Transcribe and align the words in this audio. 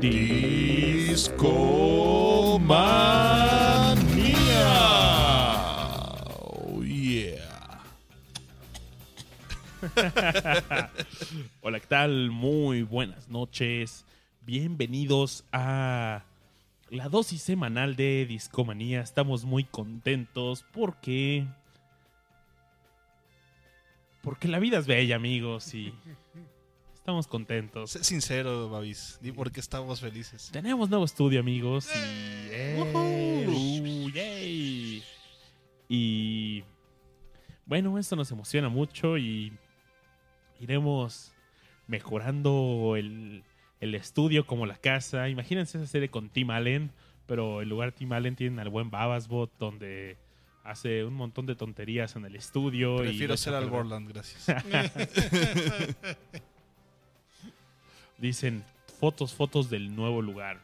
Discomanía. 0.00 1.44
Oh, 6.38 6.82
yeah. 6.82 7.82
Hola, 11.60 11.80
¿qué 11.80 11.86
tal? 11.86 12.30
Muy 12.30 12.82
buenas 12.82 13.28
noches. 13.28 14.06
Bienvenidos 14.40 15.44
a 15.52 16.24
la 16.88 17.10
dosis 17.10 17.42
semanal 17.42 17.94
de 17.94 18.24
Discomanía. 18.24 19.02
Estamos 19.02 19.44
muy 19.44 19.64
contentos 19.64 20.64
porque. 20.72 21.46
Porque 24.22 24.48
la 24.48 24.60
vida 24.60 24.78
es 24.78 24.86
bella, 24.86 25.16
amigos, 25.16 25.74
y 25.74 25.92
estamos 27.10 27.26
contentos. 27.26 27.90
Sé 27.90 28.04
sincero, 28.04 28.70
Babis. 28.70 29.18
Di 29.20 29.32
por 29.32 29.50
qué 29.50 29.58
estamos 29.58 30.00
felices. 30.00 30.48
Tenemos 30.52 30.88
nuevo 30.90 31.04
estudio, 31.04 31.40
amigos, 31.40 31.88
y. 31.92 31.98
¡Eh! 32.52 33.46
¡Uh! 33.48 34.08
¡Yay! 34.10 35.02
Y. 35.88 36.62
Bueno, 37.66 37.98
esto 37.98 38.14
nos 38.14 38.30
emociona 38.30 38.68
mucho 38.68 39.18
y 39.18 39.52
iremos 40.60 41.32
mejorando 41.88 42.94
el, 42.96 43.42
el 43.80 43.94
estudio 43.96 44.46
como 44.46 44.66
la 44.66 44.76
casa. 44.76 45.28
Imagínense 45.28 45.78
esa 45.78 45.88
serie 45.88 46.10
con 46.10 46.28
Tim 46.28 46.50
Allen, 46.50 46.92
pero 47.26 47.60
en 47.60 47.68
lugar 47.68 47.90
de 47.90 47.98
Tim 47.98 48.12
Allen 48.12 48.36
tienen 48.36 48.60
al 48.60 48.68
buen 48.68 48.92
Babasbot, 48.92 49.50
donde 49.58 50.16
hace 50.62 51.04
un 51.04 51.14
montón 51.14 51.46
de 51.46 51.56
tonterías 51.56 52.14
en 52.14 52.24
el 52.24 52.36
estudio. 52.36 53.02
y 53.02 53.08
Prefiero 53.08 53.36
ser 53.36 53.54
al. 53.54 53.68
Borland, 53.68 54.08
gracias. 54.08 54.46
Dicen 58.20 58.64
fotos, 58.98 59.34
fotos 59.34 59.70
del 59.70 59.94
nuevo 59.96 60.22
lugar. 60.22 60.60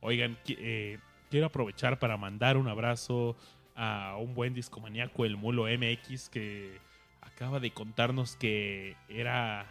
Oigan, 0.00 0.36
eh, 0.48 0.98
quiero 1.30 1.46
aprovechar 1.46 1.98
para 1.98 2.16
mandar 2.16 2.56
un 2.56 2.68
abrazo 2.68 3.36
a 3.74 4.16
un 4.18 4.34
buen 4.34 4.54
discomaníaco, 4.54 5.24
el 5.24 5.36
Mulo 5.36 5.64
MX, 5.64 6.28
que 6.28 6.78
acaba 7.22 7.60
de 7.60 7.70
contarnos 7.70 8.36
que 8.36 8.96
era 9.08 9.66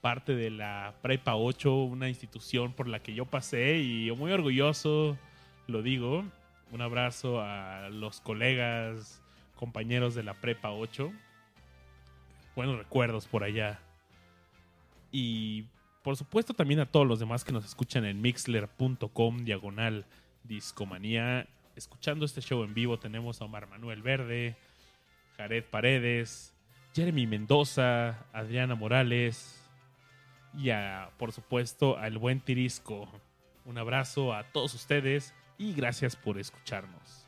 parte 0.00 0.34
de 0.34 0.50
la 0.50 0.94
Prepa 1.02 1.34
8, 1.34 1.74
una 1.74 2.08
institución 2.08 2.72
por 2.72 2.88
la 2.88 3.02
que 3.02 3.14
yo 3.14 3.26
pasé 3.26 3.78
y 3.78 4.10
muy 4.12 4.32
orgulloso 4.32 5.18
lo 5.66 5.82
digo. 5.82 6.24
Un 6.72 6.82
abrazo 6.82 7.40
a 7.40 7.88
los 7.90 8.20
colegas, 8.20 9.22
compañeros 9.56 10.14
de 10.14 10.22
la 10.22 10.34
Prepa 10.34 10.70
8. 10.70 11.12
Buenos 12.54 12.78
recuerdos 12.78 13.26
por 13.26 13.44
allá. 13.44 13.80
Y 15.10 15.64
por 16.02 16.16
supuesto 16.16 16.54
también 16.54 16.80
a 16.80 16.86
todos 16.86 17.06
los 17.06 17.18
demás 17.18 17.44
que 17.44 17.52
nos 17.52 17.64
escuchan 17.64 18.04
en 18.04 18.20
mixler.com 18.20 19.44
diagonal 19.44 20.06
discomanía. 20.44 21.46
Escuchando 21.76 22.24
este 22.24 22.40
show 22.40 22.62
en 22.64 22.74
vivo 22.74 22.98
tenemos 22.98 23.40
a 23.40 23.44
Omar 23.44 23.68
Manuel 23.68 24.02
Verde, 24.02 24.56
Jared 25.36 25.64
Paredes, 25.64 26.54
Jeremy 26.94 27.26
Mendoza, 27.26 28.26
Adriana 28.32 28.74
Morales 28.74 29.60
y 30.54 30.70
a, 30.70 31.10
por 31.18 31.32
supuesto 31.32 31.98
al 31.98 32.18
buen 32.18 32.40
Tirisco. 32.40 33.08
Un 33.64 33.78
abrazo 33.78 34.34
a 34.34 34.44
todos 34.44 34.74
ustedes 34.74 35.34
y 35.58 35.74
gracias 35.74 36.16
por 36.16 36.38
escucharnos. 36.38 37.26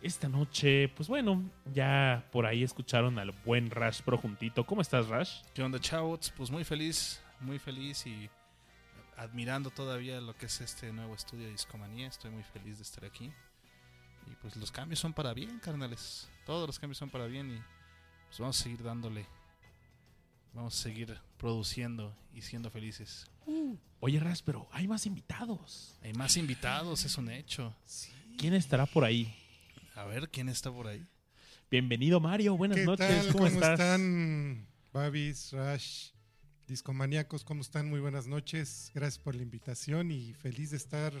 Esta 0.00 0.28
noche, 0.28 0.88
pues 0.90 1.08
bueno, 1.08 1.42
ya 1.74 2.24
por 2.30 2.46
ahí 2.46 2.62
escucharon 2.62 3.18
al 3.18 3.32
buen 3.44 3.70
Rash 3.70 4.02
Pro 4.02 4.16
juntito. 4.16 4.64
¿Cómo 4.64 4.80
estás, 4.80 5.08
Rash? 5.08 5.42
¿Qué 5.54 5.62
onda, 5.62 5.80
chavos? 5.80 6.32
Pues 6.36 6.52
muy 6.52 6.62
feliz, 6.62 7.20
muy 7.40 7.58
feliz 7.58 8.06
y 8.06 8.28
admirando 9.16 9.70
todavía 9.70 10.20
lo 10.20 10.36
que 10.36 10.46
es 10.46 10.60
este 10.60 10.92
nuevo 10.92 11.14
estudio 11.14 11.46
de 11.46 11.52
Discomanía. 11.52 12.08
Estoy 12.08 12.30
muy 12.30 12.42
feliz 12.42 12.76
de 12.78 12.82
estar 12.82 13.04
aquí. 13.04 13.32
Y 14.26 14.34
pues 14.42 14.56
los 14.56 14.70
cambios 14.70 15.00
son 15.00 15.12
para 15.12 15.32
bien, 15.32 15.58
carnales. 15.58 16.28
Todos 16.44 16.66
los 16.66 16.78
cambios 16.78 16.98
son 16.98 17.10
para 17.10 17.26
bien 17.26 17.50
y 17.50 17.62
pues 18.28 18.38
vamos 18.38 18.60
a 18.60 18.62
seguir 18.62 18.82
dándole. 18.82 19.26
Vamos 20.52 20.78
a 20.78 20.82
seguir 20.82 21.18
produciendo 21.36 22.16
y 22.34 22.42
siendo 22.42 22.70
felices. 22.70 23.26
Oye, 24.00 24.20
Ras, 24.20 24.42
pero 24.42 24.68
hay 24.72 24.86
más 24.86 25.06
invitados. 25.06 25.98
Hay 26.02 26.12
más 26.12 26.36
invitados, 26.36 27.04
es 27.04 27.16
un 27.16 27.30
hecho. 27.30 27.74
¿Quién 28.36 28.54
estará 28.54 28.86
por 28.86 29.04
ahí? 29.04 29.34
A 29.94 30.04
ver, 30.04 30.28
¿quién 30.28 30.48
está 30.48 30.70
por 30.70 30.86
ahí? 30.86 31.04
Bienvenido, 31.70 32.20
Mario. 32.20 32.56
Buenas 32.56 32.78
¿Qué 32.78 32.84
noches. 32.84 33.24
tal? 33.24 33.32
¿Cómo, 33.32 33.46
estás? 33.46 33.72
están? 33.72 34.66
Babis, 34.92 35.52
Rash, 35.52 36.10
discomaníacos, 36.68 37.44
¿cómo 37.44 37.62
están? 37.62 37.88
Muy 37.88 38.00
buenas 38.00 38.26
noches. 38.26 38.90
Gracias 38.94 39.18
por 39.18 39.34
la 39.34 39.42
invitación 39.42 40.10
y 40.10 40.34
feliz 40.34 40.70
de 40.70 40.76
estar 40.76 41.12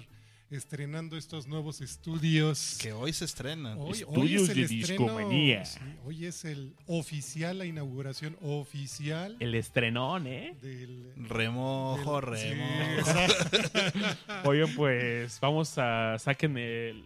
estrenando 0.50 1.16
estos 1.16 1.46
nuevos 1.46 1.80
estudios. 1.80 2.78
Que 2.80 2.92
hoy 2.92 3.12
se 3.12 3.24
estrena. 3.24 3.76
Hoy, 3.76 3.98
Estudios 4.00 4.42
es 4.44 4.48
el 4.50 4.54
de 4.56 4.62
estreno, 4.80 5.02
Discomanía. 5.04 5.64
sí, 5.64 5.78
hoy 6.04 6.26
es 6.26 6.44
el 6.44 6.74
oficial, 6.86 7.58
la 7.58 7.66
inauguración 7.66 8.36
oficial 8.42 9.36
El 9.40 9.54
estrenón, 9.54 10.26
¿eh? 10.26 10.56
del... 10.62 11.12
Remojo, 11.16 12.20
del- 12.20 12.38
sí, 12.38 12.54
remojo. 12.54 14.08
Oye, 14.48 14.66
pues 14.68 15.38
vamos 15.40 15.76
a. 15.78 16.18
Saquen 16.18 16.56
el. 16.58 17.04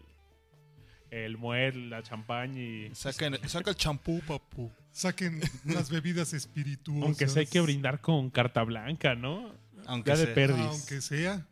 El 1.10 1.90
la 1.90 2.02
champaña 2.02 2.60
y. 2.60 2.90
Saca, 2.94 3.30
saca 3.48 3.70
el 3.70 3.76
champú, 3.76 4.20
papu. 4.26 4.70
Saquen 4.92 5.40
unas 5.64 5.90
bebidas 5.90 6.32
espirituosas. 6.34 7.02
Aunque 7.04 7.28
sea 7.28 7.40
hay 7.40 7.46
que 7.46 7.60
brindar 7.60 8.00
con 8.00 8.30
carta 8.30 8.62
blanca, 8.62 9.14
¿no? 9.14 9.54
Aunque 9.86 10.10
Ya 10.10 10.16
de 10.16 10.26
sea. 10.26 10.34
perdis. 10.34 10.66
Aunque 10.66 11.00
sea, 11.00 11.46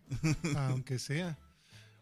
aunque 0.56 0.98
sea. 0.98 1.38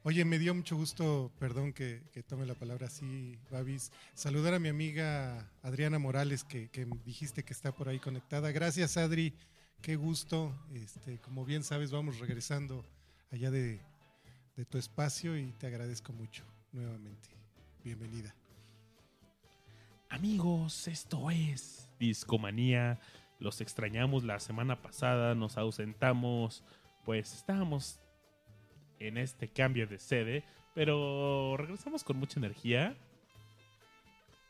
Oye, 0.03 0.25
me 0.25 0.38
dio 0.38 0.54
mucho 0.54 0.77
gusto, 0.77 1.32
perdón 1.38 1.72
que, 1.72 2.03
que 2.12 2.22
tome 2.22 2.47
la 2.47 2.54
palabra 2.54 2.87
así, 2.87 3.37
Babis, 3.50 3.91
saludar 4.15 4.54
a 4.54 4.59
mi 4.59 4.69
amiga 4.69 5.50
Adriana 5.62 5.98
Morales, 5.98 6.44
que, 6.44 6.69
que 6.71 6.87
dijiste 7.04 7.44
que 7.44 7.53
está 7.53 7.72
por 7.72 7.88
ahí 7.88 7.98
conectada. 7.98 8.50
Gracias, 8.53 8.97
Adri, 8.97 9.34
qué 9.82 9.97
gusto. 9.97 10.54
Este, 10.72 11.19
como 11.19 11.44
bien 11.44 11.62
sabes, 11.65 11.91
vamos 11.91 12.19
regresando 12.21 12.87
allá 13.31 13.50
de, 13.50 13.81
de 14.56 14.65
tu 14.65 14.78
espacio 14.78 15.37
y 15.37 15.53
te 15.59 15.66
agradezco 15.66 16.12
mucho 16.12 16.44
nuevamente. 16.72 17.28
Bienvenida. 17.84 18.34
Amigos, 20.11 20.89
esto 20.89 21.31
es 21.31 21.87
Discomanía. 21.99 22.99
Los 23.41 23.61
extrañamos 23.61 24.25
la 24.25 24.41
semana 24.41 24.81
pasada, 24.81 25.35
nos 25.35 25.59
ausentamos, 25.59 26.65
pues 27.05 27.35
estábamos 27.35 28.01
en 29.01 29.19
este 29.19 29.49
cambio 29.49 29.87
de 29.87 29.99
sede, 29.99 30.45
pero 30.75 31.57
regresamos 31.59 32.05
con 32.05 32.17
mucha 32.17 32.41
energía. 32.41 32.97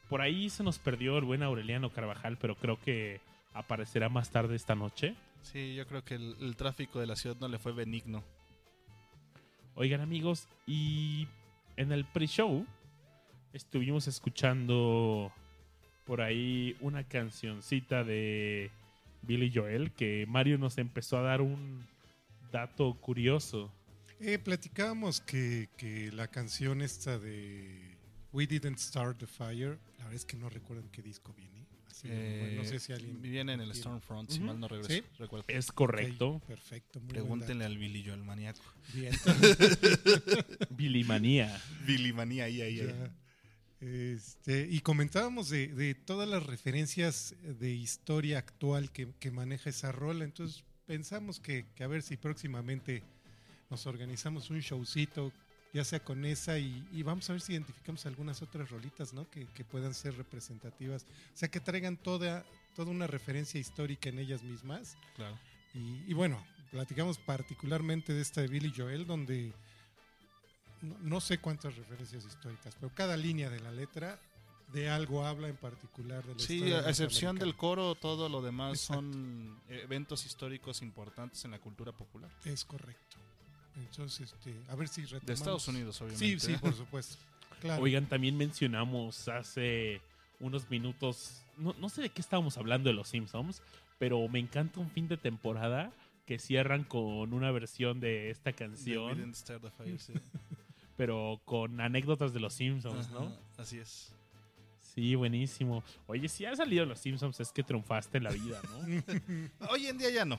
Por 0.08 0.22
ahí 0.22 0.48
se 0.48 0.62
nos 0.62 0.78
perdió 0.78 1.18
el 1.18 1.24
buen 1.24 1.42
Aureliano 1.42 1.92
Carvajal, 1.92 2.38
pero 2.38 2.54
creo 2.54 2.80
que 2.80 3.20
aparecerá 3.52 4.08
más 4.08 4.30
tarde 4.30 4.54
esta 4.54 4.76
noche. 4.76 5.16
Sí, 5.42 5.74
yo 5.74 5.86
creo 5.88 6.04
que 6.04 6.14
el, 6.14 6.36
el 6.40 6.56
tráfico 6.56 7.00
de 7.00 7.06
la 7.06 7.16
ciudad 7.16 7.36
no 7.40 7.48
le 7.48 7.58
fue 7.58 7.72
benigno. 7.72 8.22
Oigan 9.74 10.00
amigos, 10.00 10.48
y 10.66 11.26
en 11.76 11.90
el 11.90 12.04
pre-show 12.04 12.64
estuvimos 13.52 14.06
escuchando 14.06 15.32
por 16.08 16.22
ahí 16.22 16.74
una 16.80 17.04
cancioncita 17.04 18.02
de 18.02 18.70
Billy 19.20 19.52
Joel 19.54 19.92
que 19.92 20.24
Mario 20.26 20.56
nos 20.56 20.78
empezó 20.78 21.18
a 21.18 21.20
dar 21.22 21.42
un 21.42 21.86
dato 22.50 22.94
curioso. 22.94 23.70
Eh, 24.18 24.38
platicábamos 24.38 25.20
que, 25.20 25.68
que 25.76 26.10
la 26.12 26.26
canción 26.26 26.80
esta 26.80 27.18
de 27.18 27.94
We 28.32 28.46
Didn't 28.46 28.78
Start 28.78 29.18
the 29.18 29.26
Fire, 29.26 29.78
la 29.98 30.04
verdad 30.04 30.14
es 30.14 30.24
que 30.24 30.38
no 30.38 30.48
recuerdo 30.48 30.82
en 30.82 30.88
qué 30.88 31.02
disco 31.02 31.34
viene. 31.34 31.66
Así, 31.90 32.08
Eh, 32.10 32.38
bueno, 32.40 32.62
no 32.62 32.68
sé 32.68 32.80
si 32.80 32.94
alguien. 32.94 33.20
Viene 33.20 33.52
en 33.52 33.60
el 33.60 33.66
tiene. 33.66 33.80
Stormfront, 33.80 34.30
si 34.30 34.40
mal 34.40 34.58
no 34.58 34.66
regreso. 34.66 34.90
¿Sí? 34.90 35.02
recuerdo. 35.18 35.44
Es 35.48 35.70
correcto. 35.70 36.40
Perfecto, 36.46 37.00
muy 37.00 37.10
Pregúntenle 37.10 37.66
al 37.66 37.76
Billy 37.76 38.02
yo, 38.02 38.14
el 38.14 38.24
maníaco. 38.24 38.62
Bien. 38.94 39.12
Billy 40.70 41.04
Manía. 41.04 41.60
Billy 41.86 42.14
manía 42.14 42.44
ahí, 42.44 42.62
ahí, 42.62 42.80
ahí. 42.80 42.94
Este, 43.80 44.66
y 44.68 44.80
comentábamos 44.80 45.50
de, 45.50 45.68
de 45.68 45.94
todas 45.94 46.28
las 46.28 46.44
referencias 46.44 47.34
de 47.42 47.70
historia 47.70 48.38
actual 48.38 48.90
que, 48.90 49.08
que 49.20 49.30
maneja 49.30 49.70
esa 49.70 49.92
rola. 49.92 50.24
Entonces 50.24 50.64
pensamos 50.86 51.38
que, 51.38 51.66
que 51.76 51.84
a 51.84 51.86
ver 51.86 52.02
si 52.02 52.16
próximamente 52.16 53.02
nos 53.70 53.86
organizamos 53.86 54.50
un 54.50 54.60
showcito, 54.60 55.32
ya 55.72 55.84
sea 55.84 56.02
con 56.02 56.24
esa, 56.24 56.58
y, 56.58 56.82
y 56.92 57.02
vamos 57.02 57.28
a 57.28 57.34
ver 57.34 57.42
si 57.42 57.52
identificamos 57.52 58.06
algunas 58.06 58.42
otras 58.42 58.70
rolitas, 58.70 59.12
¿no? 59.12 59.30
Que, 59.30 59.46
que 59.54 59.64
puedan 59.64 59.94
ser 59.94 60.16
representativas. 60.16 61.04
O 61.34 61.36
sea, 61.36 61.48
que 61.48 61.60
traigan 61.60 61.96
toda, 61.96 62.44
toda 62.74 62.90
una 62.90 63.06
referencia 63.06 63.60
histórica 63.60 64.08
en 64.08 64.18
ellas 64.18 64.42
mismas. 64.42 64.96
Claro. 65.14 65.38
Y, 65.74 66.10
y 66.10 66.14
bueno, 66.14 66.42
platicamos 66.72 67.18
particularmente 67.18 68.12
de 68.12 68.22
esta 68.22 68.40
de 68.40 68.48
Billy 68.48 68.72
Joel, 68.74 69.06
donde 69.06 69.52
no, 70.82 70.96
no 71.00 71.20
sé 71.20 71.38
cuántas 71.38 71.76
referencias 71.76 72.24
históricas, 72.24 72.74
pero 72.80 72.92
cada 72.94 73.16
línea 73.16 73.50
de 73.50 73.60
la 73.60 73.70
letra 73.72 74.18
de 74.72 74.88
algo 74.90 75.24
habla 75.24 75.48
en 75.48 75.56
particular 75.56 76.22
de 76.24 76.34
la 76.34 76.38
Sí, 76.40 76.56
historia 76.56 76.80
a 76.80 76.90
excepción 76.90 77.38
del 77.38 77.56
coro, 77.56 77.94
todo 77.94 78.28
lo 78.28 78.42
demás 78.42 78.72
Exacto. 78.72 78.94
son 79.02 79.60
eventos 79.68 80.26
históricos 80.26 80.82
importantes 80.82 81.44
en 81.44 81.52
la 81.52 81.58
cultura 81.58 81.92
popular. 81.92 82.30
Es 82.44 82.64
correcto. 82.64 83.16
Entonces, 83.76 84.32
este, 84.32 84.54
a 84.68 84.74
ver 84.74 84.88
si 84.88 85.02
retomamos. 85.02 85.26
De 85.26 85.32
Estados 85.32 85.68
Unidos, 85.68 86.00
obviamente. 86.02 86.40
Sí, 86.40 86.52
sí, 86.52 86.56
por 86.58 86.74
supuesto. 86.74 87.16
Claro. 87.60 87.82
Oigan, 87.82 88.06
también 88.06 88.36
mencionamos 88.36 89.28
hace 89.28 90.00
unos 90.40 90.68
minutos, 90.70 91.42
no, 91.56 91.74
no 91.78 91.88
sé 91.88 92.02
de 92.02 92.10
qué 92.10 92.20
estábamos 92.20 92.56
hablando 92.58 92.88
de 92.88 92.94
los 92.94 93.08
Simpsons, 93.08 93.62
pero 93.98 94.28
me 94.28 94.38
encanta 94.38 94.80
un 94.80 94.90
fin 94.90 95.08
de 95.08 95.16
temporada 95.16 95.92
que 96.26 96.38
cierran 96.38 96.84
con 96.84 97.32
una 97.32 97.50
versión 97.50 98.00
de 98.00 98.30
esta 98.30 98.52
canción, 98.52 99.16
Didn't 99.16 99.34
Start 99.34 99.62
the 99.62 99.70
Fire, 99.70 99.98
sí. 99.98 100.12
pero 100.98 101.40
con 101.46 101.80
anécdotas 101.80 102.34
de 102.34 102.40
los 102.40 102.52
Simpsons, 102.52 103.08
¿no? 103.10 103.20
Ajá, 103.20 103.36
Así 103.56 103.78
es. 103.78 104.12
Sí, 104.94 105.14
buenísimo. 105.14 105.82
Oye, 106.08 106.28
si 106.28 106.44
ha 106.44 106.54
salido 106.56 106.84
los 106.84 106.98
Simpsons 106.98 107.38
es 107.40 107.52
que 107.52 107.62
triunfaste 107.62 108.18
en 108.18 108.24
la 108.24 108.30
vida, 108.30 108.60
¿no? 108.64 109.68
Hoy 109.70 109.86
en 109.86 109.96
día 109.96 110.10
ya 110.10 110.24
no. 110.24 110.38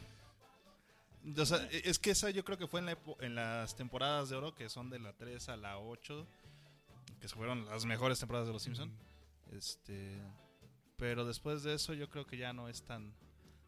O 1.37 1.45
sea, 1.45 1.57
e- 1.71 1.83
es 1.85 1.97
que 1.97 2.11
esa 2.11 2.29
yo 2.29 2.43
creo 2.43 2.57
que 2.57 2.67
fue 2.67 2.81
en, 2.81 2.87
la 2.87 2.91
epo- 2.97 3.15
en 3.21 3.35
las 3.35 3.75
temporadas 3.75 4.29
de 4.29 4.35
oro, 4.35 4.53
que 4.53 4.67
son 4.69 4.89
de 4.89 4.99
la 4.99 5.13
3 5.13 5.47
a 5.49 5.55
la 5.57 5.77
8, 5.79 6.27
que 7.21 7.27
fueron 7.29 7.65
las 7.65 7.85
mejores 7.85 8.19
temporadas 8.19 8.47
de 8.47 8.53
Los 8.53 8.63
Simpsons. 8.63 8.91
Este, 9.53 10.17
pero 10.97 11.25
después 11.25 11.63
de 11.63 11.73
eso 11.75 11.93
yo 11.93 12.09
creo 12.09 12.25
que 12.27 12.37
ya 12.37 12.51
no 12.53 12.67
es 12.69 12.83
tan 12.83 13.13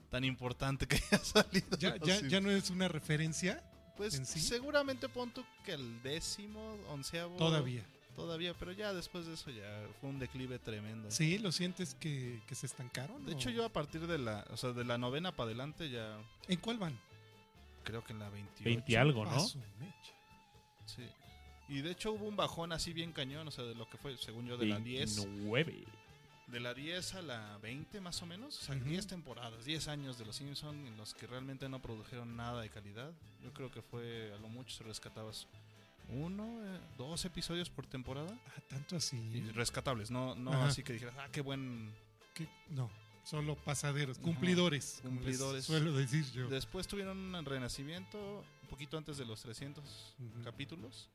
tan 0.09 0.25
importante 0.25 0.87
que 0.87 0.97
haya 1.11 1.23
salido. 1.23 1.77
ya, 1.77 1.95
Los 1.95 2.07
ya, 2.07 2.27
ya 2.27 2.41
no 2.41 2.51
es 2.51 2.69
una 2.69 2.89
referencia 2.89 3.63
Pues 3.97 4.13
sí. 4.25 4.39
seguramente 4.39 5.07
pon 5.09 5.31
tú 5.31 5.43
que 5.63 5.73
el 5.73 6.01
décimo, 6.01 6.75
onceavo. 6.89 7.35
todavía. 7.37 7.85
Todavía, 8.15 8.53
pero 8.59 8.73
ya 8.73 8.93
después 8.93 9.25
de 9.25 9.33
eso 9.35 9.51
ya 9.51 9.87
fue 10.01 10.09
un 10.09 10.19
declive 10.19 10.59
tremendo. 10.59 11.09
Sí, 11.09 11.37
¿lo 11.39 11.51
sientes 11.53 11.95
que, 11.95 12.41
que 12.45 12.55
se 12.55 12.65
estancaron? 12.65 13.25
De 13.25 13.31
o- 13.33 13.35
hecho 13.35 13.49
yo 13.49 13.63
a 13.65 13.69
partir 13.69 14.05
de 14.05 14.17
la, 14.17 14.45
o 14.49 14.57
sea, 14.57 14.73
de 14.73 14.83
la 14.83 14.97
novena 14.97 15.31
para 15.33 15.47
adelante 15.47 15.89
ya 15.89 16.17
¿En 16.49 16.59
cuál 16.59 16.77
van? 16.77 16.99
creo 17.83 18.03
que 18.03 18.11
en 18.13 18.19
la 18.19 18.29
28. 18.29 18.63
20 18.65 18.97
algo, 18.97 19.25
¿no? 19.25 19.39
Sí. 20.85 21.07
Y 21.69 21.81
de 21.81 21.91
hecho 21.91 22.11
hubo 22.11 22.25
un 22.25 22.35
bajón 22.35 22.73
así 22.73 22.91
bien 22.91 23.13
cañón, 23.13 23.47
o 23.47 23.51
sea, 23.51 23.63
de 23.63 23.75
lo 23.75 23.89
que 23.89 23.97
fue, 23.97 24.17
según 24.17 24.45
yo, 24.45 24.57
de 24.57 24.65
la 24.65 24.79
10. 24.79 25.25
29. 26.51 26.57
De 26.57 26.59
la 26.59 26.73
10 26.73 27.15
a 27.15 27.21
la 27.21 27.57
20 27.59 28.01
más 28.01 28.21
o 28.21 28.25
menos. 28.25 28.59
O 28.59 28.61
sea, 28.61 28.75
Ujú. 28.75 28.85
10 28.85 29.07
temporadas, 29.07 29.63
10 29.65 29.87
años 29.87 30.17
de 30.17 30.25
Los 30.25 30.35
Simpsons 30.35 30.87
en 30.87 30.97
los 30.97 31.13
que 31.13 31.27
realmente 31.27 31.67
no 31.69 31.81
produjeron 31.81 32.35
nada 32.35 32.61
de 32.61 32.69
calidad. 32.69 33.11
Yo 33.43 33.53
creo 33.53 33.71
que 33.71 33.81
fue, 33.81 34.33
a 34.33 34.37
lo 34.37 34.49
mucho 34.49 34.75
se 34.75 34.83
rescatabas 34.83 35.47
uno, 36.09 36.45
eh, 36.65 36.79
dos 36.97 37.23
episodios 37.25 37.69
por 37.69 37.85
temporada. 37.87 38.37
Ah, 38.47 38.61
tanto 38.69 38.97
así. 38.97 39.17
Y 39.17 39.41
rescatables, 39.51 40.11
no, 40.11 40.35
no 40.35 40.51
Ajá. 40.51 40.67
así 40.67 40.83
que 40.83 40.93
dijeras, 40.93 41.15
ah, 41.17 41.29
qué 41.31 41.41
buen... 41.41 41.89
no, 42.69 42.89
solo 43.23 43.55
pasaderos, 43.55 44.17
cumplidores. 44.19 44.99
cumplidores. 45.03 45.65
Suelo 45.65 45.93
decir 45.93 46.29
yo. 46.33 46.49
Después 46.49 46.87
tuvieron 46.87 47.33
un 47.33 47.45
renacimiento 47.45 48.43
un 48.63 48.67
poquito 48.69 48.97
antes 48.97 49.17
de 49.17 49.25
los 49.25 49.41
300 49.41 49.83
Ujú. 50.19 50.43
capítulos. 50.43 51.09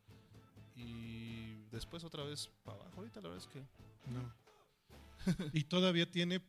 Y 0.76 1.54
después 1.72 2.04
otra 2.04 2.22
vez 2.24 2.48
para 2.64 2.78
abajo. 2.80 2.92
Ahorita 2.98 3.20
la 3.20 3.28
verdad 3.28 3.46
es 3.46 3.52
que... 3.52 3.60
No. 4.10 4.45
¿Y 5.52 5.64
todavía 5.64 6.10
tiene 6.10 6.40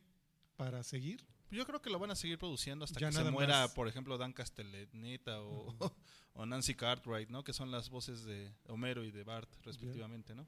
para 0.56 0.82
seguir? 0.82 1.24
Yo 1.50 1.64
creo 1.66 1.80
que 1.80 1.88
lo 1.90 1.98
van 1.98 2.10
a 2.10 2.14
seguir 2.16 2.38
produciendo 2.38 2.84
hasta 2.84 3.00
Ya 3.00 3.08
que 3.08 3.14
se 3.16 3.30
muera, 3.30 3.62
más. 3.62 3.70
por 3.72 3.88
ejemplo, 3.88 4.18
Dan 4.18 4.32
Castellaneta 4.32 5.40
o, 5.42 5.74
o 6.34 6.46
Nancy 6.46 6.74
Cartwright, 6.74 7.30
¿no? 7.30 7.42
Que 7.42 7.52
son 7.52 7.70
las 7.70 7.88
voces 7.88 8.24
de 8.24 8.52
Homero 8.66 9.02
y 9.04 9.10
de 9.10 9.24
Bart, 9.24 9.48
respectivamente, 9.62 10.34
¿no? 10.34 10.46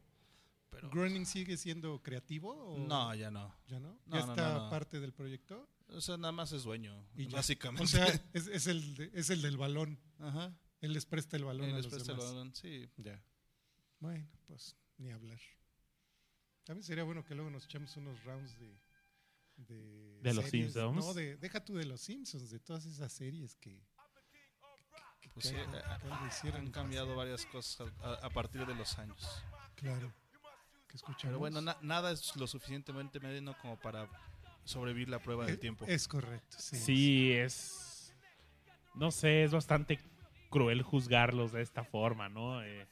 Pero 0.69 0.89
¿Groening 0.91 1.27
sigue 1.27 1.57
siendo 1.57 2.01
creativo? 2.03 2.53
O 2.53 2.79
no, 2.79 3.15
ya 3.15 3.31
no. 3.31 3.53
¿Ya 3.67 3.81
no? 3.81 3.99
No, 4.07 4.17
¿Ya 4.19 4.27
no, 4.27 4.33
está 4.33 4.55
no, 4.59 4.71
parte 4.71 5.01
del 5.01 5.13
proyecto? 5.13 5.69
O 5.89 6.01
sea, 6.01 6.17
nada 6.17 6.33
más 6.33 6.53
es 6.53 6.63
dueño, 6.63 7.05
Y 7.17 7.27
básicamente. 7.27 7.83
O 7.83 7.87
sea, 7.89 8.07
es, 8.33 8.47
es 8.47 8.67
el 8.69 8.95
de- 8.95 9.11
es 9.15 9.31
el 9.31 9.43
del 9.43 9.57
balón. 9.57 9.99
Ajá. 10.21 10.55
Él 10.81 10.93
les 10.93 11.07
presta 11.07 11.37
el 11.37 11.45
balón 11.45 11.69
Y 11.69 11.73
a 11.73 11.77
les 11.77 11.85
los 11.87 11.93
presta 11.95 12.13
el 12.13 12.19
balón, 12.19 12.55
sí. 12.55 12.89
Ya. 12.99 13.21
Bueno, 13.99 14.29
pues 14.47 14.77
ni 14.99 15.11
hablar. 15.11 15.41
También 16.65 16.85
sería 16.85 17.05
bueno 17.05 17.25
que 17.25 17.35
luego 17.35 17.51
nos 17.51 17.65
echemos 17.65 17.97
unos 17.97 18.23
rounds 18.25 18.59
de. 18.59 18.79
De, 19.57 20.19
¿De 20.23 20.33
los 20.35 20.45
series. 20.47 20.73
Simpsons? 20.73 20.97
No, 21.05 21.13
de, 21.15 21.37
deja 21.37 21.63
tú 21.65 21.75
de 21.77 21.85
los 21.85 22.01
Simpsons, 22.01 22.51
de 22.51 22.59
todas 22.61 22.87
esas 22.87 23.13
series 23.13 23.57
que. 23.57 23.79
que- 25.21 25.29
Pues 25.35 25.51
que 25.51 25.61
eh, 25.61 25.67
que 25.67 26.27
hicieron. 26.29 26.61
Han 26.63 26.71
cambiado 26.73 27.15
varias 27.15 27.45
cosas 27.47 27.93
a, 28.01 28.15
a 28.27 28.31
partir 28.31 28.65
de 28.67 28.75
los 28.75 28.99
años. 28.99 29.43
Claro. 29.77 30.13
Que 30.89 30.97
escuchamos. 30.97 31.23
Pero 31.25 31.39
bueno, 31.39 31.61
na- 31.61 31.77
nada 31.83 32.11
es 32.11 32.35
lo 32.37 32.47
suficientemente 32.47 33.21
mediano 33.21 33.55
como 33.61 33.79
para 33.79 34.09
sobrevivir 34.65 35.09
la 35.09 35.19
prueba 35.19 35.45
del 35.45 35.55
Eh, 35.55 35.59
tiempo. 35.59 35.85
Es 35.87 36.09
correcto, 36.09 36.57
sí. 36.59 36.77
Sí, 36.77 37.33
es. 37.33 38.15
No 38.95 39.11
sé, 39.11 39.45
es 39.45 39.53
bastante 39.53 39.99
cruel 40.51 40.83
juzgarlos 40.83 41.53
de 41.53 41.63
esta 41.63 41.85
forma, 41.85 42.29
¿no? 42.29 42.63
Eh, 42.63 42.89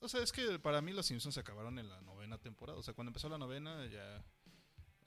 O 0.00 0.08
sea, 0.08 0.22
es 0.22 0.32
que 0.32 0.58
para 0.58 0.80
mí 0.80 0.92
los 0.92 1.06
Simpsons 1.06 1.34
se 1.34 1.40
acabaron 1.40 1.78
en 1.78 1.88
la 1.88 2.00
novena 2.02 2.38
temporada. 2.38 2.78
O 2.78 2.82
sea, 2.82 2.94
cuando 2.94 3.10
empezó 3.10 3.28
la 3.28 3.38
novena 3.38 3.86
ya... 3.86 4.24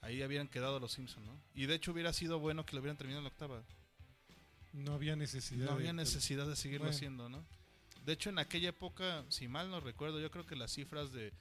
Ahí 0.00 0.22
habían 0.22 0.48
quedado 0.48 0.78
los 0.80 0.92
Simpsons, 0.92 1.24
¿no? 1.26 1.40
Y 1.54 1.64
de 1.66 1.74
hecho 1.74 1.92
hubiera 1.92 2.12
sido 2.12 2.38
bueno 2.38 2.66
que 2.66 2.76
lo 2.76 2.80
hubieran 2.80 2.96
terminado 2.98 3.20
en 3.20 3.24
la 3.24 3.30
octava. 3.30 3.62
No 4.72 4.92
había 4.92 5.16
necesidad. 5.16 5.64
No 5.66 5.72
había 5.72 5.88
de- 5.88 5.92
necesidad 5.94 6.46
de 6.46 6.56
seguirlo 6.56 6.84
Bueno. 6.86 6.96
haciendo, 6.96 7.28
¿no? 7.28 7.44
De 8.04 8.12
hecho, 8.12 8.28
en 8.28 8.38
aquella 8.38 8.68
época, 8.68 9.24
si 9.30 9.48
mal 9.48 9.70
no 9.70 9.80
recuerdo, 9.80 10.20
yo 10.20 10.30
creo 10.30 10.44
que 10.46 10.56
las 10.56 10.72
cifras 10.72 11.12
de... 11.12 11.32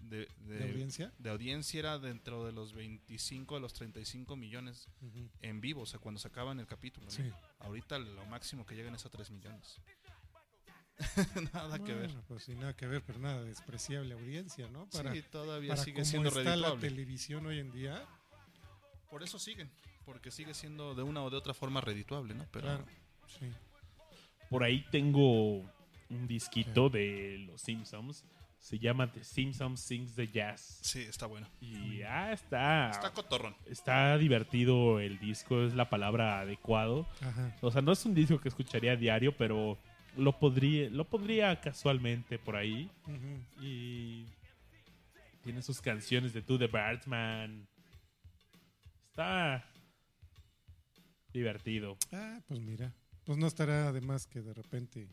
De, 0.00 0.26
de- 0.38 0.56
de 0.58 0.64
audiencia. 0.70 1.12
de 1.18 1.30
audiencia 1.30 1.78
era 1.78 1.98
dentro 1.98 2.44
de 2.46 2.52
los 2.52 2.72
25 2.72 3.56
a 3.56 3.60
los 3.60 3.74
35 3.74 4.34
millones 4.34 4.88
Ujú. 5.02 5.28
en 5.42 5.60
vivo, 5.60 5.82
o 5.82 5.86
sea, 5.86 6.00
cuando 6.00 6.18
sacaban 6.18 6.58
el 6.58 6.66
capítulo. 6.66 7.04
¿no? 7.04 7.12
Sí. 7.12 7.22
Ahorita 7.60 7.98
lo 7.98 8.24
máximo 8.26 8.64
que 8.66 8.74
llegan 8.74 8.94
es 8.94 9.04
a 9.04 9.10
3 9.10 9.30
millones. 9.30 9.78
nada 11.54 11.78
que 11.78 11.94
ver. 11.94 12.06
Bueno, 12.08 12.22
Pues 12.28 12.44
sí, 12.44 12.54
nada 12.54 12.74
que 12.76 12.86
ver, 12.86 13.02
pero 13.02 13.18
nada 13.18 13.42
despreciable 13.42 14.14
audiencia, 14.14 14.68
¿no? 14.68 14.86
Para, 14.90 15.12
sí, 15.12 15.22
todavía 15.22 15.70
para 15.70 15.82
sigue 15.82 15.94
cómo 15.96 16.04
siendo 16.04 16.28
está 16.28 16.42
la 16.42 16.50
redituable. 16.54 16.88
televisión 16.88 17.46
hoy 17.46 17.58
en 17.58 17.72
día. 17.72 18.04
Por 19.10 19.22
eso 19.22 19.38
siguen, 19.38 19.70
porque 20.04 20.30
sigue 20.30 20.54
siendo 20.54 20.94
de 20.94 21.02
una 21.02 21.22
o 21.22 21.30
de 21.30 21.36
otra 21.36 21.54
forma 21.54 21.80
redituable, 21.80 22.34
¿no? 22.34 22.46
Pero 22.52 22.66
Claro. 22.66 22.84
Sí. 23.38 23.46
por 24.48 24.62
ahí 24.64 24.84
tengo 24.90 25.58
un 26.10 26.26
disquito 26.26 26.88
de 26.90 27.44
los 27.46 27.60
Simpsons. 27.62 28.24
Se 28.58 28.78
llama 28.78 29.10
The 29.10 29.24
Simpsons 29.24 29.80
Sings 29.80 30.14
the 30.14 30.28
Jazz. 30.28 30.80
sí, 30.82 31.00
está 31.00 31.24
bueno. 31.24 31.48
Y 31.62 32.02
ah, 32.02 32.30
está. 32.32 32.90
Está 32.90 33.10
cotorrón. 33.12 33.56
Está 33.64 34.18
divertido 34.18 35.00
el 35.00 35.18
disco, 35.18 35.62
es 35.62 35.72
la 35.74 35.88
palabra 35.88 36.40
adecuado. 36.40 37.08
Ajá. 37.22 37.56
O 37.62 37.70
sea, 37.70 37.80
no 37.80 37.92
es 37.92 38.04
un 38.04 38.14
disco 38.14 38.38
que 38.38 38.48
escucharía 38.50 38.92
a 38.92 38.96
diario, 38.96 39.34
pero 39.34 39.78
lo 40.16 40.38
podría, 40.38 40.90
lo 40.90 41.08
pondría 41.08 41.60
casualmente 41.60 42.38
por 42.38 42.56
ahí. 42.56 42.90
Y 43.60 44.26
tiene 45.42 45.62
sus 45.62 45.80
canciones 45.80 46.32
de 46.32 46.42
To 46.42 46.58
the 46.58 46.66
Birdman. 46.66 47.66
Está 49.08 49.64
divertido. 51.32 51.96
Ah, 52.12 52.40
pues 52.46 52.60
mira. 52.60 52.94
Pues 53.24 53.38
no 53.38 53.46
estará 53.46 53.92
de 53.92 54.00
más 54.00 54.26
que 54.26 54.40
de 54.40 54.54
repente 54.54 55.08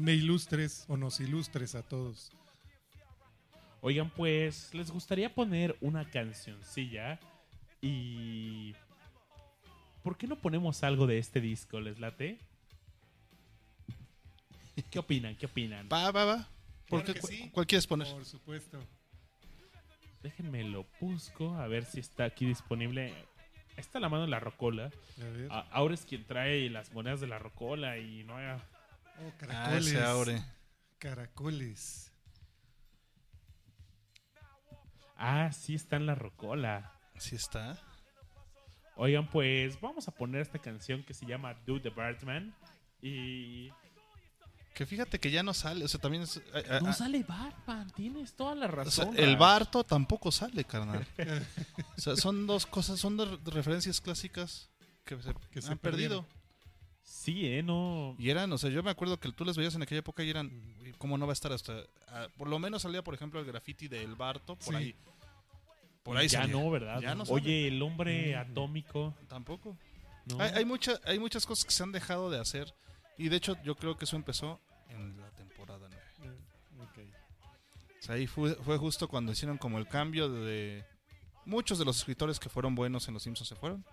me 0.00 0.14
ilustres 0.14 0.86
o 0.88 0.96
nos 0.96 1.20
ilustres 1.20 1.74
a 1.74 1.82
todos. 1.82 2.32
Oigan, 3.82 4.10
pues, 4.10 4.74
¿les 4.74 4.90
gustaría 4.90 5.34
poner 5.34 5.76
una 5.80 6.08
cancioncilla? 6.08 7.20
Y... 7.82 8.74
¿Por 10.02 10.16
qué 10.16 10.26
no 10.26 10.36
ponemos 10.36 10.82
algo 10.84 11.06
de 11.06 11.18
este 11.18 11.40
disco? 11.40 11.80
¿Les 11.80 12.00
late? 12.00 12.38
¿Qué 14.90 14.98
opinan? 14.98 15.36
¿Qué 15.36 15.46
opinan? 15.46 15.88
Va, 15.92 16.10
va, 16.10 16.24
va. 16.24 16.48
¿Por 16.88 17.04
Claro 17.04 17.20
qué 17.20 17.26
sí. 17.26 17.50
¿Cuál 17.52 17.66
quieres 17.66 17.86
poner? 17.86 18.08
Por 18.12 18.24
supuesto. 18.24 18.78
Déjenme 20.22 20.64
lo 20.64 20.86
busco, 21.00 21.54
a 21.56 21.66
ver 21.66 21.84
si 21.84 22.00
está 22.00 22.24
aquí 22.24 22.44
disponible. 22.46 23.14
Está 23.76 24.00
la 24.00 24.08
mano 24.08 24.24
de 24.24 24.28
la 24.30 24.40
rocola. 24.40 24.90
A 25.20 25.24
ver. 25.24 25.48
A- 25.50 25.60
Ahora 25.70 25.94
es 25.94 26.04
quien 26.04 26.26
trae 26.26 26.68
las 26.68 26.92
monedas 26.92 27.20
de 27.20 27.26
la 27.26 27.38
rocola 27.38 27.96
y 27.98 28.24
no 28.24 28.36
hay... 28.36 28.46
Oh, 28.48 28.60
Ah, 29.22 29.32
caracoles. 29.38 29.96
Aure. 29.96 30.42
Caracoles. 30.98 32.12
Ah, 35.16 35.50
sí 35.52 35.74
está 35.74 35.96
en 35.96 36.06
la 36.06 36.14
rocola. 36.14 36.92
Sí 37.16 37.36
está. 37.36 37.78
Oigan, 38.96 39.28
pues 39.28 39.80
vamos 39.80 40.08
a 40.08 40.12
poner 40.14 40.40
esta 40.42 40.58
canción 40.58 41.02
que 41.02 41.14
se 41.14 41.26
llama 41.26 41.54
Do 41.66 41.80
the 41.80 41.90
Birdman. 41.90 42.54
Y... 43.02 43.70
Que 44.74 44.86
fíjate 44.86 45.18
que 45.18 45.30
ya 45.30 45.42
no 45.42 45.52
sale, 45.52 45.84
o 45.84 45.88
sea, 45.88 46.00
también 46.00 46.22
es... 46.22 46.40
ah, 46.54 46.60
ah, 46.70 46.78
No 46.80 46.88
ah, 46.90 46.92
sale 46.92 47.22
Batman, 47.24 47.90
tienes 47.94 48.32
toda 48.34 48.54
la 48.54 48.66
o 48.66 48.68
sea, 48.90 49.04
razón. 49.04 49.18
el. 49.18 49.36
Barto 49.36 49.84
tampoco 49.84 50.30
sale, 50.32 50.64
carnal. 50.64 51.06
o 51.96 52.00
sea, 52.00 52.16
son 52.16 52.46
dos 52.46 52.66
cosas, 52.66 52.98
son 53.00 53.16
dos 53.16 53.42
referencias 53.44 54.00
clásicas 54.00 54.70
que 55.04 55.20
se, 55.20 55.34
Que 55.50 55.60
se 55.60 55.72
han 55.72 55.78
perdido. 55.78 56.24
Sí, 57.02 57.46
eh, 57.46 57.62
no... 57.62 58.14
Y 58.18 58.30
eran, 58.30 58.50
o 58.52 58.56
sea, 58.58 58.70
yo 58.70 58.82
me 58.82 58.90
acuerdo 58.90 59.18
que 59.18 59.30
tú 59.32 59.44
les 59.44 59.56
veías 59.56 59.74
en 59.74 59.82
aquella 59.82 59.98
época 59.98 60.22
y 60.22 60.30
eran. 60.30 60.50
"Uy, 60.80 60.94
¿cómo 60.96 61.18
no 61.18 61.26
va 61.26 61.32
a 61.32 61.34
estar 61.34 61.52
hasta...? 61.52 61.74
ah, 62.08 62.28
por 62.38 62.48
lo 62.48 62.58
menos 62.58 62.82
salía, 62.82 63.02
por 63.02 63.14
ejemplo, 63.14 63.40
el 63.40 63.46
graffiti 63.46 63.88
del 63.88 64.14
Barto, 64.14 64.54
por 64.56 64.74
Sí. 64.74 64.74
ahí. 64.76 64.94
Por 66.04 66.16
ahí 66.16 66.28
ya 66.28 66.42
salía. 66.42 66.54
no, 66.56 66.70
¿verdad? 66.70 67.00
Ya 67.00 67.14
no 67.14 67.26
sale. 67.26 67.40
Oye, 67.42 67.68
el 67.68 67.82
hombre 67.82 68.30
Ujú. 68.30 68.50
atómico. 68.50 69.14
Tampoco. 69.28 69.76
¿no? 70.26 70.40
Hay, 70.40 70.50
hay, 70.54 70.64
mucha- 70.64 71.00
hay 71.04 71.18
muchas 71.18 71.44
cosas 71.44 71.64
que 71.64 71.72
se 71.72 71.82
han 71.82 71.92
dejado 71.92 72.30
de 72.30 72.38
hacer. 72.38 72.72
Y 73.20 73.28
de 73.28 73.36
hecho, 73.36 73.56
yo 73.62 73.74
creo 73.76 73.96
que 73.96 74.04
eso 74.04 74.16
empezó 74.16 74.60
en 74.88 75.20
la 75.20 75.30
temporada 75.32 75.88
9. 76.18 76.34
Eh, 76.34 76.82
ok. 76.82 76.98
O 77.98 78.02
sea, 78.02 78.14
ahí 78.14 78.26
fue, 78.26 78.54
fue 78.56 78.78
justo 78.78 79.08
cuando 79.08 79.32
hicieron 79.32 79.58
como 79.58 79.78
el 79.78 79.86
cambio 79.86 80.28
de... 80.30 80.84
Muchos 81.44 81.78
de 81.78 81.84
los 81.84 81.98
escritores 81.98 82.38
que 82.38 82.48
fueron 82.48 82.74
buenos 82.74 83.06
en 83.08 83.14
Los 83.14 83.22
Simpsons 83.24 83.48
se 83.48 83.56
fueron. 83.56 83.84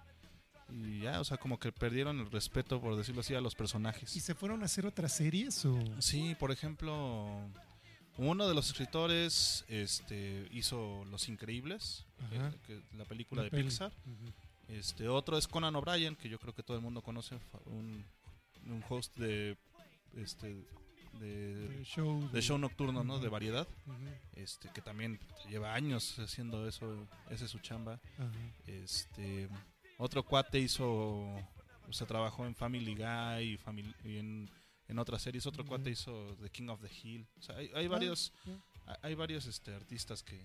Y 0.70 1.02
ya, 1.02 1.20
o 1.20 1.24
sea, 1.24 1.38
como 1.38 1.60
que 1.60 1.72
perdieron 1.72 2.20
el 2.20 2.30
respeto, 2.32 2.80
por 2.82 2.96
decirlo 2.96 3.22
así, 3.22 3.34
a 3.34 3.42
los 3.42 3.54
¿Y 3.54 3.58
personajes. 3.58 4.10
se 4.12 4.36
fueron 4.36 4.62
a 4.62 4.66
hacer 4.66 4.86
otras 4.86 5.14
series 5.16 5.66
o...? 5.66 5.80
Sí, 6.02 6.36
por 6.36 6.52
ejemplo, 6.52 7.40
uno 8.18 8.48
de 8.48 8.54
los 8.54 8.68
escritores 8.68 9.64
este, 9.70 10.48
hizo 10.52 11.04
Los 11.06 11.30
Increíbles, 11.30 12.06
que- 12.30 12.60
que- 12.82 12.98
la 12.98 13.06
película 13.06 13.44
de 13.44 13.50
peli. 13.50 13.64
Pixar. 13.64 13.92
Este, 14.68 15.08
otro 15.08 15.38
es 15.38 15.48
Conan 15.48 15.76
O'Brien, 15.78 16.16
que 16.18 16.28
yo 16.30 16.38
creo 16.38 16.54
que 16.54 16.64
todo 16.64 16.76
el 16.76 16.84
mundo 16.84 17.02
conoce, 17.02 17.40
un, 17.66 18.06
un 18.72 18.84
host 18.88 19.16
de 19.18 19.58
este 20.16 20.66
de, 21.20 21.68
De 21.70 21.84
show. 21.84 22.30
de 22.32 22.42
show 22.42 22.58
nocturno, 22.58 23.04
¿no? 23.04 23.20
De 23.20 23.28
variedad, 23.30 23.68
este 24.34 24.70
que 24.70 24.82
también 24.82 25.20
lleva 25.50 25.74
años 25.74 26.20
haciendo 26.20 26.68
eso, 26.68 27.08
ese 27.30 27.46
es 27.46 27.52
su 27.52 27.60
chamba. 27.60 28.00
Este, 28.68 29.50
otro 29.98 30.24
cuate 30.24 30.60
hizo, 30.60 30.86
o 30.88 31.92
sea, 31.94 32.06
trabajó 32.06 32.46
en 32.46 32.56
Family 32.56 32.94
Guy 32.96 33.60
y, 34.04 34.18
en, 34.18 34.50
en 34.88 35.00
otras 35.00 35.22
series. 35.24 35.46
Otro 35.48 35.66
cuate 35.66 35.90
hizo 35.90 36.36
The 36.42 36.50
King 36.50 36.68
of 36.70 36.82
the 36.82 36.90
Hill. 37.04 37.28
O 37.38 37.42
sea, 37.42 37.56
hay, 37.58 37.72
hay 37.74 37.86
Ah, 37.86 37.90
varios, 37.90 38.32
hay 39.02 39.16
varios 39.16 39.48
este, 39.48 39.74
artistas 39.74 40.22
que, 40.22 40.40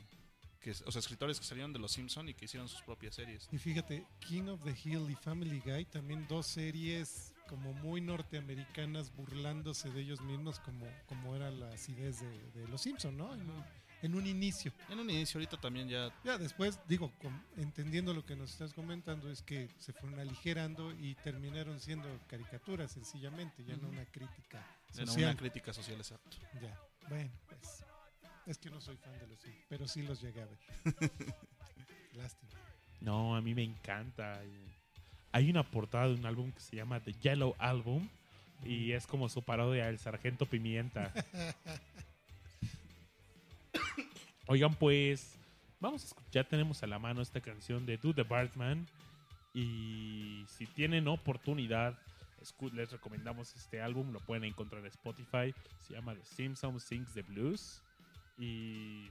que, 0.60 0.70
o 0.70 0.90
sea, 0.90 1.00
escritores 1.00 1.38
que 1.38 1.44
salieron 1.44 1.72
de 1.72 1.78
Los 1.80 1.92
Simpson 1.92 2.28
y 2.30 2.34
que 2.34 2.46
hicieron 2.46 2.68
sus 2.68 2.80
propias 2.82 3.14
series. 3.14 3.46
Y 3.52 3.58
fíjate, 3.58 4.06
King 4.20 4.44
of 4.44 4.62
the 4.64 4.74
Hill 4.84 5.10
y 5.10 5.16
Family 5.16 5.60
Guy, 5.60 5.84
también 5.84 6.26
dos 6.28 6.46
series 6.46 7.31
como 7.52 7.74
muy 7.74 8.00
norteamericanas 8.00 9.14
burlándose 9.14 9.90
de 9.90 10.00
ellos 10.00 10.22
mismos 10.22 10.58
como, 10.60 10.86
como 11.06 11.36
era 11.36 11.50
la 11.50 11.70
acidez 11.74 12.18
de, 12.20 12.50
de 12.52 12.66
Los 12.68 12.80
Simpson, 12.80 13.14
¿no? 13.14 13.34
En 13.34 13.42
un, 13.50 13.62
en 14.00 14.14
un 14.14 14.26
inicio. 14.26 14.72
En 14.88 14.98
un 14.98 15.10
inicio, 15.10 15.36
ahorita 15.38 15.58
también 15.60 15.86
ya 15.86 16.10
Ya 16.24 16.38
después, 16.38 16.80
digo, 16.88 17.12
com- 17.20 17.42
entendiendo 17.58 18.14
lo 18.14 18.24
que 18.24 18.34
nos 18.36 18.52
estás 18.52 18.72
comentando, 18.72 19.30
es 19.30 19.42
que 19.42 19.68
se 19.78 19.92
fueron 19.92 20.18
aligerando 20.18 20.92
y 20.94 21.14
terminaron 21.16 21.78
siendo 21.78 22.08
caricaturas 22.26 22.90
sencillamente, 22.90 23.62
ya 23.64 23.76
no 23.76 23.82
Ujú. 23.88 23.92
una 23.96 24.06
crítica 24.06 24.66
social. 24.90 25.18
una 25.28 25.36
crítica 25.36 25.74
social, 25.74 25.98
exacto. 25.98 26.38
Ya, 26.58 26.74
bueno, 27.10 27.30
pues 27.50 27.84
es 28.46 28.56
que 28.56 28.70
no 28.70 28.80
soy 28.80 28.96
fan 28.96 29.12
de 29.18 29.26
los 29.26 29.38
Simpsons, 29.40 29.66
pero 29.68 29.86
sí 29.86 30.00
los 30.00 30.22
llegué 30.22 30.40
a 30.40 30.46
ver. 30.46 30.58
Lástima. 32.14 32.50
No, 33.02 33.36
a 33.36 33.42
mí 33.42 33.54
me 33.54 33.62
encanta. 33.62 34.40
Hay 35.32 35.50
una 35.50 35.62
portada 35.62 36.08
de 36.08 36.14
un 36.14 36.26
álbum 36.26 36.52
que 36.52 36.60
se 36.60 36.76
llama 36.76 37.00
The 37.00 37.14
Yellow 37.14 37.54
Album 37.58 38.08
y 38.64 38.92
es 38.92 39.06
como 39.06 39.28
su 39.28 39.42
parodia 39.42 39.88
El 39.88 39.98
Sargento 39.98 40.46
Pimienta. 40.46 41.12
Oigan, 44.46 44.74
pues 44.74 45.38
vamos 45.80 46.02
a 46.02 46.06
escuchar, 46.06 46.30
ya 46.30 46.44
tenemos 46.44 46.82
a 46.82 46.86
la 46.86 46.98
mano 46.98 47.22
esta 47.22 47.40
canción 47.40 47.86
de 47.86 47.96
Do 47.96 48.14
the 48.14 48.22
Bartman 48.22 48.86
y 49.54 50.44
si 50.48 50.66
tienen 50.66 51.08
oportunidad 51.08 51.98
les 52.72 52.90
recomendamos 52.90 53.54
este 53.54 53.80
álbum, 53.80 54.12
lo 54.12 54.20
pueden 54.20 54.44
encontrar 54.44 54.80
en 54.80 54.88
Spotify, 54.88 55.54
se 55.86 55.94
llama 55.94 56.14
The 56.14 56.24
Simpsons 56.24 56.82
Sings 56.82 57.14
the 57.14 57.22
Blues 57.22 57.82
y 58.36 59.08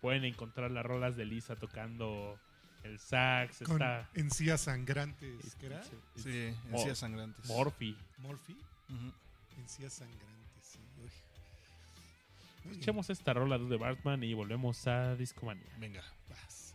pueden 0.00 0.24
encontrar 0.24 0.70
las 0.70 0.84
rolas 0.84 1.16
de 1.16 1.24
Lisa 1.24 1.56
tocando 1.56 2.38
el 2.84 2.98
sax, 2.98 3.58
Con 3.64 3.74
está 3.82 4.08
encías 4.14 4.60
sangrantes, 4.62 5.54
¿qué 5.56 5.66
era? 5.66 5.82
Sí, 6.16 6.54
Mor- 6.68 6.80
encías 6.80 6.98
sangrantes. 6.98 7.46
Morphy. 7.46 7.96
Morphy, 8.18 8.56
Ujú. 8.88 9.12
encías 9.60 9.92
sangrantes, 9.92 10.62
sí. 10.64 10.78
uy. 11.02 11.10
Escuchemos 12.70 13.08
esta 13.10 13.32
rola 13.32 13.56
de 13.58 13.76
Bartman 13.76 14.22
y 14.22 14.34
volvemos 14.34 14.86
a 14.86 15.14
Discomania. 15.16 15.66
Venga. 15.78 16.02
vas. 16.28 16.74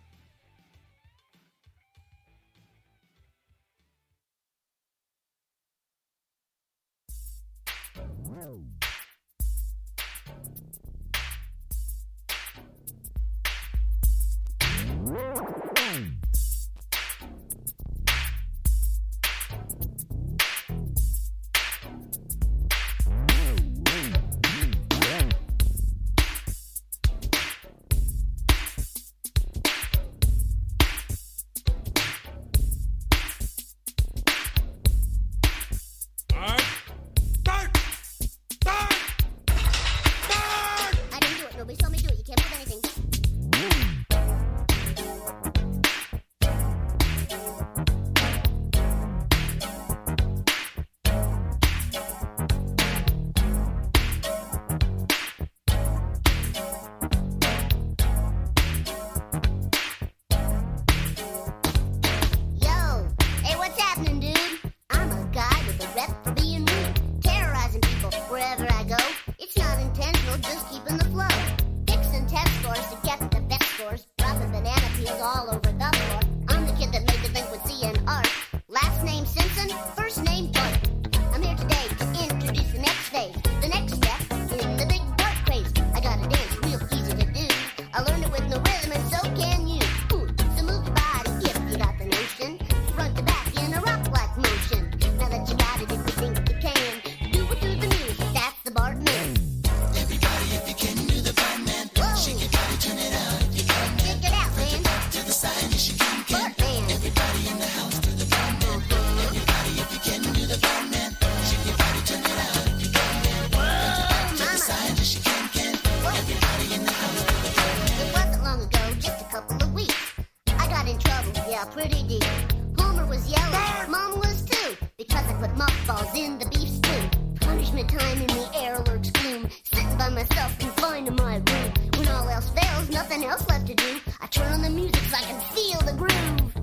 In 128.23 128.27
the 128.27 128.49
air 128.55 128.77
lurks 128.87 129.09
gloom. 129.11 129.47
Sitting 129.63 129.97
by 129.97 130.09
myself, 130.09 130.57
confined 130.59 131.07
in 131.07 131.15
my 131.15 131.35
room. 131.35 131.71
When 131.97 132.07
all 132.07 132.29
else 132.29 132.49
fails, 132.49 132.89
nothing 132.89 133.25
else 133.25 133.47
left 133.49 133.67
to 133.67 133.75
do. 133.75 133.99
I 134.21 134.27
turn 134.27 134.51
on 134.53 134.61
the 134.61 134.69
music 134.69 135.01
so 135.09 135.17
I 135.17 135.21
can 135.29 135.39
feel 135.55 135.79
the 135.81 135.93
groove. 135.93 136.53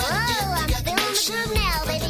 Whoa, 0.00 0.54
I'm 0.56 0.68
feeling 0.68 0.84
the 0.86 0.92
groove 1.26 1.54
now, 1.54 1.84
baby. 1.84 2.06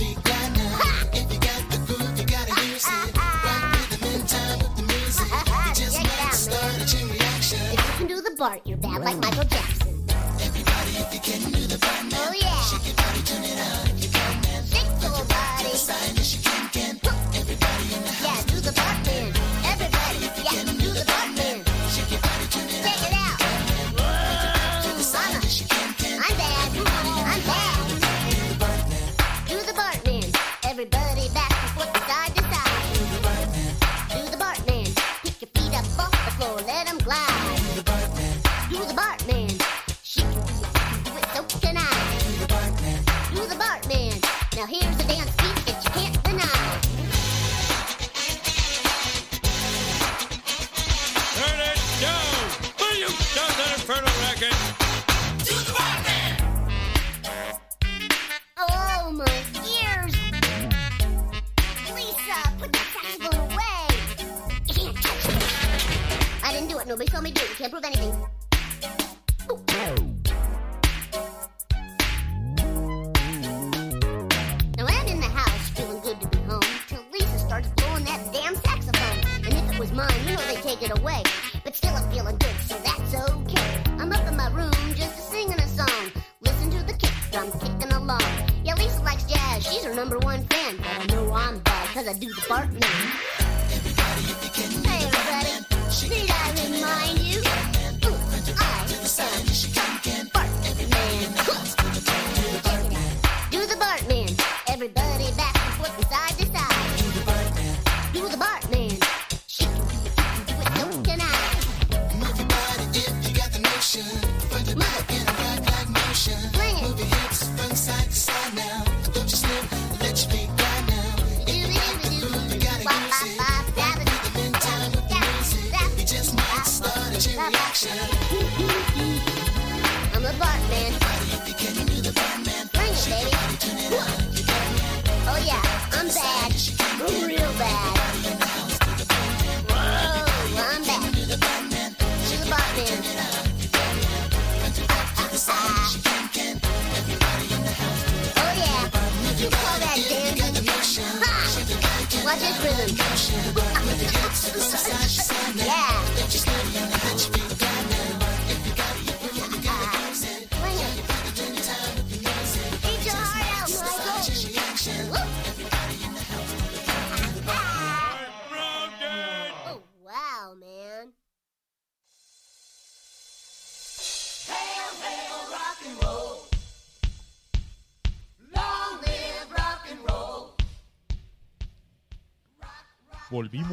Ha! 5.26 5.72
Check 5.74 5.94
it 5.94 6.20
out, 6.20 6.48
man. 6.50 6.86
If 7.74 7.86
you 7.86 7.92
can 7.98 8.06
do 8.06 8.20
the 8.20 8.34
Bart, 8.36 8.60
you're 8.64 8.78
bad 8.78 9.02
like 9.02 9.16
Michael 9.18 9.44
Jackson. 9.44 10.04
Everybody, 10.40 10.90
if 10.96 11.14
you 11.14 11.20
can 11.20 11.63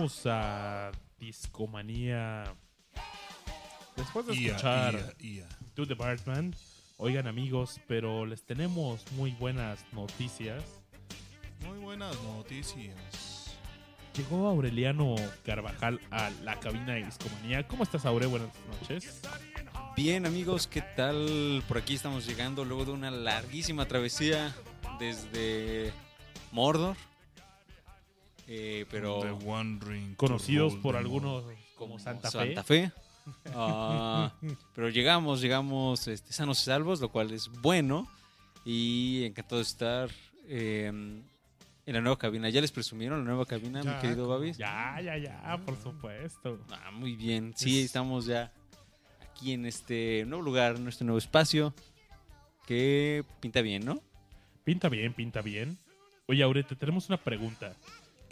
Volvimos 0.02 0.26
a 0.26 0.92
Discomanía. 1.20 2.56
Después 3.96 4.26
de 4.26 4.34
escuchar. 4.34 5.16
To 5.76 5.86
the 5.86 5.94
Bartman. 5.94 6.56
Oigan 6.98 7.28
amigos, 7.28 7.80
pero 7.88 8.26
les 8.26 8.44
tenemos 8.44 9.06
muy 9.12 9.30
buenas 9.34 9.86
noticias. 9.92 10.64
Muy 11.68 11.78
buenas 11.78 12.16
noticias. 12.24 13.56
Llegó 14.18 14.48
Aureliano 14.48 15.14
Carvajal 15.46 16.02
a 16.10 16.32
la 16.42 16.60
cabina 16.60 16.94
de 16.94 17.06
Discomanía. 17.06 17.68
¿Cómo 17.68 17.84
estás, 17.84 18.04
Aure? 18.08 18.26
Buenas 18.26 18.50
noches. 18.82 19.22
Bien 19.96 20.26
amigos, 20.26 20.66
¿qué 20.66 20.82
tal? 20.82 21.64
Por 21.68 21.78
aquí 21.78 21.94
estamos 21.94 22.26
llegando 22.26 22.66
luego 22.66 22.86
de 22.86 22.92
una 22.94 23.12
larguísima 23.12 23.88
travesía 23.88 24.56
desde 24.98 25.94
Mordor. 26.52 26.98
Eh, 28.54 28.86
pero 28.92 29.22
The 29.22 29.32
Wandering 29.46 30.16
Conocidos 30.16 30.76
por 30.76 30.98
algunos 30.98 31.46
como 31.76 31.98
Santa, 32.00 32.30
Fe. 32.30 32.38
Santa 32.48 32.64
Fe. 32.66 32.92
Ah, 33.56 34.34
pero 34.76 34.90
llegamos, 34.90 35.40
llegamos 35.40 36.06
este, 36.10 36.34
sanos 36.34 36.62
y 36.62 36.66
salvos, 36.66 37.00
lo 37.00 37.10
cual 37.10 37.32
es 37.32 37.48
bueno. 37.62 38.12
Y 38.66 39.24
encantado 39.24 39.56
de 39.58 39.62
estar 39.64 40.10
eh, 40.50 40.88
en 40.88 41.24
la 41.94 42.02
nueva 42.02 42.18
cabina. 42.18 42.50
¿Ya 42.50 42.60
les 42.60 42.74
presumieron 42.74 43.20
la 43.20 43.26
nueva 43.26 43.46
cabina, 43.46 43.82
Ya, 43.84 43.94
mi 43.96 44.02
querido. 44.02 44.28
Babis? 44.28 44.58
Ya, 44.58 45.00
ya, 45.02 45.18
ya, 45.18 45.58
por 45.66 45.82
supuesto. 45.82 46.60
Ah, 46.72 46.92
muy 46.92 47.16
bien. 47.16 47.54
Sí, 47.56 47.80
Es- 47.80 47.86
estamos 47.86 48.26
ya 48.26 48.52
aquí 49.32 49.54
en 49.54 49.66
este 49.66 50.26
nuevo 50.28 50.44
lugar, 50.44 50.76
en 50.76 50.90
este 50.90 51.06
nuevo 51.06 51.18
espacio. 51.20 51.74
Que 52.68 53.24
pinta 53.40 53.62
bien, 53.62 53.86
¿no? 53.86 54.02
Pinta 54.66 54.90
bien, 54.90 55.14
pinta 55.14 55.42
bien. 55.42 55.78
Oye, 56.28 56.44
Aure, 56.44 56.64
te 56.64 56.76
tenemos 56.76 57.08
una 57.08 57.18
pregunta. 57.18 57.76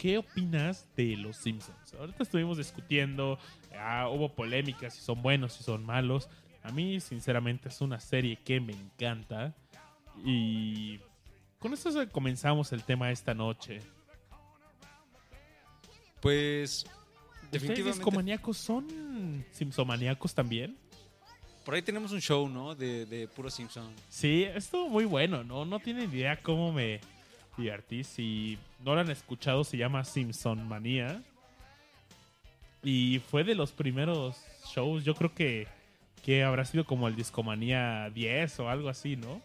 ¿Qué 0.00 0.16
opinas 0.16 0.88
de 0.96 1.14
los 1.14 1.36
Simpsons? 1.36 1.92
Ahorita 1.92 2.22
estuvimos 2.22 2.56
discutiendo, 2.56 3.38
ah, 3.78 4.08
hubo 4.08 4.34
polémicas 4.34 4.94
si 4.94 5.02
son 5.02 5.20
buenos, 5.20 5.52
si 5.52 5.62
son 5.62 5.84
malos. 5.84 6.30
A 6.62 6.72
mí, 6.72 7.00
sinceramente, 7.00 7.68
es 7.68 7.82
una 7.82 8.00
serie 8.00 8.36
que 8.36 8.60
me 8.60 8.72
encanta. 8.72 9.54
Y 10.24 11.00
con 11.58 11.74
esto 11.74 11.90
comenzamos 12.10 12.72
el 12.72 12.82
tema 12.82 13.10
esta 13.10 13.34
noche. 13.34 13.80
Pues 16.22 16.86
¿Ustedes 17.34 17.50
definitivamente 17.50 17.98
discomaníacos 17.98 18.56
son 18.56 19.44
simpsomaníacos 19.50 20.34
también? 20.34 20.78
por 21.62 21.74
ahí 21.74 21.82
tenemos 21.82 22.10
un 22.12 22.22
show, 22.22 22.48
¿no? 22.48 22.74
De, 22.74 23.04
de 23.04 23.28
puro 23.28 23.50
Simpson. 23.50 23.94
Sí, 24.08 24.44
estuvo 24.44 24.88
muy 24.88 25.04
bueno, 25.04 25.44
¿no? 25.44 25.66
No 25.66 25.78
tienen 25.78 26.10
idea 26.10 26.42
cómo 26.42 26.72
me 26.72 27.00
divertí. 27.56 28.04
Si 28.04 28.58
no 28.84 28.94
lo 28.94 29.00
han 29.00 29.10
escuchado, 29.10 29.64
se 29.64 29.76
llama 29.76 30.04
Simpson 30.04 30.66
Manía. 30.66 31.22
Y 32.82 33.20
fue 33.30 33.44
de 33.44 33.54
los 33.54 33.72
primeros 33.72 34.36
shows, 34.74 35.04
yo 35.04 35.14
creo 35.14 35.34
que, 35.34 35.68
que 36.24 36.44
habrá 36.44 36.64
sido 36.64 36.84
como 36.84 37.08
el 37.08 37.16
Discomanía 37.16 38.10
10 38.10 38.60
o 38.60 38.68
algo 38.70 38.88
así, 38.88 39.16
¿no? 39.16 39.42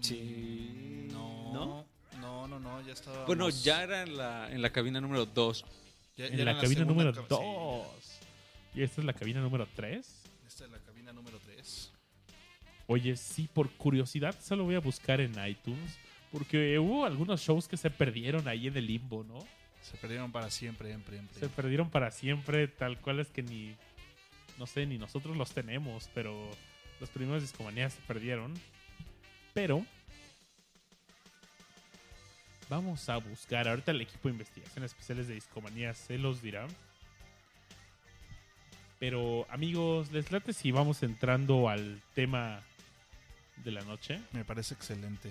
Sí. 0.00 1.08
No, 1.12 1.52
¿No? 1.52 1.86
no, 2.20 2.48
no, 2.48 2.58
no, 2.58 2.80
ya 2.82 2.94
estaba. 2.94 3.24
Bueno, 3.26 3.50
ya 3.50 3.82
era 3.82 4.02
en 4.02 4.16
la, 4.16 4.50
en 4.50 4.62
la 4.62 4.70
cabina 4.70 5.00
número 5.00 5.26
2. 5.26 5.64
en 6.16 6.44
la 6.44 6.58
cabina 6.58 6.84
número 6.84 7.12
2. 7.12 7.86
Y 8.74 8.82
esta 8.82 9.00
es 9.00 9.04
la 9.04 9.12
cabina 9.12 9.40
número 9.40 9.68
3. 9.76 10.06
Esta 10.46 10.64
es 10.64 10.70
la 10.70 10.78
cabina 10.78 11.12
número 11.12 11.38
3. 11.38 11.92
Oye, 12.86 13.16
sí, 13.16 13.48
por 13.52 13.70
curiosidad, 13.70 14.34
solo 14.42 14.64
voy 14.64 14.74
a 14.74 14.80
buscar 14.80 15.20
en 15.20 15.32
iTunes. 15.46 15.98
Porque 16.34 16.80
hubo 16.80 17.04
algunos 17.04 17.40
shows 17.42 17.68
que 17.68 17.76
se 17.76 17.90
perdieron 17.90 18.48
ahí 18.48 18.66
en 18.66 18.76
el 18.76 18.88
limbo, 18.88 19.22
¿no? 19.22 19.38
Se 19.82 19.96
perdieron 19.98 20.32
para 20.32 20.50
siempre, 20.50 20.88
siempre, 20.88 21.18
siempre. 21.18 21.38
Se 21.38 21.48
perdieron 21.48 21.90
para 21.90 22.10
siempre, 22.10 22.66
tal 22.66 22.98
cual 23.00 23.20
es 23.20 23.28
que 23.28 23.44
ni, 23.44 23.72
no 24.58 24.66
sé, 24.66 24.84
ni 24.84 24.98
nosotros 24.98 25.36
los 25.36 25.52
tenemos, 25.52 26.10
pero 26.12 26.50
los 26.98 27.08
primeros 27.10 27.40
discomanías 27.40 27.92
se 27.92 28.00
perdieron. 28.00 28.52
Pero 29.52 29.86
vamos 32.68 33.08
a 33.08 33.18
buscar, 33.18 33.68
ahorita 33.68 33.92
el 33.92 34.00
equipo 34.00 34.26
de 34.26 34.32
investigación 34.32 34.84
especiales 34.84 35.28
de 35.28 35.34
discomanía 35.34 35.94
se 35.94 36.18
los 36.18 36.42
dirá. 36.42 36.66
Pero 38.98 39.46
amigos, 39.50 40.10
les 40.10 40.32
late 40.32 40.52
si 40.52 40.72
vamos 40.72 41.04
entrando 41.04 41.68
al 41.68 42.02
tema 42.12 42.60
de 43.62 43.70
la 43.70 43.82
noche. 43.82 44.20
Me 44.32 44.44
parece 44.44 44.74
excelente. 44.74 45.30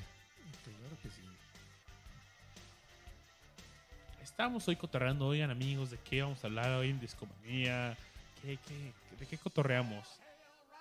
Estamos 4.33 4.67
hoy 4.67 4.75
cotorreando, 4.75 5.27
oigan 5.27 5.51
amigos, 5.51 5.91
¿de 5.91 5.99
qué 5.99 6.23
vamos 6.23 6.43
a 6.43 6.47
hablar 6.47 6.71
hoy 6.71 6.89
en 6.89 6.99
Discomanía? 6.99 7.95
¿Qué, 8.41 8.57
qué, 8.67 8.91
¿De 9.19 9.27
qué 9.27 9.37
cotorreamos? 9.37 10.19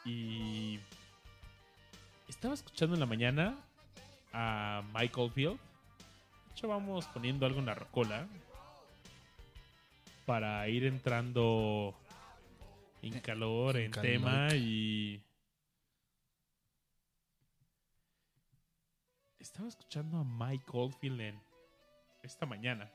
Y 0.06 0.80
estaba 2.30 2.54
escuchando 2.54 2.94
en 2.94 3.00
la 3.00 3.04
mañana 3.04 3.58
a 4.32 4.82
Michael 4.94 5.30
Field 5.32 5.58
De 5.58 6.52
hecho, 6.52 6.66
vamos 6.66 7.04
poniendo 7.08 7.44
algo 7.44 7.58
en 7.58 7.66
la 7.66 7.74
rocola 7.74 8.26
para 10.24 10.66
ir 10.70 10.86
entrando 10.86 11.94
en 13.02 13.20
calor, 13.20 13.76
en 13.76 13.84
en 13.84 13.90
calor. 13.90 14.06
tema 14.06 14.48
y... 14.54 15.22
Estaba 19.38 19.68
escuchando 19.68 20.16
a 20.16 20.24
Mike 20.24 20.70
Oldfield 20.72 21.20
en 21.20 21.42
esta 22.22 22.46
mañana. 22.46 22.90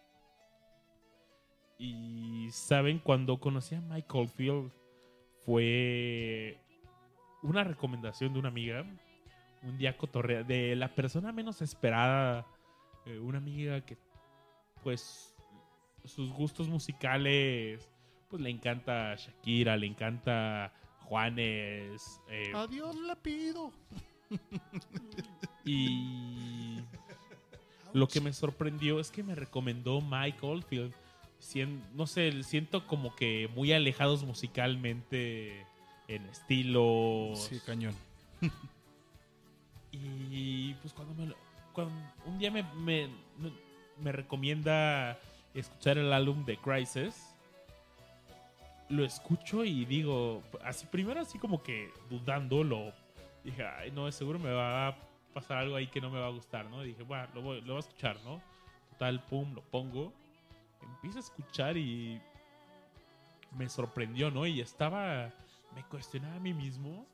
Y 1.80 2.50
saben, 2.52 3.00
cuando 3.00 3.40
conocí 3.40 3.76
a 3.76 3.82
Mike 3.82 4.08
Oldfield 4.12 4.72
fue 5.46 6.58
una 7.44 7.64
recomendación 7.64 8.34
de 8.34 8.40
una 8.40 8.50
amiga. 8.50 8.86
Un 9.64 9.78
día 9.78 9.98
cotorrea 9.98 10.44
de 10.44 10.76
la 10.76 10.94
persona 10.94 11.32
menos 11.32 11.62
esperada. 11.62 12.46
eh, 13.06 13.20
una 13.20 13.38
amiga 13.38 13.82
que, 13.86 13.98
pues, 14.84 15.34
sus 16.04 16.32
gustos 16.34 16.68
musicales, 16.68 17.88
pues 18.30 18.42
le 18.42 18.50
encanta 18.50 19.16
Shakira, 19.16 19.78
le 19.78 19.88
encanta 19.88 20.74
Juanes. 21.06 22.22
eh, 22.30 22.52
Adiós 22.56 22.96
le 22.96 23.16
pido. 23.18 23.72
y 25.66 26.80
lo 27.94 28.08
que 28.08 28.22
me 28.22 28.34
sorprendió 28.34 29.00
es 29.00 29.10
que 29.12 29.24
me 29.24 29.36
recomendó 29.36 30.02
Mike 30.02 30.40
Oldfield. 30.46 30.94
No 31.96 32.08
sé, 32.08 32.44
siento 32.44 32.86
como 32.88 33.16
que 33.16 33.50
muy 33.56 33.72
alejados 33.74 34.24
musicalmente 34.24 35.66
en 36.08 36.26
estilos. 36.28 37.40
Sí, 37.40 37.60
cañón. 37.66 37.96
Y 39.92 40.74
pues 40.76 40.94
cuando 40.94 41.14
me 41.16 41.28
lo- 41.28 41.36
cuando 41.74 41.94
un 42.26 42.38
día 42.40 42.52
me, 42.52 42.64
me, 42.76 43.10
me 44.02 44.12
recomienda 44.12 45.18
escuchar 45.54 45.98
el 45.98 46.12
álbum 46.14 46.44
de 46.46 46.58
Crisis, 46.58 47.34
lo 48.90 49.04
escucho 49.06 49.64
y 49.64 49.86
digo, 49.86 50.44
así 50.64 50.86
primero 50.88 51.22
así 51.22 51.38
como 51.40 51.62
que 51.64 51.92
dudándolo, 52.10 52.94
dije, 53.44 53.66
ay 53.66 53.92
no, 53.92 54.12
seguro 54.12 54.40
me 54.40 54.52
va 54.52 54.88
a 54.90 54.98
pasar 55.34 55.58
algo 55.60 55.76
ahí 55.76 55.88
que 55.88 56.02
no 56.02 56.10
me 56.10 56.20
va 56.20 56.28
a 56.28 56.32
gustar, 56.32 56.66
¿no? 56.70 56.82
dije, 56.84 57.04
bueno, 57.04 57.28
lo 57.34 57.42
voy, 57.42 57.62
lo 57.62 57.68
voy 57.74 57.78
a 57.78 57.80
escuchar, 57.80 58.18
¿no? 58.24 58.42
Total, 58.92 59.24
pum, 59.26 59.54
lo 59.54 59.62
pongo, 59.62 60.12
empiezo 60.82 61.18
a 61.18 61.22
escuchar 61.22 61.78
y 61.78 62.20
me 63.58 63.70
sorprendió, 63.70 64.30
¿no? 64.32 64.46
Y 64.46 64.62
estaba, 64.62 65.34
me 65.76 65.84
cuestionaba 65.84 66.36
a 66.36 66.40
mí 66.40 66.54
mismo, 66.54 67.06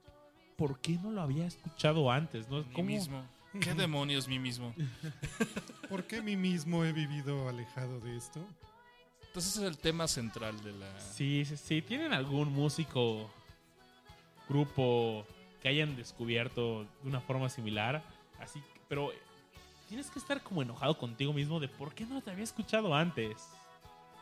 ¿por 0.58 0.80
qué 0.80 0.94
no 1.02 1.12
lo 1.12 1.22
había 1.22 1.46
escuchado 1.46 2.12
antes, 2.12 2.50
no? 2.50 2.60
Mí 2.64 2.74
¿Cómo? 2.74 2.88
mismo. 2.88 3.24
¿Qué 3.62 3.74
demonios 3.76 4.28
mí 4.28 4.40
mismo? 4.40 4.74
¿Por 5.90 6.06
qué 6.06 6.22
mí 6.22 6.36
mismo 6.36 6.84
he 6.86 6.92
vivido 6.92 7.48
alejado 7.50 8.00
de 8.00 8.18
esto? 8.18 8.40
Entonces 9.28 9.54
ese 9.56 9.64
es 9.66 9.70
el 9.70 9.78
tema 9.78 10.08
central 10.08 10.62
de 10.64 10.74
la... 10.74 11.00
Sí, 11.00 11.44
sí, 11.46 11.58
sí. 11.58 11.82
¿Tienen 11.82 12.14
algún 12.14 12.52
músico, 12.54 13.30
grupo 14.50 15.26
que 15.62 15.70
hayan 15.70 15.96
descubierto 15.96 16.84
de 17.02 17.10
una 17.10 17.22
forma 17.22 17.50
similar? 17.50 18.04
Así, 18.40 18.60
que- 18.60 18.82
pero 18.88 19.12
tienes 19.94 20.10
que 20.10 20.18
estar 20.18 20.42
como 20.42 20.64
enojado 20.64 20.98
contigo 20.98 21.32
mismo 21.34 21.60
de 21.60 21.68
por 21.68 21.94
qué 21.94 22.04
no 22.04 22.20
te 22.20 22.32
había 22.32 22.44
escuchado 22.44 22.96
antes. 22.96 23.48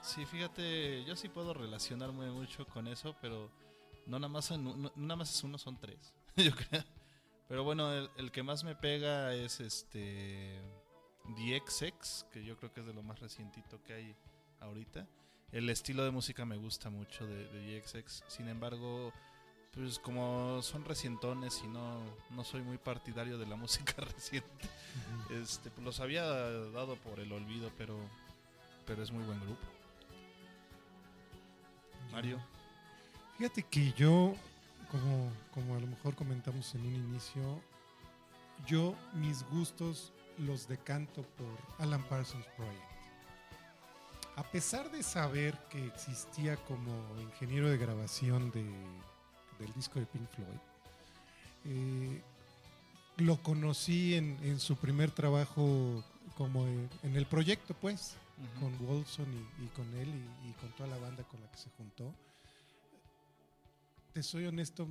Sí, 0.01 0.25
fíjate, 0.25 1.05
yo 1.05 1.15
sí 1.15 1.29
puedo 1.29 1.53
relacionarme 1.53 2.29
mucho 2.29 2.67
con 2.67 2.89
eso, 2.89 3.15
pero 3.21 3.49
no 4.05 4.19
nada 4.19 4.27
más, 4.27 4.51
nada 4.51 5.15
más 5.15 5.33
es 5.33 5.41
uno, 5.45 5.57
son 5.57 5.79
tres, 5.79 6.13
yo 6.35 6.51
creo. 6.53 6.83
Pero 7.47 7.63
bueno, 7.63 7.89
el, 7.93 8.09
el 8.17 8.31
que 8.33 8.43
más 8.43 8.65
me 8.65 8.75
pega 8.75 9.33
es 9.33 9.61
este 9.61 10.59
DXX, 11.37 12.25
que 12.33 12.43
yo 12.43 12.57
creo 12.57 12.73
que 12.73 12.81
es 12.81 12.87
de 12.87 12.93
lo 12.93 13.01
más 13.01 13.21
recientito 13.21 13.81
que 13.81 13.93
hay 13.93 14.15
ahorita. 14.59 15.07
El 15.53 15.69
estilo 15.69 16.03
de 16.03 16.11
música 16.11 16.43
me 16.43 16.57
gusta 16.57 16.89
mucho 16.89 17.25
de, 17.25 17.47
de 17.47 17.79
DXX, 17.79 18.25
sin 18.27 18.49
embargo, 18.49 19.13
pues 19.73 19.99
como 19.99 20.61
son 20.61 20.83
recientones 20.83 21.61
y 21.63 21.67
no, 21.67 22.01
no 22.31 22.43
soy 22.43 22.61
muy 22.61 22.77
partidario 22.77 23.37
de 23.37 23.45
la 23.45 23.55
música 23.57 23.93
reciente, 24.01 24.69
este, 25.29 25.69
pues 25.69 25.85
los 25.85 25.99
había 25.99 26.23
dado 26.23 26.95
por 26.97 27.19
el 27.19 27.31
olvido, 27.31 27.71
pero, 27.77 27.97
pero 28.85 29.01
es 29.03 29.11
muy 29.11 29.23
buen 29.23 29.39
grupo. 29.39 29.61
Mario. 32.11 32.41
Fíjate 33.37 33.63
que 33.63 33.93
yo, 33.93 34.35
como, 34.91 35.31
como 35.53 35.75
a 35.75 35.79
lo 35.79 35.87
mejor 35.87 36.15
comentamos 36.15 36.75
en 36.75 36.85
un 36.85 36.95
inicio, 36.95 37.61
yo 38.67 38.95
mis 39.13 39.43
gustos 39.49 40.11
los 40.37 40.67
decanto 40.67 41.23
por 41.23 41.57
Alan 41.79 42.03
Parsons 42.03 42.45
Project. 42.57 42.91
A 44.35 44.43
pesar 44.43 44.91
de 44.91 45.03
saber 45.03 45.57
que 45.69 45.85
existía 45.87 46.57
como 46.57 46.91
ingeniero 47.19 47.69
de 47.69 47.77
grabación 47.77 48.51
de, 48.51 48.65
del 49.61 49.73
disco 49.73 49.99
de 49.99 50.05
Pink 50.05 50.27
Floyd, 50.29 50.59
eh, 51.65 52.21
lo 53.17 53.41
conocí 53.41 54.15
en, 54.15 54.37
en 54.43 54.59
su 54.59 54.75
primer 54.75 55.11
trabajo 55.11 56.03
como 56.35 56.65
en, 56.65 56.89
en 57.03 57.15
el 57.15 57.25
proyecto, 57.25 57.73
pues, 57.75 58.15
con 58.59 58.77
Wolfson 58.85 59.27
y, 59.31 59.65
y 59.65 59.67
con 59.69 59.93
él 59.95 60.09
y, 60.09 60.49
y 60.49 60.53
con 60.53 60.71
toda 60.71 60.89
la 60.89 60.97
banda 60.97 61.23
con 61.23 61.39
la 61.41 61.51
que 61.51 61.57
se 61.57 61.69
juntó. 61.71 62.13
Te 64.13 64.23
soy 64.23 64.45
honesto, 64.45 64.87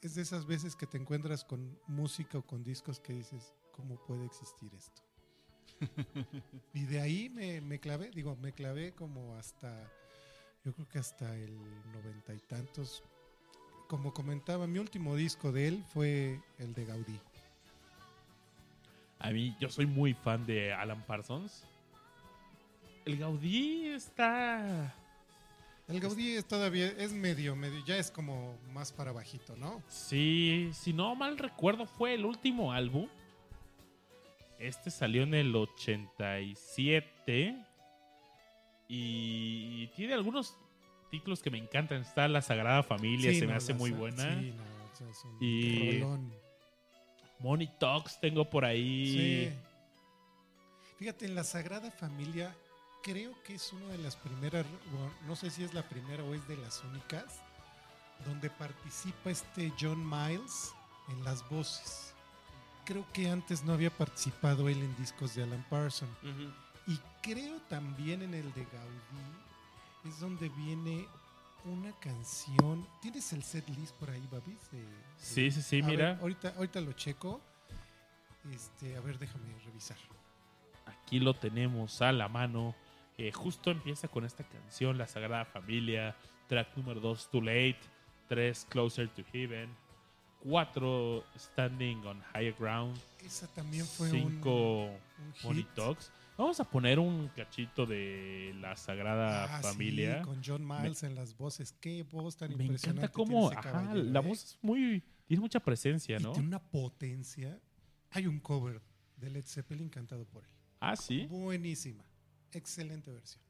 es 0.00 0.14
de 0.14 0.22
esas 0.22 0.46
veces 0.46 0.76
que 0.76 0.86
te 0.86 0.98
encuentras 0.98 1.44
con 1.44 1.78
música 1.86 2.38
o 2.38 2.42
con 2.42 2.64
discos 2.64 3.00
que 3.00 3.12
dices, 3.12 3.52
¿cómo 3.72 3.96
puede 4.06 4.24
existir 4.24 4.72
esto? 4.74 5.02
y 6.74 6.84
de 6.84 7.00
ahí 7.00 7.28
me, 7.28 7.60
me 7.60 7.78
clavé, 7.78 8.10
digo, 8.10 8.36
me 8.36 8.52
clavé 8.52 8.92
como 8.92 9.36
hasta, 9.36 9.90
yo 10.64 10.72
creo 10.72 10.88
que 10.88 10.98
hasta 10.98 11.34
el 11.36 11.56
noventa 11.92 12.34
y 12.34 12.40
tantos. 12.40 13.02
Como 13.92 14.14
comentaba, 14.14 14.66
mi 14.66 14.78
último 14.78 15.14
disco 15.16 15.52
de 15.52 15.68
él 15.68 15.84
fue 15.92 16.40
el 16.58 16.72
de 16.72 16.86
Gaudí. 16.86 17.20
A 19.18 19.30
mí, 19.32 19.54
yo 19.60 19.68
soy 19.68 19.84
muy 19.84 20.14
fan 20.14 20.46
de 20.46 20.72
Alan 20.72 21.02
Parsons. 21.02 21.66
El 23.04 23.18
Gaudí 23.18 23.88
está. 23.88 24.94
El 25.88 26.00
Gaudí 26.00 26.36
es 26.36 26.46
todavía 26.46 26.86
es 26.86 27.12
medio, 27.12 27.54
medio, 27.54 27.84
ya 27.84 27.98
es 27.98 28.10
como 28.10 28.56
más 28.72 28.92
para 28.92 29.12
bajito, 29.12 29.56
¿no? 29.56 29.82
Sí, 29.88 30.70
si 30.72 30.94
no 30.94 31.14
mal 31.14 31.36
recuerdo, 31.36 31.84
fue 31.84 32.14
el 32.14 32.24
último 32.24 32.72
álbum. 32.72 33.08
Este 34.58 34.90
salió 34.90 35.24
en 35.24 35.34
el 35.34 35.54
87. 35.54 37.62
Y 38.88 39.88
tiene 39.88 40.14
algunos 40.14 40.56
títulos 41.12 41.40
que 41.42 41.50
me 41.50 41.58
encantan. 41.58 42.00
Está 42.02 42.26
La 42.26 42.42
Sagrada 42.42 42.82
Familia, 42.82 43.30
Sí, 43.30 43.38
se 43.40 43.46
me 43.46 43.52
hace 43.54 43.72
muy 43.74 43.92
buena. 43.92 44.24
Sí, 44.40 44.52
no, 44.56 44.62
o 44.64 44.96
sea, 44.96 45.08
es 45.08 45.24
un 45.24 45.36
Y- 45.40 46.00
rolón. 46.00 46.32
Money 47.38 47.70
Talks 47.78 48.18
tengo 48.20 48.48
por 48.48 48.64
ahí. 48.64 49.50
Sí. 49.52 49.52
Fíjate, 50.98 51.26
en 51.26 51.34
la 51.34 51.44
Sagrada 51.44 51.90
Familia 51.90 52.54
creo 53.02 53.32
que 53.44 53.54
es 53.56 53.72
una 53.72 53.88
de 53.88 53.98
las 53.98 54.16
primeras, 54.16 54.64
bueno, 54.92 55.12
no 55.26 55.34
sé 55.36 55.50
si 55.50 55.64
es 55.64 55.74
la 55.74 55.82
primera 55.88 56.22
o 56.24 56.34
es 56.34 56.46
de 56.48 56.56
las 56.56 56.82
únicas, 56.84 57.40
donde 58.24 58.48
participa 58.48 59.30
este 59.30 59.72
John 59.80 60.08
Miles 60.08 60.72
en 61.08 61.24
las 61.24 61.46
voces. 61.50 62.14
Creo 62.84 63.04
que 63.12 63.28
antes 63.28 63.64
no 63.64 63.72
había 63.72 63.90
participado 63.90 64.68
él 64.68 64.78
en 64.78 64.96
discos 64.96 65.34
de 65.34 65.42
Alan 65.42 65.64
Parsons. 65.68 66.10
Y 66.86 66.98
creo 67.22 67.56
también 67.68 68.22
en 68.22 68.34
el 68.34 68.52
de 68.54 68.64
Gaudí 68.64 69.00
es 70.04 70.20
donde 70.20 70.48
viene 70.50 71.06
una 71.64 71.92
canción. 72.00 72.86
¿Tienes 73.00 73.32
el 73.32 73.42
set 73.42 73.68
list 73.70 73.94
por 73.96 74.10
ahí, 74.10 74.26
Babis? 74.30 74.70
De- 74.70 74.78
de- 74.80 74.86
Sí, 75.16 75.50
sí, 75.50 75.62
sí, 75.62 75.82
mira. 75.82 76.12
ver, 76.14 76.20
ahorita, 76.20 76.54
ahorita 76.56 76.80
lo 76.80 76.92
checo. 76.92 77.40
Este, 78.52 78.96
a 78.96 79.00
ver, 79.00 79.18
déjame 79.18 79.54
revisar. 79.64 79.96
Aquí 80.86 81.20
lo 81.20 81.34
tenemos 81.34 82.02
a 82.02 82.10
la 82.12 82.28
mano. 82.28 82.74
Eh, 83.18 83.30
justo 83.30 83.70
empieza 83.70 84.08
con 84.08 84.24
esta 84.24 84.42
canción, 84.44 84.98
La 84.98 85.06
Sagrada 85.06 85.44
Familia. 85.44 86.16
Track 86.48 86.76
número 86.76 87.00
2, 87.00 87.30
Too 87.30 87.40
Late. 87.42 87.78
3, 88.28 88.66
Closer 88.68 89.08
to 89.10 89.22
Heaven. 89.32 89.70
4, 90.42 91.24
Standing 91.38 92.04
on 92.04 92.20
Higher 92.34 92.54
Ground. 92.58 92.98
Esa 93.20 93.46
también 93.48 93.86
fue 93.86 94.10
5, 94.10 94.50
un, 94.86 94.90
un. 94.90 95.00
Money 95.44 95.64
Talks. 95.76 96.10
Vamos 96.42 96.58
a 96.58 96.64
poner 96.68 96.98
un 96.98 97.28
cachito 97.28 97.86
de 97.86 98.52
La 98.60 98.74
Sagrada 98.74 99.44
Ah, 99.44 99.62
sí, 99.62 99.68
Familia. 99.68 100.22
con 100.22 100.42
John 100.44 100.66
Miles 100.66 101.04
en 101.04 101.14
las 101.14 101.36
voces. 101.36 101.70
Qué 101.80 102.02
voz 102.02 102.36
tan 102.36 102.48
Me 102.56 102.64
impresionante. 102.64 103.02
encanta 103.06 103.12
cómo 103.12 103.48
tiene 103.48 103.60
ese 103.60 103.68
ajá, 103.68 103.70
caballero, 103.82 104.10
la 104.10 104.18
¿eh? 104.20 104.22
voz 104.26 104.42
es 104.44 104.58
muy. 104.60 105.04
Tiene 105.28 105.40
mucha 105.40 105.60
presencia, 105.60 106.16
Y 106.18 106.22
¿no? 106.22 106.32
tiene 106.32 106.48
una 106.48 106.58
potencia. 106.60 107.60
Hay 108.10 108.26
un 108.26 108.40
cover 108.40 108.82
de 109.18 109.30
Led 109.30 109.44
Zeppelin 109.44 109.88
cantado 109.88 110.24
por 110.24 110.42
él. 110.42 110.50
Ah, 110.80 110.96
sí. 110.96 111.26
Buenísima. 111.30 112.04
Excelente 112.50 113.12
versión. 113.12 113.40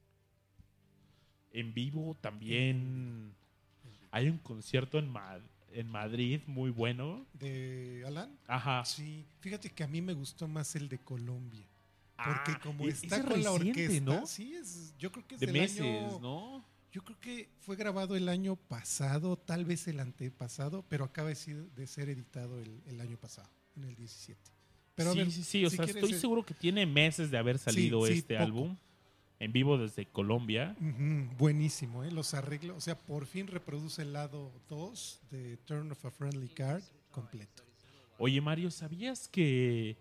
En 1.50 1.72
vivo 1.72 2.14
también. 2.20 3.34
Hay 4.10 4.28
un 4.28 4.36
concierto 4.36 4.98
en 4.98 5.88
Madrid 5.88 6.42
muy 6.46 6.70
bueno. 6.70 7.24
¿De 7.32 8.04
Alan? 8.06 8.38
Ajá. 8.46 8.84
Sí. 8.84 9.24
Fíjate 9.40 9.70
que 9.70 9.82
a 9.82 9.88
mí 9.88 10.02
me 10.02 10.12
gustó 10.12 10.46
más 10.46 10.76
el 10.76 10.90
de 10.90 10.98
Colombia. 10.98 11.66
Porque 12.24 12.52
Ah, 12.52 12.60
como 12.62 12.88
está 12.88 13.22
con 13.22 13.42
la 13.42 13.50
reciente, 13.52 13.84
orquesta, 13.86 14.04
¿no? 14.20 14.26
sí 14.26 14.54
es, 14.54 14.94
yo 14.98 15.10
creo 15.12 15.26
que 15.26 15.34
es 15.34 15.40
De 15.40 15.46
del 15.46 15.56
meses, 15.60 15.80
año, 15.80 16.18
¿no? 16.20 16.64
Yo 16.92 17.02
creo 17.02 17.18
que 17.20 17.48
fue 17.60 17.76
grabado 17.76 18.16
el 18.16 18.28
año 18.28 18.56
pasado, 18.56 19.36
tal 19.38 19.64
vez 19.64 19.88
el 19.88 19.98
antepasado, 19.98 20.84
pero 20.88 21.04
acaba 21.04 21.30
de 21.30 21.34
ser, 21.86 22.08
editado 22.08 22.60
el, 22.60 22.82
el 22.86 23.00
año 23.00 23.16
pasado, 23.16 23.48
en 23.76 23.84
el 23.84 23.94
17. 23.96 24.38
Pero 24.94 25.10
a 25.10 25.12
sí, 25.14 25.18
ver, 25.18 25.30
sí, 25.30 25.42
sí. 25.42 25.64
O 25.64 25.70
si 25.70 25.76
sea, 25.76 25.86
estoy 25.86 26.12
seguro 26.12 26.44
que 26.44 26.52
tiene 26.52 26.84
meses 26.84 27.30
de 27.30 27.38
haber 27.38 27.58
salido 27.58 28.06
sí, 28.06 28.12
este 28.14 28.34
poco. 28.34 28.44
álbum 28.44 28.76
en 29.38 29.52
vivo 29.52 29.78
desde 29.78 30.06
Colombia. 30.06 30.76
Buenísimo, 31.38 32.04
¿eh? 32.04 32.10
los 32.12 32.34
arreglos. 32.34 32.76
O 32.76 32.80
sea, 32.80 32.98
por 32.98 33.26
fin 33.26 33.46
reproduce 33.46 34.02
el 34.02 34.12
lado 34.12 34.52
2 34.68 35.20
de 35.30 35.56
Turn 35.58 35.90
of 35.92 36.04
a 36.04 36.10
Friendly 36.10 36.48
Card 36.50 36.82
completo. 37.10 37.64
Oye, 38.18 38.40
Mario, 38.40 38.70
¿sabías 38.70 39.28
que 39.28 39.96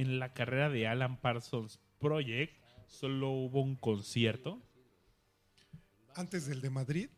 en 0.00 0.18
la 0.18 0.32
carrera 0.32 0.68
de 0.70 0.86
Alan 0.86 1.20
Parsons 1.20 1.80
Project 1.98 2.54
solo 2.86 3.30
hubo 3.30 3.60
un 3.62 3.74
concierto? 3.76 4.62
Antes 6.14 6.46
del 6.46 6.60
de 6.60 6.70
Madrid, 6.70 7.10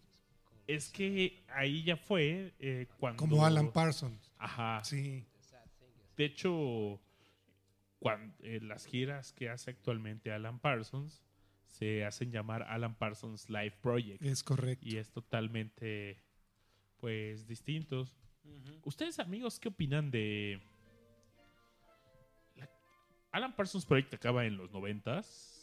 Es 0.67 0.91
que 0.91 1.45
ahí 1.49 1.83
ya 1.85 1.97
fue 1.97 2.53
eh, 2.59 2.87
cuando... 2.99 3.19
como 3.19 3.45
Alan 3.47 3.73
Parsons. 3.73 4.33
Ajá. 4.39 4.83
Sí, 4.85 5.25
De 6.17 6.25
hecho, 6.25 7.01
cuan- 8.01 8.35
eh, 8.41 8.61
las 8.63 8.85
giras 8.87 9.33
que 9.33 9.49
hace 9.49 9.71
actualmente 9.71 10.31
Alan 10.33 10.59
Parsons 10.59 11.23
se 11.67 12.05
hacen 12.05 12.33
llamar 12.33 12.63
Alan 12.65 12.97
Parsons 12.97 13.49
Live 13.49 13.77
Project. 13.81 14.23
es 14.23 14.43
correcto. 14.43 14.85
y 14.87 14.97
es 14.97 15.11
totalmente 15.11 16.19
pues 16.99 17.47
distintos. 17.47 18.15
Ustedes 18.85 19.19
amigos, 19.21 19.61
¿qué 19.61 19.69
opinan 19.69 20.11
de 20.11 20.61
Alan 23.31 23.55
Parsons 23.55 23.85
Project 23.85 24.15
acaba 24.15 24.45
en 24.47 24.57
los 24.57 24.71
noventas? 24.73 25.55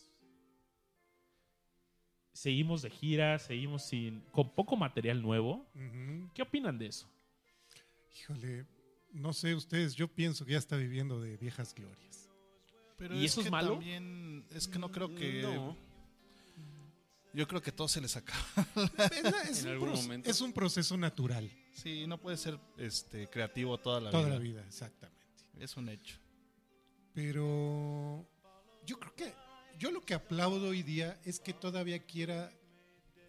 Seguimos 2.34 2.82
de 2.82 2.89
gira, 2.89 3.39
seguimos 3.39 3.84
sin 3.84 4.19
con 4.32 4.54
poco 4.54 4.75
material 4.75 5.21
nuevo. 5.21 5.65
¿Qué 6.34 6.41
opinan 6.41 6.78
de 6.78 6.88
eso? 6.88 7.10
Híjole, 8.19 8.65
no 9.13 9.34
sé 9.34 9.56
ustedes, 9.56 9.95
yo 9.95 10.08
pienso 10.08 10.45
que 10.45 10.51
ya 10.54 10.58
está 10.58 10.75
viviendo 10.75 11.21
de 11.21 11.38
viejas 11.38 11.73
glorias. 11.73 12.30
Pero 12.97 13.15
¿Y 13.15 13.25
eso 13.25 13.41
es 13.41 13.49
malo? 13.49 13.71
También, 13.73 14.45
es 14.54 14.67
que 14.67 14.80
no 14.80 14.91
creo 14.91 15.13
que. 15.15 15.41
No. 15.41 15.78
Yo 17.34 17.45
creo 17.47 17.62
que 17.62 17.71
todo 17.73 17.89
se 17.89 17.99
les 17.99 18.15
acaba. 18.15 18.39
Es, 19.10 19.49
es 19.49 19.60
En 19.63 19.67
un 19.67 19.71
algún 19.73 19.89
momento. 19.91 20.30
es 20.30 20.39
un 20.41 20.54
proceso 20.54 20.95
natural, 20.97 21.49
Sí, 21.73 22.08
no 22.08 22.17
puede 22.17 22.38
ser 22.38 22.58
este 22.78 23.30
creativo 23.30 23.78
toda 23.78 23.99
la 23.99 24.10
toda 24.12 24.23
vida. 24.23 24.34
la 24.36 24.39
vida, 24.39 24.65
exactamente. 24.65 25.25
Es 25.60 25.75
un 25.75 25.89
hecho. 25.89 26.17
Pero 27.15 28.28
yo 28.86 28.99
creo 28.99 29.15
que 29.15 29.34
yo 29.80 29.89
lo 29.89 30.01
que 30.01 30.13
aplaudo 30.13 30.67
hoy 30.67 30.84
día 30.84 31.19
es 31.23 31.39
que 31.39 31.54
todavía 31.54 32.06
quiera, 32.06 32.51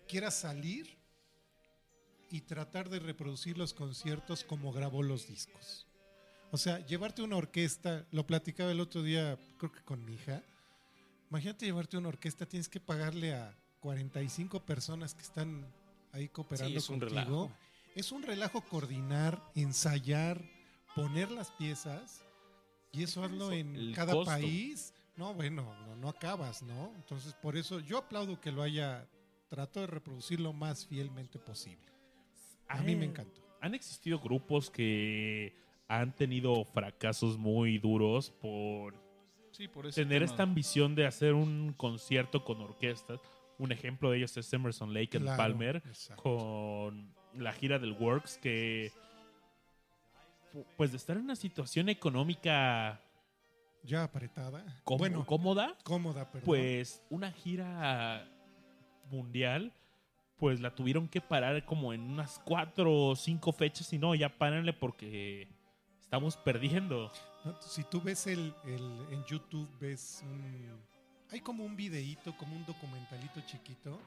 quiera 0.08 0.30
salir 0.30 0.98
y 2.30 2.40
tratar 2.40 2.88
de 2.88 2.98
reproducir 2.98 3.56
los 3.56 3.72
conciertos 3.72 4.42
como 4.44 4.72
grabó 4.72 5.02
los 5.04 5.28
discos. 5.28 5.86
O 6.50 6.58
sea, 6.58 6.84
llevarte 6.86 7.22
una 7.22 7.36
orquesta, 7.36 8.06
lo 8.10 8.26
platicaba 8.26 8.72
el 8.72 8.80
otro 8.80 9.02
día, 9.02 9.38
creo 9.58 9.70
que 9.72 9.82
con 9.82 10.04
mi 10.04 10.14
hija. 10.14 10.42
Imagínate 11.30 11.66
llevarte 11.66 11.96
una 11.96 12.08
orquesta, 12.08 12.46
tienes 12.46 12.68
que 12.68 12.80
pagarle 12.80 13.34
a 13.34 13.56
45 13.80 14.64
personas 14.64 15.14
que 15.14 15.22
están 15.22 15.64
ahí 16.12 16.28
cooperando 16.28 16.70
Sí, 16.72 16.76
es 16.76 16.88
un 16.90 16.98
contigo. 17.00 17.20
relajo. 17.20 17.52
Es 17.94 18.12
un 18.12 18.22
relajo 18.22 18.62
coordinar, 18.62 19.42
ensayar, 19.54 20.42
poner 20.94 21.30
las 21.30 21.50
piezas 21.52 22.25
y 22.96 23.02
eso 23.02 23.22
hazlo 23.24 23.52
en 23.52 23.74
el 23.76 23.94
cada 23.94 24.12
costo. 24.12 24.30
país. 24.30 24.92
No, 25.16 25.32
bueno, 25.34 25.74
no, 25.86 25.96
no 25.96 26.08
acabas, 26.08 26.62
¿no? 26.62 26.92
Entonces, 26.96 27.34
por 27.34 27.56
eso 27.56 27.80
yo 27.80 27.98
aplaudo 27.98 28.40
que 28.40 28.52
lo 28.52 28.62
haya 28.62 29.08
tratado 29.48 29.86
de 29.86 29.92
reproducir 29.92 30.40
lo 30.40 30.52
más 30.52 30.86
fielmente 30.86 31.38
posible. 31.38 31.86
A 32.68 32.82
mí 32.82 32.94
me 32.96 33.06
encantó. 33.06 33.40
Han 33.60 33.74
existido 33.74 34.18
grupos 34.18 34.70
que 34.70 35.54
han 35.88 36.14
tenido 36.14 36.64
fracasos 36.64 37.38
muy 37.38 37.78
duros 37.78 38.30
por 38.30 38.94
Sí, 39.52 39.68
por 39.68 39.86
eso. 39.86 39.94
tener 40.00 40.22
esta 40.22 40.42
ambición 40.42 40.94
de 40.94 41.06
hacer 41.06 41.32
un 41.32 41.72
concierto 41.76 42.44
con 42.44 42.60
orquestas. 42.60 43.20
Un 43.58 43.72
ejemplo 43.72 44.10
de 44.10 44.18
ellos 44.18 44.36
es 44.36 44.52
Emerson 44.52 44.92
Lake 44.92 45.16
en 45.16 45.22
Claro, 45.22 45.38
Palmer 45.38 45.76
exacto. 45.86 46.22
con 46.22 47.14
la 47.34 47.52
gira 47.54 47.78
del 47.78 47.92
Works 47.92 48.36
que 48.36 48.92
pues 50.76 50.90
de 50.92 50.96
estar 50.96 51.16
en 51.16 51.24
una 51.24 51.36
situación 51.36 51.88
económica 51.88 53.00
Ya 53.82 54.04
apretada. 54.04 54.64
cómo- 54.84 54.98
bueno, 54.98 55.26
cómoda, 55.26 55.76
cómoda, 55.84 56.24
perdón. 56.30 56.46
pues 56.46 57.02
una 57.10 57.30
gira 57.32 58.28
mundial 59.10 59.72
pues 60.38 60.60
la 60.60 60.74
tuvieron 60.74 61.08
que 61.08 61.20
parar 61.22 61.64
como 61.64 61.92
en 61.94 62.02
unas 62.02 62.38
cuatro 62.44 62.92
o 62.92 63.16
cinco 63.16 63.52
fechas 63.52 63.90
y 63.94 63.98
no, 63.98 64.14
ya 64.14 64.28
párenle 64.28 64.72
porque 64.74 65.48
estamos 65.98 66.36
perdiendo. 66.36 67.10
¿no? 67.44 67.60
Si 67.62 67.82
tú 67.84 68.02
ves 68.02 68.26
el, 68.26 68.52
el- 68.66 69.06
en 69.12 69.24
YouTube, 69.24 69.66
ves 69.80 70.22
un... 70.24 70.78
Hay 71.30 71.40
como 71.40 71.64
un 71.64 71.76
videíto, 71.76 72.36
como 72.36 72.54
un 72.56 72.64
documentalito 72.64 73.40
chiquito 73.42 74.00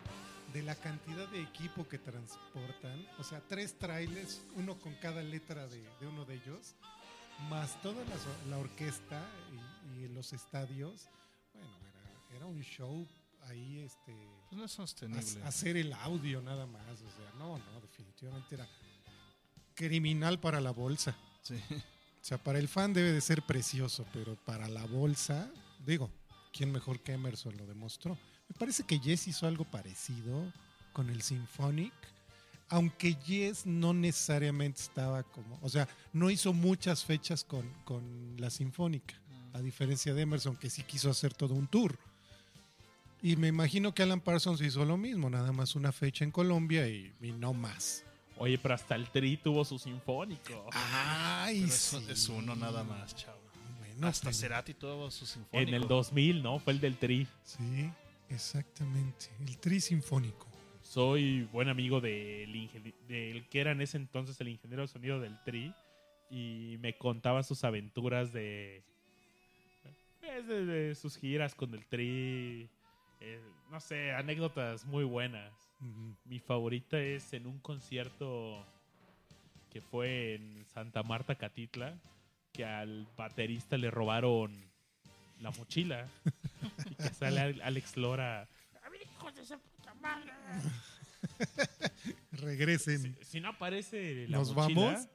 de 0.54 0.64
la 0.64 0.76
cantidad 0.76 1.28
de 1.28 1.42
equipo 1.42 1.88
que 1.88 1.98
transportan. 1.98 3.06
O 3.18 3.24
sea, 3.24 3.42
tres 3.42 3.78
trailers, 3.78 4.42
uno 4.56 4.80
con 4.80 4.96
cada 4.96 5.22
letra 5.22 5.68
de, 5.68 5.82
de 6.00 6.08
uno 6.08 6.26
de 6.26 6.36
ellos, 6.36 6.76
más 7.50 7.82
toda 7.82 8.04
la, 8.06 8.16
la 8.50 8.58
orquesta 8.58 9.22
y, 9.98 10.04
y 10.06 10.08
los 10.08 10.34
estadios. 10.34 11.10
Bueno, 11.54 11.76
era, 11.78 12.38
era 12.38 12.46
un 12.46 12.62
show 12.62 13.06
ahí, 13.44 13.80
este... 13.80 14.16
Pues 14.50 14.58
no 14.58 14.66
es 14.66 14.72
sostenible. 14.72 15.44
hacer 15.44 15.78
el 15.78 15.94
audio 15.94 16.42
nada 16.42 16.66
más. 16.66 17.02
O 17.02 17.12
sea, 17.12 17.32
no, 17.38 17.58
no, 17.58 17.82
definitivamente 17.82 18.56
era 18.56 18.68
criminal 19.76 20.40
para 20.40 20.60
la 20.60 20.72
bolsa. 20.72 21.16
Sí. 21.42 21.56
O 21.70 22.24
sea, 22.24 22.38
para 22.38 22.60
el 22.60 22.68
fan 22.68 22.94
debe 22.94 23.12
de 23.12 23.22
ser 23.22 23.42
precioso, 23.44 24.06
pero 24.12 24.36
para 24.36 24.68
la 24.68 24.86
bolsa, 24.86 25.50
digo, 25.86 26.12
¿quién 26.52 26.72
mejor 26.72 27.00
que 27.02 27.14
Emerson 27.14 27.56
lo 27.58 27.66
demostró? 27.66 28.18
Me 28.48 28.56
parece 28.58 28.84
que 28.84 29.00
Yes 29.00 29.28
hizo 29.28 29.48
algo 29.48 29.64
parecido 29.66 30.52
con 30.94 31.10
el 31.10 31.22
Symphonic, 31.22 31.94
aunque 32.70 33.16
Yes 33.16 33.66
no 33.66 33.94
necesariamente 33.94 34.82
estaba 34.82 35.24
como, 35.24 35.60
o 35.62 35.70
sea, 35.70 35.88
no 36.14 36.30
hizo 36.30 36.54
muchas 36.54 37.04
fechas 37.04 37.44
con, 37.44 37.68
con 37.84 38.36
la 38.38 38.50
Sinfónica, 38.50 39.16
a 39.54 39.62
diferencia 39.62 40.14
de 40.14 40.22
Emerson, 40.22 40.56
que 40.56 40.70
sí 40.70 40.84
quiso 40.84 41.10
hacer 41.10 41.34
todo 41.34 41.54
un 41.56 41.68
tour. 41.68 41.98
Y 43.22 43.36
me 43.36 43.48
imagino 43.48 43.94
que 43.94 44.04
Alan 44.04 44.22
Parsons 44.22 44.62
hizo 44.62 44.86
lo 44.86 44.96
mismo, 44.98 45.30
nada 45.30 45.52
más 45.52 45.76
una 45.76 45.92
fecha 45.92 46.24
en 46.24 46.32
Colombia 46.32 46.88
y, 46.88 47.14
y 47.22 47.32
no 47.32 47.54
más. 47.54 48.04
Oye, 48.38 48.58
pero 48.58 48.74
hasta 48.76 48.96
el 48.96 49.10
Tri 49.10 49.36
tuvo 49.36 49.66
su 49.66 49.78
sinfónico. 49.78 50.70
Ay, 50.72 51.62
Pero 51.62 51.72
sí. 51.74 51.98
eso 51.98 52.10
es 52.12 52.30
uno 52.30 52.56
nada 52.56 52.84
más, 52.86 53.14
chavo. 53.16 53.39
Hasta 54.02 54.32
Cerati 54.34 54.74
tuvo 54.74 55.10
su 55.12 55.26
sinfónico. 55.26 55.70
en 55.70 55.74
el 55.76 55.88
2000, 55.88 56.44
¿no? 56.44 56.60
Fue 56.60 56.74
el 56.74 56.80
del 56.80 56.98
Tri. 56.98 57.28
Sí, 57.44 57.92
exactamente. 58.30 59.28
El 59.46 59.58
tri 59.58 59.80
sinfónico. 59.80 60.48
Soy 60.82 61.44
buen 61.52 61.70
amigo 61.70 62.02
del, 62.02 62.70
del 63.08 63.48
que 63.48 63.60
era 63.62 63.72
en 63.72 63.82
ese 63.82 63.98
entonces 63.98 64.40
el 64.42 64.48
ingeniero 64.48 64.82
de 64.84 64.88
sonido 64.88 65.20
del 65.20 65.38
Tri 65.44 65.74
y 66.32 66.78
me 66.80 66.98
contaba 66.98 67.44
sus 67.44 67.64
aventuras 67.64 68.34
de, 68.34 68.84
pues, 70.20 70.48
de, 70.48 70.66
de 70.66 70.96
sus 70.96 71.18
giras 71.18 71.54
con 71.54 71.74
el 71.74 71.86
Tri. 71.86 72.70
eh, 73.22 73.42
no 73.70 73.80
sé, 73.80 74.14
anécdotas 74.14 74.86
muy 74.86 75.04
buenas. 75.04 75.52
Mi 76.26 76.40
favorita 76.40 77.00
es 77.00 77.32
en 77.34 77.46
un 77.46 77.60
concierto 77.60 78.66
que 79.72 79.80
fue 79.82 80.36
en 80.36 80.66
Santa 80.74 81.04
Marta, 81.04 81.36
Catitla, 81.36 81.96
que 82.52 82.66
al 82.66 83.08
baterista 83.18 83.78
le 83.78 83.92
robaron 83.92 84.56
la 85.40 85.52
mochila 85.52 86.08
y 86.90 86.96
que 86.96 87.10
sale 87.14 87.40
Al- 87.40 87.62
Alex 87.62 87.96
Lora. 87.98 88.48
"A 88.84 88.90
ver, 88.90 89.02
hijos 89.02 89.36
de 89.36 89.42
esa 89.44 89.58
puta 89.58 89.94
madre". 89.96 90.32
Regresen. 92.32 93.16
Si, 93.20 93.26
si 93.26 93.40
no 93.40 93.50
aparece 93.50 94.28
la 94.28 94.38
¿Nos 94.38 94.54
mochila, 94.54 94.82
vamos? 94.94 95.08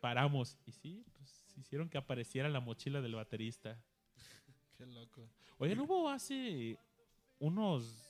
paramos. 0.00 0.56
Y 0.66 0.72
sí, 0.72 1.04
pues 1.16 1.44
hicieron 1.56 1.88
que 1.88 1.98
apareciera 1.98 2.48
la 2.48 2.60
mochila 2.60 3.00
del 3.00 3.14
baterista. 3.14 3.80
Qué 4.76 4.86
loco. 4.86 5.28
Oye, 5.58 5.74
¿no 5.74 5.84
hubo 5.84 6.08
hace 6.08 6.78
unos 7.40 8.04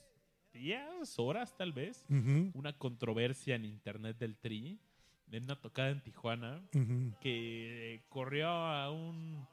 días, 0.52 1.18
horas 1.18 1.56
tal 1.56 1.72
vez, 1.72 2.04
una 2.54 2.72
controversia 2.74 3.54
en 3.54 3.64
internet 3.64 4.18
del 4.18 4.36
Tri, 4.36 4.78
en 5.32 5.44
una 5.44 5.56
tocada 5.60 5.90
en 5.90 6.00
Tijuana, 6.02 6.62
que 7.20 8.02
corrió 8.08 8.48
a 8.48 8.90
un 8.90 9.46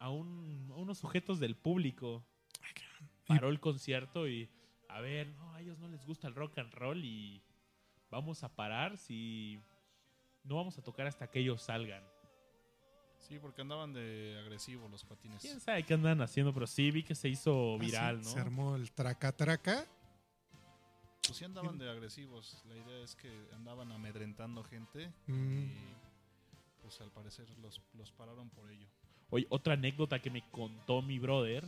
a, 0.00 0.10
un, 0.10 0.68
a 0.72 0.76
unos 0.76 0.98
sujetos 0.98 1.40
del 1.40 1.56
público. 1.56 2.24
Paró 3.26 3.48
el 3.50 3.60
concierto 3.60 4.26
y, 4.26 4.48
a 4.88 5.00
ver, 5.00 5.28
no, 5.34 5.54
a 5.54 5.60
ellos 5.60 5.78
no 5.78 5.88
les 5.88 6.04
gusta 6.06 6.28
el 6.28 6.34
rock 6.34 6.58
and 6.58 6.72
roll 6.72 7.04
y 7.04 7.42
vamos 8.10 8.42
a 8.42 8.48
parar 8.48 8.96
si 8.96 9.60
no 10.44 10.56
vamos 10.56 10.78
a 10.78 10.82
tocar 10.82 11.06
hasta 11.06 11.30
que 11.30 11.40
ellos 11.40 11.60
salgan. 11.62 12.02
Sí, 13.18 13.38
porque 13.38 13.60
andaban 13.60 13.92
de 13.92 14.38
agresivos 14.40 14.90
los 14.90 15.04
patines. 15.04 15.42
¿Quién 15.42 15.60
sabe 15.60 15.82
qué 15.82 15.92
andan 15.94 16.22
haciendo? 16.22 16.54
Pero 16.54 16.66
sí 16.66 16.90
vi 16.90 17.02
que 17.02 17.14
se 17.14 17.28
hizo 17.28 17.74
Ah, 17.74 17.78
viral, 17.78 18.18
sí, 18.22 18.28
¿no? 18.28 18.32
Se 18.34 18.40
armó 18.40 18.76
el 18.76 18.90
traca-traca. 18.92 19.84
Pues 21.28 21.38
sí 21.38 21.44
andaban 21.44 21.78
de 21.78 21.90
agresivos. 21.90 22.62
La 22.66 22.74
idea 22.74 23.04
es 23.04 23.14
que 23.14 23.30
andaban 23.54 23.92
amedrentando 23.92 24.64
gente 24.64 25.12
Mm, 25.26 25.62
y 25.62 25.94
pues 26.82 27.00
al 27.00 27.10
parecer 27.10 27.46
los, 27.60 27.82
los 27.94 28.10
pararon 28.12 28.48
por 28.48 28.70
ello. 28.70 28.86
Oye, 29.30 29.46
otra 29.50 29.74
anécdota 29.74 30.20
que 30.20 30.30
me 30.30 30.42
contó 30.50 31.02
mi 31.02 31.18
brother 31.18 31.64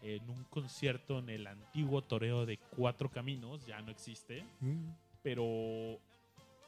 en 0.00 0.28
un 0.30 0.44
concierto 0.44 1.18
en 1.18 1.28
el 1.28 1.46
antiguo 1.46 2.02
toreo 2.02 2.46
de 2.46 2.58
Cuatro 2.76 3.10
Caminos, 3.10 3.66
ya 3.66 3.80
no 3.82 3.90
existe, 3.90 4.44
mm. 4.60 4.88
pero 5.22 6.00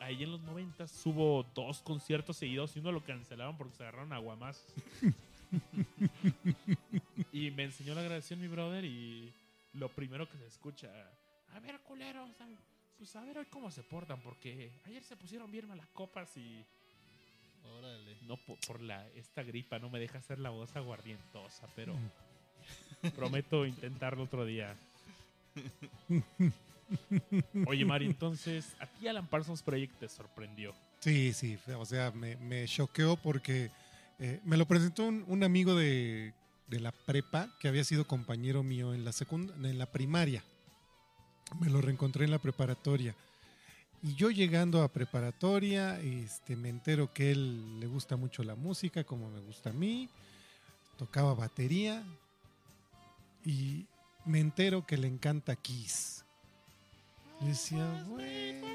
ahí 0.00 0.22
en 0.22 0.32
los 0.32 0.42
90 0.42 0.84
hubo 1.06 1.44
dos 1.54 1.80
conciertos 1.80 2.36
seguidos 2.36 2.76
y 2.76 2.80
uno 2.80 2.92
lo 2.92 3.02
cancelaron 3.02 3.56
porque 3.56 3.74
se 3.74 3.82
agarraron 3.84 4.12
aguamás. 4.12 4.66
y 7.32 7.50
me 7.52 7.64
enseñó 7.64 7.94
la 7.94 8.02
grabación 8.02 8.40
mi 8.40 8.48
brother 8.48 8.84
y 8.84 9.32
lo 9.72 9.88
primero 9.88 10.28
que 10.28 10.36
se 10.36 10.46
escucha, 10.46 10.88
a 11.54 11.60
ver 11.60 11.80
culeros, 11.80 12.28
a- 12.40 12.48
pues 12.98 13.14
a 13.16 13.20
ver 13.22 13.38
hoy 13.38 13.46
cómo 13.46 13.70
se 13.70 13.82
portan 13.82 14.20
porque 14.22 14.70
ayer 14.86 15.02
se 15.02 15.16
pusieron 15.16 15.50
bien 15.50 15.66
malas 15.68 15.88
copas 15.92 16.36
y 16.36 16.64
Órale. 17.64 18.16
no 18.22 18.36
po- 18.36 18.58
por, 18.66 18.80
la 18.82 19.08
esta 19.10 19.42
gripa 19.42 19.78
no 19.78 19.88
me 19.90 19.98
deja 19.98 20.18
hacer 20.18 20.38
la 20.38 20.50
voz 20.50 20.74
aguardientosa, 20.76 21.66
pero 21.74 21.94
Mm. 21.94 23.08
prometo 23.16 23.66
intentarlo 23.66 24.24
otro 24.24 24.44
día. 24.44 24.74
Oye, 27.66 27.84
Mari, 27.84 28.06
entonces, 28.06 28.74
a 28.80 28.86
ti 28.86 29.08
Alan 29.08 29.26
Parsons 29.26 29.62
Project 29.62 29.98
te 29.98 30.08
sorprendió. 30.08 30.74
Sí, 31.00 31.32
sí, 31.32 31.58
o 31.76 31.84
sea, 31.84 32.10
me, 32.12 32.36
me 32.36 32.66
choqueó 32.66 33.16
porque 33.16 33.70
eh, 34.18 34.40
me 34.44 34.56
lo 34.56 34.66
presentó 34.66 35.04
un, 35.04 35.24
un 35.26 35.42
amigo 35.44 35.74
de, 35.74 36.32
de 36.68 36.80
la 36.80 36.92
prepa 36.92 37.48
que 37.60 37.68
había 37.68 37.84
sido 37.84 38.06
compañero 38.06 38.62
mío 38.62 38.94
en 38.94 39.04
la 39.04 39.12
secunda, 39.12 39.54
en 39.56 39.78
la 39.78 39.86
primaria. 39.86 40.42
Me 41.60 41.70
lo 41.70 41.80
reencontré 41.80 42.24
en 42.24 42.30
la 42.30 42.38
preparatoria. 42.38 43.14
Y 44.02 44.14
yo 44.14 44.30
llegando 44.30 44.82
a 44.82 44.88
preparatoria, 44.88 46.00
este, 46.00 46.56
me 46.56 46.68
entero 46.68 47.12
que 47.12 47.30
él 47.30 47.80
le 47.80 47.86
gusta 47.86 48.16
mucho 48.16 48.42
la 48.42 48.54
música, 48.54 49.04
como 49.04 49.30
me 49.30 49.40
gusta 49.40 49.70
a 49.70 49.72
mí. 49.72 50.08
Tocaba 50.98 51.34
batería. 51.34 52.04
Y 53.44 53.86
me 54.24 54.40
entero 54.40 54.86
que 54.86 54.96
le 54.96 55.06
encanta 55.06 55.56
Kiss. 55.56 56.24
Y 57.40 57.46
decía, 57.46 58.04
bueno, 58.08 58.66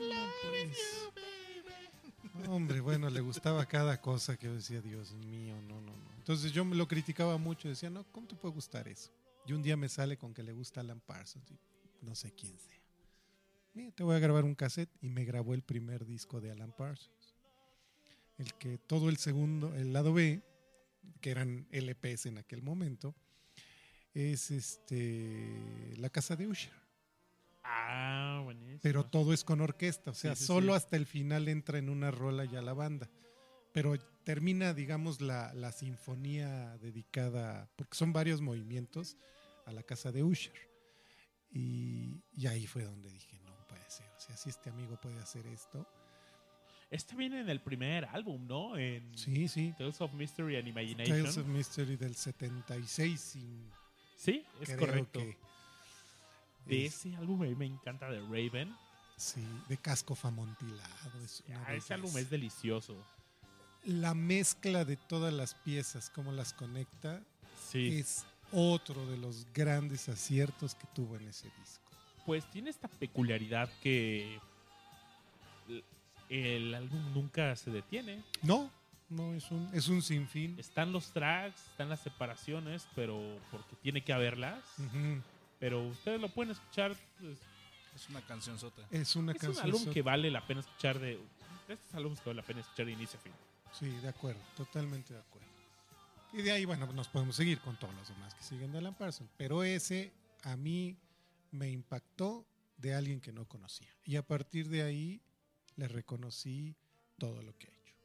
pues. 0.49 1.09
Hombre, 2.47 2.79
bueno, 2.79 3.09
le 3.09 3.21
gustaba 3.21 3.65
cada 3.65 3.99
cosa 4.01 4.37
que 4.37 4.47
yo 4.47 4.55
decía, 4.55 4.81
Dios 4.81 5.11
mío, 5.13 5.55
no, 5.67 5.81
no, 5.81 5.91
no. 5.91 6.09
Entonces 6.17 6.51
yo 6.51 6.63
me 6.63 6.75
lo 6.75 6.87
criticaba 6.87 7.37
mucho, 7.37 7.67
decía, 7.67 7.89
no, 7.89 8.03
¿cómo 8.11 8.27
te 8.27 8.35
puede 8.35 8.53
gustar 8.53 8.87
eso? 8.87 9.09
Y 9.45 9.53
un 9.53 9.61
día 9.61 9.75
me 9.75 9.89
sale 9.89 10.17
con 10.17 10.33
que 10.33 10.43
le 10.43 10.53
gusta 10.53 10.81
Alan 10.81 10.99
Parsons, 10.99 11.49
y 11.51 11.57
no 12.01 12.15
sé 12.15 12.31
quién 12.33 12.57
sea. 12.59 12.79
Mira, 13.73 13.91
te 13.91 14.03
voy 14.03 14.15
a 14.15 14.19
grabar 14.19 14.43
un 14.45 14.55
cassette 14.55 14.89
y 15.01 15.09
me 15.09 15.25
grabó 15.25 15.53
el 15.53 15.61
primer 15.61 16.05
disco 16.05 16.41
de 16.41 16.51
Alan 16.51 16.73
Parsons. 16.75 17.35
El 18.37 18.53
que 18.55 18.77
todo 18.77 19.09
el 19.09 19.17
segundo, 19.17 19.73
el 19.75 19.93
lado 19.93 20.13
B, 20.13 20.41
que 21.21 21.31
eran 21.31 21.67
LPs 21.71 22.25
en 22.25 22.37
aquel 22.37 22.61
momento, 22.61 23.13
es 24.13 24.49
este 24.51 25.93
La 25.97 26.09
Casa 26.09 26.35
de 26.35 26.47
Usher. 26.47 26.73
Ah, 27.63 28.41
buenísimo. 28.43 28.79
Pero 28.81 29.05
todo 29.05 29.33
es 29.33 29.43
con 29.43 29.61
orquesta, 29.61 30.11
o 30.11 30.13
sea, 30.13 30.35
Sí, 30.35 30.41
sí, 30.41 30.47
solo 30.47 30.73
sí. 30.73 30.77
hasta 30.77 30.95
el 30.95 31.05
final 31.05 31.47
entra 31.47 31.77
en 31.77 31.89
una 31.89 32.09
rola 32.11 32.45
ya 32.45 32.61
la 32.61 32.73
banda. 32.73 33.09
Pero 33.73 33.99
termina, 34.23 34.73
digamos, 34.73 35.21
la, 35.21 35.53
la 35.53 35.71
sinfonía 35.71 36.77
dedicada, 36.77 37.69
porque 37.75 37.95
son 37.95 38.13
varios 38.13 38.41
movimientos, 38.41 39.17
a 39.65 39.71
la 39.71 39.83
casa 39.83 40.11
de 40.11 40.23
Usher. 40.23 40.68
Y, 41.51 42.21
y 42.37 42.47
ahí 42.47 42.67
fue 42.67 42.83
donde 42.83 43.09
dije, 43.11 43.39
no 43.45 43.53
puede 43.67 43.89
ser, 43.89 44.07
o 44.15 44.19
sea, 44.19 44.37
si 44.37 44.49
este 44.49 44.69
amigo 44.69 44.99
puede 45.01 45.19
hacer 45.19 45.45
esto. 45.47 45.85
Este 46.91 47.15
viene 47.15 47.41
en 47.41 47.49
el 47.49 47.61
primer 47.61 48.05
álbum, 48.05 48.47
¿no? 48.47 48.75
En 48.77 49.15
Sí, 49.17 49.47
sí. 49.47 49.73
Tales 49.77 50.01
of 50.01 50.11
Mystery 50.13 50.57
and 50.57 50.67
Imagination. 50.67 51.17
Tales 51.21 51.37
of 51.37 51.45
Mystery 51.47 51.95
del 51.97 52.15
76, 52.15 53.19
sin, 53.21 53.71
Sí, 54.15 54.43
es 54.59 54.75
correcto. 54.75 55.19
que 55.19 55.37
De 56.65 56.85
es- 56.85 56.95
ese 57.05 57.15
álbum 57.15 57.41
a 57.41 57.45
mí 57.45 57.55
me 57.55 57.65
encanta 57.65 58.09
de 58.09 58.19
Raven. 58.21 58.75
sí, 59.17 59.43
de 59.67 59.77
casco 59.77 60.15
famontilado. 60.15 61.23
Es 61.23 61.43
Ah, 61.65 61.73
ese 61.75 61.93
álbum 61.93 62.15
es 62.17 62.29
delicioso. 62.29 62.95
La 63.85 64.13
mezcla 64.13 64.83
de 64.83 64.97
todas 64.97 65.31
las 65.33 65.53
piezas, 65.55 66.09
cómo 66.09 66.31
las 66.31 66.53
conecta, 66.53 67.23
Sí. 67.69 67.97
es 67.99 68.25
otro 68.51 69.05
de 69.07 69.17
los 69.17 69.45
grandes 69.53 70.09
aciertos 70.09 70.75
que 70.75 70.87
tuvo 70.93 71.15
en 71.17 71.27
ese 71.27 71.49
disco. 71.59 71.89
Pues 72.25 72.45
tiene 72.51 72.69
esta 72.69 72.87
peculiaridad 72.87 73.69
que 73.81 74.39
el- 76.29 76.73
álbum 76.75 77.13
nunca 77.13 77.55
se 77.55 77.71
detiene. 77.71 78.23
No, 78.43 78.69
no, 79.09 79.33
es 79.33 79.49
un, 79.51 79.69
es 79.73 79.87
un 79.87 80.01
sinfín. 80.01 80.55
Están 80.59 80.91
los 80.91 81.11
tracks, 81.11 81.59
están 81.71 81.89
las 81.89 82.01
separaciones, 82.01 82.87
pero 82.95 83.19
porque 83.51 83.75
tiene 83.81 84.03
que 84.03 84.13
haberlas. 84.13 84.63
Pero 85.59 85.87
ustedes 85.87 86.21
lo 86.21 86.29
pueden 86.29 86.51
escuchar. 86.51 86.95
pues, 87.19 87.37
Es 87.95 88.09
una 88.09 88.21
canción 88.21 88.57
sota. 88.59 88.83
Es 88.91 89.15
una 89.15 89.31
es 89.33 89.43
un 89.43 89.57
álbum 89.59 89.85
que 89.91 90.01
vale 90.01 90.29
la 90.31 90.45
pena 90.45 90.61
escuchar 90.61 90.99
de. 90.99 91.19
de 91.67 91.73
estos 91.73 91.93
álbumes 91.95 92.19
que 92.21 92.29
vale 92.29 92.41
la 92.41 92.47
pena 92.47 92.61
escuchar 92.61 92.85
de 92.85 92.91
inicio 92.93 93.19
a 93.19 93.23
fin. 93.23 93.33
Sí, 93.73 93.89
de 94.01 94.07
acuerdo, 94.07 94.41
totalmente 94.55 95.13
de 95.13 95.19
acuerdo. 95.19 95.48
Y 96.31 96.41
de 96.43 96.51
ahí, 96.51 96.65
bueno, 96.65 96.85
nos 96.93 97.07
podemos 97.07 97.35
seguir 97.35 97.59
con 97.59 97.77
todos 97.77 97.93
los 97.95 98.07
demás 98.07 98.35
que 98.35 98.43
siguen 98.43 98.71
de 98.71 98.77
Alan 98.77 98.93
Parsons. 98.93 99.31
Pero 99.35 99.63
ese 99.63 100.11
a 100.43 100.55
mí 100.55 100.95
me 101.51 101.69
impactó 101.69 102.45
de 102.77 102.93
alguien 102.93 103.19
que 103.19 103.31
no 103.31 103.47
conocía. 103.47 103.89
Y 104.05 104.15
a 104.15 104.25
partir 104.25 104.69
de 104.69 104.83
ahí 104.83 105.21
le 105.75 105.87
reconocí 105.87 106.75
todo 107.17 107.41
lo 107.41 107.57
que 107.57 107.67
ha 107.67 107.71
hecho. 107.71 107.95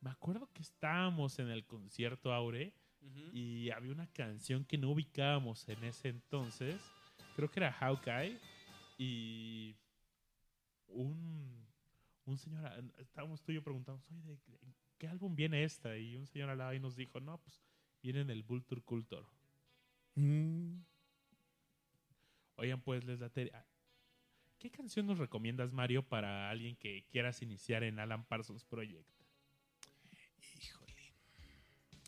Me 0.00 0.10
acuerdo 0.10 0.48
que 0.52 0.62
estábamos 0.62 1.38
en 1.38 1.48
el 1.48 1.64
concierto 1.66 2.32
Aure 2.32 2.72
y 3.32 3.70
había 3.70 3.92
una 3.92 4.06
canción 4.08 4.64
que 4.64 4.78
no 4.78 4.90
ubicábamos 4.90 5.68
en 5.68 5.84
ese 5.84 6.08
entonces. 6.08 6.80
Creo 7.36 7.50
que 7.50 7.60
era 7.60 7.72
Hawkeye. 7.72 8.38
Y 8.98 9.76
un, 10.88 11.66
un 12.24 12.38
señor, 12.38 12.82
estábamos 12.98 13.42
tú 13.42 13.52
y 13.52 13.56
yo 13.56 13.62
preguntamos, 13.62 14.08
oye, 14.10 14.22
¿de, 14.22 14.36
de 14.36 14.72
qué 14.98 15.08
álbum 15.08 15.34
viene 15.34 15.64
esta? 15.64 15.96
Y 15.96 16.16
un 16.16 16.26
señor 16.26 16.50
al 16.50 16.58
lado 16.58 16.74
y 16.74 16.80
nos 16.80 16.96
dijo, 16.96 17.20
no, 17.20 17.38
pues 17.38 17.60
viene 18.02 18.20
en 18.20 18.30
el 18.30 18.42
Vulture 18.42 18.82
Culture. 18.82 19.26
Mm, 20.14 20.80
Oigan, 22.56 22.80
pues 22.80 23.04
les 23.04 23.18
da 23.18 23.30
¿Qué 24.58 24.70
canción 24.70 25.06
nos 25.06 25.18
recomiendas, 25.18 25.72
Mario, 25.72 26.02
para 26.02 26.48
alguien 26.48 26.76
que 26.76 27.06
quieras 27.10 27.42
iniciar 27.42 27.82
en 27.82 27.98
Alan 27.98 28.24
Parsons 28.24 28.64
Project? 28.64 29.06
híjole. 30.58 31.14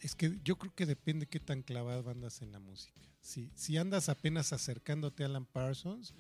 Es 0.01 0.15
que 0.15 0.39
yo 0.43 0.57
creo 0.57 0.75
que 0.75 0.87
depende 0.87 1.27
qué 1.27 1.41
tan 1.41 1.63
clavado 1.63 2.09
andas 2.11 2.41
en 2.41 2.53
la 2.53 2.59
música. 2.59 3.03
Si, 3.21 3.51
si 3.55 3.77
andas 3.77 4.09
apenas 4.09 4.55
acercándote 4.55 5.23
a 5.23 5.27
Alan 5.27 5.45
Parsons, 5.45 6.15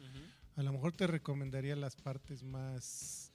a 0.57 0.63
lo 0.63 0.73
mejor 0.73 0.93
te 0.93 1.07
recomendaría 1.07 1.75
las 1.77 1.97
partes 1.97 2.43
más 2.43 3.28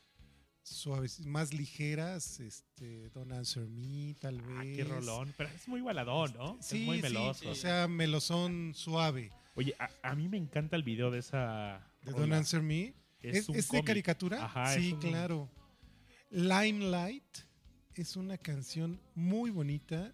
suaves, 0.64 1.26
más 1.26 1.54
ligeras, 1.54 2.40
este, 2.40 3.10
Don't 3.10 3.32
Answer 3.32 3.68
Me, 3.68 4.16
tal 4.20 4.42
vez. 4.42 4.58
Ah, 4.58 4.64
qué 4.64 4.84
rolón. 4.84 5.34
Pero 5.38 5.50
es 5.50 5.68
muy 5.68 5.82
baladón, 5.82 6.34
¿no? 6.38 6.58
Sí, 6.62 6.82
es 6.82 6.86
muy 6.86 6.98
sí, 6.98 7.02
meloso. 7.04 7.50
o 7.50 7.56
sea, 7.56 7.88
melosón 7.88 8.74
suave. 8.76 9.32
Oye, 9.56 9.76
a, 9.78 9.90
a 10.10 10.16
mí 10.16 10.28
me 10.28 10.38
encanta 10.38 10.76
el 10.76 10.84
video 10.84 11.12
de 11.12 11.20
esa. 11.20 11.86
De 12.02 12.12
rola. 12.12 12.22
Don't 12.22 12.34
Answer 12.34 12.62
Me. 12.62 12.94
Es 13.22 13.38
¿Es, 13.38 13.50
un 13.50 13.56
es 13.56 13.70
de 13.70 13.84
caricatura? 13.84 14.44
Ajá, 14.44 14.74
sí, 14.74 14.88
es 14.88 14.94
un- 14.94 15.00
claro. 15.00 15.50
Limelight 16.32 17.38
es 17.96 18.16
una 18.16 18.38
canción 18.38 19.00
muy 19.16 19.52
bonita. 19.52 20.14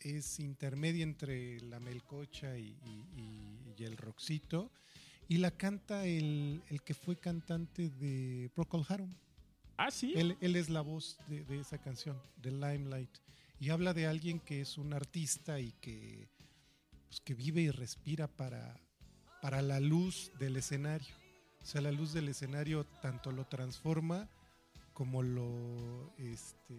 Es 0.00 0.38
intermedia 0.38 1.02
entre 1.02 1.58
la 1.62 1.80
melcocha 1.80 2.56
y, 2.58 2.76
y- 2.84 3.04
y- 3.16 3.74
y 3.78 3.84
el 3.84 3.96
roxito. 3.96 4.70
Y 5.28 5.38
la 5.38 5.50
canta 5.50 6.04
el, 6.06 6.62
el 6.68 6.82
que 6.82 6.94
fue 6.94 7.16
cantante 7.16 7.88
de 7.88 8.50
Procol 8.54 8.84
Harum. 8.88 9.12
Ah, 9.76 9.90
sí. 9.90 10.14
Él, 10.16 10.36
él 10.40 10.56
es 10.56 10.68
la 10.70 10.80
voz 10.80 11.18
de, 11.28 11.44
de 11.44 11.60
esa 11.60 11.78
canción, 11.78 12.20
de 12.36 12.50
Limelight. 12.50 13.10
Y 13.58 13.70
habla 13.70 13.94
de 13.94 14.06
alguien 14.06 14.40
que 14.40 14.60
es 14.60 14.78
un 14.78 14.92
artista 14.92 15.60
y 15.60 15.72
que, 15.80 16.28
pues, 17.08 17.20
que 17.20 17.34
vive 17.34 17.62
y 17.62 17.70
respira 17.70 18.26
para, 18.26 18.80
para 19.40 19.62
la 19.62 19.80
luz 19.80 20.30
del 20.38 20.56
escenario. 20.56 21.14
O 21.62 21.64
sea, 21.64 21.80
la 21.80 21.92
luz 21.92 22.12
del 22.12 22.28
escenario 22.28 22.84
tanto 23.02 23.32
lo 23.32 23.46
transforma 23.46 24.28
como 24.92 25.22
lo, 25.22 26.14
este, 26.18 26.74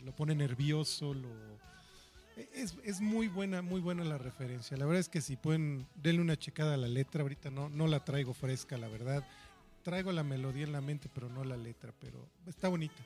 lo 0.00 0.14
pone 0.14 0.34
nervioso, 0.34 1.12
lo... 1.14 1.28
Es, 2.54 2.76
es 2.84 3.00
muy 3.00 3.26
buena, 3.26 3.62
muy 3.62 3.80
buena 3.80 4.04
la 4.04 4.16
referencia. 4.16 4.76
La 4.76 4.86
verdad 4.86 5.00
es 5.00 5.08
que 5.08 5.20
si 5.20 5.36
pueden, 5.36 5.88
denle 5.96 6.22
una 6.22 6.38
checada 6.38 6.74
a 6.74 6.76
la 6.76 6.86
letra. 6.86 7.22
Ahorita 7.22 7.50
no, 7.50 7.68
no 7.68 7.88
la 7.88 8.04
traigo 8.04 8.32
fresca, 8.32 8.78
la 8.78 8.86
verdad 8.86 9.26
traigo 9.88 10.12
la 10.12 10.22
melodía 10.22 10.64
en 10.64 10.72
la 10.72 10.82
mente, 10.82 11.08
pero 11.08 11.30
no 11.30 11.42
la 11.44 11.56
letra, 11.56 11.94
pero 11.98 12.28
está 12.46 12.68
bonita. 12.68 13.02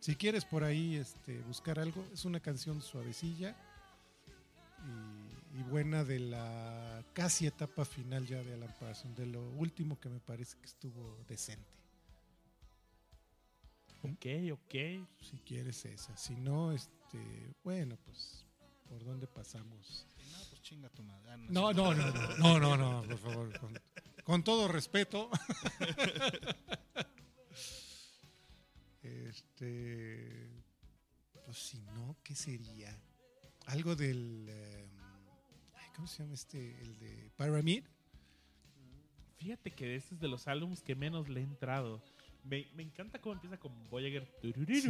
Si 0.00 0.16
quieres 0.16 0.46
por 0.46 0.64
ahí 0.64 0.96
este, 0.96 1.42
buscar 1.42 1.78
algo, 1.78 2.02
es 2.10 2.24
una 2.24 2.40
canción 2.40 2.80
suavecilla 2.80 3.54
y, 4.82 5.58
y 5.58 5.62
buena 5.64 6.02
de 6.02 6.20
la 6.20 7.04
casi 7.12 7.46
etapa 7.46 7.84
final 7.84 8.26
ya 8.26 8.42
de 8.42 8.54
Alan 8.54 8.74
Parsons, 8.80 9.14
de 9.14 9.26
lo 9.26 9.46
último 9.50 10.00
que 10.00 10.08
me 10.08 10.20
parece 10.20 10.56
que 10.56 10.64
estuvo 10.64 11.18
decente. 11.28 11.68
Ok, 14.04 14.24
ok. 14.54 15.06
Si 15.20 15.36
quieres 15.44 15.84
esa, 15.84 16.16
si 16.16 16.34
no, 16.34 16.72
este, 16.72 17.52
bueno, 17.62 17.98
pues, 18.06 18.46
¿por 18.88 19.04
dónde 19.04 19.26
pasamos? 19.26 20.06
No, 20.32 20.38
pues 20.48 20.62
chinga 20.62 20.88
tu 20.88 21.02
madre. 21.02 21.30
Ah, 21.30 21.36
no, 21.36 21.74
no, 21.74 21.92
no, 21.92 22.38
no, 22.38 22.58
no, 22.58 22.76
no, 22.78 23.02
por 23.06 23.18
favor, 23.18 23.52
con, 24.24 24.42
todo 24.42 24.68
respeto. 24.68 25.30
Este, 29.02 30.48
pues 31.44 31.58
si 31.58 31.78
no, 31.80 32.16
¿qué 32.24 32.34
sería? 32.34 32.98
Algo 33.66 33.94
del, 33.96 34.48
em, 34.48 34.88
¿cómo 35.94 36.08
se 36.08 36.22
llama 36.22 36.34
este? 36.34 36.80
El 36.80 36.98
de 36.98 37.30
Pyramid. 37.36 37.84
Fíjate 39.36 39.70
que 39.72 39.96
este 39.96 40.14
es 40.14 40.20
de 40.20 40.28
los 40.28 40.48
álbumes 40.48 40.80
que 40.82 40.94
menos 40.94 41.28
le 41.28 41.40
he 41.40 41.42
entrado. 41.42 42.02
Me, 42.44 42.66
me 42.74 42.82
encanta 42.82 43.20
cómo 43.20 43.34
empieza 43.34 43.58
con 43.58 43.72
Voyager. 43.90 44.26
Sí. 44.40 44.88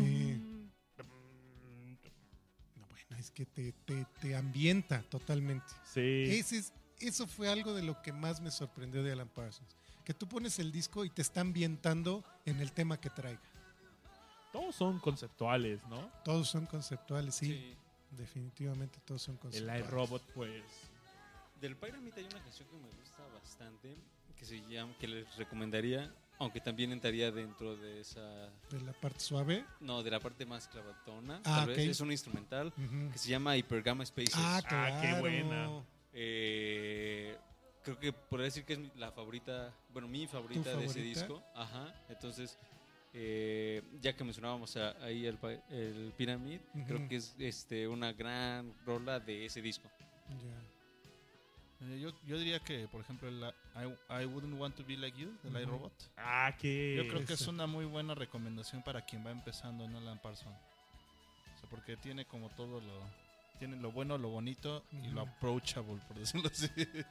No, 2.77 2.87
bueno, 2.89 3.17
es 3.19 3.31
que 3.33 3.47
te, 3.47 3.73
te, 3.73 4.07
te 4.21 4.37
ambienta 4.37 5.03
totalmente. 5.03 5.67
Sí. 5.93 6.25
Ese 6.29 6.59
es- 6.59 6.73
eso 7.01 7.27
fue 7.27 7.49
algo 7.49 7.75
de 7.75 7.83
lo 7.83 8.01
que 8.03 8.13
más 8.13 8.41
me 8.41 8.51
sorprendió 8.51 9.03
de 9.03 9.13
Alan 9.13 9.29
Parsons. 9.29 9.77
Que 10.05 10.15
tú 10.15 10.27
pones 10.29 10.59
el 10.59 10.71
disco 10.71 11.05
y 11.05 11.11
te 11.11 11.23
está 11.23 11.41
ambientando 11.41 12.23
en 12.45 12.61
el 12.61 12.73
tema 12.73 13.01
que 13.01 13.11
traiga. 13.11 13.41
Todos 14.53 14.75
son 14.77 14.99
conceptuales, 15.01 15.81
¿no? 15.89 16.11
Todos 16.25 16.49
son 16.49 16.67
conceptuales, 16.67 17.35
sí. 17.35 17.47
Sí. 17.47 17.77
Definitivamente 18.17 19.01
todos 19.05 19.23
son 19.23 19.35
El 19.35 19.41
conceptuales. 19.41 19.87
iRobot, 19.89 20.23
pues. 20.33 20.63
Del 21.61 21.77
Pyramid 21.77 22.13
hay 22.17 22.25
una 22.25 22.41
canción 22.43 22.69
que 22.69 22.77
me 22.77 22.89
gusta 23.01 23.27
bastante, 23.35 23.97
que 24.39 24.45
se 24.45 24.61
llama, 24.69 24.95
que 25.01 25.09
les 25.09 25.37
recomendaría, 25.37 26.15
aunque 26.39 26.61
también 26.61 26.93
entraría 26.93 27.33
dentro 27.33 27.77
de 27.77 28.01
esa, 28.01 28.21
De 28.71 28.81
la 28.85 28.93
parte 28.93 29.19
suave. 29.21 29.65
no, 29.81 30.03
de 30.05 30.11
la 30.11 30.21
parte 30.21 30.45
más 30.47 30.69
clavatona, 30.69 31.39
Ah, 31.45 31.61
tal 31.61 31.71
ok. 31.71 31.77
vez, 31.77 31.89
es 31.89 32.01
un 32.01 32.13
instrumental 32.13 32.73
que 33.13 33.19
se 33.19 33.31
llama 33.31 33.57
Hypergamma 33.57 34.05
Spaces. 34.07 34.35
Ah, 34.37 34.59
Ah, 34.59 34.69
claro. 34.69 35.01
qué 35.01 35.21
buena. 35.21 35.83
Eh, 36.15 37.37
creo 37.83 37.99
que 37.99 38.13
podría 38.13 38.45
decir 38.47 38.65
que 38.65 38.75
es 38.75 38.79
mi- 38.79 38.91
la 38.97 39.11
favorita, 39.13 39.73
bueno, 39.93 40.09
mi 40.09 40.27
favorita, 40.27 40.77
de 40.77 40.85
ese 40.87 41.01
disco. 41.03 41.43
Ajá. 41.55 41.93
Entonces, 42.09 42.57
eh, 43.13 43.83
ya 44.01 44.15
que 44.17 44.25
mencionábamos 44.25 44.77
a- 44.77 44.93
ahí 45.05 45.27
el, 45.27 45.37
pa- 45.37 45.53
el 45.71 46.13
Pyramid, 46.17 46.61
creo 46.87 47.07
que 47.09 47.17
es 47.17 47.35
este 47.39 47.87
una 47.89 48.13
gran 48.13 48.73
rola 48.87 49.21
de 49.21 49.45
ese 49.47 49.61
disco. 49.61 49.89
Ya. 50.31 51.87
Eh, 51.87 52.01
yo, 52.01 52.13
yo 52.25 52.39
diría 52.39 52.61
que, 52.61 52.89
por 52.89 53.01
ejemplo, 53.03 53.29
el 53.29 53.43
I, 53.77 54.23
I 54.23 54.25
Wouldn't 54.27 54.59
Want 54.59 54.77
to 54.77 54.85
Be 54.85 54.97
Like 54.97 55.19
You, 55.21 55.37
del 55.43 55.53
Ujú. 55.53 55.63
iRobot. 55.63 55.93
Ah, 56.17 56.57
que. 56.59 56.95
Yo 56.97 57.09
creo 57.09 57.25
que 57.27 57.35
es 57.35 57.47
una 57.49 57.67
muy 57.67 57.85
buena 57.85 58.15
recomendación 58.15 58.83
para 58.83 59.05
quien 59.05 59.27
va 59.27 59.31
empezando 59.33 59.85
en 59.85 59.95
Alan 59.97 60.19
Parsons. 60.23 60.57
O 61.57 61.61
sea, 61.61 61.69
porque 61.69 61.97
tiene 61.97 62.25
como 62.25 62.49
todo 62.51 62.81
lo... 62.81 63.24
Tiene 63.59 63.77
lo 63.77 63.93
bueno, 63.93 64.19
lo 64.19 64.29
bonito 64.31 64.85
y 64.93 65.09
lo 65.09 65.23
approachable, 65.23 66.01
por 66.09 66.19
decirlo 66.19 66.49
así. 66.53 66.69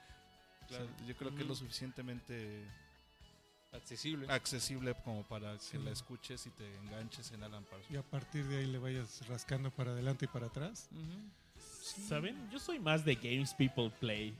Claro, 0.67 0.87
yo 1.05 1.15
creo 1.17 1.29
que 1.35 1.41
es 1.41 1.47
lo 1.47 1.53
Ujú. 1.53 1.63
suficientemente 1.65 2.63
Accesible. 3.73 4.31
accesible 4.31 4.95
como 5.03 5.23
para 5.27 5.53
que 5.55 5.59
Sí. 5.59 5.77
la 5.77 5.91
escuches 5.91 6.47
y 6.47 6.51
te 6.51 6.75
enganches 6.77 7.31
en 7.31 7.43
Alan 7.43 7.63
Parsons. 7.65 7.91
Y 7.91 7.97
a 7.97 8.01
partir 8.01 8.45
de 8.45 8.57
ahí 8.59 8.67
le 8.67 8.77
vayas 8.79 9.27
rascando 9.27 9.71
para 9.71 9.91
adelante 9.91 10.25
y 10.25 10.27
para 10.29 10.47
atrás. 10.47 10.87
¿Saben? 12.07 12.49
Yo 12.49 12.59
soy 12.59 12.79
más 12.79 13.03
de 13.03 13.15
Games 13.15 13.53
People 13.53 13.91
Play. 13.99 14.33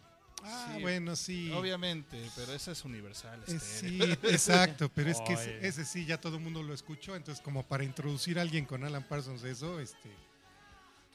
Ah, 0.43 0.71
Sí, 0.75 0.81
bueno, 0.81 1.15
sí. 1.15 1.51
Obviamente, 1.51 2.29
pero 2.35 2.53
ese 2.53 2.71
es 2.71 2.85
universal. 2.85 3.43
Eh, 3.47 3.55
estéreo. 3.55 4.15
sí, 4.15 4.17
exacto, 4.33 4.89
pero 4.95 5.09
es 5.11 5.19
que 5.21 5.33
Oye. 5.35 5.57
ese, 5.57 5.67
ese 5.67 5.85
sí 5.85 6.05
ya 6.05 6.19
todo 6.19 6.37
el 6.37 6.43
mundo 6.43 6.63
lo 6.63 6.73
escuchó, 6.73 7.15
entonces 7.15 7.43
como 7.43 7.63
para 7.63 7.83
introducir 7.83 8.39
a 8.39 8.41
alguien 8.43 8.65
con 8.65 8.83
Alan 8.85 9.03
Parsons 9.03 9.43
eso, 9.43 9.79
este, 9.79 10.09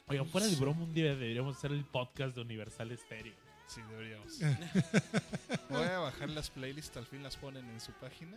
Oigan, 0.09 0.26
fuera 0.26 0.46
de 0.46 0.56
broma, 0.56 0.82
un 0.84 0.94
día 0.94 1.04
deberíamos 1.06 1.56
hacer 1.56 1.72
el 1.72 1.84
podcast 1.84 2.34
de 2.34 2.40
Universal 2.40 2.96
Stereo. 2.96 3.34
Sí, 3.66 3.82
deberíamos. 3.90 4.38
Voy 5.68 5.82
a 5.86 5.98
bajar 5.98 6.30
las 6.30 6.48
playlists, 6.50 6.96
al 6.96 7.06
fin 7.06 7.22
las 7.22 7.36
ponen 7.36 7.68
en 7.68 7.80
su 7.80 7.92
página. 7.92 8.36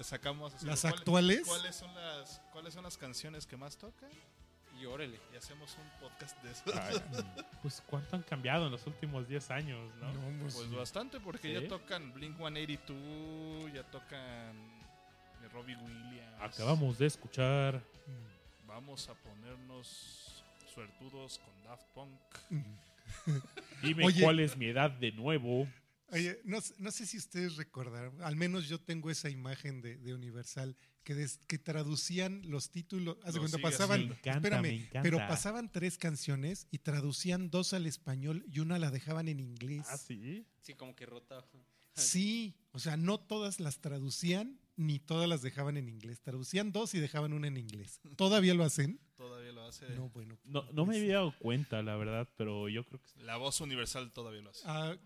Sacamos 0.00 0.54
así, 0.54 0.66
Las 0.66 0.82
¿cuál- 0.82 0.94
actuales. 0.94 1.42
¿Cuáles 1.46 1.74
son 1.74 1.92
las 1.94 2.40
cuáles 2.52 2.74
son 2.74 2.84
las 2.84 2.96
canciones 2.98 3.46
que 3.46 3.56
más 3.56 3.76
tocan? 3.76 4.10
Y 4.80 4.84
órale. 4.84 5.18
Y 5.32 5.36
hacemos 5.36 5.74
un 5.78 6.00
podcast 6.00 6.40
de 6.42 6.50
eso. 6.52 6.62
Pues, 7.62 7.82
¿cuánto 7.88 8.14
han 8.14 8.22
cambiado 8.22 8.66
en 8.66 8.72
los 8.72 8.86
últimos 8.86 9.26
10 9.26 9.50
años, 9.50 9.92
no? 9.96 10.12
no, 10.12 10.42
pues, 10.42 10.54
Pues 10.54 10.70
bastante, 10.70 11.18
porque 11.18 11.48
¿Sí? 11.48 11.60
ya 11.62 11.66
tocan 11.68 12.12
Blink 12.12 12.36
182, 12.36 13.72
ya 13.72 13.82
tocan 13.90 14.54
Robbie 15.52 15.74
Williams. 15.76 16.36
Acabamos 16.40 16.96
de 16.98 17.06
escuchar. 17.06 17.82
Vamos 18.66 19.08
a 19.08 19.14
ponernos 19.14 20.35
suertudos 20.76 21.38
con 21.38 21.62
Daft 21.64 21.86
Punk. 21.94 22.20
Dime 23.82 24.04
Oye. 24.04 24.22
cuál 24.22 24.40
es 24.40 24.56
mi 24.58 24.66
edad 24.66 24.90
de 24.90 25.10
nuevo. 25.12 25.66
Oye, 26.08 26.38
no, 26.44 26.60
sé- 26.60 26.74
no 26.78 26.90
sé 26.90 27.06
si 27.06 27.16
ustedes 27.16 27.56
recordaron, 27.56 28.20
al 28.22 28.36
menos 28.36 28.68
yo 28.68 28.78
tengo 28.78 29.10
esa 29.10 29.30
imagen 29.30 29.80
de, 29.80 29.96
de 29.96 30.12
Universal, 30.14 30.76
que, 31.02 31.14
des- 31.14 31.38
que 31.48 31.58
traducían 31.58 32.42
los 32.44 32.70
títulos, 32.70 33.16
hace 33.24 33.38
cuando 33.38 33.58
pasaban. 33.58 34.00
Me 34.00 34.04
encanta, 34.14 34.30
espérame, 34.36 34.62
me 34.62 34.74
encanta. 34.74 35.02
pero 35.02 35.16
pasaban 35.18 35.72
tres 35.72 35.96
canciones 35.96 36.68
y 36.70 36.78
traducían 36.78 37.48
dos 37.50 37.72
al 37.72 37.86
español 37.86 38.44
y 38.46 38.60
una 38.60 38.78
la 38.78 38.90
dejaban 38.90 39.28
en 39.28 39.40
inglés. 39.40 39.86
Ah, 39.88 39.96
sí. 39.96 40.46
Sí, 40.60 40.74
como 40.74 40.94
que 40.94 41.06
rota. 41.06 41.42
Sí, 41.94 42.54
o 42.72 42.78
sea, 42.78 42.98
no 42.98 43.18
todas 43.18 43.60
las 43.60 43.80
traducían 43.80 44.60
ni 44.76 44.98
todas 44.98 45.28
las 45.28 45.42
dejaban 45.42 45.76
en 45.76 45.88
inglés. 45.88 46.20
Traducían 46.20 46.72
dos 46.72 46.94
y 46.94 47.00
dejaban 47.00 47.32
una 47.32 47.48
en 47.48 47.56
inglés. 47.56 48.00
¿Todavía 48.16 48.54
lo 48.54 48.64
hacen? 48.64 49.00
Todavía 49.16 49.52
lo 49.52 49.64
hace. 49.64 49.88
No, 49.90 50.10
bueno. 50.10 50.38
No, 50.44 50.64
no 50.72 50.86
me 50.86 50.96
había 50.98 51.14
dado 51.14 51.34
cuenta, 51.38 51.82
la 51.82 51.96
verdad, 51.96 52.28
pero 52.36 52.68
yo 52.68 52.84
creo 52.84 53.00
que 53.00 53.08
sí. 53.08 53.20
La 53.20 53.36
voz 53.36 53.60
universal 53.60 54.12
todavía 54.12 54.42
lo 54.42 54.50
hace. 54.50 54.62
Ah, 54.66 54.96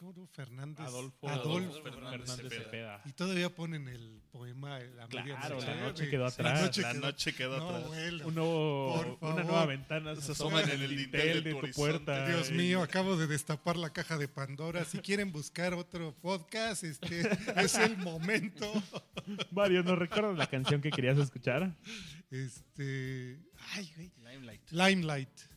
Arturo 0.00 0.26
Fernández. 0.32 0.86
Adolfo, 0.86 1.28
Adolfo. 1.28 1.50
Adolfo 1.50 1.82
Fernández, 1.82 2.20
Fernández 2.30 2.52
Cepeda. 2.64 3.02
Y 3.04 3.12
todavía 3.12 3.54
ponen 3.54 3.86
el 3.86 4.22
poema 4.32 4.78
La 4.78 5.06
Claro, 5.08 5.26
medianoche. 5.26 5.66
la 5.66 5.80
noche 5.82 6.08
quedó 6.08 6.26
atrás. 6.26 6.54
La 6.54 6.62
noche 6.66 6.80
La 6.82 6.92
quedó, 6.92 7.00
noche 7.02 7.34
quedó 7.34 7.58
No, 7.58 7.68
atrás. 7.68 7.86
bueno. 7.88 8.26
Un 8.28 8.34
nuevo- 8.34 9.16
Por 9.20 9.32
una 9.34 9.42
nueva 9.44 9.66
ventana 9.66 10.16
Se 10.16 10.32
asoma 10.32 10.62
en 10.62 10.70
el 10.70 10.82
el 10.84 10.96
dintel 10.96 11.44
de 11.44 11.52
tu 11.52 11.60
tu 11.60 11.70
puerta. 11.72 12.26
Dios 12.28 12.50
mío, 12.50 12.82
acabo 12.82 13.16
de 13.18 13.26
destapar 13.26 13.76
la 13.76 13.92
caja 13.92 14.16
de 14.16 14.26
Pandora. 14.28 14.84
Si 14.86 14.98
quieren 15.00 15.32
buscar 15.32 15.74
otro 15.74 16.14
podcast, 16.22 16.82
este 16.82 17.20
es 17.56 17.74
el 17.74 17.98
momento. 17.98 18.72
Mario, 19.50 19.82
¿nos 19.82 19.98
recuerdas 19.98 20.36
la 20.38 20.46
canción 20.46 20.80
que 20.80 20.90
querías 20.90 21.18
escuchar? 21.18 21.76
Este, 22.30 23.38
ay, 23.74 23.92
güey. 23.96 24.12
Limelight. 24.18 24.70
Limelight. 24.70 25.49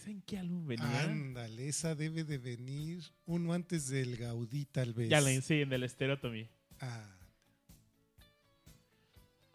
¿Esa 0.00 0.10
en 0.10 0.22
qué 0.22 0.38
álbum 0.38 0.66
venía? 0.66 1.02
Ándale, 1.02 1.68
esa 1.68 1.94
debe 1.94 2.24
de 2.24 2.38
venir 2.38 3.02
uno 3.26 3.52
antes 3.52 3.88
del 3.88 4.16
Gaudí, 4.16 4.64
tal 4.64 4.94
vez. 4.94 5.10
Ya 5.10 5.20
la 5.20 5.38
sí, 5.42 5.60
en 5.60 5.68
del 5.68 5.88
Stereotomy. 5.88 6.48
Ah, 6.80 7.16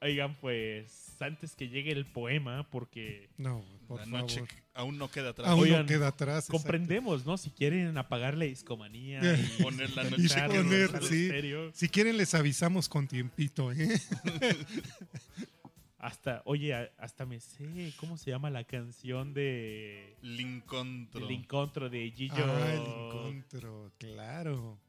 Oigan, 0.02 0.38
pues 0.39 1.16
antes 1.20 1.56
que 1.56 1.68
llegue 1.70 1.91
el 1.91 2.06
poema, 2.06 2.70
porque 2.70 3.30
no, 3.38 3.66
por 3.88 4.02
La 4.02 4.06
favor. 4.06 4.48
aún 4.76 4.98
no 5.00 5.10
queda 5.10 5.30
atrás. 5.30 5.48
Aún 5.48 5.62
Oigan, 5.64 5.82
no 5.82 5.86
queda 5.88 6.10
atrás. 6.10 6.48
comprendemos, 6.48 7.26
¿no? 7.26 7.38
Si 7.38 7.50
quieren 7.50 7.98
apagar 7.98 8.38
la 8.38 8.46
discomanía 8.46 9.20
y 9.24 9.64
Poner 9.64 9.89
la 9.96 10.04
Y 10.04 10.12
noche 10.12 10.26
escuchar 10.26 10.50
poner, 10.52 11.04
sí. 11.04 11.32
Si 11.74 11.89
quieren, 11.89 12.18
les 12.18 12.36
avisamos 12.36 12.88
con 12.88 13.08
tiempito, 13.08 13.72
¿eh? 13.72 14.00
hasta, 15.98 16.41
oye, 16.46 16.74
hasta 16.98 17.26
me 17.26 17.39
sé 17.39 17.93
cómo 17.98 18.18
se 18.18 18.32
llama 18.32 18.50
la 18.50 18.64
canción 18.64 19.34
de 19.34 20.18
Lincoln. 20.22 21.10
el 21.14 21.32
encontro 21.32 21.89
de 21.89 22.12
Gillo. 22.12 22.46
Ah, 22.46 22.74
el 22.74 22.82
encuentro, 22.82 23.91
claro. 23.98 24.80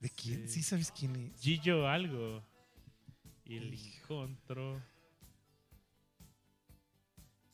¿De 0.00 0.10
quién? 0.10 0.48
Sí. 0.48 0.56
¿Sí 0.56 0.62
sabes 0.62 0.92
quién 0.92 1.16
es? 1.16 1.40
Gillo 1.40 1.88
algo. 1.88 2.42
Y 3.44 3.56
el 3.56 3.74
Hijo. 3.74 4.24
encontro. 4.24 4.82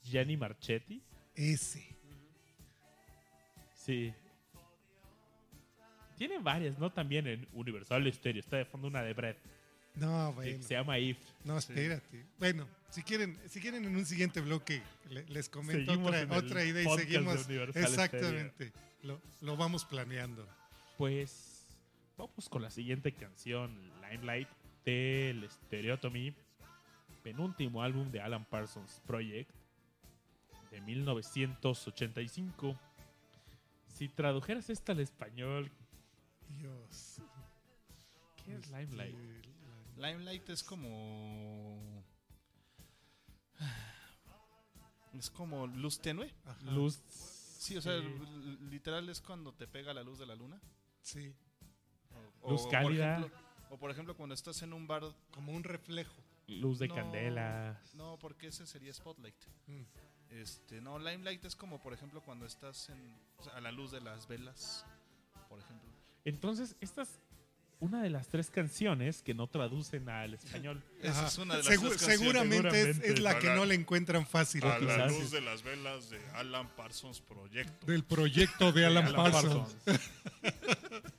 Gianni 0.02 0.36
Marchetti. 0.36 1.02
Ese. 1.34 1.96
Sí. 3.74 4.12
Tiene 6.16 6.38
varias, 6.38 6.78
¿no? 6.78 6.92
También 6.92 7.26
en 7.26 7.48
Universal 7.52 8.12
Stereo. 8.12 8.40
Está 8.40 8.58
de 8.58 8.64
fondo 8.66 8.88
una 8.88 9.02
de 9.02 9.14
Brett. 9.14 9.38
No, 9.94 10.32
bueno. 10.32 10.62
se 10.62 10.74
llama 10.74 10.98
If. 10.98 11.18
No, 11.44 11.58
espérate. 11.58 12.24
Bueno, 12.38 12.66
si 12.90 13.02
quieren, 13.02 13.38
si 13.48 13.60
quieren 13.60 13.84
en 13.84 13.96
un 13.96 14.06
siguiente 14.06 14.40
bloque 14.40 14.82
le- 15.10 15.26
les 15.26 15.48
comento 15.48 15.92
Seguimos 15.92 16.14
otra, 16.14 16.36
otra 16.38 16.64
idea 16.64 16.82
y 16.94 16.98
seguimos. 16.98 17.48
Exactamente. 17.74 18.72
Lo, 19.02 19.20
lo 19.40 19.56
vamos 19.56 19.84
planeando. 19.84 20.46
Pues 20.98 21.66
vamos 22.16 22.48
con 22.48 22.62
la 22.62 22.70
siguiente 22.70 23.12
canción, 23.12 23.76
Limelight 24.00 24.48
del 24.84 25.48
Stereotomy. 25.50 26.34
penúltimo 27.22 27.82
álbum 27.82 28.10
de 28.10 28.20
Alan 28.20 28.44
Parsons 28.46 29.00
Project 29.06 29.50
de 30.70 30.80
1985. 30.80 32.78
Si 33.88 34.08
tradujeras 34.08 34.70
esto 34.70 34.92
al 34.92 35.00
español, 35.00 35.70
Dios. 36.58 37.20
¿qué 38.44 38.54
es 38.54 38.64
Este, 38.64 38.78
Limelight? 38.78 39.16
Limelight 40.00 40.48
es 40.50 40.62
como. 40.62 42.02
Es 45.18 45.30
como 45.30 45.66
luz 45.66 46.00
tenue. 46.00 46.32
ajá, 46.46 46.70
Luz. 46.70 47.00
Sí, 47.58 47.76
o 47.76 47.82
sea, 47.82 47.94
literal 48.70 49.08
es 49.08 49.20
cuando 49.20 49.52
te 49.52 49.66
pega 49.66 49.92
la 49.92 50.02
luz 50.02 50.18
de 50.18 50.26
la 50.26 50.34
luna. 50.34 50.60
Sí, 51.02 51.34
O, 52.42 52.52
Luz 52.52 52.62
por 52.62 52.70
cálida. 52.70 53.18
ejemplo- 53.18 53.38
o 53.70 53.76
por 53.78 53.90
ejemplo, 53.90 54.16
cuando 54.16 54.34
estás 54.34 54.62
en 54.62 54.72
un 54.72 54.86
bar. 54.86 55.02
como 55.30 55.52
un 55.52 55.62
reflejo. 55.62 56.14
Luz 56.48 56.78
de 56.78 56.88
No, 56.88 56.94
candelas. 56.94 57.94
No, 57.94 58.18
porque 58.18 58.48
ese 58.48 58.66
sería 58.66 58.92
Spotlight. 58.92 59.36
Mm. 59.66 59.82
Este, 60.30 60.80
no, 60.80 60.98
Limelight 60.98 61.44
es 61.44 61.54
como, 61.54 61.80
por 61.80 61.92
ejemplo, 61.92 62.22
cuando 62.22 62.46
estás 62.46 62.88
en, 62.88 63.14
o 63.36 63.42
sea, 63.44 63.54
a 63.56 63.60
la 63.60 63.70
luz 63.72 63.90
de 63.92 64.00
las 64.00 64.26
velas, 64.26 64.84
por 65.48 65.60
ejemplo. 65.60 65.88
Entonces, 66.24 66.76
esta 66.80 67.02
es 67.02 67.18
una 67.80 68.02
de 68.02 68.10
las 68.10 68.28
tres 68.28 68.50
canciones 68.50 69.22
que 69.22 69.32
no 69.34 69.46
traducen 69.46 70.08
al 70.08 70.34
español. 70.34 70.82
Esa 71.02 71.26
es 71.26 71.38
una 71.38 71.56
de 71.56 71.62
las 71.64 71.72
Segu- 71.72 71.88
tres 71.88 71.92
canciones. 71.92 72.18
seguramente, 72.18 72.68
es- 72.68 72.72
Seguramente. 72.96 73.12
Es, 73.14 73.20
la 73.20 73.38
que 73.38 73.46
la- 73.48 73.54
no 73.56 73.64
le 73.64 73.74
encuentran 73.74 74.26
fácil. 74.26 74.62
A 74.64 74.78
la 74.78 74.80
quizás. 74.80 75.12
luz 75.12 75.30
de 75.30 75.40
las 75.40 75.62
velas 75.62 76.10
de 76.10 76.18
Alan 76.34 76.68
Parsons 76.76 77.20
Proyecto. 77.20 77.86
Del 77.86 78.04
proyecto 78.04 78.70
de 78.72 78.86
Alan, 78.86 79.06
Alan 79.06 79.32
Parsons. 79.32 79.76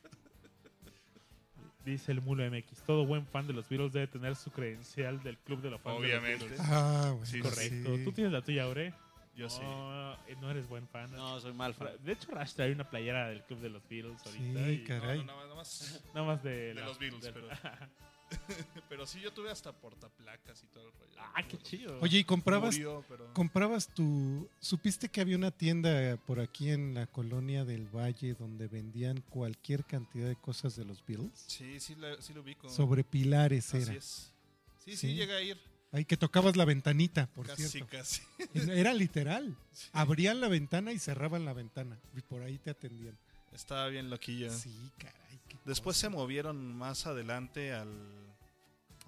Dice 1.86 2.12
el 2.12 2.22
Mulo 2.22 2.44
MX. 2.50 2.84
Todo 2.86 3.06
buen 3.08 3.26
fan 3.26 3.48
de 3.48 3.54
los 3.54 3.68
Beatles 3.68 3.92
debe 3.92 4.06
tener 4.08 4.36
su 4.36 4.52
credencial 4.52 5.22
del 5.24 5.38
club 5.40 5.62
de 5.62 5.72
los 5.72 5.82
fans 5.82 5.98
Obviamente. 5.98 6.44
de 6.48 6.50
los 6.52 6.60
Beatles. 6.60 6.68
Ah, 6.72 7.10
bueno, 7.12 7.26
Sí, 7.26 7.40
Correcto. 7.40 7.96
sí. 7.98 8.04
¿Tú 8.04 8.12
tienes 8.12 8.32
la 8.32 8.42
tuya, 8.44 8.64
Aure? 8.66 8.94
Yo 9.36 9.50
sí. 9.50 9.62
No, 9.62 10.18
no 10.42 10.52
eres 10.52 10.68
buen 10.68 10.88
fan. 10.88 11.10
No, 11.12 11.40
soy 11.40 11.54
mal 11.54 11.74
fan. 11.74 11.90
De 12.04 12.12
hecho, 12.14 12.32
Rash 12.32 12.54
trae 12.54 12.72
una 12.72 12.90
playera 12.90 13.30
del 13.30 13.44
club 13.44 13.60
de 13.60 13.70
los 13.70 13.88
Beatles 13.88 14.20
ahorita. 14.26 14.66
Sí, 14.66 14.72
y- 14.72 14.84
caray. 14.84 15.20
No, 15.20 15.26
no, 15.26 15.42
nada 15.44 15.56
más. 15.56 16.02
Nada 16.14 16.28
más 16.28 16.44
de, 16.44 16.52
De 16.52 16.74
la- 16.76 16.86
los 16.86 17.00
Beatles, 17.00 17.22
del- 17.24 17.34
pero- 17.34 17.48
Pero 18.90 19.06
sí, 19.06 19.20
yo 19.20 19.34
tuve 19.34 19.52
hasta 19.52 19.74
portaplacas 19.74 20.64
y 20.64 20.68
todo 20.68 20.86
el 20.88 20.94
rollo. 20.94 21.16
ah, 21.18 21.44
qué 21.48 21.58
chido. 21.58 22.00
Oye, 22.00 22.20
¿y 22.20 22.24
comprabas, 22.24 22.76
Murió, 22.76 23.04
pero... 23.10 23.34
comprabas 23.34 23.88
tu... 23.94 24.48
¿Supiste 24.62 25.10
que 25.10 25.20
había 25.20 25.36
una 25.36 25.52
tienda 25.52 26.16
por 26.26 26.40
aquí 26.40 26.70
en 26.70 26.94
la 26.94 27.08
colonia 27.08 27.66
del 27.66 27.88
Valle 27.94 28.34
donde 28.36 28.68
vendían 28.70 29.20
cualquier 29.30 29.84
cantidad 29.84 30.30
de 30.30 30.38
cosas 30.38 30.78
de 30.78 30.86
los 30.86 31.06
Beatles? 31.06 31.44
Sí, 31.48 31.80
sí, 31.82 31.96
la- 31.96 32.22
sí 32.22 32.34
lo 32.34 32.40
ubico. 32.42 32.70
Sobre 32.70 33.04
pilares 33.04 33.74
Así 33.74 33.84
era. 33.84 33.94
es. 33.98 34.32
Sí, 34.80 34.92
sí, 34.92 34.98
Sí. 35.10 35.16
llega 35.16 35.36
a 35.36 35.42
ir. 35.42 35.60
Ahí 35.92 36.06
que 36.06 36.16
tocabas 36.16 36.56
la 36.56 36.64
ventanita, 36.64 37.28
por 37.28 37.48
casi, 37.48 37.68
cierto. 37.68 37.98
casi. 37.98 38.22
Era 38.54 38.94
literal. 38.94 39.56
Abrían 39.92 40.40
la 40.40 40.48
ventana 40.48 40.94
y 40.94 41.00
cerraban 41.00 41.44
la 41.44 41.54
ventana. 41.54 42.00
Y 42.16 42.22
por 42.22 42.44
ahí 42.44 42.58
te 42.58 42.70
atendían. 42.70 43.18
Estaba 43.52 43.88
bien 43.88 44.10
loquillo. 44.10 44.50
Sí, 44.52 44.74
caray. 44.98 45.40
Después 45.66 45.98
cosa. 45.98 46.08
se 46.08 46.10
movieron 46.10 46.74
más 46.74 47.06
adelante 47.08 47.74
al 47.74 47.92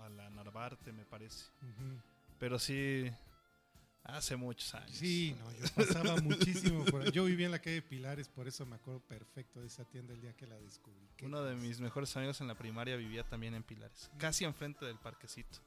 a 0.03 0.09
la 0.09 0.29
Narvarte, 0.29 0.91
me 0.91 1.05
parece. 1.05 1.45
Pero 2.39 2.59
sí, 2.59 3.09
hace 4.03 4.35
muchos 4.35 4.73
años. 4.75 4.91
Sí, 4.97 5.35
no, 5.39 5.51
yo 5.53 5.73
pasaba 5.75 6.17
muchísimo. 6.21 6.85
Por. 6.85 7.11
Yo 7.11 7.25
vivía 7.25 7.45
en 7.45 7.51
la 7.51 7.59
calle 7.59 7.81
Pilares, 7.81 8.27
por 8.27 8.47
eso 8.47 8.65
me 8.65 8.75
acuerdo 8.75 8.99
perfecto 9.01 9.61
de 9.61 9.67
esa 9.67 9.85
tienda 9.85 10.13
el 10.13 10.21
día 10.21 10.33
que 10.33 10.47
la 10.47 10.59
descubrí. 10.59 11.07
Uno 11.21 11.43
de 11.43 11.55
mis 11.55 11.79
mejores 11.79 12.15
amigos 12.17 12.41
en 12.41 12.47
la 12.47 12.55
primaria 12.55 12.95
vivía 12.95 13.23
también 13.23 13.55
en 13.55 13.63
Pilares, 13.63 14.09
casi 14.17 14.43
enfrente 14.43 14.85
del 14.85 14.97
parquecito. 14.97 15.59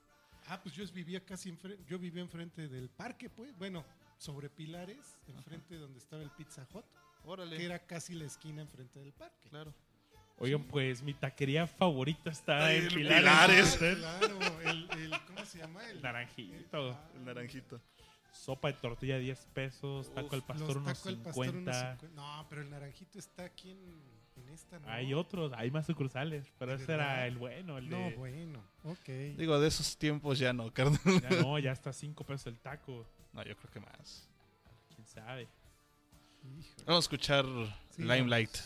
Ah, 0.49 0.61
pues 0.63 0.75
yo 0.75 0.85
vivía 0.93 1.25
casi 1.25 1.49
enfrente, 1.49 1.83
yo 1.89 1.99
vivía 1.99 2.23
enfrente 2.23 2.69
del 2.69 2.89
parque, 2.89 3.29
pues. 3.29 3.57
Bueno, 3.59 3.85
sobre 4.19 4.49
Pilares, 4.49 5.19
enfrente 5.29 5.77
donde 5.77 5.99
estaba 5.99 6.23
el 6.23 6.31
Pizza 6.31 6.67
Hut, 6.73 6.85
Órale. 7.25 7.57
que 7.57 7.65
era 7.65 7.79
casi 7.81 8.15
la 8.15 8.25
esquina 8.27 8.63
enfrente 8.63 8.99
del 9.01 9.13
parque. 9.13 9.49
Claro. 9.51 9.75
Oigan, 10.39 10.65
pues 10.65 11.03
mi 11.03 11.15
taquería 11.15 11.67
favorita 11.67 12.31
está 12.31 12.73
en 12.73 12.89
Pilares. 12.89 13.77
Pilares. 13.77 14.05
Ah, 14.05 14.19
claro, 14.21 14.61
el, 14.61 14.91
el- 14.93 15.21
¿cómo 15.27 15.45
se 15.47 15.59
llama? 15.59 15.89
El, 15.89 16.03
naranjito. 16.03 16.91
Ah, 16.93 17.11
El 17.15 17.25
naranjito. 17.25 17.81
Sopa 18.33 18.69
de 18.69 18.75
tortilla 18.75 19.19
10 19.19 19.47
pesos. 19.55 20.13
Taco 20.15 20.27
Uf, 20.27 20.35
al 20.35 20.43
pastor 20.45 20.77
unos 20.77 20.99
taco 20.99 21.09
al 21.09 21.17
pastor, 21.23 21.45
50. 21.47 21.71
unos 21.71 22.01
50. 22.01 22.09
No, 22.15 22.47
pero 22.51 22.61
el 22.61 22.69
naranjito 22.71 23.19
está 23.19 23.45
aquí 23.45 23.71
en, 23.71 23.79
en 24.47 24.55
esta, 24.55 24.79
¿no? 24.79 24.89
Hay 24.89 25.13
otros, 25.15 25.53
hay 25.55 25.71
más 25.71 25.87
sucursales. 25.87 26.53
Pero 26.59 26.77
¿De 26.77 26.83
ese 26.83 26.95
era 26.95 27.27
el 27.27 27.37
bueno, 27.39 27.79
el 27.79 27.89
No, 27.89 27.99
de... 27.99 28.15
bueno, 28.17 28.63
ok. 28.85 29.09
Digo, 29.37 29.59
de 29.61 29.69
esos 29.69 29.97
tiempos 29.97 30.39
ya 30.39 30.53
no, 30.53 30.71
carnal. 30.75 30.99
Ya 31.05 31.31
no, 31.43 31.59
ya 31.59 31.73
está 31.73 31.93
5 31.93 32.25
pesos 32.25 32.47
el 32.47 32.59
taco. 32.59 33.07
No, 33.33 33.43
yo 33.45 33.57
creo 33.57 33.71
que 33.73 33.81
más. 33.81 34.29
¿Quién 34.95 35.07
sabe? 35.07 35.49
Híjole. 36.45 36.85
Vamos 36.87 37.05
a 37.05 37.07
escuchar 37.07 37.45
Sí, 37.91 38.03
Limelight. 38.03 38.57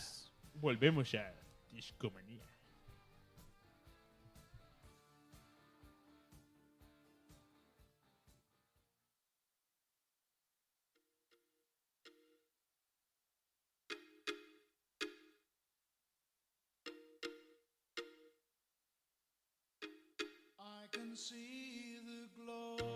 Volvemos 0.55 1.11
ya. 1.11 1.33
Discomanía. 1.71 2.43
See 21.15 21.97
the 22.05 22.27
glow 22.41 22.90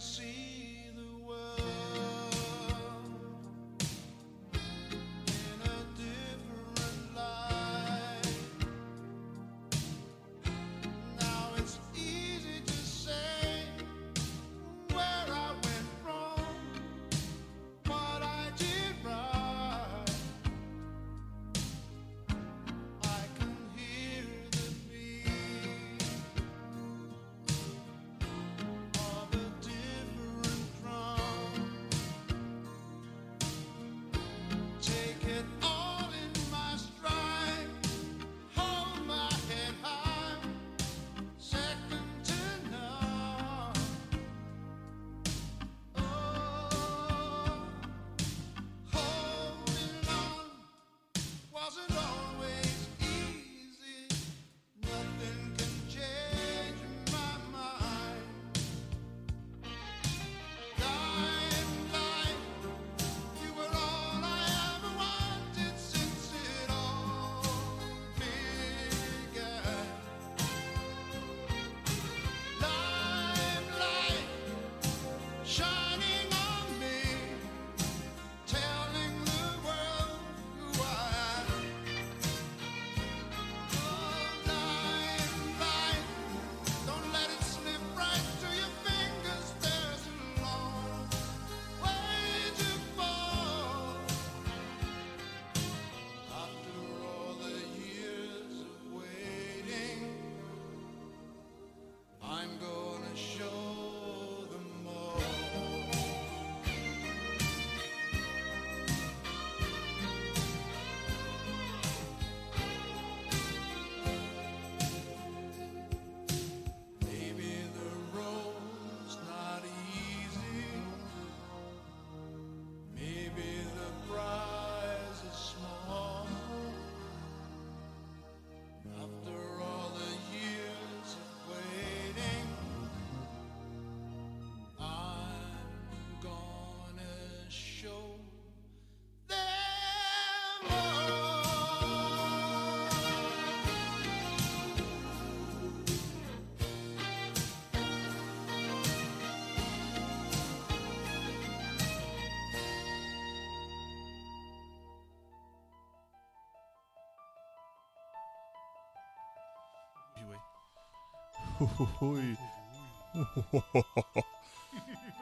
see 0.00 0.57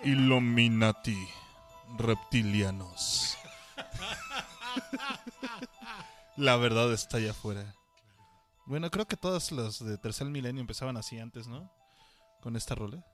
Illuminati. 0.05 1.29
Reptilianos. 1.99 3.37
La 6.37 6.57
verdad 6.57 6.93
está 6.93 7.17
allá 7.19 7.31
afuera. 7.31 7.75
Bueno, 8.67 8.91
creo 8.91 9.07
que 9.07 9.17
todas 9.17 9.53
las 9.53 9.85
de 9.85 9.97
Tercer 9.97 10.27
Milenio 10.27 10.61
empezaban 10.61 10.97
así 10.97 11.19
antes, 11.19 11.47
¿no? 11.47 11.73
Con 12.43 12.57
esta 12.57 12.75
rola. 12.75 13.05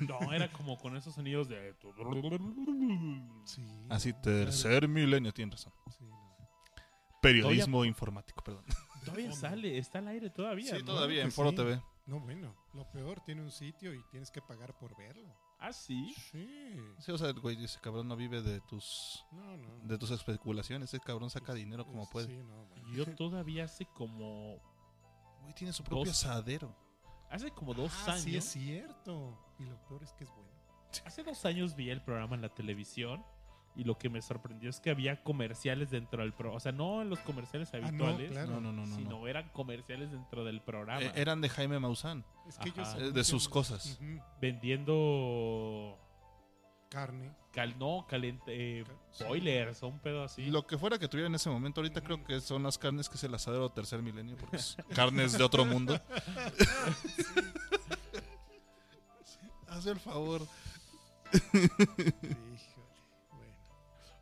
No, 0.00 0.32
era 0.32 0.52
como 0.52 0.76
con 0.76 0.96
esos 0.96 1.14
sonidos 1.14 1.48
de. 1.48 1.74
Sí. 3.44 3.62
Así, 3.88 4.12
Tercer 4.12 4.86
Milenio, 4.88 5.32
tienes 5.32 5.54
razón. 5.54 5.72
Sí, 5.96 6.04
no. 6.04 6.36
Periodismo 7.22 7.84
informático, 7.84 8.42
perdón. 8.42 8.64
Todavía 9.04 9.32
sale, 9.32 9.78
está 9.78 10.00
al 10.00 10.08
aire 10.08 10.28
todavía. 10.30 10.76
Sí, 10.76 10.80
¿no? 10.80 10.92
todavía 10.92 11.22
en 11.22 11.32
Foro 11.32 11.50
sí. 11.50 11.56
TV. 11.56 11.82
No, 12.10 12.18
bueno, 12.20 12.54
lo 12.74 12.90
peor, 12.90 13.20
tiene 13.20 13.40
un 13.42 13.50
sitio 13.52 13.94
y 13.94 14.02
tienes 14.10 14.30
que 14.32 14.42
pagar 14.42 14.76
por 14.76 14.96
verlo. 14.96 15.32
Ah, 15.60 15.72
sí. 15.72 16.12
Sí. 16.32 16.76
Sí, 16.98 17.12
o 17.12 17.18
sea, 17.18 17.28
el 17.28 17.38
güey, 17.38 17.62
ese 17.64 17.78
cabrón 17.80 18.08
no 18.08 18.16
vive 18.16 18.42
de 18.42 18.60
tus 18.62 19.24
No, 19.30 19.56
no. 19.56 19.78
de 19.86 19.96
tus 19.98 20.10
especulaciones. 20.10 20.92
Ese 20.92 20.98
cabrón 21.02 21.30
saca 21.30 21.52
dinero 21.54 21.86
como 21.86 22.02
Es- 22.02 22.08
puede. 22.08 22.26
Sí, 22.26 22.42
no, 22.42 22.64
bueno. 22.64 22.88
Yo 22.92 23.14
todavía 23.14 23.64
hace 23.64 23.86
como. 23.86 24.56
Güey, 25.42 25.54
tiene 25.54 25.72
su 25.72 25.84
propio 25.84 26.06
Dos. 26.10 26.24
asadero. 26.24 26.74
Hace 27.30 27.50
como 27.52 27.74
dos 27.74 27.92
Ah, 28.06 28.12
años. 28.12 28.22
sí, 28.22 28.36
es 28.36 28.44
cierto. 28.44 29.38
Y 29.60 29.64
lo 29.64 29.80
peor 29.86 30.02
es 30.02 30.12
que 30.14 30.24
es 30.24 30.30
bueno. 30.30 30.50
Hace 31.04 31.22
dos 31.22 31.44
años 31.44 31.76
vi 31.76 31.90
el 31.90 32.02
programa 32.02 32.34
en 32.34 32.42
la 32.42 32.48
televisión 32.52 33.24
y 33.76 33.84
lo 33.84 33.96
que 33.98 34.08
me 34.10 34.20
sorprendió 34.20 34.68
es 34.68 34.80
que 34.80 34.90
había 34.90 35.22
comerciales 35.22 35.90
dentro 35.90 36.22
del 36.22 36.32
programa. 36.32 36.56
O 36.56 36.60
sea, 36.60 36.72
no 36.72 37.00
en 37.02 37.08
los 37.10 37.20
comerciales 37.20 37.70
Ah, 37.72 37.78
no, 37.78 37.86
habituales, 37.86 38.30
claro. 38.32 38.50
No, 38.52 38.60
no, 38.60 38.72
no, 38.72 38.86
no. 38.86 38.96
sino 38.96 39.10
no. 39.20 39.26
eran 39.28 39.48
comerciales 39.50 40.10
dentro 40.10 40.44
del 40.44 40.60
programa. 40.60 41.02
Eh, 41.02 41.12
eran 41.14 41.40
de 41.40 41.48
Jaime 41.48 41.78
Maussan. 41.78 42.24
Es 42.48 42.58
que 42.58 42.70
ellos. 42.70 42.94
Eh, 42.98 43.12
de 43.12 43.24
sus 43.24 43.48
cosas. 43.48 43.98
Vendiendo. 44.40 45.96
Carne. 46.88 47.32
Cal, 47.52 47.78
no, 47.78 48.04
caliente. 48.08 48.80
Eh, 48.80 48.84
Ca- 48.84 48.92
sí. 49.12 49.24
boilers 49.24 49.82
o 49.84 49.88
un 49.88 49.98
pedo 50.00 50.24
así. 50.24 50.46
Lo 50.50 50.66
que 50.66 50.76
fuera 50.76 50.98
que 50.98 51.06
tuviera 51.08 51.28
en 51.28 51.34
ese 51.36 51.48
momento, 51.48 51.80
ahorita 51.80 52.00
creo 52.00 52.22
que 52.24 52.40
son 52.40 52.64
las 52.64 52.76
carnes 52.78 53.08
que 53.08 53.14
es 53.16 53.24
el 53.24 53.32
asadero 53.34 53.68
tercer 53.70 54.02
milenio, 54.02 54.36
porque 54.36 54.56
es 54.56 54.76
carnes 54.94 55.32
de 55.38 55.44
otro 55.44 55.64
mundo. 55.64 56.00
Haz 59.68 59.86
el 59.86 60.00
favor. 60.00 60.42
Híjole. 61.32 62.14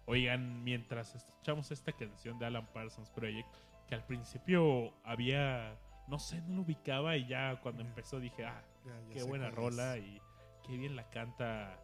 Oigan, 0.09 0.64
mientras 0.64 1.14
escuchamos 1.14 1.70
esta 1.70 1.92
canción 1.92 2.38
de 2.38 2.46
Alan 2.46 2.66
Parsons 2.72 3.11
Project, 3.11 3.46
que 3.86 3.94
al 3.94 4.06
principio 4.06 4.94
había. 5.04 5.78
No 6.06 6.18
sé, 6.18 6.40
no 6.40 6.56
lo 6.56 6.62
ubicaba 6.62 7.18
y 7.18 7.26
ya 7.26 7.61
cuando 7.61 7.82
empezó 7.82 8.18
dije, 8.18 8.46
ah, 8.46 8.64
qué 9.12 9.22
buena 9.22 9.50
rola 9.50 9.98
es. 9.98 10.06
y 10.06 10.20
qué 10.66 10.78
bien 10.78 10.96
la 10.96 11.11
canta 11.11 11.78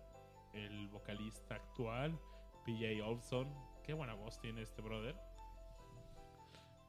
el 0.54 0.88
vocalista 0.88 1.56
actual, 1.56 2.18
PJ 2.64 3.04
Olson. 3.04 3.54
Qué 3.82 3.92
buena 3.92 4.14
voz 4.14 4.40
tiene 4.40 4.62
este 4.62 4.80
brother. 4.80 5.14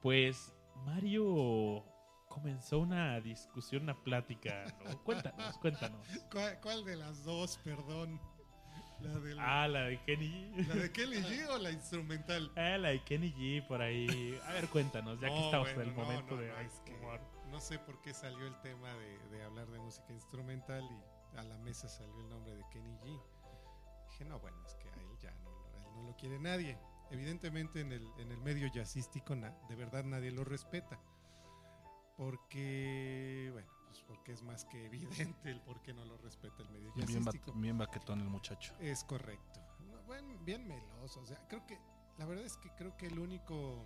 Pues 0.02 0.56
Mario 0.86 1.84
comenzó 2.30 2.80
una 2.80 3.20
discusión, 3.20 3.84
una 3.84 4.02
plática, 4.02 4.74
¿no? 4.86 5.04
Cuéntanos, 5.04 5.58
cuéntanos. 5.58 6.08
¿Cuál, 6.32 6.62
cuál 6.62 6.86
de 6.86 6.96
las 6.96 7.26
dos, 7.26 7.58
perdón? 7.58 8.22
¿La 9.02 9.20
de, 9.20 9.36
Ah, 9.40 9.68
la 9.68 9.82
de 9.86 10.00
Kenny 10.04 10.28
G. 10.30 10.68
¿la 10.68 10.76
de 10.76 10.92
Kelly 10.92 11.18
G 11.22 11.48
o 11.50 11.58
la 11.58 11.72
instrumental? 11.72 12.52
Ah, 12.56 12.78
la 12.78 12.90
de 12.90 13.04
Kenny 13.04 13.34
G 13.34 13.68
por 13.68 13.82
ahí. 13.82 14.40
A 14.48 14.54
ver, 14.54 14.68
cuéntanos, 14.70 15.20
ya 15.20 15.30
que 15.30 15.40
estamos 15.46 15.68
bueno, 15.74 15.82
en 15.82 15.90
el 15.90 15.96
no, 15.96 16.02
momento 16.04 16.36
no, 16.36 16.42
de 16.42 16.48
no, 16.48 16.60
es 16.60 16.80
que 16.86 16.96
no 17.52 17.60
sé 17.62 17.80
por 17.80 18.02
qué 18.02 18.14
salió 18.14 18.46
el 18.48 18.60
tema 18.62 18.94
de, 18.96 19.18
de 19.30 19.44
hablar 19.44 19.68
de 19.68 19.80
música 19.80 20.12
instrumental 20.12 20.84
y 20.84 21.38
a 21.38 21.44
la 21.44 21.58
mesa 21.60 21.88
salió 21.88 22.18
el 22.20 22.30
nombre 22.30 22.56
de 22.56 22.64
Kenny 22.72 22.96
G. 22.98 23.22
Dije, 24.10 24.26
no, 24.26 24.40
bueno, 24.40 24.58
es 24.66 24.74
que 24.76 24.90
a 24.90 24.94
él 24.94 25.18
ya 25.22 25.32
no, 25.44 25.50
a 25.52 25.86
él 25.86 25.94
no 25.96 26.04
lo 26.04 26.16
quiere 26.16 26.40
nadie. 26.40 26.78
Evidentemente 27.12 27.82
en 27.82 27.92
el, 27.92 28.08
en 28.18 28.32
el 28.32 28.38
medio 28.40 28.68
jazzístico 28.74 29.36
na- 29.36 29.54
de 29.70 29.76
verdad 29.76 30.04
nadie 30.06 30.32
lo 30.32 30.44
respeta. 30.44 31.00
Porque, 32.18 33.50
bueno, 33.52 33.70
pues 33.96 34.18
porque 34.18 34.34
es 34.34 34.44
más 34.44 34.66
que 34.66 34.86
evidente 34.86 35.52
el 35.52 35.62
por 35.62 35.82
qué 35.82 35.94
no 35.94 36.06
lo 36.06 36.18
respeta 36.18 36.64
el 36.64 36.70
medio 36.70 36.92
Bien, 36.94 37.08
bien 37.56 37.78
baquetón 37.78 38.22
el 38.22 38.30
muchacho. 38.30 38.74
Es 38.80 39.04
correcto. 39.04 39.62
Bueno, 40.06 40.38
bien 40.44 40.68
meloso. 40.68 41.22
O 41.22 41.26
sea, 41.26 41.38
creo 41.48 41.66
que, 41.66 41.80
la 42.18 42.26
verdad 42.26 42.46
es 42.46 42.58
que 42.58 42.70
creo 42.76 42.96
que 42.98 43.08
el 43.08 43.20
único, 43.20 43.86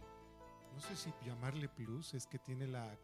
no 0.74 0.82
sé 0.82 0.96
si 0.96 1.14
llamarle 1.26 1.70
plus, 1.70 2.14
es 2.14 2.28
que 2.28 2.40
tiene 2.40 2.68
la 2.68 2.98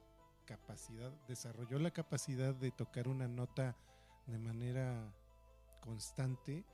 capacidad, 0.46 1.12
desarrolló 1.28 1.80
la 1.80 1.92
capacidad 1.92 2.54
de 2.54 2.72
tocar 2.72 3.08
una 3.08 3.28
nota 3.28 3.76
de 4.28 4.38
manera 4.38 5.14
constante 5.82 6.66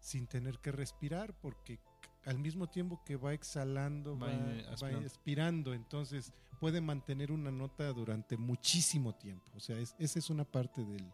sin 0.00 0.26
tener 0.26 0.58
que 0.58 0.72
respirar, 0.72 1.34
porque 1.40 1.78
al 2.24 2.38
mismo 2.38 2.68
tiempo 2.68 3.02
que 3.04 3.16
va 3.16 3.32
exhalando, 3.32 4.18
Va, 4.18 4.28
va, 4.28 4.76
va 4.82 4.90
expirando, 5.00 5.74
entonces 5.74 6.32
puede 6.54 6.80
mantener 6.80 7.30
una 7.32 7.50
nota 7.50 7.92
durante 7.92 8.36
muchísimo 8.36 9.14
tiempo. 9.14 9.50
O 9.56 9.60
sea, 9.60 9.78
es- 9.78 9.94
esa 9.98 10.18
es 10.18 10.30
una 10.30 10.44
parte 10.44 10.84
del, 10.84 11.12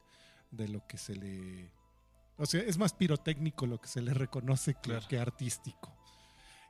de 0.50 0.68
lo 0.68 0.86
que 0.86 0.98
se 0.98 1.14
le... 1.16 1.70
O 2.36 2.46
sea, 2.46 2.62
es 2.62 2.78
más 2.78 2.92
pirotécnico 2.94 3.66
lo 3.66 3.80
que 3.80 3.88
se 3.88 4.00
le 4.00 4.14
reconoce 4.14 4.74
que, 4.74 4.80
Claro. 4.80 5.06
que 5.08 5.18
artístico. 5.18 5.94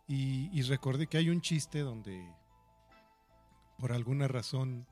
Y, 0.09 0.51
y 0.59 0.63
recordé 0.63 1.07
que 1.07 1.19
hay 1.19 1.31
un 1.31 1.41
chiste 1.41 1.81
donde 1.81 2.27
por 3.79 3.93
alguna 3.93 4.29
razón 4.29 4.87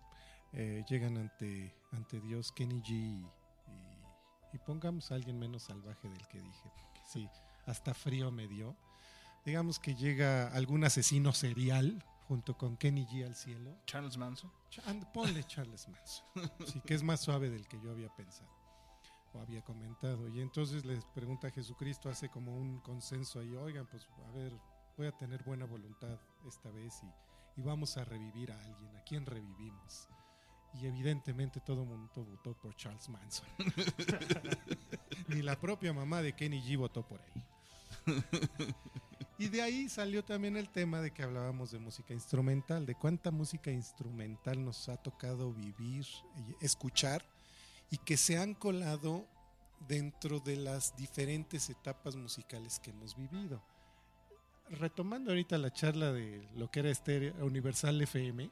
eh, 0.53 0.85
llegan 0.89 1.19
ante, 1.19 1.75
ante 1.93 2.21
Dios 2.21 2.53
Kenny 2.53 2.81
G 2.83 2.91
y, 2.91 2.93
y- 2.93 3.29
y 4.55 4.59
pongamos 4.59 5.11
a 5.11 5.15
alguien 5.17 5.39
menos 5.39 5.65
salvaje 5.65 6.09
del 6.09 6.27
que 6.29 6.41
dije, 6.41 6.71
porque 6.75 7.01
sí, 7.13 7.29
hasta 7.67 7.93
frío 7.93 8.31
me 8.31 8.47
dio. 8.49 8.77
Digamos 9.45 9.79
que 9.79 9.95
llega 9.95 10.49
algún 10.49 10.85
asesino 10.85 11.33
serial 11.33 12.03
junto 12.29 12.57
con 12.57 12.77
Kenny 12.77 13.07
G 13.07 13.25
al 13.27 13.35
cielo. 13.35 13.75
Charles 13.87 14.17
Manson. 14.19 14.51
Ch- 14.71 14.83
and- 14.87 15.05
Ponle 15.13 15.43
Charles 15.45 15.89
Manson. 15.89 16.27
Sí, 16.67 16.81
que 16.83 16.95
es 16.95 17.03
más 17.03 17.21
suave 17.21 17.49
del 17.51 17.67
que 17.67 17.81
yo 17.81 17.91
había 17.91 18.09
pensado 18.15 18.51
o 19.33 19.41
había 19.41 19.63
comentado. 19.63 20.29
Y 20.29 20.41
entonces 20.41 20.85
les 20.85 21.05
pregunta 21.07 21.49
a 21.49 21.51
Jesucristo, 21.51 22.09
hace 22.09 22.29
como 22.29 22.55
un 22.57 22.81
consenso 22.81 23.41
ahí, 23.41 23.55
oigan, 23.57 23.87
pues 23.87 24.07
a 24.27 24.31
ver, 24.33 24.53
voy 24.97 25.07
a 25.07 25.13
tener 25.13 25.43
buena 25.45 25.65
voluntad 25.67 26.19
esta 26.47 26.71
vez 26.71 26.95
y, 27.03 27.61
y 27.61 27.63
vamos 27.63 27.97
a 27.97 28.05
revivir 28.05 28.53
a 28.53 28.59
alguien. 28.65 28.97
¿A 28.97 29.03
quién 29.05 29.25
revivimos? 29.27 30.09
Y 30.75 30.87
evidentemente 30.87 31.61
todo 31.61 31.83
el 31.83 31.89
mundo 31.89 32.25
votó 32.25 32.55
por 32.55 32.75
Charles 32.77 33.09
Manson. 33.09 33.47
Ni 35.29 35.41
la 35.43 35.59
propia 35.59 35.93
mamá 35.93 36.21
de 36.23 36.35
Kenny 36.35 36.61
G 36.63 36.79
votó 36.79 37.07
por 37.07 37.21
él. 37.23 38.25
Y 39.41 39.49
de 39.49 39.63
ahí 39.63 39.89
salió 39.89 40.25
también 40.25 40.57
el 40.57 40.69
tema 40.69 41.01
de 41.01 41.13
que 41.13 41.23
hablábamos 41.23 41.71
de 41.71 41.79
música 41.79 42.13
instrumental, 42.13 42.85
de 42.85 42.97
cuánta 42.97 43.31
música 43.31 43.71
instrumental 43.71 44.65
nos 44.65 44.89
ha 44.89 44.97
tocado 44.97 45.53
vivir 45.53 46.05
escuchar 46.61 47.25
y 47.89 47.99
que 47.99 48.17
se 48.17 48.37
han 48.37 48.55
colado 48.55 49.29
dentro 49.87 50.41
de 50.41 50.57
las 50.57 50.97
diferentes 50.97 51.71
etapas 51.71 52.17
musicales 52.17 52.81
que 52.81 52.91
hemos 52.91 53.15
vivido. 53.17 53.63
Retomando 54.71 55.31
ahorita 55.31 55.57
la 55.57 55.73
charla 55.73 56.13
de 56.13 56.47
lo 56.57 56.69
que 56.69 56.81
era 56.81 56.91
este 56.91 57.33
Universal 57.41 58.01
FM, 58.03 58.51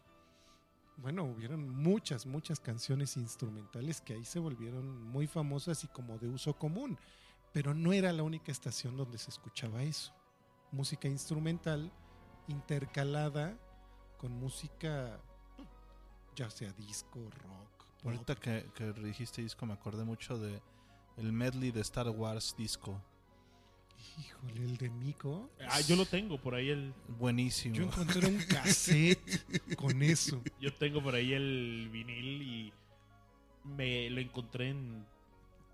bueno, 0.98 1.24
hubieron 1.24 1.68
muchas, 1.68 2.26
muchas 2.26 2.60
canciones 2.60 3.16
instrumentales 3.16 4.00
que 4.00 4.14
ahí 4.14 4.24
se 4.24 4.38
volvieron 4.38 5.02
muy 5.02 5.26
famosas 5.26 5.82
y 5.82 5.88
como 5.88 6.16
de 6.18 6.28
uso 6.28 6.54
común, 6.54 6.96
pero 7.52 7.74
no 7.74 7.92
era 7.92 8.12
la 8.12 8.22
única 8.22 8.52
estación 8.52 8.96
donde 8.96 9.18
se 9.18 9.30
escuchaba 9.30 9.82
eso. 9.82 10.15
Música 10.76 11.08
instrumental 11.08 11.90
intercalada 12.48 13.56
con 14.18 14.30
música, 14.38 15.18
ya 16.34 16.50
sea 16.50 16.70
disco, 16.72 17.18
rock. 17.18 17.86
pop. 18.02 18.04
Ahorita 18.04 18.34
que, 18.34 18.66
que 18.74 18.92
dijiste 18.92 19.40
disco 19.40 19.64
me 19.64 19.72
acordé 19.72 20.04
mucho 20.04 20.38
de 20.38 20.60
el 21.16 21.32
medley 21.32 21.70
de 21.70 21.80
Star 21.80 22.10
Wars 22.10 22.54
disco. 22.58 23.00
Híjole, 24.18 24.64
el 24.64 24.76
de 24.76 24.90
Nico. 24.90 25.48
Ah, 25.66 25.80
yo 25.80 25.96
lo 25.96 26.04
tengo 26.04 26.38
por 26.38 26.54
ahí 26.54 26.68
el. 26.68 26.92
Buenísimo. 27.18 27.74
Yo 27.74 27.84
encontré 27.84 28.28
un 28.28 28.36
cassette 28.48 29.74
con 29.76 30.02
eso. 30.02 30.42
Yo 30.60 30.74
tengo 30.74 31.02
por 31.02 31.14
ahí 31.14 31.32
el 31.32 31.88
vinil 31.90 32.42
y 32.42 32.72
me 33.64 34.10
lo 34.10 34.20
encontré 34.20 34.68
en 34.68 35.06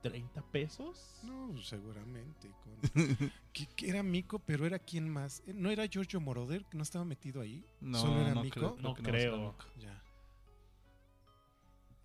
30 0.03 0.42
pesos. 0.50 1.20
No, 1.22 1.61
seguramente. 1.62 2.50
Con... 2.62 3.32
que, 3.53 3.66
que 3.66 3.88
era 3.88 4.03
Mico, 4.03 4.38
pero 4.40 4.66
era 4.66 4.78
quién 4.78 5.09
más. 5.09 5.42
Eh, 5.46 5.53
¿No 5.55 5.70
era 5.70 5.86
Giorgio 5.86 6.20
Moroder 6.20 6.64
que 6.66 6.76
no 6.76 6.82
estaba 6.82 7.05
metido 7.05 7.40
ahí? 7.40 7.64
No, 7.80 8.00
¿Solo 8.00 8.20
era 8.20 8.34
no 8.34 8.42
Mico? 8.42 8.55
creo, 8.55 8.76
No 8.80 8.94
creo. 8.94 9.57
Ya. 9.78 10.03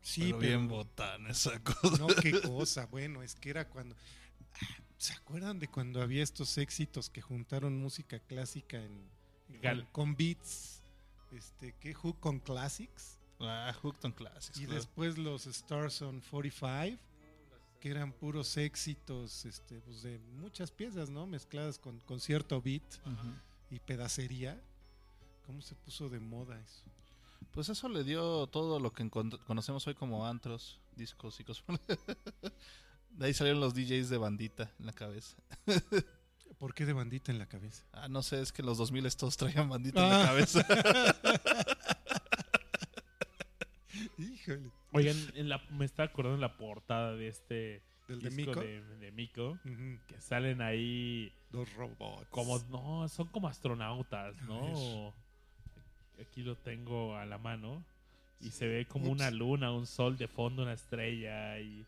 Sí, 0.01 0.21
pero, 0.21 0.39
pero, 0.39 0.49
bien 0.49 0.67
botán 0.67 1.27
esa 1.27 1.61
cosa. 1.61 1.97
No, 1.97 2.07
qué 2.07 2.39
cosa. 2.41 2.85
Bueno, 2.85 3.21
es 3.23 3.35
que 3.35 3.49
era 3.49 3.67
cuando. 3.67 3.95
Ah, 4.53 4.65
¿Se 4.97 5.13
acuerdan 5.13 5.59
de 5.59 5.67
cuando 5.67 6.01
había 6.01 6.23
estos 6.23 6.57
éxitos 6.57 7.09
que 7.09 7.21
juntaron 7.21 7.77
música 7.77 8.19
clásica 8.19 8.77
en, 8.81 9.09
Gal- 9.61 9.87
con, 9.91 10.15
beats? 10.15 10.81
Este, 11.31 11.73
¿qué? 11.79 11.95
Who 12.01 12.13
con 12.19 12.39
Classics. 12.39 13.19
Ah, 13.39 13.71
Hooked 13.83 14.03
on 14.05 14.11
Classics. 14.13 14.57
Y 14.57 14.61
claro. 14.65 14.75
después 14.75 15.17
los 15.17 15.45
Stars 15.45 16.01
on 16.01 16.21
45, 16.21 16.97
que 17.79 17.89
eran 17.89 18.11
puros 18.11 18.57
éxitos 18.57 19.45
este, 19.45 19.79
pues 19.81 20.01
de 20.03 20.19
muchas 20.19 20.71
piezas, 20.71 21.09
¿no? 21.09 21.25
Mezcladas 21.27 21.77
con, 21.79 21.99
con 22.01 22.19
cierto 22.19 22.61
beat 22.61 22.83
y 23.69 23.79
pedacería. 23.79 24.61
¿Cómo 25.45 25.61
se 25.61 25.75
puso 25.75 26.09
de 26.09 26.19
moda 26.19 26.59
eso? 26.59 26.83
Pues 27.51 27.69
eso 27.69 27.87
le 27.89 28.03
dio 28.03 28.47
todo 28.47 28.79
lo 28.79 28.91
que 28.91 29.09
conocemos 29.09 29.87
hoy 29.87 29.93
como 29.95 30.25
antros, 30.25 30.79
discos 30.95 31.39
y 31.39 31.43
cosas. 31.43 31.63
De 33.09 33.25
ahí 33.25 33.33
salieron 33.33 33.61
los 33.61 33.73
DJs 33.73 34.09
de 34.09 34.17
bandita 34.17 34.71
en 34.79 34.85
la 34.85 34.93
cabeza. 34.93 35.37
¿Por 36.59 36.73
qué 36.73 36.85
de 36.85 36.93
bandita 36.93 37.31
en 37.31 37.39
la 37.39 37.47
cabeza? 37.47 37.83
Ah, 37.93 38.07
no 38.07 38.21
sé, 38.21 38.41
es 38.41 38.51
que 38.51 38.61
los 38.63 38.77
2000 38.77 39.15
todos 39.15 39.37
traían 39.37 39.69
bandita 39.69 40.03
en 40.03 40.09
la 40.09 40.23
Ah. 40.23 40.25
cabeza. 40.27 40.67
Híjole. 44.47 44.71
Oigan, 44.93 45.17
en 45.35 45.49
la, 45.49 45.57
me 45.71 45.85
está 45.85 46.03
acordando 46.03 46.35
en 46.35 46.41
la 46.41 46.57
portada 46.57 47.13
de 47.15 47.27
este 47.27 47.81
¿Del 48.07 48.19
de 48.21 48.29
disco 48.29 48.51
Mico? 48.51 48.61
de, 48.61 48.81
de 48.97 49.11
Mico, 49.11 49.49
Ujú. 49.65 49.99
que 50.07 50.21
salen 50.21 50.61
ahí 50.61 51.31
Dos 51.51 51.73
robots. 51.73 52.25
como, 52.29 52.57
no, 52.69 53.07
son 53.09 53.27
como 53.27 53.47
astronautas, 53.49 54.41
¿no? 54.43 55.13
Aquí 56.21 56.41
lo 56.41 56.55
tengo 56.57 57.15
a 57.15 57.25
la 57.25 57.37
mano 57.37 57.83
y 58.39 58.49
se 58.51 58.67
ve 58.67 58.85
como 58.87 59.05
Ups. 59.11 59.11
una 59.19 59.29
luna, 59.31 59.71
un 59.73 59.85
sol 59.85 60.17
de 60.17 60.27
fondo, 60.27 60.63
una 60.63 60.73
estrella 60.73 61.59
y 61.59 61.85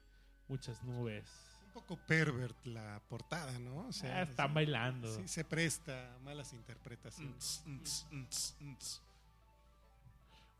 muchas 0.48 0.84
nubes. 0.84 1.26
Un 1.68 1.74
poco 1.74 1.98
pervert 2.08 2.66
la 2.66 3.02
portada, 3.08 3.58
¿no? 3.60 3.88
O 3.88 3.92
sea, 3.94 4.20
Ah, 4.20 4.22
están 4.24 4.50
sí- 4.50 4.54
bailando. 4.56 5.16
Sí, 5.16 5.28
se 5.28 5.46
presta 5.46 6.16
a 6.16 6.20
malas 6.20 6.52
interpretaciones. 6.54 7.64
Nts, 7.66 8.08
nts, 8.12 8.56
nts. 8.60 9.02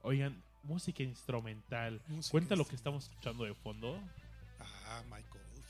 Oigan, 0.02 0.42
música 0.64 1.04
instrumental. 1.04 2.02
Música 2.08 2.32
Cuenta 2.32 2.56
lo 2.56 2.66
que 2.66 2.76
estamos 2.76 3.04
escuchando 3.06 3.44
de 3.46 3.54
fondo. 3.54 4.00
Ah, 4.60 5.02
Michael 5.06 5.44
Oldfield, 5.56 5.64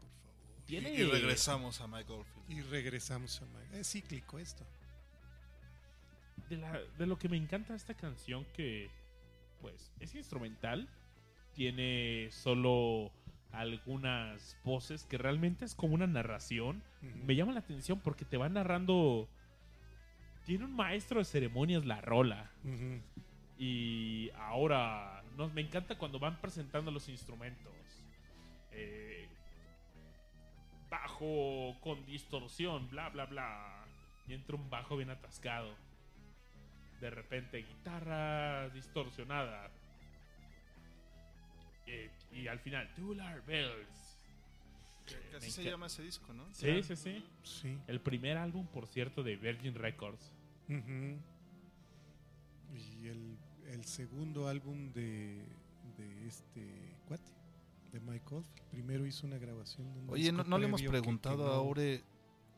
por 0.00 0.08
favor. 0.10 0.64
Tiene- 0.66 0.90
Y 0.94 1.04
regresamos 1.04 1.80
a 1.80 1.86
Mike 1.86 2.12
Oldfield. 2.12 2.50
Y 2.50 2.62
regresamos 2.62 3.40
a 3.42 3.46
Michael. 3.46 3.74
Es 3.80 3.90
cíclico 3.92 4.38
esto. 4.38 4.66
de, 6.48 6.56
la- 6.56 6.80
de 6.98 7.06
lo 7.06 7.18
que 7.18 7.28
me 7.28 7.36
encanta 7.36 7.74
esta 7.74 7.92
canción 7.94 8.46
que 8.54 8.90
pues 9.60 9.92
es 10.00 10.14
instrumental 10.14 10.88
tiene 11.52 12.28
solo 12.30 13.12
algunas 13.52 14.56
voces 14.64 15.04
que 15.04 15.18
realmente 15.18 15.66
es 15.66 15.74
como 15.74 15.94
una 15.94 16.06
narración 16.06 16.82
me 17.02 17.34
llama 17.36 17.52
la 17.52 17.60
atención 17.60 18.00
porque 18.00 18.24
te 18.24 18.38
va 18.38 18.48
narrando 18.48 19.28
tiene 20.46 20.64
un 20.64 20.74
maestro 20.74 21.18
de 21.18 21.26
ceremonias 21.26 21.84
la 21.84 22.00
rola 22.00 22.50
Ujú. 22.64 23.02
Y 23.58 24.30
ahora 24.36 25.22
nos 25.36 25.52
me 25.52 25.60
encanta 25.62 25.96
cuando 25.98 26.18
van 26.18 26.40
presentando 26.40 26.90
los 26.90 27.08
instrumentos 27.08 27.72
Eh, 28.72 29.26
bajo 30.90 31.76
con 31.80 32.04
distorsión 32.06 32.88
bla 32.90 33.08
bla 33.08 33.26
bla 33.26 33.84
y 34.28 34.34
entra 34.34 34.56
un 34.56 34.70
bajo 34.70 34.96
bien 34.96 35.10
atascado 35.10 35.74
de 37.00 37.10
repente 37.10 37.58
guitarra 37.58 38.68
distorsionada 38.70 39.70
Eh, 41.86 42.10
y 42.32 42.46
al 42.48 42.58
final 42.60 42.92
Tubular 42.94 43.42
Bells 43.46 44.18
Que 45.06 45.16
Me 45.32 45.36
así 45.38 45.50
se 45.50 45.64
llama 45.64 45.86
ese 45.86 46.02
disco, 46.02 46.32
¿no? 46.32 46.44
sí 46.52 46.82
sí 46.82 46.94
sí 46.96 47.24
Sí. 47.42 47.78
el 47.88 48.00
primer 48.00 48.36
álbum 48.36 48.66
por 48.68 48.86
cierto 48.86 49.22
de 49.22 49.36
Virgin 49.36 49.74
Records. 49.74 50.32
Y 52.74 53.08
el, 53.08 53.38
el 53.78 53.84
segundo 53.84 54.48
álbum 54.48 54.92
de, 54.92 55.42
de 55.96 56.26
este 56.26 56.96
cuate, 57.06 57.30
de 57.92 58.00
Mike. 58.00 58.42
Primero 58.70 59.06
hizo 59.06 59.26
una 59.26 59.38
grabación. 59.38 59.92
de 59.94 60.00
un 60.00 60.10
Oye, 60.10 60.22
disco 60.24 60.36
no, 60.38 60.44
no 60.44 60.58
le 60.58 60.66
hemos 60.66 60.80
previo 60.80 60.92
que 60.92 61.00
preguntado 61.00 61.36
quemó. 61.38 61.50
a 61.50 61.54
Aure 61.56 62.02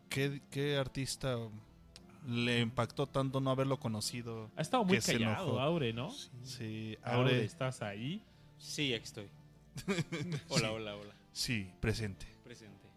qué, 0.09 0.41
qué 0.51 0.77
artista 0.77 1.37
le 2.27 2.61
impactó 2.61 3.07
tanto 3.07 3.41
no 3.41 3.51
haberlo 3.51 3.79
conocido. 3.79 4.51
ha 4.57 4.62
estado 4.62 4.85
muy 4.85 4.99
Que 4.99 5.12
callado. 5.12 5.61
Aure 5.61 5.93
¿no? 5.93 6.11
Sí. 6.11 6.29
Sí, 6.43 6.99
Aure 7.03 7.31
Aure. 7.35 7.45
estás 7.45 7.83
ahí 7.83 8.23
Sí, 8.59 8.93
aquí 8.93 9.05
estoy. 9.05 9.29
Hola, 10.49 10.73
hola, 10.73 10.97
hola. 10.97 11.14
Sí, 11.33 11.71
presente. 11.81 12.27
Presente. 12.45 12.89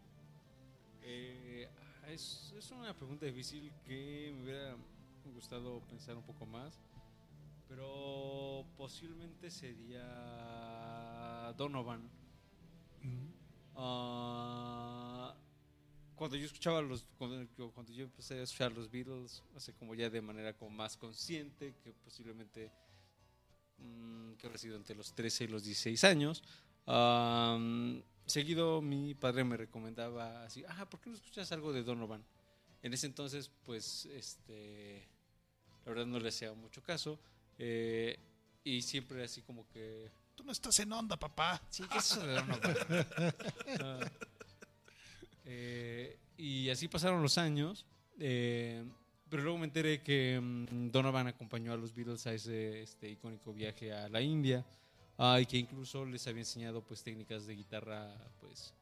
Eh, 1.03 1.69
es, 2.07 2.53
es 2.57 2.71
una 2.71 2.93
pregunta 2.93 3.25
difícil 3.25 3.71
que 3.85 4.33
me 4.35 4.43
hubiera 4.43 4.75
gustado 5.33 5.79
pensar 5.89 6.17
un 6.17 6.23
poco 6.23 6.45
más. 6.45 6.81
Pero 7.73 8.67
posiblemente 8.77 9.49
sería 9.49 10.05
Donovan. 11.57 12.07
Ah, 13.75 15.33
cuando 16.13 16.37
yo 16.37 16.45
escuchaba 16.45 16.83
los 16.83 17.07
cuando, 17.17 17.41
yo- 17.57 17.71
cuando 17.71 17.91
yo 17.91 18.03
empecé 18.03 18.35
a 18.39 18.43
escuchar 18.43 18.71
los 18.73 18.91
Beatles 18.91 19.41
hace 19.55 19.73
como 19.73 19.95
ya 19.95 20.07
de 20.11 20.21
manera 20.21 20.53
como 20.55 20.69
más 20.69 20.95
consciente 20.95 21.73
que 21.83 21.93
posiblemente 21.93 22.71
mm, 23.79 24.33
que 24.33 24.45
habrá 24.45 24.59
sido 24.59 24.75
entre 24.77 24.95
los 24.95 25.11
13 25.15 25.45
y 25.45 25.47
los 25.47 25.63
16 25.63 26.03
años 26.03 26.43
seguido 28.27 28.83
mi 28.83 29.15
padre 29.15 29.43
me 29.43 29.57
recomendaba 29.57 30.43
así 30.43 30.63
ah 30.67 30.87
¿por 30.87 30.99
qué 31.01 31.09
no 31.09 31.15
escuchas 31.15 31.51
algo 31.51 31.73
de 31.73 31.81
Donovan? 31.81 32.23
en 32.83 32.93
ese 32.93 33.07
entonces 33.07 33.49
pues 33.65 34.05
este 34.05 35.07
la 35.85 35.89
verdad 35.91 36.05
no 36.05 36.19
le 36.19 36.29
hacía 36.29 36.53
mucho 36.53 36.83
caso 36.83 37.19
eh, 37.57 38.17
y 38.63 38.81
siempre 38.81 39.23
así 39.23 39.41
como 39.41 39.67
que 39.69 40.09
Tú 40.35 40.43
no 40.43 40.51
estás 40.51 40.79
en 40.79 40.91
onda, 40.91 41.15
papá. 41.17 41.61
Sí, 41.69 41.83
¿qué 41.91 41.97
es 41.99 42.11
eso 42.11 42.25
de 42.25 42.33
Donovan? 42.33 42.61
Ah, 43.81 43.99
eh, 45.45 46.17
y 46.37 46.69
así 46.69 46.87
pasaron 46.87 47.21
los 47.21 47.37
años. 47.37 47.85
eh, 48.19 48.83
pero 49.29 49.41
luego 49.43 49.57
me 49.57 49.65
enteré 49.65 50.01
que 50.03 50.39
mm, 50.39 50.91
Donovan 50.91 51.27
acompañó 51.27 51.73
a 51.73 51.77
los 51.77 51.93
Beatles 51.93 52.27
a 52.27 52.33
ese 52.33 52.83
este, 52.83 53.09
icónico 53.09 53.51
viaje 53.53 53.91
a 53.91 54.07
la 54.09 54.21
India. 54.21 54.63
ah, 55.17 55.39
y 55.39 55.45
que 55.45 55.57
incluso 55.57 56.05
les 56.05 56.25
había 56.27 56.41
enseñado 56.41 56.81
pues 56.83 57.03
técnicas 57.03 57.45
de 57.47 57.55
guitarra 57.55 58.15
pues 58.39 58.73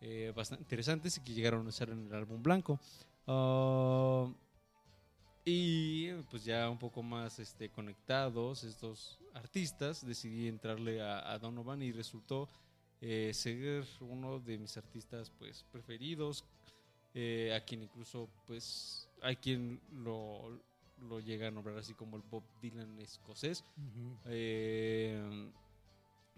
eh, 0.00 0.32
bastante 0.34 0.62
interesantes 0.62 1.16
y 1.16 1.20
que 1.20 1.32
llegaron 1.32 1.66
a 1.66 1.68
usar 1.70 1.90
en 1.90 2.06
el 2.06 2.14
álbum 2.14 2.42
blanco. 2.42 2.78
Ah, 3.26 4.28
y 5.48 6.12
pues 6.28 6.44
ya 6.44 6.68
un 6.68 6.78
poco 6.78 7.04
más 7.04 7.38
este, 7.38 7.70
conectados 7.70 8.64
estos 8.64 9.20
artistas, 9.32 10.04
decidí 10.04 10.48
entrarle 10.48 11.00
a, 11.00 11.32
a 11.32 11.38
Donovan 11.38 11.82
y 11.82 11.92
resultó 11.92 12.48
eh, 13.00 13.32
ser 13.32 13.84
uno 14.00 14.40
de 14.40 14.58
mis 14.58 14.76
artistas 14.76 15.30
pues 15.38 15.64
preferidos, 15.70 16.44
eh, 17.14 17.54
a 17.54 17.64
quien 17.64 17.84
incluso 17.84 18.28
pues 18.44 19.08
hay 19.22 19.36
quien 19.36 19.80
lo, 19.92 20.58
lo 21.02 21.20
llega 21.20 21.46
a 21.46 21.50
nombrar 21.52 21.78
así 21.78 21.94
como 21.94 22.16
el 22.16 22.22
Bob 22.22 22.42
Dylan 22.60 22.98
escocés, 22.98 23.64
eh, 24.24 25.52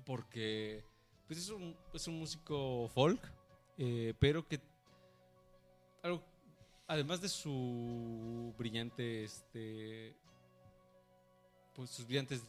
porque 0.04 0.84
pues 1.26 1.38
es 1.38 1.48
un, 1.48 1.74
es 1.94 2.06
un 2.09 2.18
músico 2.18 2.88
folk, 2.88 3.32
pero 4.18 4.46
que 4.46 4.61
algo, 6.02 6.22
además 6.89 7.20
de 7.20 7.28
su 7.28 8.55
brillante, 8.59 9.24
este, 9.24 10.16
pues 11.74 11.91
sus 11.91 12.07
brillantes 12.07 12.43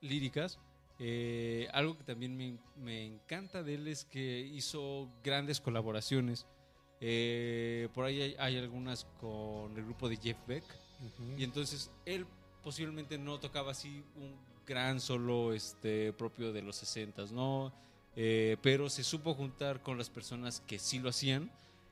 líricas, 0.00 0.58
eh, 0.98 1.68
algo 1.72 1.98
que 1.98 2.04
también 2.04 2.36
me, 2.36 2.56
me 2.76 3.04
encanta 3.04 3.62
de 3.62 3.74
él 3.74 3.88
es 3.88 4.04
que 4.04 4.40
hizo 4.40 5.10
grandes 5.22 5.60
colaboraciones. 5.60 6.46
Eh, 7.00 7.88
por 7.92 8.04
ahí 8.04 8.22
hay, 8.22 8.36
hay 8.38 8.56
algunas 8.56 9.04
con 9.20 9.76
el 9.76 9.84
grupo 9.84 10.08
de 10.08 10.16
Jeff 10.16 10.38
Beck. 10.46 10.64
Y 11.36 11.44
entonces 11.44 11.90
él 12.06 12.24
posiblemente 12.62 13.18
no 13.18 13.38
tocaba 13.38 13.72
así 13.72 14.02
un 14.16 14.34
gran 14.64 15.00
solo 15.00 15.52
este, 15.52 16.12
propio 16.14 16.52
de 16.52 16.62
los 16.62 16.76
60, 16.76 17.26
¿no? 17.32 17.74
Eh, 18.16 18.56
pero 18.62 18.88
se 18.88 19.02
supo 19.02 19.34
juntar 19.34 19.82
con 19.82 19.98
las 19.98 20.08
personas 20.08 20.60
que 20.60 20.78
sí 20.78 21.00
lo 21.00 21.10
hacían. 21.10 21.50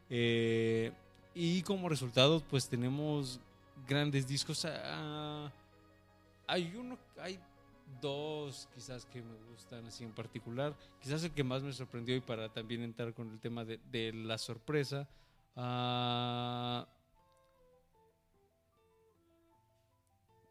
eh, 0.09 0.93
y 1.35 1.62
como 1.62 1.89
resultado, 1.89 2.41
pues 2.49 2.68
tenemos 2.68 3.41
grandes 3.87 4.26
discos. 4.26 4.64
Ah, 4.66 5.51
hay 6.47 6.74
uno, 6.76 6.99
hay 7.18 7.39
dos 8.01 8.68
quizás 8.74 9.05
que 9.07 9.22
me 9.22 9.35
gustan 9.51 9.87
así 9.87 10.05
en 10.05 10.12
particular. 10.12 10.74
Quizás 11.01 11.24
el 11.24 11.33
que 11.33 11.45
más 11.45 11.62
me 11.62 11.72
sorprendió 11.72 12.14
y 12.16 12.20
para 12.20 12.49
también 12.53 12.83
entrar 12.83 13.12
con 13.14 13.30
el 13.30 13.41
tema 13.41 13.64
de, 13.64 13.78
de 13.91 14.12
la 14.12 14.39
sorpresa. 14.39 15.09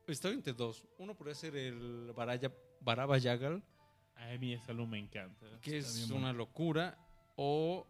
Estoy 0.07 0.33
entre 0.33 0.53
dos. 0.53 0.83
Uno 0.97 1.15
podría 1.15 1.35
ser 1.35 1.55
el 1.55 2.11
Baraya, 2.15 2.51
Baraba 2.81 3.17
Yagal, 3.17 3.63
a 4.15 4.37
mí 4.37 4.53
ese 4.53 4.71
álbum 4.71 4.89
me 4.89 4.99
encanta 4.99 5.45
que 5.61 5.77
Está 5.77 5.91
es 5.91 6.09
una 6.11 6.19
bueno. 6.27 6.33
locura. 6.39 6.97
O 7.37 7.87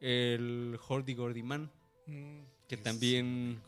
el 0.00 0.78
Hordy 0.88 1.14
Gordy 1.14 1.42
Man, 1.42 1.70
Mm, 2.08 2.40
que 2.66 2.76
también 2.78 3.60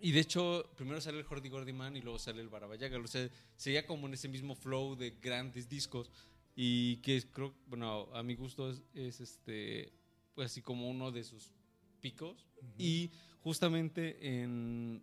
Y 0.00 0.10
de 0.12 0.20
hecho, 0.20 0.68
primero 0.76 1.00
sale 1.00 1.20
el 1.20 1.26
Hordy 1.26 1.48
Gordy 1.48 1.72
Man 1.72 1.96
y 1.96 2.02
luego 2.02 2.18
sale 2.18 2.42
el 2.42 2.48
Barabayaga. 2.48 2.98
O 2.98 3.06
sea, 3.06 3.30
seguía 3.56 3.86
como 3.86 4.06
en 4.06 4.14
ese 4.14 4.28
mismo 4.28 4.54
flow 4.54 4.96
de 4.96 5.12
grandes 5.22 5.68
discos. 5.68 6.10
Y 6.56 6.96
que 6.98 7.22
creo, 7.30 7.54
bueno, 7.68 8.08
a 8.12 8.22
mi 8.22 8.34
gusto 8.34 8.68
es, 8.70 8.82
es 8.92 9.20
este, 9.20 9.92
pues 10.34 10.50
así 10.50 10.60
como 10.60 10.90
uno 10.90 11.10
de 11.10 11.24
sus 11.24 11.52
picos. 12.00 12.44
Y 12.76 13.10
justamente 13.40 14.42
en. 14.42 15.02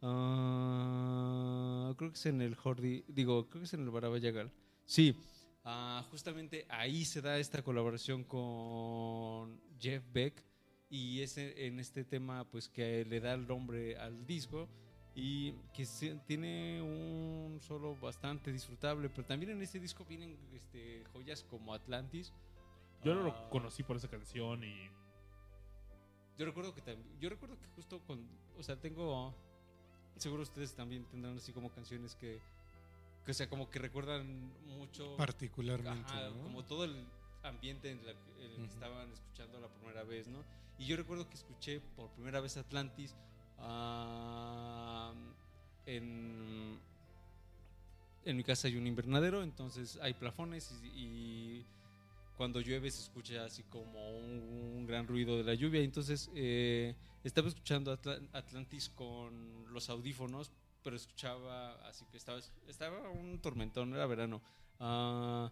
ah, 0.00 1.92
creo 1.98 2.10
que 2.10 2.16
es 2.16 2.26
en 2.26 2.40
el 2.40 2.56
Hordy. 2.62 3.04
Digo, 3.08 3.48
creo 3.48 3.60
que 3.60 3.66
es 3.66 3.74
en 3.74 3.82
el 3.82 3.90
Barabayagal. 3.90 4.50
Sí. 4.86 5.14
Ah, 5.66 6.06
justamente 6.10 6.64
ahí 6.70 7.04
se 7.04 7.20
da 7.20 7.38
esta 7.38 7.62
colaboración 7.62 8.24
con 8.24 9.60
Jeff 9.78 10.02
Beck. 10.12 10.42
Y 10.88 11.20
es 11.20 11.36
en 11.36 11.80
este 11.80 12.04
tema, 12.04 12.44
pues 12.48 12.68
que 12.68 13.04
le 13.04 13.20
da 13.20 13.34
el 13.34 13.46
nombre 13.46 13.98
al 13.98 14.24
disco. 14.24 14.68
Y 15.14 15.52
que 15.74 15.86
tiene 16.26 16.80
un 16.80 17.58
solo 17.60 17.96
bastante 17.96 18.52
disfrutable. 18.52 19.10
Pero 19.10 19.26
también 19.26 19.52
en 19.52 19.62
este 19.62 19.80
disco 19.80 20.04
vienen 20.04 20.38
este, 20.54 21.04
joyas 21.12 21.42
como 21.42 21.74
Atlantis. 21.74 22.32
Yo 23.02 23.14
no 23.14 23.20
Ah, 23.20 23.24
lo 23.24 23.50
conocí 23.50 23.82
por 23.82 23.96
esa 23.96 24.08
canción 24.08 24.64
y 24.64 24.90
Yo 26.38 26.44
recuerdo 26.44 26.74
que 26.74 26.82
también, 26.82 27.18
yo 27.18 27.30
recuerdo 27.30 27.58
que 27.58 27.66
justo 27.68 28.00
con, 28.06 28.28
o 28.58 28.62
sea, 28.62 28.76
tengo, 28.78 29.34
seguro 30.16 30.42
ustedes 30.42 30.74
también 30.74 31.04
tendrán 31.06 31.36
así 31.36 31.52
como 31.52 31.70
canciones 31.70 32.14
que, 32.14 32.40
que 33.26 33.32
o 33.32 33.34
sea, 33.34 33.48
como 33.50 33.68
que 33.68 33.78
recuerdan 33.80 34.52
mucho, 34.66 35.16
Particularmente, 35.16 36.10
ajá, 36.12 36.30
¿no? 36.30 36.42
como 36.44 36.64
todo 36.64 36.84
el 36.84 37.04
ambiente 37.42 37.90
en, 37.90 37.98
el 37.98 38.16
que 38.56 38.64
estaban 38.64 39.12
escuchando 39.12 39.60
la 39.60 39.68
primera 39.68 40.02
vez, 40.04 40.26
¿no? 40.28 40.42
Y 40.78 40.86
yo 40.86 40.96
recuerdo 40.96 41.28
que 41.28 41.34
escuché 41.34 41.80
por 41.96 42.08
primera 42.10 42.40
vez 42.40 42.56
Atlantis 42.56 43.14
en, 45.86 46.78
en 48.24 48.36
mi 48.36 48.44
casa 48.44 48.68
hay 48.68 48.76
un 48.76 48.86
invernadero, 48.86 49.42
entonces 49.42 49.98
hay 50.02 50.14
plafones 50.14 50.72
y, 50.82 50.86
y 50.98 51.66
cuando 52.36 52.60
llueve 52.60 52.90
se 52.90 53.02
escucha 53.02 53.44
así 53.44 53.62
como 53.64 54.18
un, 54.18 54.72
un 54.76 54.86
gran 54.86 55.06
ruido 55.06 55.36
de 55.36 55.44
la 55.44 55.54
lluvia. 55.54 55.80
Entonces 55.82 56.30
eh, 56.34 56.94
estaba 57.24 57.48
escuchando 57.48 57.92
Atla- 57.92 58.20
Atlantis 58.32 58.90
con 58.90 59.72
los 59.72 59.88
audífonos, 59.88 60.50
pero 60.86 60.94
escuchaba 60.94 61.72
así 61.88 62.04
que 62.06 62.16
estaba, 62.16 62.38
estaba 62.68 63.10
un 63.10 63.40
tormentón, 63.40 63.92
era 63.92 64.06
verano. 64.06 64.40
Ah, 64.78 65.50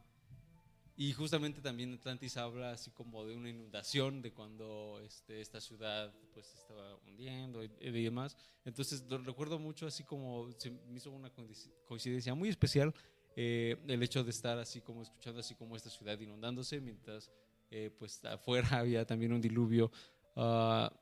y 0.97 1.13
justamente 1.13 1.61
también 1.61 1.93
Atlantis 1.93 2.37
habla 2.37 2.71
así 2.71 2.93
como 2.93 3.25
de 3.25 3.35
una 3.35 3.51
inundación, 3.51 4.23
de 4.23 4.33
cuando 4.33 5.01
este, 5.05 5.41
esta 5.41 5.61
ciudad 5.61 6.15
pues 6.33 6.55
estaba 6.55 6.95
hundiendo 7.05 7.65
y, 7.65 7.69
demás. 7.91 8.37
Entonces 8.65 9.05
recuerdo 9.25 9.59
mucho 9.59 9.89
así 9.89 10.05
como 10.05 10.53
se 10.57 10.71
me 10.71 10.99
hizo 10.99 11.11
una 11.11 11.35
coinci- 11.35 11.73
coincidencia 11.85 12.33
muy 12.37 12.49
especial 12.49 12.95
eh, 13.35 13.77
el 13.89 14.01
hecho 14.05 14.23
de 14.23 14.31
estar 14.31 14.57
así 14.59 14.83
como 14.83 15.03
escuchando 15.03 15.41
así 15.41 15.57
como 15.57 15.75
esta 15.75 15.91
ciudad 15.91 16.17
inundándose 16.21 16.81
mientras 16.81 17.29
eh, 17.73 17.91
pues 17.99 18.25
afuera 18.25 18.69
había 18.79 19.05
también 19.05 19.33
un 19.33 19.41
diluvio 19.41 19.91
Ah, 20.37 20.93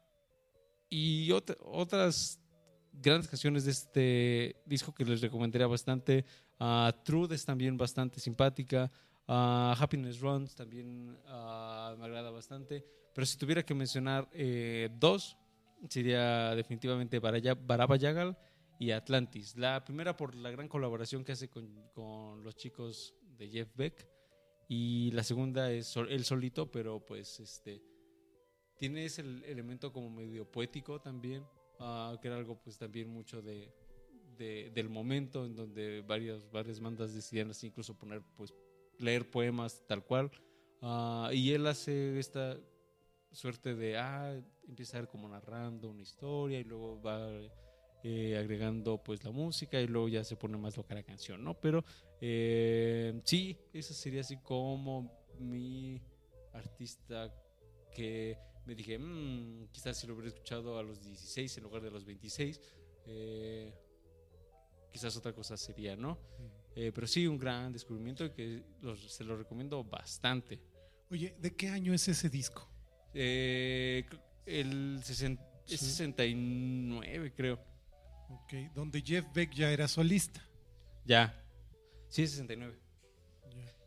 y 0.88 1.28
ot- 1.28 1.56
otras 1.60 2.41
grandes 2.92 3.28
canciones 3.28 3.64
de 3.64 3.70
este 3.70 4.56
disco 4.66 4.92
que 4.94 5.04
les 5.04 5.20
recomendaría 5.20 5.66
bastante. 5.66 6.24
Ah, 6.58 6.94
Truth 7.04 7.32
es 7.32 7.44
también 7.44 7.76
bastante 7.76 8.20
simpática. 8.20 8.90
Ah, 9.26 9.74
Happiness 9.78 10.20
Runs 10.20 10.54
también 10.54 11.18
ah, 11.26 11.94
me 11.98 12.04
agrada 12.04 12.30
bastante. 12.30 12.84
Pero 13.14 13.26
si 13.26 13.36
tuviera 13.36 13.62
que 13.62 13.74
mencionar 13.74 14.28
eh, 14.32 14.88
dos 14.98 15.36
sería 15.88 16.54
definitivamente 16.54 17.18
Baraba 17.18 17.96
Yagal 17.96 18.36
y 18.78 18.90
Atlantis. 18.90 19.56
La 19.56 19.84
primera 19.84 20.16
por 20.16 20.34
la 20.34 20.50
gran 20.50 20.68
colaboración 20.68 21.24
que 21.24 21.32
hace 21.32 21.48
con, 21.48 21.90
con 21.92 22.42
los 22.42 22.56
chicos 22.56 23.14
de 23.36 23.48
Jeff 23.48 23.68
Beck. 23.76 24.08
Y 24.68 25.10
la 25.10 25.22
segunda 25.22 25.70
es 25.70 25.94
él 25.96 26.24
solito, 26.24 26.70
pero 26.70 27.04
pues 27.04 27.40
este 27.40 27.82
tiene 28.78 29.04
ese 29.04 29.20
el- 29.20 29.44
elemento 29.44 29.92
como 29.92 30.08
medio 30.10 30.50
poético 30.50 31.00
también, 31.00 31.44
ah, 31.78 32.16
que 32.20 32.28
era 32.28 32.36
algo 32.36 32.56
pues 32.60 32.78
también 32.78 33.08
mucho 33.08 33.42
de, 33.42 33.72
de- 34.36 34.70
del 34.74 34.88
momento 34.88 35.44
en 35.44 35.54
donde 35.54 36.02
varias, 36.02 36.50
varias 36.50 36.80
bandas 36.80 37.14
decidían 37.14 37.50
así 37.50 37.68
incluso 37.68 37.94
poner 37.96 38.22
pues 38.36 38.54
leer 38.98 39.28
poemas 39.30 39.82
tal 39.86 40.04
cual 40.04 40.30
Ah, 40.84 41.30
y 41.32 41.52
él 41.52 41.64
hace 41.68 42.18
esta 42.18 42.58
suerte 43.30 43.74
de 43.76 43.96
ah 43.96 44.34
ir 44.66 45.06
como 45.06 45.28
narrando 45.28 45.88
una 45.90 46.02
historia 46.02 46.58
y 46.58 46.64
luego 46.64 47.00
va 47.00 47.30
eh, 48.02 48.36
agregando 48.36 49.00
pues 49.02 49.22
la 49.22 49.30
música 49.30 49.80
y 49.80 49.86
luego 49.86 50.08
ya 50.08 50.24
se 50.24 50.34
pone 50.36 50.56
más 50.56 50.76
loca 50.76 50.94
la 50.94 51.04
canción, 51.04 51.44
¿no? 51.44 51.54
Pero 51.54 51.84
eh, 52.20 53.20
sí, 53.24 53.56
esa 53.72 53.94
sería 53.94 54.22
así 54.22 54.38
como 54.38 55.08
mi 55.38 56.00
artista 56.52 57.32
que 57.94 58.36
me 58.66 58.74
dije, 58.74 58.98
"Mm, 58.98 59.68
quizás 59.72 59.96
si 59.98 60.06
lo 60.06 60.14
hubiera 60.14 60.28
escuchado 60.28 60.78
a 60.78 60.82
los 60.82 61.00
16 61.02 61.56
en 61.58 61.64
lugar 61.64 61.82
de 61.82 61.90
los 61.90 62.04
26, 62.04 62.60
eh, 63.06 63.72
quizás 64.92 65.16
otra 65.16 65.32
cosa 65.32 65.56
sería, 65.56 65.96
¿no? 65.96 66.18
Eh, 66.74 66.90
pero 66.94 67.06
sí, 67.06 67.26
un 67.26 67.38
gran 67.38 67.72
descubrimiento 67.72 68.32
que 68.32 68.62
los- 68.80 69.12
se 69.12 69.24
lo 69.24 69.36
recomiendo 69.36 69.82
bastante. 69.84 70.60
Oye, 71.10 71.34
¿de 71.38 71.54
qué 71.54 71.68
año 71.68 71.92
es 71.92 72.06
ese 72.08 72.28
disco? 72.30 72.68
Eh, 73.14 74.04
el 74.46 75.00
sesen- 75.02 75.38
es 75.68 75.80
Sí. 75.80 75.86
69, 75.86 77.32
creo. 77.34 77.60
Ok, 78.30 78.54
donde 78.74 79.02
Jeff 79.02 79.26
Beck 79.34 79.52
ya 79.52 79.70
era 79.70 79.86
solista. 79.88 80.42
Ya. 81.04 81.38
Sí, 82.08 82.22
es 82.22 82.30
69. 82.30 82.78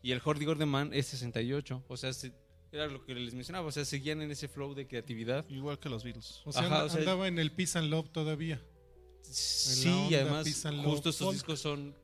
Y 0.03 0.11
el 0.11 0.21
Hordy 0.23 0.45
Gordon 0.45 0.69
Man 0.69 0.91
es 0.93 1.07
68. 1.07 1.83
O 1.87 1.97
sea, 1.97 2.13
se- 2.13 2.33
era 2.75 2.87
lo 2.87 3.03
que 3.03 3.15
les 3.15 3.33
mencionaba. 3.33 3.67
O 3.67 3.71
sea, 3.71 3.85
seguían 3.85 4.21
en 4.21 4.31
ese 4.31 4.47
flow 4.47 4.73
de 4.73 4.85
creatividad. 4.87 5.47
Igual 5.49 5.79
que 5.79 5.89
los 5.89 6.03
Beatles. 6.03 6.41
O 6.45 6.51
sea, 6.51 6.61
Ajá, 6.63 6.73
anda- 6.75 6.85
o 6.85 6.89
sea- 6.89 6.99
andaba 6.99 7.27
en 7.27 7.39
el 7.39 7.51
Peace 7.51 7.77
and 7.79 7.89
Love 7.89 8.09
todavía. 8.11 8.61
Sí, 9.21 9.89
y 10.09 10.15
además, 10.15 10.45
justo 10.83 11.09
estos 11.09 11.17
folk. 11.17 11.33
discos 11.33 11.59
son 11.59 11.95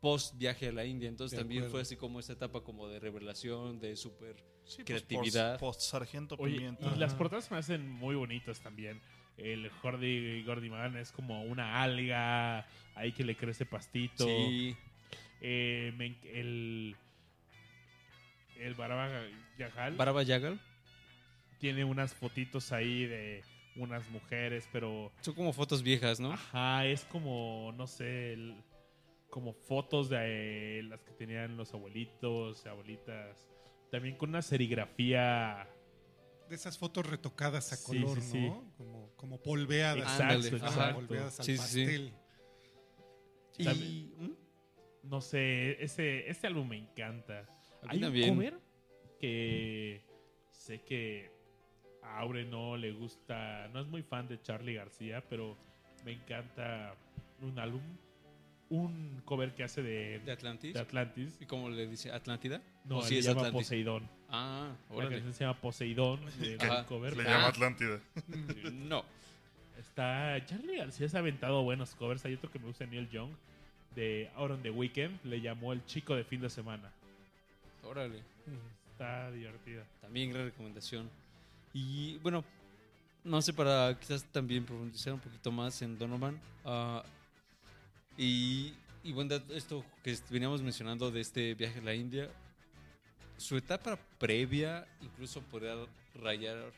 post 0.00 0.36
viaje 0.36 0.68
a 0.68 0.72
la 0.72 0.84
India. 0.84 1.08
Entonces 1.08 1.36
De 1.36 1.42
también 1.42 1.60
acuerdo. 1.62 1.72
fue 1.72 1.80
así 1.82 1.96
como 1.96 2.20
esa 2.20 2.32
etapa 2.32 2.62
como 2.62 2.88
de 2.88 2.98
revelación, 3.00 3.78
de 3.80 3.96
súper. 3.96 4.36
Sí, 4.64 4.82
creatividad. 4.84 5.58
Post, 5.58 5.80
Sargento 5.80 6.36
Oye, 6.38 6.54
Pimienta. 6.56 6.92
y 6.94 6.98
las 6.98 7.14
portadas 7.14 7.50
me 7.50 7.56
hacen 7.56 7.88
muy 7.88 8.14
bonitas 8.16 8.60
también. 8.60 9.00
El 9.38 9.70
Hordy 9.82 10.42
Gordy 10.42 10.68
Man 10.68 10.96
es 10.96 11.10
como 11.12 11.42
una 11.44 11.80
alga 11.82 12.66
ahí 12.94 13.12
que 13.12 13.24
le 13.24 13.36
crece 13.36 13.64
pastito. 13.64 14.26
Sí. 14.26 14.76
Eh, 15.40 15.92
me 15.96 16.18
el 16.38 16.96
el 18.58 18.74
Baraba 18.74 19.10
Yagal 19.58 19.96
Baraba 19.96 20.22
Yagal. 20.22 20.60
tiene 21.58 21.84
unas 21.84 22.14
fotitos 22.14 22.72
ahí 22.72 23.06
de 23.06 23.42
unas 23.76 24.08
mujeres, 24.10 24.68
pero 24.72 25.12
Son 25.20 25.34
como 25.34 25.52
fotos 25.52 25.82
viejas, 25.82 26.18
¿no? 26.20 26.32
ajá, 26.32 26.86
es 26.86 27.04
como 27.04 27.72
no 27.76 27.86
sé, 27.86 28.32
el- 28.32 28.62
como 29.30 29.52
fotos 29.52 30.08
de 30.08 30.78
eh, 30.78 30.82
las 30.84 31.02
que 31.02 31.12
tenían 31.12 31.56
los 31.56 31.72
abuelitos, 31.74 32.66
abuelitas, 32.66 33.48
también 33.90 34.16
con 34.16 34.30
una 34.30 34.42
serigrafía 34.42 35.68
De 36.48 36.54
esas 36.54 36.78
fotos 36.78 37.04
retocadas 37.06 37.72
a 37.72 37.76
Sí, 37.76 37.84
color, 37.84 38.20
sí, 38.22 38.30
sí. 38.30 38.46
¿no? 38.48 38.72
Como, 38.78 39.10
como 39.16 39.42
polveadas. 39.42 40.18
Exacto, 40.18 40.94
polveadas 40.94 41.38
al 41.40 41.44
Sí, 41.46 41.58
sí, 41.58 41.62
sí. 41.62 41.84
pastel. 41.84 42.14
Y. 43.58 44.14
¿Mm? 44.16 44.32
No 45.04 45.20
sé, 45.20 45.82
ese, 45.82 46.28
este 46.28 46.46
álbum 46.46 46.68
me 46.68 46.76
encanta. 46.78 47.46
A 47.82 47.86
mí 47.86 47.90
Hay 47.94 48.00
también. 48.00 48.30
un 48.30 48.36
cover 48.36 48.54
que 49.20 50.00
sé 50.50 50.80
que 50.82 51.30
a 52.02 52.18
Aure 52.20 52.44
no 52.44 52.76
le 52.76 52.92
gusta, 52.92 53.68
no 53.72 53.80
es 53.80 53.86
muy 53.86 54.02
fan 54.02 54.28
de 54.28 54.40
Charlie 54.42 54.74
García, 54.74 55.22
pero 55.28 55.56
me 56.04 56.12
encanta 56.12 56.94
un 57.42 57.58
álbum, 57.58 57.82
un 58.70 59.20
cover 59.24 59.54
que 59.54 59.64
hace 59.64 59.82
de, 59.82 60.18
¿De 60.20 60.32
Atlantis? 60.32 60.74
de 60.74 60.80
Atlantis. 60.80 61.36
¿Y 61.40 61.46
cómo 61.46 61.68
le 61.70 61.86
dice? 61.86 62.10
¿Atlántida? 62.12 62.60
No, 62.84 62.98
¿O 62.98 63.02
se 63.02 63.08
sí 63.10 63.18
es 63.18 63.24
llama 63.26 63.40
Atlantis? 63.42 63.66
Poseidón. 63.66 64.08
Ah, 64.28 64.74
La 64.90 64.96
órale. 64.96 65.14
canción 65.16 65.34
se 65.34 65.44
llama 65.44 65.60
Poseidón, 65.60 66.20
de, 66.40 66.84
cover. 66.86 67.16
Le 67.16 67.22
Ah. 67.24 67.30
llama 67.30 67.46
Atlántida. 67.48 68.00
No. 68.72 69.04
Está 69.78 70.44
Charlie 70.44 70.76
García 70.78 71.08
se 71.08 71.16
ha 71.16 71.20
aventado 71.20 71.62
buenos 71.62 71.94
covers. 71.94 72.24
Hay 72.24 72.34
otro 72.34 72.50
que 72.50 72.58
me 72.58 72.66
gusta 72.66 72.84
Neil 72.86 73.08
Young 73.10 73.30
de 73.94 74.28
Out 74.34 74.50
on 74.50 74.62
the 74.62 74.70
Weekend, 74.70 75.18
le 75.24 75.40
llamó 75.40 75.72
el 75.72 75.84
chico 75.86 76.14
de 76.16 76.24
fin 76.24 76.40
de 76.40 76.50
semana. 76.50 76.92
Órale. 77.88 78.22
Está 78.92 79.30
divertida. 79.30 79.84
También 80.00 80.30
gran 80.30 80.44
recomendación. 80.46 81.08
Y 81.72 82.18
bueno, 82.18 82.44
no 83.24 83.40
sé, 83.42 83.52
para 83.52 83.96
quizás 83.98 84.24
también 84.24 84.64
profundizar 84.64 85.12
un 85.14 85.20
poquito 85.20 85.50
más 85.52 85.80
en 85.82 85.98
Donovan. 85.98 86.38
ah, 86.64 87.02
y, 88.16 88.72
y 89.04 89.12
bueno, 89.12 89.36
esto 89.50 89.84
que 90.02 90.16
veníamos 90.30 90.60
mencionando 90.62 91.10
de 91.10 91.20
este 91.20 91.54
viaje 91.54 91.78
a 91.78 91.82
la 91.82 91.94
India, 91.94 92.28
su 93.36 93.56
etapa 93.56 93.96
previa 94.18 94.86
incluso 95.00 95.40
podría 95.42 95.76
rayar 96.20 96.72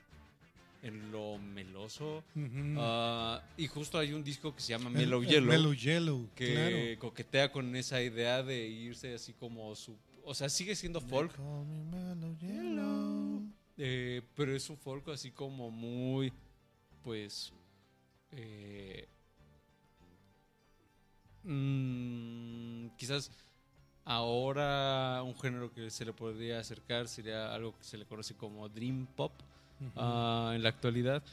en 0.82 1.10
lo 1.10 1.38
meloso. 1.38 2.22
Ujú. 2.36 2.74
Ah, 2.78 3.42
y 3.56 3.66
justo 3.68 3.98
hay 3.98 4.12
un 4.12 4.22
disco 4.22 4.54
que 4.54 4.60
se 4.60 4.70
llama 4.70 4.90
El- 4.90 4.96
Mellow 4.96 5.22
el 5.22 5.28
Yellow. 5.28 5.48
Mellow 5.50 5.72
Yellow, 5.74 6.28
que 6.34 6.52
claro. 6.96 6.98
coquetea 7.08 7.50
con 7.52 7.74
esa 7.76 8.02
idea 8.02 8.42
de 8.42 8.66
irse 8.68 9.14
así 9.14 9.32
como 9.32 9.74
su... 9.74 9.96
O 10.30 10.34
sea, 10.34 10.48
sigue 10.48 10.76
siendo 10.76 11.00
folk, 11.00 11.36
eh, 13.76 14.22
pero 14.36 14.54
es 14.54 14.70
un 14.70 14.76
folk 14.76 15.08
así 15.08 15.32
como 15.32 15.72
muy, 15.72 16.32
pues, 17.02 17.52
eh, 18.30 19.08
mm, 21.42 22.90
quizás 22.96 23.32
ahora 24.04 25.20
un 25.24 25.34
género 25.34 25.72
que 25.72 25.90
se 25.90 26.04
le 26.04 26.12
podría 26.12 26.60
acercar 26.60 27.08
sería 27.08 27.52
algo 27.52 27.76
que 27.76 27.82
se 27.82 27.98
le 27.98 28.06
conoce 28.06 28.36
como 28.36 28.68
dream 28.68 29.08
pop 29.08 29.32
ah, 29.96 30.52
en 30.54 30.62
la 30.62 30.68
actualidad. 30.68 31.24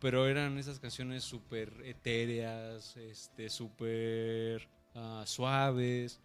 Pero 0.00 0.26
eran 0.26 0.58
esas 0.58 0.80
canciones 0.80 1.22
súper 1.22 1.72
etéreas, 1.84 2.96
este, 2.96 3.48
súper 3.48 4.66
ah, 4.96 5.22
suaves 5.24 6.18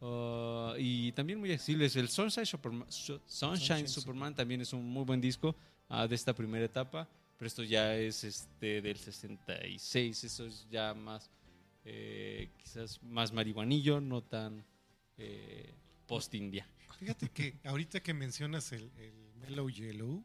ah, 0.00 0.74
y 0.78 1.12
también 1.12 1.38
muy 1.38 1.52
accesibles. 1.52 1.96
El 1.96 2.08
Sunshine 2.08 2.46
Superman, 2.46 2.90
Su- 2.90 3.20
Sunshine 3.26 3.88
Superman 3.88 4.34
también 4.34 4.60
es 4.60 4.72
un 4.72 4.84
muy 4.88 5.04
buen 5.04 5.20
disco 5.20 5.54
ah, 5.88 6.06
de 6.06 6.14
esta 6.14 6.34
primera 6.34 6.64
etapa, 6.64 7.08
pero 7.38 7.46
esto 7.46 7.62
ya 7.62 7.96
es 7.96 8.24
este, 8.24 8.80
del 8.82 8.96
66, 8.96 10.24
eso 10.24 10.46
es 10.46 10.66
ya 10.70 10.94
más, 10.94 11.30
eh, 11.84 12.50
quizás 12.58 13.02
más 13.02 13.32
marihuanillo, 13.32 14.00
no 14.00 14.22
tan 14.22 14.64
eh, 15.18 15.72
post-india. 16.06 16.66
Fíjate 16.98 17.28
que 17.30 17.54
ahorita 17.64 18.00
que 18.00 18.14
mencionas 18.14 18.72
el, 18.72 18.90
el 18.98 19.12
Mellow 19.40 19.68
Yellow, 19.68 20.24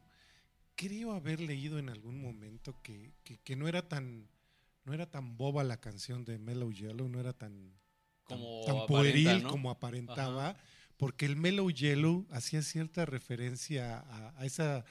creo 0.74 1.12
haber 1.12 1.40
leído 1.40 1.78
en 1.78 1.88
algún 1.90 2.20
momento 2.20 2.74
que, 2.82 3.12
que- 3.24 3.38
que 3.38 3.56
no 3.56 3.68
era 3.68 3.86
tan 3.88 4.26
no 4.84 4.92
era 4.92 5.08
tan 5.08 5.36
boba 5.36 5.62
la 5.62 5.76
canción 5.80 6.24
de 6.24 6.38
Mellow 6.40 6.72
Yellow, 6.72 7.08
no 7.08 7.20
era 7.20 7.32
tan- 7.32 7.72
Como 8.32 8.64
tan, 8.66 8.76
aparenta, 8.76 8.86
pueril 8.86 9.42
¿no? 9.42 9.48
como 9.50 9.70
aparentaba, 9.70 10.56
porque 10.96 11.26
el 11.26 11.36
Mellow 11.36 11.70
Yellow 11.70 12.26
hacía 12.30 12.62
cierta 12.62 13.04
referencia 13.06 13.98
a, 14.00 14.40
a 14.40 14.44
esa 14.46 14.84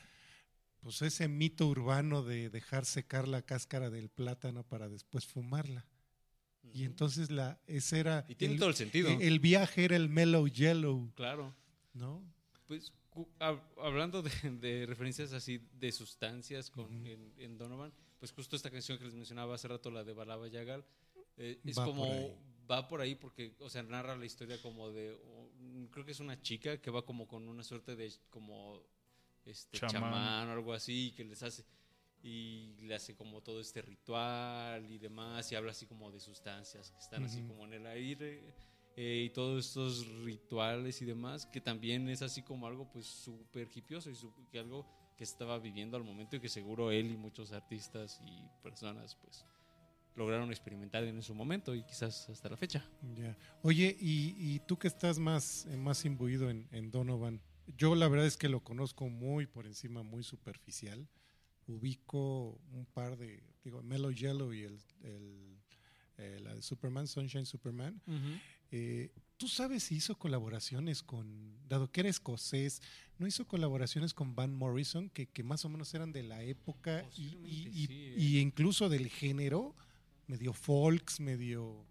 pues 0.81 1.01
ese 1.03 1.27
mito 1.27 1.67
urbano 1.67 2.23
de 2.23 2.49
dejar 2.49 2.85
secar 2.85 3.27
la 3.27 3.43
cáscara 3.43 3.89
del 3.91 4.09
plátano 4.09 4.63
para 4.63 4.89
después 4.89 5.25
fumarla. 5.27 5.85
Y 6.73 6.85
entonces 6.85 7.29
la 7.31 7.59
ese 7.67 7.99
era 7.99 8.25
Y 8.27 8.35
tiene 8.35 8.53
el, 8.55 8.59
todo 8.59 8.69
el 8.69 8.75
sentido. 8.75 9.09
el 9.09 9.39
viaje 9.39 9.83
era 9.85 9.95
el 9.95 10.09
Mellow 10.09 10.47
Yellow, 10.47 11.11
claro. 11.15 11.53
¿no? 11.93 12.23
Pues 12.67 12.93
hab- 13.39 13.61
hablando 13.77 14.21
de, 14.23 14.31
de 14.59 14.85
referencias 14.87 15.33
así 15.33 15.61
de 15.79 15.91
sustancias 15.91 16.69
con, 16.71 17.05
en, 17.05 17.31
en 17.37 17.57
Donovan, 17.57 17.93
pues 18.19 18.31
justo 18.31 18.55
esta 18.55 18.71
canción 18.71 18.97
que 18.97 19.05
les 19.05 19.13
mencionaba 19.13 19.55
hace 19.55 19.67
rato, 19.67 19.91
la 19.91 20.03
de 20.03 20.13
Balaba 20.13 20.47
Yagal, 20.47 20.83
eh, 21.37 21.59
es 21.63 21.77
Va 21.77 21.85
como. 21.85 22.05
Va 22.71 22.87
por 22.87 23.01
ahí 23.01 23.15
porque, 23.15 23.53
o 23.59 23.69
sea, 23.69 23.83
narra 23.83 24.15
la 24.15 24.25
historia 24.25 24.61
como 24.61 24.91
de, 24.91 25.19
creo 25.91 26.05
que 26.05 26.11
es 26.11 26.19
una 26.19 26.41
chica 26.41 26.79
que 26.79 26.91
va 26.91 27.03
como 27.03 27.27
con 27.27 27.47
una 27.47 27.63
suerte 27.63 27.95
de 27.95 28.11
como 28.29 28.81
este 29.45 29.79
Chamán. 29.79 29.91
chamán, 29.91 30.49
o 30.49 30.51
algo 30.53 30.73
así 30.73 31.13
que 31.15 31.23
les 31.23 31.41
hace 31.43 31.65
y 32.23 32.75
le 32.81 32.93
hace 32.93 33.15
como 33.15 33.41
todo 33.41 33.59
este 33.59 33.81
ritual 33.81 34.89
y 34.91 34.99
demás 34.99 35.51
y 35.51 35.55
habla 35.55 35.71
así 35.71 35.87
como 35.87 36.11
de 36.11 36.19
sustancias 36.19 36.91
que 36.91 36.99
están 36.99 37.23
así 37.23 37.41
como 37.41 37.65
en 37.65 37.73
el 37.73 37.87
aire 37.87 38.43
eh, 38.95 39.23
y 39.25 39.29
todos 39.29 39.65
estos 39.65 40.05
rituales 40.23 41.01
y 41.01 41.05
demás, 41.05 41.45
que 41.45 41.61
también 41.61 42.09
es 42.09 42.21
así 42.21 42.41
como 42.41 42.67
algo 42.67 42.91
pues 42.91 43.05
súper 43.05 43.69
hipioso 43.73 44.09
y 44.09 44.15
que 44.51 44.59
algo 44.59 44.85
que 45.17 45.23
estaba 45.23 45.57
viviendo 45.59 45.95
al 45.95 46.03
momento 46.03 46.35
y 46.35 46.39
que 46.39 46.49
seguro 46.49 46.91
él 46.91 47.09
y 47.11 47.17
muchos 47.17 47.53
artistas 47.53 48.19
y 48.25 48.43
personas 48.61 49.15
pues 49.15 49.45
lograron 50.15 50.49
experimentar 50.51 51.03
en 51.03 51.21
su 51.23 51.33
momento 51.33 51.73
y 51.75 51.83
quizás 51.83 52.29
hasta 52.29 52.49
la 52.49 52.57
fecha. 52.57 52.85
Oye, 53.61 53.95
y, 53.99 54.35
y 54.37 54.59
tú 54.67 54.77
que 54.77 54.87
estás 54.87 55.19
más, 55.19 55.65
eh, 55.67 55.77
más 55.77 56.03
imbuido 56.05 56.49
en, 56.49 56.67
en 56.71 56.91
Donovan, 56.91 57.41
yo 57.77 57.95
la 57.95 58.07
verdad 58.07 58.27
es 58.27 58.37
que 58.37 58.49
lo 58.49 58.61
conozco 58.63 59.07
muy 59.09 59.45
por 59.47 59.65
encima, 59.65 60.03
muy 60.03 60.23
superficial. 60.23 61.07
Ubico 61.67 62.59
un 62.73 62.85
par 62.93 63.17
de, 63.17 63.41
digo, 63.63 63.81
Mellow 63.83 64.11
Yellow 64.11 64.51
y 64.53 64.63
el, 64.63 64.79
el, 65.03 65.57
eh, 66.17 66.39
la 66.43 66.55
de 66.55 66.61
Superman, 66.61 67.07
Sunshine 67.07 67.45
Superman. 67.45 68.01
Eh, 68.71 69.11
¿Tú 69.37 69.47
sabes 69.47 69.83
si 69.83 69.95
hizo 69.95 70.17
colaboraciones 70.17 71.01
con, 71.01 71.55
dado 71.67 71.91
que 71.91 72.01
era 72.01 72.09
escocés, 72.09 72.81
no 73.17 73.25
hizo 73.27 73.47
colaboraciones 73.47 74.13
con 74.13 74.35
Van 74.35 74.53
Morrison, 74.53 75.09
que, 75.09 75.27
que 75.27 75.43
más 75.43 75.65
o 75.65 75.69
menos 75.69 75.93
eran 75.93 76.11
de 76.11 76.23
la 76.23 76.43
época 76.43 77.05
y, 77.15 77.21
y- 77.23 77.35
Posiblemente 77.35 77.69
y- 77.79 77.87
sí, 77.87 77.93
¿eh? 77.93 78.15
y 78.17 78.39
incluso 78.39 78.89
del 78.89 79.07
género, 79.09 79.75
medio 80.31 80.53
folks, 80.53 81.19
medio... 81.19 81.85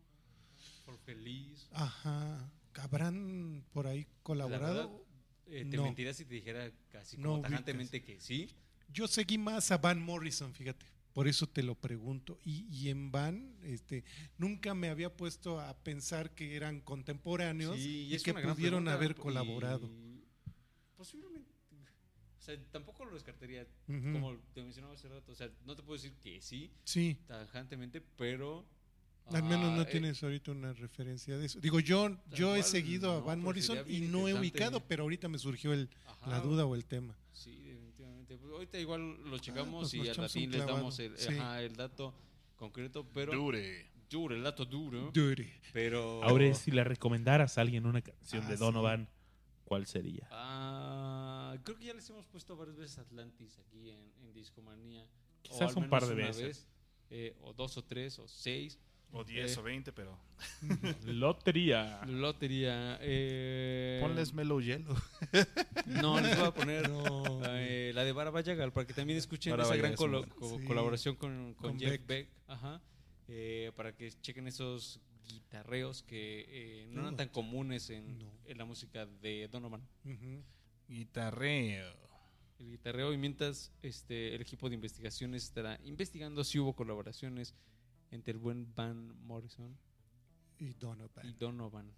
Por 0.86 0.98
feliz. 1.00 1.68
Ajá. 1.72 2.50
¿Habrán 2.74 3.62
por 3.72 3.86
ahí 3.86 4.06
colaborado? 4.22 4.74
verdad, 4.74 4.90
Eh, 5.46 5.66
te 5.70 5.76
No. 5.76 5.82
mentiría 5.84 6.14
si 6.14 6.24
te 6.24 6.34
dijera 6.34 6.70
casi 6.90 7.16
No 7.18 7.30
como 7.32 7.42
tajantemente 7.42 8.00
que 8.02 8.18
sí. 8.20 8.48
Yo 8.92 9.06
seguí 9.08 9.36
más 9.36 9.70
a 9.72 9.78
Van 9.78 10.00
Morrison, 10.00 10.54
fíjate. 10.54 10.86
Por 11.12 11.26
eso 11.28 11.46
te 11.48 11.62
lo 11.62 11.74
pregunto. 11.74 12.38
Y, 12.44 12.64
y 12.70 12.88
en 12.88 13.10
Van, 13.10 13.56
este, 13.64 14.04
nunca 14.38 14.74
me 14.74 14.88
había 14.88 15.14
puesto 15.16 15.60
a 15.60 15.76
pensar 15.82 16.34
que 16.34 16.54
eran 16.56 16.80
contemporáneos 16.80 17.76
Sí, 17.76 18.08
y 18.10 18.18
que 18.22 18.32
pudieron 18.32 18.84
pregunta, 18.84 18.94
haber 18.94 19.10
y 19.10 19.14
colaborado. 19.14 19.90
O 22.40 22.42
sea, 22.42 22.56
tampoco 22.72 23.04
lo 23.04 23.12
descartaría. 23.14 23.66
Ujú. 23.86 24.12
Como 24.12 24.36
te 24.54 24.62
mencionaba 24.62 24.94
hace 24.94 25.08
rato. 25.08 25.30
O 25.30 25.34
sea, 25.34 25.50
no 25.66 25.76
te 25.76 25.82
puedo 25.82 26.00
decir 26.00 26.14
que 26.22 26.40
sí, 26.40 26.70
Sí, 26.84 27.18
tajantemente, 27.26 28.00
pero. 28.16 28.64
al 29.26 29.42
menos 29.42 29.72
no 29.72 29.80
ah, 29.80 29.82
eh, 29.82 29.90
tienes 29.90 30.22
ahorita 30.22 30.50
una 30.52 30.72
referencia 30.72 31.36
de 31.36 31.46
eso. 31.46 31.60
Digo, 31.60 31.80
yo, 31.80 32.16
yo 32.34 32.56
he 32.56 32.62
seguido 32.62 33.12
a 33.12 33.14
no, 33.20 33.24
Van 33.26 33.38
pero 33.38 33.44
Morrison 33.44 33.78
y 33.86 34.00
no 34.00 34.26
he 34.26 34.34
ubicado, 34.34 34.80
pero 34.88 35.02
ahorita 35.02 35.28
me 35.28 35.38
surgió 35.38 35.72
el, 35.74 35.90
ajá, 36.06 36.30
la 36.30 36.40
duda 36.40 36.64
o 36.64 36.74
el 36.74 36.86
tema. 36.86 37.14
Sí, 37.32 37.60
definitivamente. 37.62 38.36
Pues 38.38 38.52
ahorita 38.52 38.78
igual 38.78 39.22
lo 39.30 39.38
checamos 39.38 39.90
pues 39.90 39.94
nos 40.08 40.16
y 40.16 40.20
al 40.20 40.28
fin 40.30 40.50
les 40.50 40.66
damos 40.66 40.98
el, 40.98 41.16
sí. 41.18 41.34
ajá, 41.36 41.62
el 41.62 41.76
dato 41.76 42.14
concreto, 42.56 43.06
pero. 43.12 43.32
Dure. 43.34 43.90
Duro, 44.08 44.34
el 44.34 44.42
dato 44.42 44.64
duro. 44.64 45.10
Duty. 45.12 45.46
Pero. 45.72 46.24
Ahora, 46.24 46.52
si 46.54 46.72
le 46.72 46.82
recomendaras 46.82 47.58
a 47.58 47.60
alguien 47.60 47.86
una 47.86 48.00
canción 48.02 48.42
Ah, 48.44 48.48
de 48.48 48.56
sí. 48.56 48.60
Donovan, 48.60 49.08
¿cuál 49.64 49.86
sería? 49.86 50.26
Ah, 50.32 50.89
creo 51.64 51.78
que 51.78 51.84
ya 51.86 51.94
les 51.94 52.08
hemos 52.10 52.26
puesto 52.26 52.56
varias 52.56 52.76
veces 52.76 52.98
Atlantis 52.98 53.58
aquí 53.58 53.90
en, 53.90 54.12
en 54.22 54.32
Discomanía. 54.32 55.04
O 55.04 55.42
Quizás 55.42 55.76
al 55.76 55.82
un 55.84 55.88
par 55.90 56.02
menos 56.02 56.16
de 56.16 56.22
veces. 56.22 56.42
vez, 56.42 56.68
eh, 57.10 57.36
o 57.42 57.52
dos 57.52 57.76
o 57.76 57.84
tres 57.84 58.18
o 58.18 58.28
seis. 58.28 58.78
O 59.12 59.24
10 59.24 59.56
Eh. 59.56 59.58
o 59.58 59.62
20, 59.64 59.92
pero. 59.92 60.16
Lotería. 61.06 62.00
Lotería. 62.06 62.96
Eh, 63.00 63.98
Ponles 64.00 64.32
Mellow 64.32 64.60
Yellow. 64.60 64.94
No, 65.86 66.20
les 66.20 66.36
voy 66.38 66.46
a 66.46 66.54
poner 66.54 66.88
No. 66.90 67.40
eh, 67.46 67.90
la 67.92 68.04
de 68.04 68.12
Barba 68.12 68.40
Yagal 68.40 68.72
para 68.72 68.86
que 68.86 68.94
también 68.94 69.18
escuchen 69.18 69.58
esa 69.58 69.74
gran 69.74 69.94
colo- 69.96 70.28
co- 70.28 70.58
Sí. 70.60 70.64
colaboración 70.64 71.16
con, 71.16 71.54
con 71.54 71.70
Con 71.72 71.80
Jeff 71.80 71.90
Beck. 71.90 72.06
Beck. 72.06 72.28
Ajá. 72.46 72.80
Eh, 73.26 73.72
para 73.74 73.96
que 73.96 74.10
chequen 74.22 74.46
esos 74.46 75.00
guitarreos 75.28 76.02
que 76.04 76.44
eh, 76.48 76.86
no 76.90 77.00
eran 77.00 77.12
No. 77.12 77.16
tan 77.16 77.28
comunes 77.30 77.90
en, 77.90 78.18
No. 78.18 78.30
en 78.44 78.58
la 78.58 78.64
música 78.64 79.06
de 79.06 79.48
Donovan. 79.48 79.82
Ujú. 80.04 80.42
Guitarreo. 80.90 81.94
el 82.58 82.70
guitarreo 82.72 83.12
y 83.12 83.16
mientras 83.16 83.72
este, 83.80 84.34
el 84.34 84.42
equipo 84.42 84.68
de 84.68 84.74
investigaciones 84.74 85.44
estará 85.44 85.78
investigando 85.84 86.42
si 86.44 86.58
hubo 86.58 86.74
colaboraciones 86.74 87.54
entre 88.10 88.32
el 88.32 88.38
buen 88.38 88.74
Van 88.74 89.16
Morrison 89.24 89.78
Y 90.58 90.74
Donovan. 90.74 91.26
y 91.26 91.32
Donovan. 91.34 91.92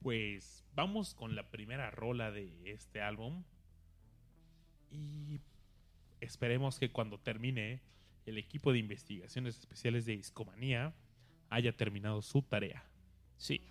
Pues 0.00 0.62
vamos 0.74 1.14
con 1.14 1.34
la 1.34 1.50
primera 1.50 1.90
rola 1.90 2.30
de 2.30 2.70
este 2.70 3.00
álbum. 3.00 3.42
Y 4.90 5.40
esperemos 6.20 6.78
que 6.78 6.92
cuando 6.92 7.18
termine 7.18 7.80
el 8.26 8.36
equipo 8.38 8.72
de 8.72 8.78
investigaciones 8.78 9.58
especiales 9.58 10.04
de 10.04 10.16
Discomanía 10.16 10.94
haya 11.48 11.74
terminado 11.76 12.20
su 12.22 12.42
tarea. 12.42 12.84
Sí. 13.36 13.62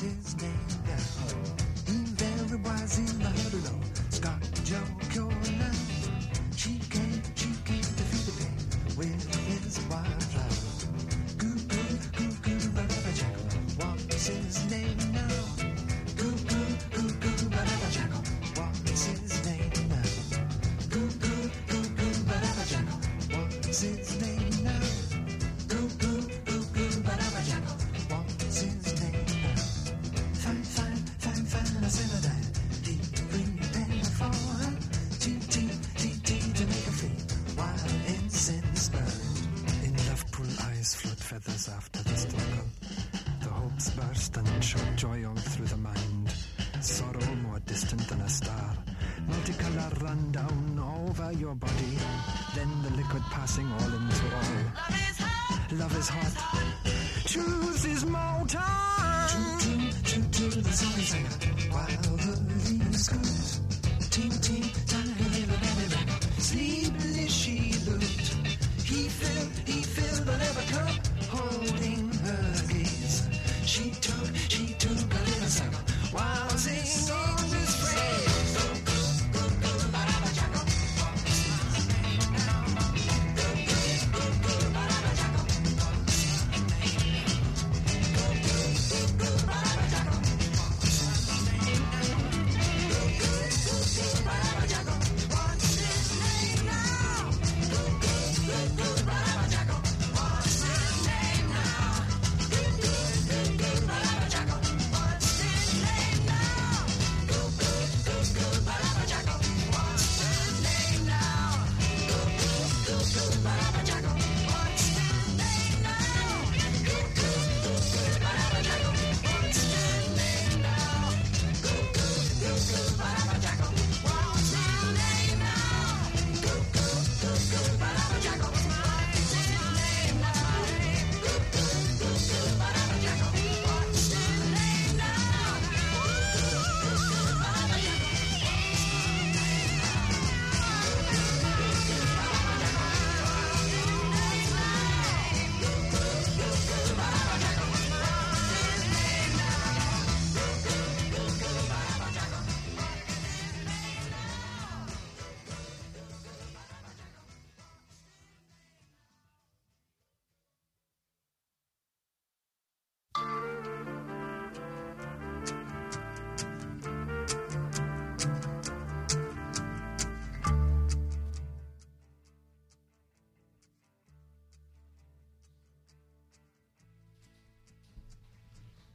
his 0.00 0.36
name? 0.40 0.52
Down. 0.86 0.96
He's 1.86 2.10
very 2.16 2.56
wise 2.62 2.98
in 2.98 3.18
the 3.18 3.41
and 44.36 44.64
show 44.64 44.78
joy 44.96 45.24
all 45.26 45.34
through 45.34 45.66
the 45.66 45.76
mind. 45.76 46.32
Sorrow 46.80 47.34
more 47.42 47.60
distant 47.60 48.06
than 48.08 48.20
a 48.20 48.28
star. 48.28 48.76
Multicolor 49.28 50.02
run 50.02 50.32
down 50.32 51.06
over 51.06 51.32
your 51.32 51.54
body. 51.54 51.98
Then 52.54 52.70
the 52.82 52.90
liquid 52.96 53.22
passing 53.30 53.70
all. 53.72 53.91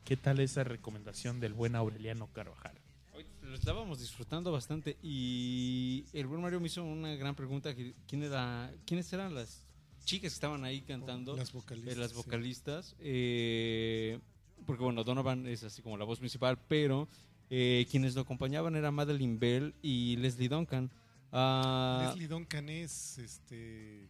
¿Qué 0.08 0.16
tal 0.16 0.40
esa 0.40 0.64
recomendación 0.64 1.42
del 1.42 1.52
buen 1.54 1.76
Aureliano 1.76 2.28
Carvajal? 2.32 2.80
Hoy 3.14 3.26
lo 3.42 3.56
estábamos 3.56 4.00
disfrutando 4.00 4.54
bastante 4.54 4.96
y 5.04 6.06
el 6.14 6.28
buen 6.28 6.42
Mario 6.42 6.62
me 6.62 6.68
hizo 6.68 6.82
una 6.82 7.14
gran 7.16 7.36
pregunta. 7.36 7.76
que 7.76 7.94
¿Quién 8.08 8.24
era, 8.24 8.72
¿Quiénes 8.86 9.12
eran 9.12 9.36
las 9.36 9.66
chicas 10.06 10.32
que 10.32 10.36
estaban 10.36 10.64
ahí 10.64 10.80
cantando? 10.82 11.36
Las 11.36 11.52
vocalistas, 11.52 11.94
Eh, 11.94 12.00
las 12.00 12.12
sí. 12.12 12.16
vocalistas. 12.16 12.96
eh, 13.00 14.20
porque 14.66 14.82
bueno, 14.82 15.04
Donovan 15.04 15.46
es 15.46 15.64
así 15.66 15.82
como 15.82 15.98
la 15.98 16.06
voz 16.06 16.20
principal, 16.20 16.58
pero 16.70 17.10
eh, 17.50 17.86
quienes 17.92 18.16
lo 18.16 18.22
acompañaban 18.22 18.78
era 18.78 18.92
Madeline 18.92 19.38
Bell 19.40 19.76
y 19.82 20.16
Leslie 20.18 20.48
Duncan. 20.48 20.90
Ah, 21.34 22.06
Leslie 22.08 22.30
Duncan 22.30 22.70
es 22.70 23.18
este 23.18 24.08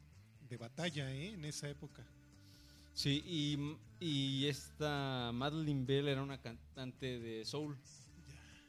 de 0.48 0.58
batalla, 0.58 1.12
¿eh? 1.12 1.34
En 1.34 1.44
esa 1.44 1.68
época. 1.68 2.06
Sí, 2.98 3.22
y, 3.28 3.78
y 4.04 4.48
esta 4.48 5.30
Madeline 5.32 5.86
Bell 5.86 6.08
era 6.08 6.24
una 6.24 6.42
cantante 6.42 7.20
de 7.20 7.46
soul. 7.46 7.78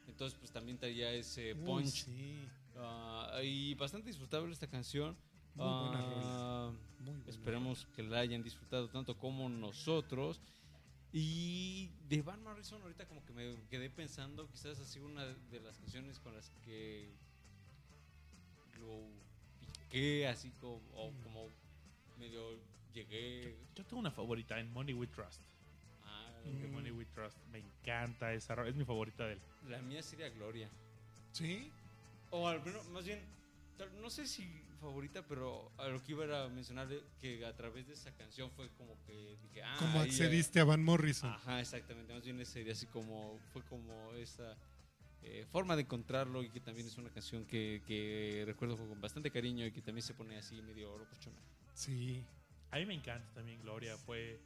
Entonces, 0.07 0.39
pues 0.39 0.53
también 0.53 0.77
traía 0.77 1.11
ese 1.15 1.55
Uy, 1.55 1.65
punch. 1.65 2.05
sí. 2.05 2.47
Ah, 2.77 3.41
y 3.43 3.75
bastante 3.77 4.09
disfrutable 4.09 4.53
esta 4.53 4.67
canción. 4.67 5.17
Muy 5.55 5.67
buena 5.67 6.73
Muy 6.99 7.07
buena 7.07 7.25
Esperemos 7.27 7.87
que 7.97 8.03
la 8.03 8.19
hayan 8.19 8.43
disfrutado 8.43 8.91
tanto 8.91 9.17
como 9.17 9.49
nosotros. 9.49 10.43
Y 11.11 11.89
de 12.07 12.21
Van 12.21 12.43
Morrison, 12.43 12.83
ahorita 12.83 13.07
como 13.09 13.25
que 13.25 13.33
me 13.33 13.57
quedé 13.71 13.89
pensando, 13.89 14.47
quizás 14.51 14.79
así 14.79 14.99
una 14.99 15.25
de 15.25 15.61
las 15.61 15.79
canciones 15.79 16.21
con 16.21 16.35
las 16.35 16.51
que 16.67 17.15
lo 18.79 19.07
piqué, 19.59 20.29
así 20.29 20.51
como, 20.61 20.83
o 20.93 21.11
como 21.23 21.49
medio 22.19 22.61
llegué. 23.05 23.57
Yo 23.75 23.85
tengo 23.85 24.01
una 24.01 24.11
favorita 24.11 24.59
en 24.59 24.71
Money 24.73 24.95
We 24.95 25.07
Trust. 25.09 25.41
a- 26.05 26.41
En 26.45 26.73
Money 26.73 26.91
We 26.93 27.05
Trust. 27.07 27.37
Me 27.53 27.59
encanta 27.59 28.33
esa. 28.33 28.55
Es 28.67 28.75
mi 28.75 28.85
favorita 28.85 29.27
de 29.27 29.35
él. 29.35 29.41
la 29.69 29.81
mía 29.83 30.03
sería 30.03 30.29
Gloria. 30.31 30.69
Sí, 31.33 31.71
O 32.31 32.47
al 32.49 32.63
menos, 32.65 32.87
más 32.91 33.05
bien, 33.07 33.21
no 34.03 34.11
sé 34.11 34.27
si 34.27 34.47
favorita, 34.81 35.23
pero 35.27 35.71
a 35.79 35.89
lo 35.89 36.03
que 36.05 36.13
iba 36.13 36.25
era 36.25 36.47
mencionar 36.49 36.89
que 37.21 37.45
a 37.45 37.57
través 37.57 37.87
de 37.89 37.95
esa 37.95 38.13
canción 38.13 38.51
fue 38.51 38.69
como 38.77 38.97
que 39.07 39.37
dije, 39.43 39.63
ah, 39.63 39.77
como 39.79 40.01
ahí- 40.01 40.09
accediste 40.09 40.61
a 40.61 40.65
Van 40.65 40.83
Morrison. 40.85 41.31
Ajá, 41.31 41.61
exactamente. 41.61 42.13
Más 42.13 42.23
bien 42.25 42.45
sería 42.47 42.73
así 42.75 42.87
como, 42.87 43.39
fue 43.53 43.63
como 43.63 44.13
esa 44.15 44.57
eh, 45.23 45.45
forma 45.51 45.75
de 45.75 45.83
encontrarlo 45.83 46.43
y 46.45 46.49
que 46.51 46.61
también 46.61 46.87
es 46.87 46.97
una 46.97 47.11
canción 47.11 47.45
que, 47.45 47.83
que 47.87 48.45
recuerdo 48.47 48.77
con 48.77 49.01
bastante 49.01 49.31
cariño 49.31 49.67
y 49.67 49.73
que 49.73 49.83
también 49.83 50.03
se 50.07 50.15
pone 50.15 50.37
así 50.39 50.61
medio 50.63 50.97
locochona. 50.97 51.37
Sí. 51.75 52.23
A 52.71 52.77
mí 52.79 52.87
me 52.87 52.95
encanta 52.95 53.33
también 53.35 53.61
Gloria. 53.63 53.97
Fue 53.97 54.39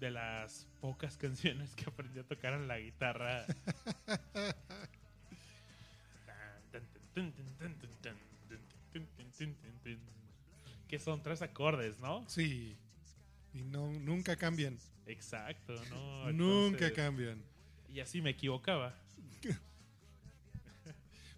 de 0.00 0.10
las 0.10 0.66
pocas 0.80 1.16
canciones 1.18 1.74
que 1.74 1.84
aprendí 1.84 2.18
a 2.20 2.24
tocar 2.24 2.52
en 2.54 2.68
la 2.68 2.78
guitarra. 2.78 3.44
Que 10.88 10.98
son 10.98 11.22
tres 11.22 11.42
acordes, 11.42 11.98
¿no? 12.00 12.24
Sí. 12.28 12.76
Y 13.52 13.62
no, 13.62 13.92
nunca 13.92 14.36
cambian. 14.36 14.78
Exacto, 15.06 15.74
¿no? 15.90 16.32
Nunca 16.32 16.92
cambian. 16.92 17.42
Y 17.92 18.00
así 18.00 18.20
me 18.22 18.30
equivocaba. 18.30 18.94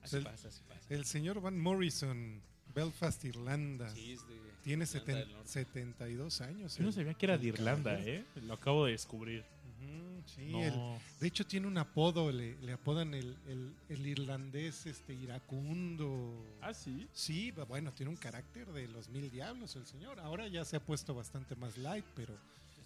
Así 0.02 0.16
El- 0.16 0.24
pasa, 0.24 0.48
así 0.48 0.62
pasa. 0.66 0.80
El 0.88 1.04
señor 1.04 1.42
Van 1.42 1.60
Morrison 1.60 2.40
Belfast, 2.74 3.24
Irlanda. 3.24 3.88
Sí, 3.94 4.12
es 4.12 4.26
de 4.28 4.34
Tiene 4.62 4.84
Irlanda 4.84 4.86
seten- 5.06 5.18
del 5.18 5.32
Norte. 5.32 5.48
72 5.48 6.40
años. 6.40 6.76
Yo 6.76 6.82
no 6.82 6.88
el- 6.88 6.94
sabía 6.94 7.14
que 7.14 7.26
era 7.26 7.38
de 7.38 7.46
Irlanda, 7.46 7.92
caballo. 7.92 8.08
¿eh? 8.12 8.24
Lo 8.42 8.54
acabo 8.54 8.84
de 8.86 8.92
descubrir. 8.92 9.44
Ujú, 9.82 10.22
sí, 10.26 10.46
No. 10.50 10.62
el- 10.62 11.00
de 11.20 11.26
hecho 11.26 11.46
tiene 11.46 11.66
un 11.66 11.78
apodo, 11.78 12.30
le, 12.30 12.56
le 12.60 12.72
apodan 12.72 13.14
el, 13.14 13.36
el- 13.48 13.74
el 13.88 14.06
irlandés 14.06 14.84
este 14.86 15.14
iracundo. 15.14 16.44
Ah, 16.60 16.74
sí. 16.74 17.08
Sí, 17.12 17.52
bu- 17.52 17.66
bueno, 17.66 17.90
tiene 17.92 18.10
un 18.10 18.16
carácter 18.16 18.66
de 18.72 18.86
los 18.88 19.08
mil 19.08 19.30
diablos 19.30 19.74
el 19.76 19.86
señor. 19.86 20.20
Ahora 20.20 20.46
ya 20.48 20.64
se 20.64 20.76
ha 20.76 20.80
puesto 20.80 21.14
bastante 21.14 21.56
más 21.56 21.78
light, 21.78 22.04
pero 22.14 22.36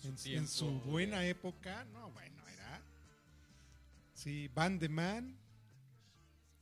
en, 0.04 0.16
su 0.18 0.28
en 0.30 0.46
su 0.48 0.66
tiempo, 0.66 0.90
buena 0.90 1.26
época, 1.26 1.84
no, 1.92 2.10
bueno, 2.10 2.46
era... 2.48 2.80
Sí, 4.14 4.48
Van 4.54 4.78
de 4.78 4.88
Man. 4.88 5.36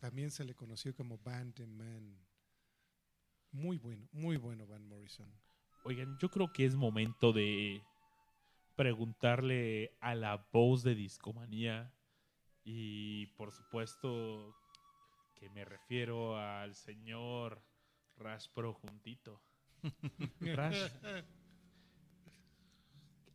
También 0.00 0.30
se 0.30 0.44
le 0.44 0.54
conoció 0.54 0.94
como 0.94 1.18
Van 1.18 1.52
de 1.54 1.66
Man. 1.66 2.16
Muy 3.52 3.76
bueno, 3.76 4.08
muy 4.12 4.38
bueno 4.38 4.66
Van 4.66 4.86
Morrison. 4.86 5.30
Oigan, 5.84 6.16
yo 6.18 6.30
creo 6.30 6.52
que 6.52 6.64
es 6.64 6.74
momento 6.74 7.32
de 7.32 7.82
preguntarle 8.76 9.94
a 10.00 10.14
la 10.14 10.48
voz 10.52 10.82
de 10.82 10.94
Discomanía 10.94 11.92
y 12.64 13.26
por 13.36 13.52
supuesto 13.52 14.56
que 15.34 15.50
me 15.50 15.64
refiero 15.64 16.38
al 16.38 16.74
señor 16.74 17.62
Rash 18.16 18.46
Pro 18.54 18.72
Juntito. 18.72 19.42
Rash, 20.40 20.90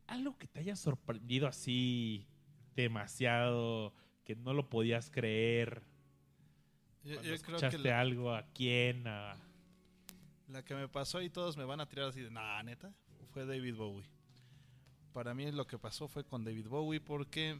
algo 0.08 0.38
que 0.38 0.48
te 0.48 0.60
haya 0.62 0.76
sorprendido 0.76 1.48
así 1.48 2.28
demasiado, 2.76 3.94
que 4.24 4.36
no 4.36 4.54
lo 4.54 4.70
podías 4.70 5.12
creer. 5.12 5.84
Yo, 7.04 7.20
creo 7.22 7.70
que 7.82 7.92
algo, 7.92 8.34
a 8.34 8.44
quién, 8.54 9.08
a... 9.08 9.47
la 10.48 10.64
que 10.64 10.76
me 10.76 10.88
pasó 10.88 11.22
y 11.22 11.30
todos 11.30 11.58
me 11.58 11.66
van 11.66 11.80
a 11.82 11.88
tirar 11.88 12.10
así 12.10 12.22
de, 12.22 12.32
nah, 12.32 12.62
neta, 12.64 12.94
fue 13.34 13.46
David 13.46 13.76
Bowie. 13.76 14.10
Para 15.14 15.34
mí 15.34 15.52
lo 15.52 15.66
que 15.68 15.78
pasó 15.80 16.08
fue 16.08 16.24
con 16.24 16.44
David 16.44 16.68
Bowie 16.68 17.02
porque 17.02 17.60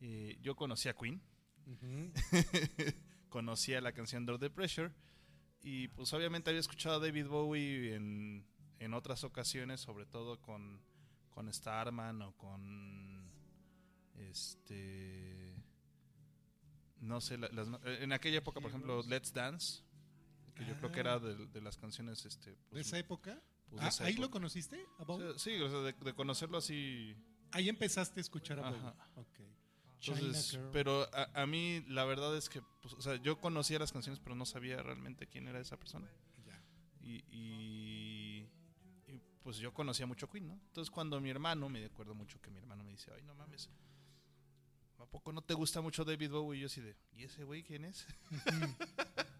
eh, 0.00 0.38
yo 0.42 0.56
conocí 0.56 0.88
a 0.88 0.94
Queen, 0.94 1.20
Ujú. 1.66 2.12
conocía 3.28 3.80
la 3.80 3.92
canción 3.92 4.24
Door 4.24 4.38
the 4.38 4.50
Pressure 4.50 4.90
y 5.62 5.88
pues 5.88 6.12
obviamente 6.14 6.48
había 6.50 6.60
escuchado 6.60 6.96
a 6.96 6.98
David 7.00 7.26
Bowie 7.26 7.94
en, 7.94 8.46
en 8.78 8.94
otras 8.94 9.22
ocasiones, 9.24 9.80
sobre 9.80 10.06
todo 10.06 10.40
con, 10.40 10.80
con 11.30 11.52
Starman 11.52 12.22
o 12.22 12.32
con 12.36 13.30
este 14.16 15.54
no 17.00 17.20
sé, 17.20 17.38
la- 17.38 17.48
las- 17.50 17.68
en 17.84 18.12
aquella 18.12 18.38
época, 18.38 18.60
por 18.60 18.70
ejemplo, 18.70 19.02
Let's 19.06 19.32
Dance, 19.32 19.82
que 20.58 20.66
yo 20.66 20.76
creo 20.76 20.92
que 20.92 21.00
era 21.00 21.18
de, 21.18 21.46
de 21.46 21.60
las 21.60 21.76
canciones 21.78 22.24
este 22.24 22.50
¿De 22.50 22.56
pues, 22.70 22.86
esa 22.86 22.98
época? 22.98 23.40
pues, 23.68 23.80
de 23.80 23.86
Ah, 23.86 23.88
esa 23.88 24.04
¿Ahí 24.04 24.14
lo 24.16 24.30
conociste? 24.30 24.84
Sí, 25.36 25.60
o 25.60 25.68
sea, 25.70 25.78
de, 25.80 25.92
de 25.92 26.14
conocerlo 26.14 26.58
así 26.58 27.14
Ahí 27.52 27.68
empezaste 27.68 28.20
a 28.20 28.22
escuchar 28.22 28.58
a 28.60 28.70
Bowie. 28.70 28.92
Entonces, 30.00 30.50
Girl. 30.52 30.70
pero 30.72 31.08
a, 31.14 31.42
a 31.42 31.46
mí 31.46 31.82
la 31.88 32.04
verdad 32.04 32.36
es 32.36 32.48
que, 32.48 32.62
pues, 32.82 32.94
o 32.94 33.00
sea, 33.02 33.16
yo 33.16 33.40
conocía 33.40 33.78
las 33.78 33.90
canciones, 33.90 34.20
pero 34.20 34.36
no 34.36 34.44
sabía 34.46 34.80
realmente 34.82 35.26
quién 35.26 35.48
era 35.48 35.58
esa 35.60 35.76
persona. 35.78 36.08
Y- 37.00 37.24
y, 37.30 38.46
pues 39.42 39.56
yo 39.56 39.72
conocía 39.72 40.04
mucho 40.06 40.28
Queen, 40.28 40.46
¿no? 40.48 40.52
Entonces 40.54 40.90
cuando 40.90 41.18
mi 41.22 41.30
hermano, 41.30 41.68
me 41.70 41.82
acuerdo 41.86 42.14
mucho 42.14 42.38
que 42.42 42.50
mi 42.50 42.58
hermano 42.58 42.84
me 42.84 42.90
dice, 42.90 43.10
ay, 43.16 43.22
no 43.22 43.34
mames, 43.34 43.70
¿a 44.98 45.06
poco 45.06 45.32
no 45.32 45.40
te 45.40 45.54
gusta 45.54 45.80
mucho 45.80 46.04
David 46.04 46.30
Bowie? 46.32 46.58
Y 46.58 46.60
yo 46.62 46.66
así 46.66 46.82
de, 46.82 46.94
¿y 47.14 47.24
ese 47.24 47.44
güey 47.44 47.62
quién 47.62 47.86
es? 47.86 48.06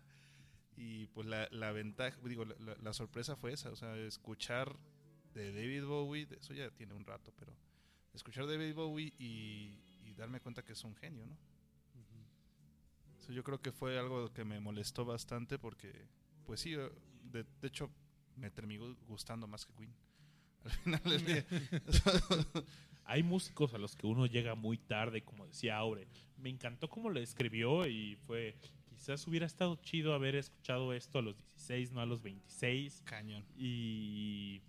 y 0.81 1.07
pues 1.09 1.27
la, 1.27 1.49
la 1.51 1.73
ventaja, 1.73 2.17
digo, 2.25 2.45
la, 2.45 2.77
la- 2.81 2.93
sorpresa 2.93 3.35
fue 3.37 3.53
esa, 3.53 3.71
o 3.71 3.77
sea, 3.77 3.97
escuchar 3.97 4.77
de 5.35 5.53
David 5.53 5.85
Bowie, 5.85 6.27
de 6.27 6.37
eso 6.37 6.55
ya 6.55 6.71
tiene 6.71 6.95
un 6.95 7.05
rato, 7.05 7.33
pero 7.37 7.53
escuchar 8.15 8.47
de 8.47 8.57
David 8.57 8.75
Bowie 8.75 9.13
y, 9.19 9.81
y 10.05 10.15
darme 10.15 10.41
cuenta 10.41 10.65
que 10.65 10.73
es 10.73 10.85
un 10.85 10.95
genio, 10.95 11.27
¿no? 11.27 11.37
Eso 13.19 13.33
yo 13.33 13.43
creo 13.43 13.61
que 13.61 13.73
fue 13.73 13.99
algo 13.99 14.33
que 14.33 14.45
me 14.45 14.61
molestó 14.61 15.05
bastante 15.05 15.59
porque, 15.59 16.07
pues 16.47 16.61
sí, 16.61 16.75
eh, 16.75 16.89
de, 17.25 17.45
de 17.61 17.69
hecho 17.69 17.91
me 18.37 18.51
terminó 18.51 18.95
gustando 19.09 19.47
más 19.49 19.67
que 19.67 19.75
Queen. 19.75 19.95
Al 20.65 20.71
final 20.71 21.03
del 21.03 21.25
día. 21.25 21.47
Hay 23.05 23.23
músicos 23.23 23.73
a 23.75 23.79
los 23.79 23.97
que 23.97 24.07
uno 24.07 24.27
llega 24.27 24.55
muy 24.55 24.77
tarde, 24.79 25.23
como 25.23 25.47
decía 25.47 25.77
Aure. 25.79 26.07
Me 26.37 26.51
encantó 26.51 26.89
cómo 26.89 27.09
lo 27.11 27.21
escribió 27.21 27.87
y 27.87 28.17
fue. 28.27 28.55
Quizás 28.99 29.29
hubiera 29.29 29.47
estado 29.47 29.77
chido 29.77 30.13
haber 30.13 30.35
escuchado 30.35 30.93
esto 30.93 31.21
a 31.21 31.23
los 31.23 31.37
16, 31.37 31.93
no 31.93 32.01
a 32.01 32.07
los 32.07 32.21
26. 32.21 33.03
Cañón. 33.05 33.45
Y. 33.57 34.61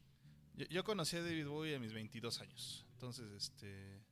Yo, 0.56 0.68
yo 0.68 0.84
conocí 0.84 1.18
a 1.18 1.24
David 1.24 1.48
Bowie 1.48 1.76
a 1.76 1.80
mis 1.80 1.94
22 1.94 2.40
años. 2.40 2.86
Entonces, 2.94 3.32
este. 3.32 4.04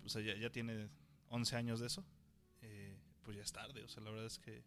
Pues 0.00 0.14
ya, 0.14 0.34
ya 0.34 0.50
tiene 0.50 0.88
11 1.28 1.56
años 1.56 1.80
de 1.80 1.88
eso. 1.88 2.04
Eh, 2.62 2.96
pues 3.22 3.36
ya 3.36 3.42
es 3.42 3.52
tarde. 3.52 3.84
O 3.84 3.88
sea, 3.88 4.02
la 4.02 4.10
verdad 4.10 4.26
es 4.26 4.38
que. 4.38 4.64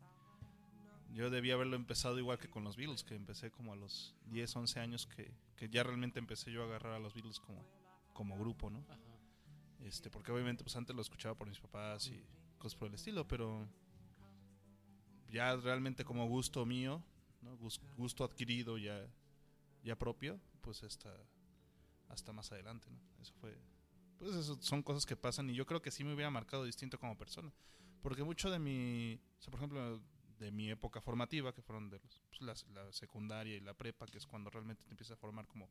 Yo 1.11 1.31
debía 1.31 1.55
haberlo 1.55 1.75
empezado 1.75 2.19
igual 2.19 2.37
que 2.37 2.49
con 2.49 2.63
los 2.63 2.75
Beatles, 2.75 3.03
que 3.03 3.15
empecé 3.15 3.49
como 3.49 3.73
a 3.73 3.75
los 3.75 4.15
10, 4.27 4.55
11 4.55 4.79
años, 4.79 5.07
que, 5.07 5.33
que 5.55 5.69
ya 5.69 5.81
realmente 5.81 6.19
empecé 6.19 6.51
yo 6.51 6.61
a 6.61 6.65
agarrar 6.65 6.93
a 6.93 6.99
los 6.99 7.13
Beatles 7.13 7.39
como, 7.39 7.65
como 8.13 8.37
grupo, 8.37 8.69
¿no? 8.69 8.85
Este, 9.79 10.09
porque 10.09 10.31
obviamente 10.31 10.63
pues 10.63 10.75
antes 10.75 10.95
lo 10.95 11.01
escuchaba 11.01 11.35
por 11.35 11.47
mis 11.47 11.59
papás 11.59 12.07
y 12.07 12.21
cosas 12.57 12.77
por 12.77 12.89
el 12.89 12.95
estilo, 12.95 13.27
pero 13.27 13.67
ya 15.29 15.55
realmente 15.55 16.03
como 16.03 16.27
gusto 16.27 16.65
mío, 16.65 17.03
gusto 17.97 18.23
adquirido 18.23 18.77
ya, 18.77 19.07
ya 19.83 19.95
propio, 19.95 20.39
pues 20.61 20.83
hasta, 20.83 21.13
hasta 22.09 22.33
más 22.33 22.51
adelante, 22.51 22.89
¿no? 22.89 22.99
Eso 23.21 23.33
fue, 23.39 23.57
pues 24.17 24.35
eso 24.35 24.57
son 24.61 24.83
cosas 24.83 25.05
que 25.05 25.15
pasan 25.15 25.49
y 25.49 25.53
yo 25.53 25.65
creo 25.65 25.81
que 25.81 25.91
sí 25.91 26.03
me 26.03 26.13
hubiera 26.13 26.29
marcado 26.29 26.63
distinto 26.63 26.99
como 26.99 27.17
persona, 27.17 27.51
porque 28.01 28.23
mucho 28.23 28.49
de 28.49 28.59
mi, 28.59 29.19
o 29.39 29.41
sea, 29.41 29.51
por 29.51 29.59
ejemplo, 29.59 30.01
de 30.39 30.51
mi 30.51 30.69
época 30.69 31.01
formativa, 31.01 31.53
que 31.53 31.61
fueron 31.61 31.89
de 31.89 31.99
los, 31.99 32.21
pues, 32.29 32.41
la, 32.41 32.91
secundaria 32.91 33.55
y 33.55 33.61
la 33.61 33.73
prepa, 33.73 34.05
que 34.05 34.17
es 34.17 34.25
cuando 34.25 34.49
realmente 34.49 34.83
te 34.83 34.91
empiezas 34.91 35.17
a 35.17 35.19
formar 35.19 35.47
como, 35.47 35.69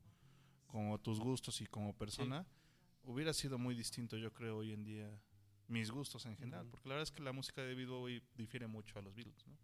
como 0.67 0.99
tus 1.01 1.21
gustos 1.21 1.61
y 1.61 1.67
como 1.67 1.95
persona, 1.95 2.47
hubiera 3.03 3.33
sido 3.33 3.59
muy 3.59 3.75
distinto, 3.75 4.17
yo 4.17 4.33
creo, 4.33 4.59
hoy 4.59 4.73
en 4.73 4.85
día 4.85 5.21
mis 5.69 5.91
gustos 5.91 6.27
en 6.27 6.37
general, 6.37 6.67
porque 6.71 6.89
la 6.89 6.95
verdad 6.95 7.09
es 7.11 7.13
que 7.13 7.23
la 7.23 7.33
música 7.33 7.63
de 7.63 7.69
David 7.69 7.89
Bowie 7.89 8.23
difiere 8.37 8.67
mucho 8.67 8.99
a 8.99 9.03
los 9.03 9.15
Beatles, 9.15 9.47
¿no? 9.47 9.57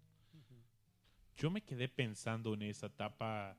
Yo 1.36 1.51
me 1.51 1.62
quedé 1.62 1.89
pensando 1.89 2.52
en 2.52 2.62
esa 2.62 2.86
etapa 2.86 3.56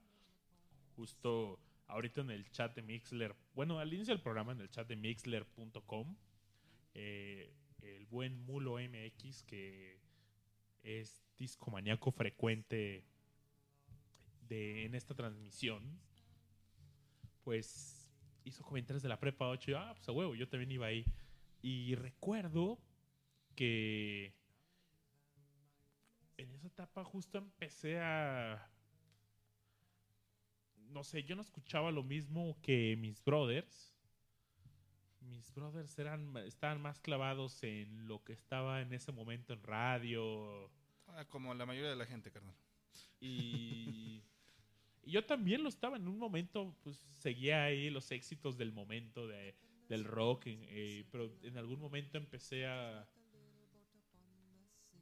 justo 0.95 1.59
ahorita 1.88 2.22
en 2.22 2.30
el 2.30 2.49
chat 2.51 2.76
de 2.76 2.84
Mixler. 2.84 3.35
Bueno, 3.55 3.80
al 3.80 3.91
inicio 3.91 4.13
del 4.13 4.22
programa 4.22 4.51
en 4.51 4.61
el 4.61 4.69
chat 4.69 4.88
de 4.88 4.95
mixler.com. 4.95 6.15
eh, 6.93 7.53
el 7.81 8.05
buen 8.05 8.39
Mulo 8.45 8.76
MX, 8.77 9.43
que 9.43 9.99
es 10.84 11.23
discomaníaco 11.38 12.11
frecuente 12.11 13.03
de, 14.47 14.85
en 14.85 14.93
esta 14.93 15.15
transmisión, 15.15 15.99
pues 17.43 18.07
hizo 18.43 18.63
comentarios 18.63 19.01
de 19.01 19.09
la 19.09 19.19
prepa 19.19 19.47
8 19.47 19.69
y 19.69 19.73
yo, 19.73 19.80
ah, 19.80 19.93
pues 19.95 20.07
a 20.07 20.11
huevo, 20.11 20.35
yo 20.35 20.47
también 20.47 20.72
iba 20.72 20.85
ahí. 20.88 21.05
Y 21.61 21.95
recuerdo 21.95 22.79
que 23.55 24.33
en 26.38 26.51
esa 26.51 26.67
etapa 26.67 27.03
justo 27.03 27.38
empecé 27.38 27.99
a... 27.99 28.69
No 30.75 31.03
sé, 31.03 31.23
yo 31.23 31.35
no 31.35 31.41
escuchaba 31.41 31.91
lo 31.91 32.03
mismo 32.03 32.57
que 32.61 32.97
mis 32.97 33.23
brothers. 33.23 33.95
Mis 35.21 35.53
brothers 35.53 35.97
eran, 35.99 36.35
estaban 36.38 36.81
más 36.81 36.99
clavados 36.99 37.63
en 37.63 38.07
lo 38.07 38.23
que 38.23 38.33
estaba 38.33 38.81
en 38.81 38.91
ese 38.91 39.11
momento 39.11 39.53
en 39.53 39.63
radio. 39.63 40.69
Ah, 41.07 41.25
como 41.29 41.53
la 41.53 41.65
mayoría 41.65 41.91
de 41.91 41.95
la 41.95 42.05
gente, 42.05 42.31
carnal. 42.31 42.55
Y, 43.21 44.23
y 45.03 45.11
yo 45.11 45.23
también 45.23 45.63
lo 45.63 45.69
estaba 45.69 45.95
en 45.95 46.07
un 46.07 46.17
momento, 46.17 46.75
pues 46.83 46.97
seguía 46.97 47.63
ahí 47.63 47.89
los 47.89 48.11
éxitos 48.11 48.57
del 48.57 48.73
momento 48.73 49.27
de, 49.27 49.55
del 49.91 50.05
rock, 50.05 50.43
eh, 50.47 51.05
pero 51.11 51.38
en 51.43 51.57
algún 51.57 51.80
momento 51.80 52.18
empecé 52.18 52.65
a 52.65 53.07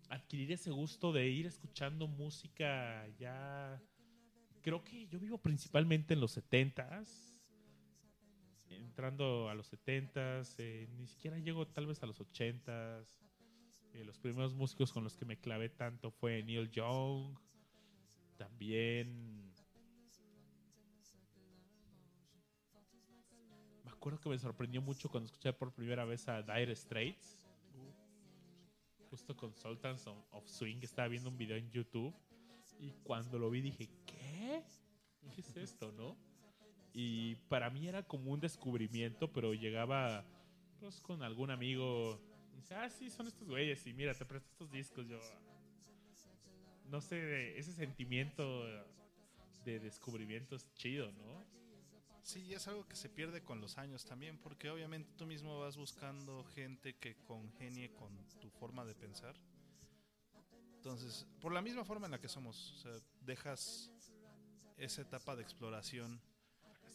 adquirir 0.09 0.51
ese 0.51 0.71
gusto 0.71 1.13
de 1.13 1.27
ir 1.29 1.45
escuchando 1.45 2.07
música 2.07 3.07
ya... 3.19 3.81
Creo 4.61 4.83
que 4.83 5.07
yo 5.07 5.19
vivo 5.19 5.37
principalmente 5.37 6.15
en 6.15 6.19
los 6.19 6.37
70s, 6.37 7.39
entrando 8.69 9.47
a 9.47 9.53
los 9.53 9.71
70s, 9.71 10.55
eh, 10.57 10.89
ni 10.97 11.07
siquiera 11.07 11.37
llego 11.37 11.65
tal 11.67 11.87
vez 11.87 12.03
a 12.03 12.07
los 12.07 12.19
80s. 12.19 13.05
Eh, 13.93 14.03
los 14.03 14.19
primeros 14.19 14.53
músicos 14.53 14.91
con 14.91 15.03
los 15.03 15.15
que 15.15 15.25
me 15.25 15.39
clavé 15.39 15.69
tanto 15.69 16.11
fue 16.11 16.43
Neil 16.43 16.69
Young, 16.71 17.37
también. 18.37 19.38
Acuerdo 23.99 24.21
que 24.21 24.29
me 24.29 24.39
sorprendió 24.39 24.81
mucho 24.81 25.09
cuando 25.09 25.25
escuché 25.25 25.51
por 25.51 25.73
primera 25.73 26.05
vez 26.05 26.25
a 26.29 26.41
Dire 26.41 26.73
Straits. 26.73 27.37
Justo 29.09 29.35
con 29.35 29.53
Sultans 29.53 30.07
of 30.07 30.47
Swing. 30.47 30.77
Estaba 30.81 31.09
viendo 31.09 31.29
un 31.29 31.37
video 31.37 31.57
en 31.57 31.69
YouTube. 31.69 32.15
Y 32.79 32.93
cuando 33.03 33.37
lo 33.37 33.49
vi 33.49 33.59
dije, 33.59 33.89
¿qué? 34.05 34.63
¿Qué 35.35 35.41
es 35.41 35.57
esto, 35.57 35.91
no? 35.91 36.15
Y 36.93 37.35
para 37.49 37.69
mí 37.69 37.89
era 37.89 38.03
como 38.03 38.31
un 38.31 38.39
descubrimiento, 38.39 39.33
pero 39.33 39.53
llegaba 39.53 40.23
pues, 40.79 41.01
con 41.01 41.21
algún 41.21 41.51
amigo. 41.51 42.21
y 42.53 42.57
dice, 42.57 42.75
ah, 42.75 42.89
sí, 42.89 43.09
son 43.09 43.27
estos 43.27 43.49
güeyes. 43.49 43.85
Y 43.85 43.93
mira, 43.93 44.13
te 44.13 44.23
presto 44.23 44.49
estos 44.49 44.71
discos. 44.71 45.05
Yo, 45.09 45.19
no 46.85 47.01
sé, 47.01 47.59
ese 47.59 47.73
sentimiento 47.73 48.63
de 49.65 49.79
descubrimiento 49.81 50.55
es 50.55 50.73
chido, 50.75 51.11
¿no? 51.11 51.58
Sí, 52.29 52.53
es 52.53 52.67
algo 52.67 52.87
que 52.87 52.95
se 52.95 53.09
pierde 53.09 53.41
con 53.41 53.59
los 53.59 53.79
años 53.79 54.05
también, 54.05 54.37
porque 54.37 54.69
obviamente 54.69 55.11
tú 55.17 55.25
mismo 55.25 55.59
vas 55.61 55.77
buscando 55.77 56.43
gente 56.53 56.93
que 56.93 57.15
congenie 57.23 57.91
con 57.95 58.15
tu 58.39 58.51
forma 58.51 58.85
de 58.85 58.93
pensar. 58.93 59.35
Entonces, 60.75 61.25
por 61.41 61.51
la 61.51 61.63
misma 61.63 61.83
forma 61.83 62.05
en 62.05 62.11
la 62.11 62.21
que 62.21 62.27
somos, 62.27 62.73
o 62.73 62.75
sea, 62.75 62.91
dejas 63.21 63.89
esa 64.77 65.01
etapa 65.01 65.35
de 65.35 65.41
exploración 65.41 66.21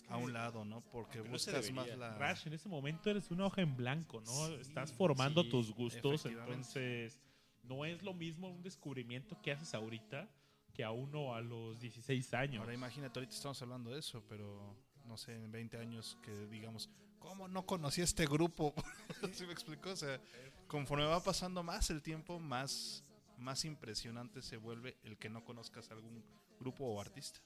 a 0.08 0.18
un 0.18 0.32
lado, 0.32 0.64
¿no? 0.64 0.82
Porque 0.92 1.18
no 1.18 1.30
buscas 1.30 1.68
más 1.72 1.88
la... 1.98 2.16
Rash, 2.16 2.46
en 2.46 2.52
ese 2.52 2.68
momento 2.68 3.10
eres 3.10 3.28
una 3.32 3.46
hoja 3.46 3.60
en 3.60 3.74
blanco, 3.74 4.20
¿no? 4.20 4.46
Sí, 4.46 4.54
Estás 4.60 4.92
formando 4.92 5.42
sí, 5.42 5.50
tus 5.50 5.72
gustos, 5.72 6.26
entonces 6.26 7.18
no 7.64 7.84
es 7.84 8.04
lo 8.04 8.14
mismo 8.14 8.48
un 8.50 8.62
descubrimiento 8.62 9.42
que 9.42 9.50
haces 9.50 9.74
ahorita 9.74 10.30
que 10.72 10.84
a 10.84 10.92
uno 10.92 11.34
a 11.34 11.40
los 11.40 11.80
16 11.80 12.34
años. 12.34 12.60
Ahora 12.60 12.74
imagínate, 12.74 13.18
ahorita 13.18 13.34
estamos 13.34 13.60
hablando 13.62 13.90
de 13.90 13.98
eso, 13.98 14.24
pero 14.28 14.76
no 15.04 15.16
sé, 15.16 15.34
en 15.34 15.50
20 15.50 15.78
años 15.78 16.18
que 16.22 16.46
digamos, 16.46 16.90
¿cómo 17.18 17.48
no 17.48 17.66
conocí 17.66 18.00
a 18.00 18.04
este 18.04 18.26
grupo? 18.26 18.74
¿Sí 19.32 19.46
me 19.46 19.52
explicó? 19.52 19.90
O 19.90 19.96
sea, 19.96 20.20
conforme 20.66 21.04
va 21.04 21.22
pasando 21.22 21.62
más 21.62 21.90
el 21.90 22.02
tiempo, 22.02 22.38
más, 22.38 23.04
más 23.38 23.64
impresionante 23.64 24.42
se 24.42 24.56
vuelve 24.56 24.96
el 25.04 25.16
que 25.16 25.28
no 25.28 25.44
conozcas 25.44 25.90
algún 25.90 26.24
grupo 26.58 26.84
o 26.84 27.00
artista. 27.00 27.40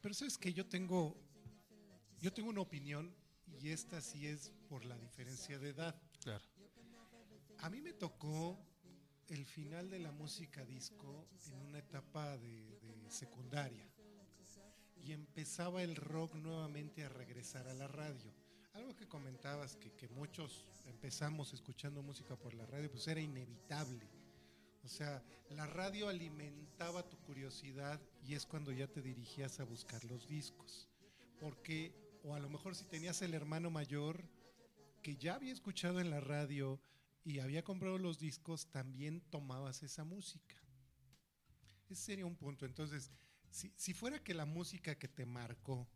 Pero 0.00 0.14
sabes 0.14 0.38
que 0.38 0.52
yo 0.52 0.66
tengo, 0.66 1.16
yo 2.20 2.32
tengo 2.32 2.50
una 2.50 2.60
opinión 2.60 3.14
y 3.60 3.70
esta 3.70 4.00
sí 4.00 4.26
es 4.26 4.52
por 4.68 4.84
la 4.84 4.96
diferencia 4.98 5.58
de 5.58 5.70
edad. 5.70 6.00
Claro. 6.20 6.44
A 7.58 7.70
mí 7.70 7.80
me 7.80 7.92
tocó 7.92 8.58
el 9.28 9.46
final 9.46 9.88
de 9.88 10.00
la 10.00 10.12
música 10.12 10.64
disco 10.64 11.26
en 11.46 11.54
una 11.62 11.78
etapa 11.78 12.36
de, 12.36 12.78
de 12.80 13.10
secundaria 13.10 13.93
y 15.04 15.12
empezaba 15.12 15.82
el 15.82 15.96
rock 15.96 16.34
nuevamente 16.34 17.04
a 17.04 17.10
regresar 17.10 17.68
a 17.68 17.74
la 17.74 17.86
radio. 17.86 18.32
Algo 18.72 18.96
que 18.96 19.06
comentabas 19.06 19.76
que, 19.76 20.08
muchos 20.08 20.66
empezamos 20.86 21.52
escuchando 21.52 22.02
música 22.02 22.36
por 22.36 22.54
la 22.54 22.64
radio, 22.66 22.90
pues 22.90 23.06
era 23.06 23.20
inevitable. 23.20 24.08
O 24.82 24.88
sea, 24.88 25.22
la 25.50 25.66
radio 25.66 26.08
alimentaba 26.08 27.08
tu 27.08 27.18
curiosidad 27.18 28.00
y 28.26 28.34
es 28.34 28.46
cuando 28.46 28.72
ya 28.72 28.86
te 28.86 29.02
dirigías 29.02 29.60
a 29.60 29.64
buscar 29.64 30.02
los 30.04 30.26
discos. 30.26 30.88
Porque, 31.38 31.94
o 32.24 32.34
a 32.34 32.40
lo 32.40 32.48
mejor 32.48 32.74
si 32.74 32.84
tenías 32.84 33.20
el 33.22 33.34
hermano 33.34 33.70
mayor 33.70 34.24
que 35.02 35.16
ya 35.16 35.34
había 35.34 35.52
escuchado 35.52 36.00
en 36.00 36.10
la 36.10 36.20
radio 36.20 36.80
y 37.24 37.40
había 37.40 37.62
comprado 37.62 37.98
los 37.98 38.18
discos, 38.18 38.66
también 38.70 39.20
tomabas 39.30 39.82
esa 39.82 40.04
música. 40.04 40.56
Ese 41.90 42.02
sería 42.02 42.26
un 42.26 42.36
punto. 42.36 42.64
Entonces, 42.64 43.10
si, 43.54 43.72
si 43.76 43.94
fuera 43.94 44.18
que 44.18 44.34
la 44.34 44.46
música 44.46 44.96
que 44.98 45.06
te 45.06 45.24
marcó 45.24 45.88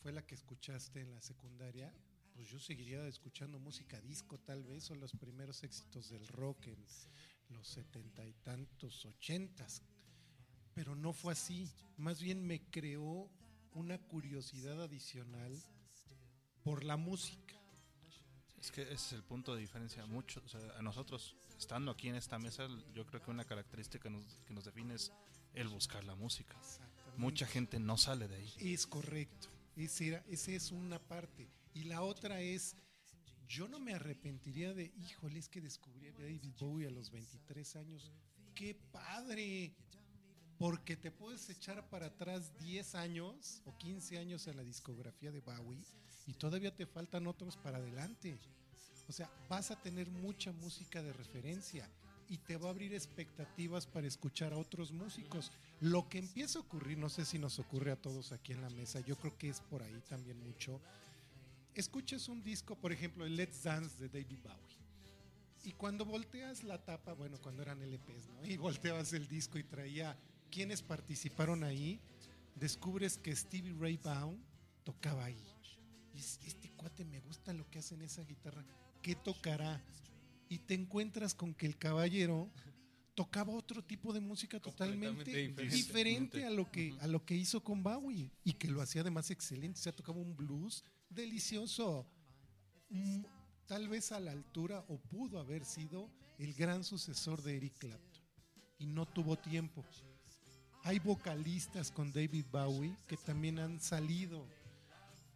fue 0.00 0.10
la 0.10 0.26
que 0.26 0.34
escuchaste 0.34 1.00
en 1.02 1.14
la 1.14 1.20
secundaria, 1.20 1.92
pues 2.32 2.48
yo 2.48 2.58
seguiría 2.58 3.06
escuchando 3.06 3.58
música 3.58 4.00
disco 4.00 4.38
tal 4.38 4.64
vez, 4.64 4.90
o 4.90 4.94
los 4.94 5.12
primeros 5.12 5.62
éxitos 5.62 6.08
del 6.08 6.26
rock 6.26 6.66
en 6.68 6.84
los 7.50 7.68
setenta 7.68 8.26
y 8.26 8.32
tantos, 8.32 9.04
ochentas. 9.04 9.82
Pero 10.74 10.96
no 10.96 11.12
fue 11.12 11.34
así. 11.34 11.70
Más 11.98 12.20
bien 12.22 12.44
me 12.44 12.60
creó 12.70 13.30
una 13.74 13.98
curiosidad 13.98 14.82
adicional 14.82 15.62
por 16.62 16.84
la 16.84 16.96
música. 16.96 17.54
Es 18.58 18.72
que 18.72 18.80
ese 18.82 18.94
es 18.94 19.12
el 19.12 19.22
punto 19.22 19.54
de 19.54 19.60
diferencia. 19.60 20.06
Mucho, 20.06 20.42
o 20.44 20.48
sea, 20.48 20.60
a 20.78 20.82
nosotros, 20.82 21.36
estando 21.58 21.90
aquí 21.90 22.08
en 22.08 22.14
esta 22.16 22.38
mesa, 22.38 22.66
yo 22.94 23.04
creo 23.04 23.20
que 23.22 23.30
una 23.30 23.44
característica 23.44 24.08
nos- 24.08 24.40
que 24.46 24.54
nos 24.54 24.64
define 24.64 24.94
es 24.94 25.12
el 25.52 25.68
buscar 25.68 26.02
la 26.02 26.14
música. 26.14 26.58
Mucha 27.16 27.46
gente 27.46 27.78
no 27.78 27.96
sale 27.96 28.28
de 28.28 28.36
ahí. 28.36 28.52
Es 28.58 28.86
correcto. 28.86 29.48
Ese 29.76 30.08
era, 30.08 30.24
esa 30.28 30.52
es 30.52 30.70
una 30.70 30.98
parte. 30.98 31.48
Y 31.72 31.84
la 31.84 32.02
otra 32.02 32.40
es, 32.40 32.76
yo 33.48 33.68
no 33.68 33.80
me 33.80 33.94
arrepentiría 33.94 34.72
de, 34.74 34.92
híjole, 34.96 35.38
es 35.38 35.48
que 35.48 35.60
descubrí 35.60 36.08
a 36.08 36.12
David 36.12 36.44
Bowie 36.58 36.86
a 36.86 36.90
los 36.90 37.10
23 37.10 37.76
años. 37.76 38.12
¡Qué 38.54 38.74
padre! 38.92 39.74
Porque 40.58 40.96
te 40.96 41.10
puedes 41.10 41.50
echar 41.50 41.88
para 41.90 42.06
atrás 42.06 42.56
10 42.58 42.94
años 42.94 43.60
o 43.64 43.76
15 43.76 44.18
años 44.18 44.46
en 44.46 44.56
la 44.56 44.62
discografía 44.62 45.32
de 45.32 45.40
Bowie 45.40 45.84
y 46.26 46.34
todavía 46.34 46.74
te 46.74 46.86
faltan 46.86 47.26
otros 47.26 47.56
para 47.56 47.78
adelante. 47.78 48.38
O 49.08 49.12
sea, 49.12 49.30
vas 49.48 49.70
a 49.70 49.82
tener 49.82 50.08
mucha 50.10 50.52
música 50.52 51.02
de 51.02 51.12
referencia 51.12 51.90
y 52.28 52.38
te 52.38 52.56
va 52.56 52.68
a 52.68 52.70
abrir 52.70 52.94
expectativas 52.94 53.86
para 53.86 54.06
escuchar 54.06 54.52
a 54.52 54.58
otros 54.58 54.92
músicos. 54.92 55.50
Lo 55.80 56.08
que 56.08 56.18
empieza 56.18 56.58
a 56.58 56.62
ocurrir, 56.62 56.98
no 56.98 57.08
sé 57.08 57.24
si 57.24 57.38
nos 57.38 57.58
ocurre 57.58 57.92
a 57.92 57.96
todos 58.00 58.32
aquí 58.32 58.52
en 58.52 58.62
la 58.62 58.70
mesa, 58.70 59.00
yo 59.00 59.16
creo 59.16 59.36
que 59.36 59.48
es 59.48 59.60
por 59.60 59.82
ahí 59.82 60.00
también 60.08 60.38
mucho. 60.42 60.80
Escuchas 61.74 62.28
un 62.28 62.42
disco, 62.42 62.76
por 62.76 62.92
ejemplo, 62.92 63.26
el 63.26 63.36
Let's 63.36 63.62
Dance 63.64 63.96
de 63.98 64.08
David 64.08 64.38
Bowie. 64.42 64.78
Y 65.64 65.72
cuando 65.72 66.04
volteas 66.04 66.62
la 66.62 66.84
tapa, 66.84 67.14
bueno, 67.14 67.38
cuando 67.40 67.62
eran 67.62 67.80
LPs, 67.82 68.28
¿no? 68.28 68.44
Y 68.46 68.56
volteabas 68.56 69.12
el 69.12 69.26
disco 69.26 69.58
y 69.58 69.64
traía 69.64 70.16
quienes 70.50 70.82
participaron 70.82 71.64
ahí, 71.64 71.98
descubres 72.54 73.18
que 73.18 73.34
Stevie 73.34 73.74
Ray 73.78 73.96
Vaughan 73.96 74.38
tocaba 74.84 75.24
ahí. 75.24 75.42
Y 76.14 76.18
es- 76.18 76.38
este 76.46 76.70
cuate 76.70 77.04
me 77.04 77.20
gusta 77.20 77.52
lo 77.52 77.68
que 77.70 77.78
hace 77.80 77.94
en 77.94 78.02
esa 78.02 78.22
guitarra. 78.24 78.64
¿Qué 79.02 79.14
tocará? 79.16 79.82
Y 80.48 80.58
te 80.58 80.74
encuentras 80.74 81.34
con 81.34 81.54
que 81.54 81.66
el 81.66 81.76
caballero 81.76 82.50
tocaba 83.14 83.52
otro 83.52 83.82
tipo 83.82 84.12
de 84.12 84.20
música 84.20 84.60
totalmente 84.60 85.30
diferente, 85.30 85.76
diferente. 85.76 86.44
a 86.44 86.50
lo 86.50 86.70
que 86.70 86.94
a 87.00 87.06
lo 87.06 87.24
que 87.24 87.36
hizo 87.36 87.62
con 87.62 87.82
Bowie 87.82 88.30
y 88.42 88.54
que 88.54 88.68
lo 88.68 88.82
hacía 88.82 89.02
además 89.02 89.30
excelente. 89.30 89.78
O 89.78 89.82
sea, 89.82 89.92
tocaba 89.94 90.18
un 90.18 90.36
blues 90.36 90.84
delicioso, 91.08 92.06
mm, 92.90 93.22
tal 93.66 93.88
vez 93.88 94.12
a 94.12 94.20
la 94.20 94.32
altura 94.32 94.84
o 94.88 94.98
pudo 94.98 95.38
haber 95.38 95.64
sido 95.64 96.10
el 96.38 96.54
gran 96.54 96.82
sucesor 96.82 97.42
de 97.42 97.56
Eric 97.56 97.78
Clapton 97.78 98.22
y 98.78 98.86
no 98.86 99.06
tuvo 99.06 99.36
tiempo. 99.36 99.84
Hay 100.82 100.98
vocalistas 100.98 101.90
con 101.90 102.12
David 102.12 102.46
Bowie 102.50 102.96
que 103.06 103.16
también 103.16 103.58
han 103.58 103.80
salido 103.80 104.46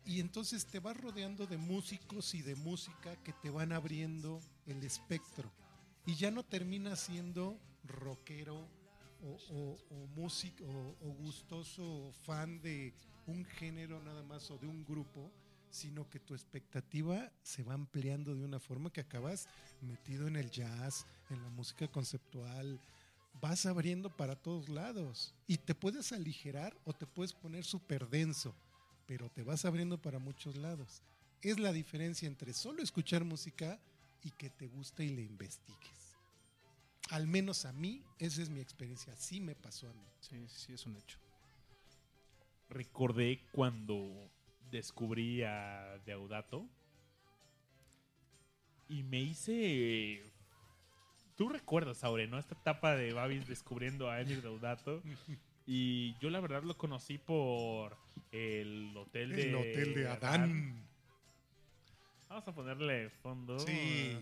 y 0.05 0.21
entonces 0.21 0.67
te 0.67 0.81
vas 0.81 0.97
rodeando 0.97 1.47
de 1.47 1.57
músicos 1.57 2.35
y 2.35 2.43
de 2.43 2.55
música 2.57 3.17
que 3.23 3.33
te 3.33 3.51
van 3.51 3.73
abriendo 3.73 4.41
el 4.69 4.83
espectro. 4.85 5.51
Y 6.07 6.15
ya 6.15 6.31
no 6.31 6.43
terminas 6.45 7.01
siendo 7.01 7.59
rockero 7.85 8.57
o, 9.23 9.39
o- 9.51 9.79
o 9.95 10.07
músico 10.15 10.65
o, 10.65 10.97
o 11.09 11.13
gustoso 11.15 12.13
fan 12.25 12.61
de 12.63 12.93
un 13.27 13.45
género 13.45 14.01
nada 14.03 14.23
más 14.23 14.51
o 14.51 14.59
de 14.59 14.67
un 14.67 14.85
grupo, 14.85 15.31
sino 15.71 16.09
que 16.09 16.19
tu 16.21 16.35
expectativa 16.35 17.31
se 17.43 17.63
va 17.63 17.75
ampliando 17.75 18.35
de 18.35 18.45
una 18.45 18.59
forma 18.59 18.91
que 18.91 19.01
acabas 19.03 19.49
metido 19.83 20.27
en 20.27 20.37
el 20.37 20.51
jazz, 20.51 21.05
en 21.29 21.43
la 21.43 21.51
música 21.51 21.89
conceptual, 21.89 22.81
vas 23.41 23.67
abriendo 23.67 24.09
para 24.17 24.35
todos 24.35 24.69
lados 24.71 25.35
y 25.47 25.59
te 25.59 25.75
puedes 25.75 26.13
aligerar 26.13 26.75
o 26.85 26.93
te 26.95 27.07
puedes 27.07 27.33
poner 27.35 27.65
súper 27.65 28.09
denso, 28.09 28.55
pero 29.07 29.29
te 29.31 29.43
vas 29.43 29.65
abriendo 29.67 30.01
para 30.01 30.19
muchos 30.19 30.57
lados. 30.57 31.03
Es 31.43 31.59
la 31.59 31.73
diferencia 31.73 32.27
entre 32.27 32.53
solo 32.55 32.83
escuchar 32.83 33.25
música 33.25 33.79
y 34.23 34.31
que 34.33 34.51
te 34.51 34.67
guste 34.67 35.05
y 35.05 35.11
le 35.11 35.23
investigues. 35.23 36.17
Al 37.11 37.27
menos 37.27 37.65
a 37.65 37.73
mí, 37.73 38.05
esa 38.19 38.43
es 38.43 38.51
mi 38.51 38.61
experiencia, 38.61 39.13
así 39.13 39.41
me 39.41 39.55
pasó 39.55 39.89
a 39.89 39.93
mí. 39.95 40.07
Sí, 40.21 40.47
sí, 40.49 40.73
es 40.73 40.87
un 40.87 40.97
hecho. 40.97 41.19
recordé 42.69 43.47
cuando 43.53 44.31
descubrí 44.71 45.43
a 45.43 45.99
Deodato 46.05 46.69
y 48.89 49.03
me 49.03 49.21
hice. 49.21 50.23
Tú 51.37 51.49
recuerdas, 51.49 52.05
Aure, 52.05 52.27
¿no? 52.27 52.39
Esta 52.39 52.55
etapa 52.55 52.97
de 52.97 53.13
Babis 53.13 53.47
descubriendo 53.47 54.11
a 54.11 54.21
Emir 54.21 54.43
Deodato. 54.43 55.03
Y 55.71 56.17
yo 56.19 56.31
la 56.31 56.41
verdad 56.41 56.63
lo 56.63 56.79
conocí 56.79 57.19
por 57.19 57.99
el 58.33 58.97
hotel 58.97 59.37
de, 59.37 59.43
El 59.51 59.55
hotel 59.55 59.95
de 59.95 60.09
Adán. 60.09 60.88
Vamos 62.29 62.47
a 62.47 62.55
ponerle 62.55 63.09
fondo. 63.11 63.59
Sí. 63.59 64.19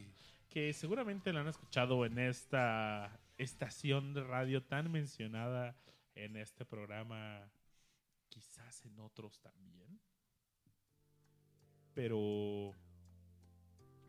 Que 0.49 0.73
seguramente 0.73 1.33
lo 1.33 1.41
han 1.41 1.49
escuchado 1.49 2.07
en 2.07 2.19
esta 2.19 3.20
estación 3.37 4.15
de 4.15 4.23
radio 4.23 4.62
tan 4.62 4.91
mencionada 4.91 5.77
en 6.15 6.37
este 6.37 6.65
programa, 6.65 7.51
quizás 8.28 8.85
en 8.87 8.99
otros 9.01 9.41
también. 9.41 10.01
Pero 11.95 12.73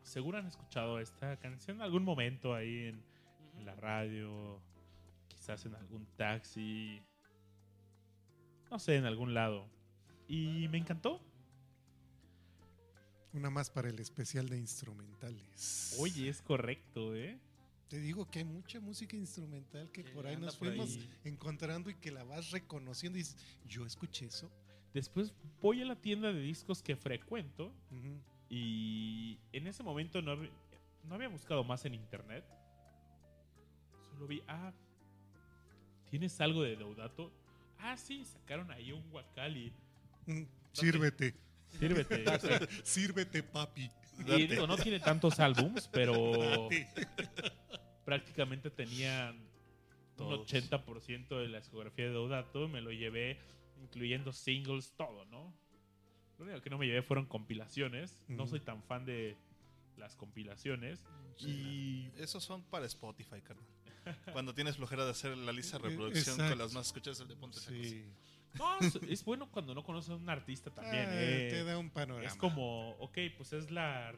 seguro 0.03 0.38
han 0.38 0.48
escuchado 0.48 0.99
esta 0.99 1.38
canción 1.38 1.78
en 1.78 1.82
algún 1.82 2.03
momento 2.03 2.53
ahí 2.53 2.86
en, 2.86 3.03
en 3.57 3.65
la 3.65 3.76
radio, 3.76 4.61
quizás 5.28 5.65
en 5.65 5.76
algún 5.76 6.06
taxi. 6.15 7.02
no 8.69 8.80
sé, 8.80 8.95
en 8.95 9.06
algún 9.06 9.34
lado. 9.34 9.68
Y 10.28 10.68
me 10.69 10.78
encantó. 10.78 11.26
Una 13.33 13.49
más 13.49 13.69
para 13.69 13.89
el 13.89 13.99
especial 13.99 14.49
de 14.49 14.57
instrumentales. 14.57 15.95
Oye, 15.99 16.29
es 16.29 16.41
correcto, 16.41 17.15
¿eh? 17.15 17.37
Te 17.89 17.99
digo 17.99 18.29
que 18.29 18.39
hay 18.39 18.45
mucha 18.45 18.79
música 18.79 19.15
instrumental 19.15 19.89
que 19.91 20.03
Que 20.03 20.11
por 20.11 20.27
ahí 20.27 20.35
nos 20.37 20.55
por 20.57 20.67
fuimos 20.69 20.89
ahí. 20.95 21.09
encontrando 21.23 21.89
y 21.89 21.95
que 21.95 22.11
la 22.11 22.23
vas 22.23 22.51
reconociendo 22.51 23.17
y 23.17 23.21
dices, 23.21 23.37
yo 23.65 23.85
escuché 23.85 24.25
eso. 24.25 24.51
Después 24.93 25.33
voy 25.61 25.81
a 25.81 25.85
la 25.85 25.95
tienda 25.95 26.33
de 26.33 26.41
discos 26.41 26.81
que 26.81 26.95
frecuento 26.95 27.71
y 28.49 29.37
en 29.51 29.67
ese 29.67 29.83
momento 29.83 30.21
no, 30.21 30.35
no 30.35 31.15
había 31.15 31.27
buscado 31.29 31.63
más 31.63 31.85
en 31.85 31.93
internet. 31.93 32.43
Solo 34.09 34.27
vi, 34.27 34.41
ah, 34.47 34.73
¿tienes 36.09 36.39
algo 36.41 36.63
de 36.63 36.75
Deodato? 36.75 37.31
Ah, 37.77 37.95
sí, 37.95 38.25
sacaron 38.25 38.71
ahí 38.71 38.91
un 38.91 39.03
Wakali. 39.11 39.71
Mm, 40.25 40.43
Sírvete, 40.73 41.35
Sírvete. 41.80 42.27
o 42.27 42.39
sea, 42.39 42.60
sírvete, 42.84 43.44
papi. 43.44 43.89
y 44.26 44.48
digo, 44.48 44.68
no 44.68 44.77
tiene 44.77 44.99
tantos 44.99 45.39
álbums, 45.39 45.88
pero 45.91 46.69
Date. 46.69 46.88
prácticamente 48.06 48.69
tenía 48.69 49.31
un 49.31 49.48
Todos. 50.15 50.52
80% 50.52 51.27
de 51.39 51.48
la 51.49 51.60
discografía 51.60 52.06
de 52.06 52.11
Deodato. 52.11 52.68
Me 52.68 52.81
lo 52.81 52.91
llevé, 52.91 53.39
incluyendo 53.81 54.34
singles, 54.34 54.94
todo, 54.98 55.26
¿no? 55.26 55.53
Lo 56.39 56.45
único 56.45 56.61
que 56.61 56.69
no 56.69 56.77
me 56.77 56.85
llevé 56.85 57.02
fueron 57.02 57.26
compilaciones. 57.26 58.23
No 58.27 58.48
soy 58.48 58.60
tan 58.60 58.81
fan 58.84 59.06
de 59.06 59.38
las 59.98 60.15
compilaciones. 60.15 61.03
Y 61.39 62.10
Esos 62.18 62.44
son 62.44 62.64
para 62.64 62.85
Spotify, 62.85 63.41
carnal. 63.41 63.65
Cuando 64.31 64.53
tienes 64.53 64.77
flojera 64.77 65.03
de 65.03 65.11
hacer 65.11 65.38
la 65.38 65.52
lista 65.52 65.77
de 65.77 65.89
reproducción 65.89 66.35
exacto. 66.35 66.52
con 66.52 66.60
las 66.60 66.73
más 66.73 66.88
escuchadas, 66.88 67.19
el 67.19 67.27
de 67.27 67.35
ponte 67.35 67.60
esa 67.60 67.69
cosa. 67.72 67.84
Sí. 67.84 68.06
No, 68.53 68.80
es, 68.80 68.95
es 68.95 69.26
bueno 69.26 69.49
cuando 69.52 69.74
no 69.76 69.84
conoces 69.84 70.11
a 70.11 70.15
un 70.15 70.30
artista 70.30 70.72
también. 70.72 71.07
Ah, 71.10 71.22
eh. 71.22 71.48
te 71.49 71.64
da 71.64 71.78
un 71.78 71.90
panorama. 71.90 72.26
Es 72.26 72.36
como, 72.36 72.91
ok, 72.99 73.18
pues 73.38 73.53
es 73.53 73.72
la 73.72 74.14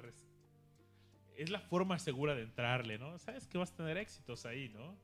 es 1.39 1.49
la 1.49 1.61
forma 1.61 1.97
segura 1.99 2.35
de 2.35 2.43
entrarle, 2.43 2.97
¿no? 2.97 3.17
Sabes 3.17 3.47
que 3.47 3.57
vas 3.57 3.71
a 3.71 3.75
tener 3.77 3.97
éxitos 3.97 4.45
ahí, 4.45 4.67
¿no? 4.69 4.97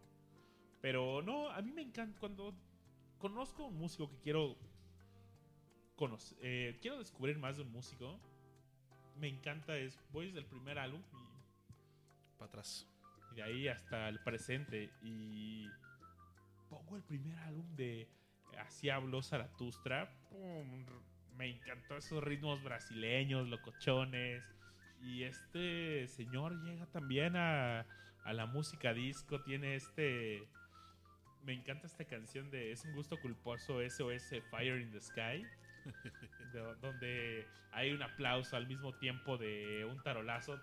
Pero 0.81 1.21
no, 1.21 1.49
a 1.49 1.61
mí 1.61 1.71
me 1.71 1.81
encanta 1.81 2.19
cuando 2.19 2.53
conozco 3.17 3.63
a 3.63 3.67
un 3.67 3.77
músico 3.77 4.09
que 4.09 4.17
quiero 4.17 4.57
conocer, 5.95 6.37
eh, 6.41 6.77
quiero 6.81 6.99
descubrir 6.99 7.37
más 7.37 7.55
de 7.55 7.63
un 7.63 7.71
músico. 7.71 8.19
Me 9.17 9.29
encanta 9.29 9.77
es 9.77 9.97
voy 10.11 10.25
desde 10.27 10.39
el 10.39 10.45
primer 10.45 10.77
álbum 10.77 11.01
y, 11.13 12.37
Para 12.37 12.49
atrás. 12.49 12.85
y 13.31 13.35
de 13.35 13.43
ahí 13.43 13.67
hasta 13.69 14.09
el 14.09 14.19
presente 14.19 14.91
y 15.01 15.69
pongo 16.69 16.97
el 16.97 17.03
primer 17.03 17.37
álbum 17.39 17.65
de 17.77 18.09
Así 18.59 18.89
habló 18.89 19.21
Zaratustra. 19.21 20.09
¡Pum! 20.29 20.85
Me 21.37 21.49
encantó 21.49 21.97
esos 21.97 22.23
ritmos 22.23 22.63
brasileños, 22.63 23.47
locochones. 23.49 24.43
Y 25.01 25.23
este 25.23 26.07
señor 26.07 26.61
llega 26.63 26.85
también 26.87 27.35
a, 27.35 27.85
a 28.23 28.33
la 28.33 28.45
música 28.45 28.93
disco. 28.93 29.41
Tiene 29.41 29.75
este. 29.75 30.47
Me 31.43 31.53
encanta 31.53 31.85
esta 31.85 32.05
canción 32.05 32.49
de 32.49 32.71
Es 32.71 32.83
un 32.85 32.93
gusto 32.95 33.19
culposo 33.21 33.79
SOS 33.87 34.41
Fire 34.49 34.81
in 34.81 34.91
the 34.91 35.01
Sky. 35.01 35.45
de- 36.53 36.75
donde 36.81 37.45
hay 37.71 37.91
un 37.91 38.01
aplauso 38.01 38.55
al 38.55 38.65
mismo 38.67 38.93
tiempo 38.95 39.37
de 39.37 39.85
un 39.85 40.01
tarolazo. 40.01 40.59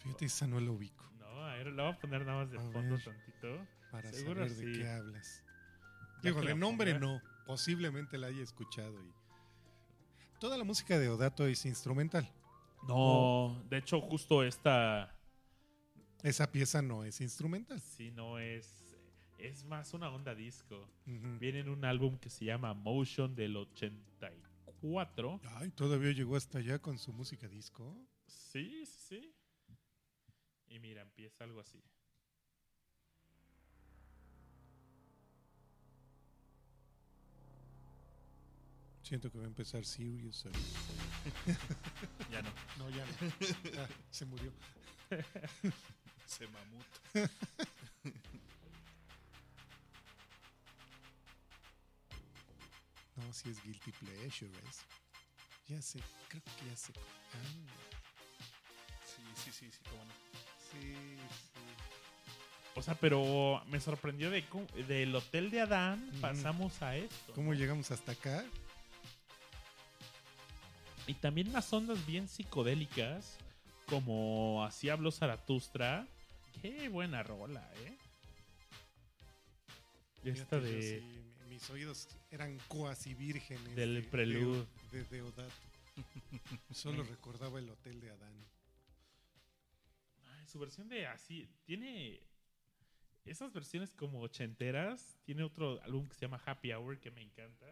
Fíjate, 0.00 0.24
esa 0.26 0.46
no 0.46 0.58
la 0.60 0.70
ubico. 0.70 1.04
No, 1.18 1.46
a 1.46 1.54
ver, 1.54 1.68
la 1.68 1.84
voy 1.84 1.92
a 1.92 1.98
poner 1.98 2.26
nada 2.26 2.38
más 2.40 2.50
de 2.50 2.58
A 2.58 2.60
fondo 2.60 2.96
ver. 2.96 3.04
tantito. 3.04 3.66
Para 3.90 4.12
Seguro 4.12 4.48
saber 4.48 4.66
de 4.66 4.74
sí. 4.74 4.80
qué 4.80 4.88
hablas. 4.88 5.44
Digo, 6.22 6.40
de 6.40 6.54
nombre 6.54 6.98
no. 6.98 7.20
Posiblemente 7.46 8.18
la 8.18 8.28
haya 8.28 8.42
escuchado. 8.42 9.00
Y... 9.00 9.12
Toda 10.38 10.56
la 10.56 10.64
música 10.64 10.98
de 10.98 11.08
Odato 11.08 11.46
es 11.46 11.66
instrumental. 11.66 12.32
No, 12.86 13.62
de 13.68 13.78
hecho, 13.78 14.00
justo 14.00 14.42
esta. 14.42 15.16
Esa 16.22 16.50
pieza 16.50 16.82
no 16.82 17.04
es 17.04 17.20
instrumental. 17.20 17.80
Sí, 17.80 18.10
no 18.10 18.38
es. 18.38 18.96
Es 19.38 19.64
más 19.64 19.92
una 19.92 20.08
onda 20.10 20.34
disco. 20.34 20.88
Viene 21.04 21.60
en 21.60 21.68
un 21.68 21.84
álbum 21.84 22.18
que 22.18 22.30
se 22.30 22.44
llama 22.44 22.74
Motion 22.74 23.34
del 23.34 23.56
84. 23.56 25.40
Ay, 25.56 25.70
todavía 25.70 26.12
llegó 26.12 26.36
hasta 26.36 26.58
allá 26.58 26.78
con 26.78 26.98
su 26.98 27.12
música 27.12 27.48
disco. 27.48 27.96
Sí, 28.26 28.86
sí, 28.86 28.98
sí. 29.08 29.34
Y 30.68 30.78
mira, 30.78 31.02
empieza 31.02 31.44
algo 31.44 31.60
así. 31.60 31.82
Siento 39.12 39.30
que 39.30 39.36
va 39.36 39.44
a 39.44 39.48
empezar 39.48 39.84
Sirius. 39.84 40.46
Ya 42.32 42.40
no. 42.40 42.50
No, 42.78 42.88
ya 42.88 43.04
no. 43.04 43.12
Ah, 43.78 43.86
se 44.10 44.24
murió. 44.24 44.50
Se 46.26 46.46
mamut. 46.46 46.86
No, 53.16 53.32
si 53.32 53.50
es 53.50 53.62
Guilty 53.64 53.92
Pleasure. 53.92 54.50
es- 54.68 54.84
Ya 55.68 55.80
sé, 55.80 56.00
creo 56.28 56.42
que 56.42 56.66
ya 56.70 56.76
sé. 56.76 56.92
Ah, 56.96 57.38
Sí, 59.06 59.22
sí, 59.44 59.52
sí, 59.52 59.70
sí, 59.70 59.78
cómo 59.90 60.04
no. 60.04 60.12
sí, 60.70 60.94
sí. 60.94 61.60
O 62.74 62.82
sea, 62.82 62.94
pero 62.94 63.62
me 63.66 63.78
sorprendió 63.80 64.30
de 64.30 64.46
cómo- 64.48 64.66
del 64.88 65.14
Hotel 65.14 65.50
de 65.50 65.60
Adán 65.60 66.10
pasamos 66.20 66.80
a 66.82 66.96
esto. 66.96 67.32
¿Cómo 67.34 67.52
llegamos 67.54 67.90
hasta 67.90 68.12
acá? 68.12 68.44
Y 71.06 71.14
también 71.14 71.48
unas 71.48 71.72
ondas 71.72 72.04
bien 72.06 72.28
psicodélicas, 72.28 73.36
como 73.86 74.64
así 74.64 74.88
habló 74.88 75.10
Zaratustra. 75.10 76.06
Qué 76.60 76.88
buena 76.88 77.22
rola, 77.22 77.68
¿eh? 77.76 77.96
Esta 80.24 80.60
Fíjate, 80.60 80.60
de... 80.60 81.00
sí, 81.00 81.04
mi- 81.04 81.48
mis 81.54 81.68
oídos 81.70 82.08
eran 82.30 82.56
cuasi 82.68 83.14
vírgenes. 83.14 83.74
Del 83.74 83.94
de- 83.96 84.02
prelude. 84.02 84.66
De, 84.92 84.98
de 85.02 85.04
Deodato. 85.16 85.52
Solo 86.72 87.02
recordaba 87.02 87.58
el 87.58 87.68
hotel 87.68 88.00
de 88.00 88.10
Adán. 88.10 88.32
Ay, 90.38 90.46
su 90.46 90.58
versión 90.58 90.88
de 90.88 91.06
así 91.06 91.46
tiene 91.64 92.20
esas 93.24 93.52
versiones 93.52 93.92
como 93.92 94.20
ochenteras. 94.20 95.18
Tiene 95.24 95.42
otro 95.42 95.82
álbum 95.82 96.06
que 96.08 96.14
se 96.14 96.20
llama 96.22 96.40
Happy 96.46 96.72
Hour 96.72 96.98
que 97.00 97.10
me 97.10 97.22
encanta. 97.22 97.66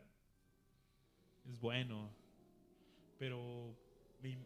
Es 1.49 1.59
bueno. 1.61 2.11
Pero 3.21 3.77
me- 4.23 4.39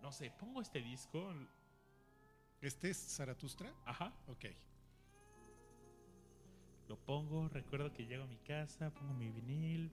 no 0.00 0.12
sé, 0.12 0.30
pongo 0.30 0.62
este 0.62 0.80
disco. 0.80 1.34
¿Este 2.60 2.90
es 2.90 2.96
Zaratustra? 3.16 3.74
Ajá. 3.84 4.12
Ok. 4.28 4.44
Lo 6.88 6.96
pongo, 6.96 7.48
recuerdo 7.48 7.92
que 7.92 8.06
llego 8.06 8.22
a 8.22 8.28
mi 8.28 8.38
casa, 8.38 8.90
pongo 8.94 9.12
mi 9.14 9.28
vinil. 9.30 9.90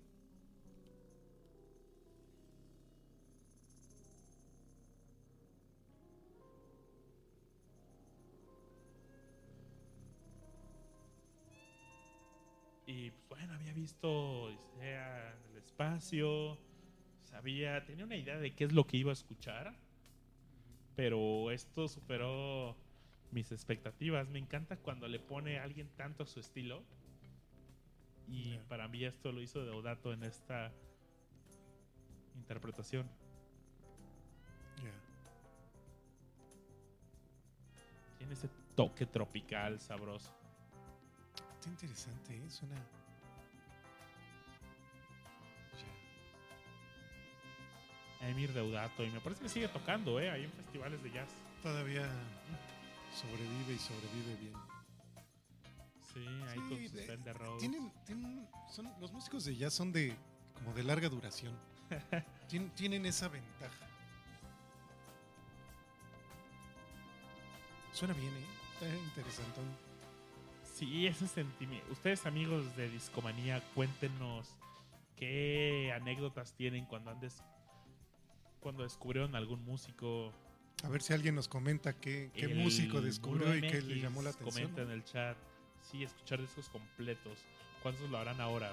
Y 12.86 13.12
pues 13.12 13.42
bueno, 13.42 13.54
había 13.54 13.74
visto 13.74 14.44
Odisea 14.44 15.34
en 15.34 15.52
el 15.52 15.58
espacio, 15.58 16.58
sabía, 17.34 17.84
tenía 17.84 18.06
una 18.06 18.16
idea 18.16 18.38
de 18.38 18.54
qué 18.54 18.64
es 18.64 18.74
lo 18.74 18.86
que 18.86 18.98
iba 18.98 19.10
a 19.10 19.14
escuchar, 19.14 19.74
pero 20.96 21.50
esto 21.50 21.88
superó 21.88 22.78
mis 23.32 23.52
expectativas. 23.52 24.30
Me 24.30 24.38
encanta 24.38 24.78
cuando 24.78 25.08
le 25.08 25.20
pone 25.20 25.58
a 25.58 25.64
alguien 25.64 25.90
tanto 25.98 26.24
a 26.24 26.26
su 26.28 26.40
estilo. 26.40 26.84
Y 28.28 28.60
para 28.70 28.88
mí 28.88 29.04
esto 29.04 29.32
lo 29.32 29.42
hizo 29.42 29.66
Deodato 29.66 30.14
en 30.14 30.24
esta 30.24 30.72
interpretación. 32.36 33.10
Tiene 38.20 38.34
ese 38.34 38.50
toque 38.76 39.08
tropical 39.08 39.80
sabroso. 39.80 40.32
Está 41.56 41.70
interesante, 41.70 42.38
¿eh? 42.38 42.50
Suena. 42.50 43.03
Emir 48.30 48.54
Deodato. 48.54 49.04
Y 49.04 49.10
me 49.12 49.20
parece 49.20 49.42
que 49.44 49.50
sigue 49.50 49.68
tocando, 49.68 50.20
¿eh? 50.20 50.30
Ahí 50.30 50.44
en 50.44 50.52
festivales 50.52 51.02
de 51.04 51.12
jazz. 51.12 51.30
Todavía 51.62 52.10
sobrevive 53.16 53.74
y 53.74 53.80
sobrevive 53.80 54.36
bien. 54.42 54.54
Sí, 56.14 56.26
ahí 56.50 56.60
Sí, 56.60 56.60
con 56.70 57.18
sus 57.28 57.36
Rhodes. 57.38 57.60
Tienen, 57.60 57.92
tienen- 58.06 58.48
son, 58.70 58.92
los 59.00 59.12
músicos 59.12 59.46
de 59.46 59.56
jazz 59.56 59.74
son 59.74 59.92
de 59.92 60.16
como 60.54 60.74
de 60.74 60.84
larga 60.84 61.10
duración. 61.10 61.54
Tien- 62.50 62.72
tienen 62.76 63.06
esa 63.06 63.28
ventaja. 63.28 63.88
Suena 67.92 68.14
bien, 68.14 68.34
¿eh? 68.34 68.46
Está 68.74 68.88
interesante. 68.96 69.62
Sí, 70.76 71.06
ese 71.08 71.28
sentimiento. 71.28 71.92
Ustedes, 71.92 72.26
amigos 72.26 72.76
de 72.76 72.90
Discomanía, 72.90 73.62
cuéntenos 73.76 74.50
qué 75.16 75.94
anécdotas 75.96 76.54
tienen 76.56 76.86
cuando 76.86 77.12
andes. 77.12 77.44
Cuando 78.64 78.84
descubrieron 78.84 79.36
algún 79.36 79.64
músico. 79.66 80.32
A 80.84 80.90
ver 80.90 81.02
si 81.02 81.14
alguien 81.14 81.36
nos 81.36 81.48
comenta 81.48 81.94
qué, 81.94 82.32
qué 82.34 82.48
músico 82.48 83.02
descubrió 83.02 83.56
y 83.56 83.62
qué 83.62 83.82
le 83.82 84.00
llamó 84.02 84.22
la 84.22 84.32
atención. 84.32 84.54
Comenta 84.72 84.82
en 84.82 84.92
el 84.92 85.04
chat. 85.04 85.38
Sí, 85.92 86.04
escuchar 86.04 86.40
discos 86.42 86.70
completos. 86.70 87.38
¿Cuántos 87.82 88.10
lo 88.10 88.18
harán 88.18 88.40
ahora? 88.42 88.72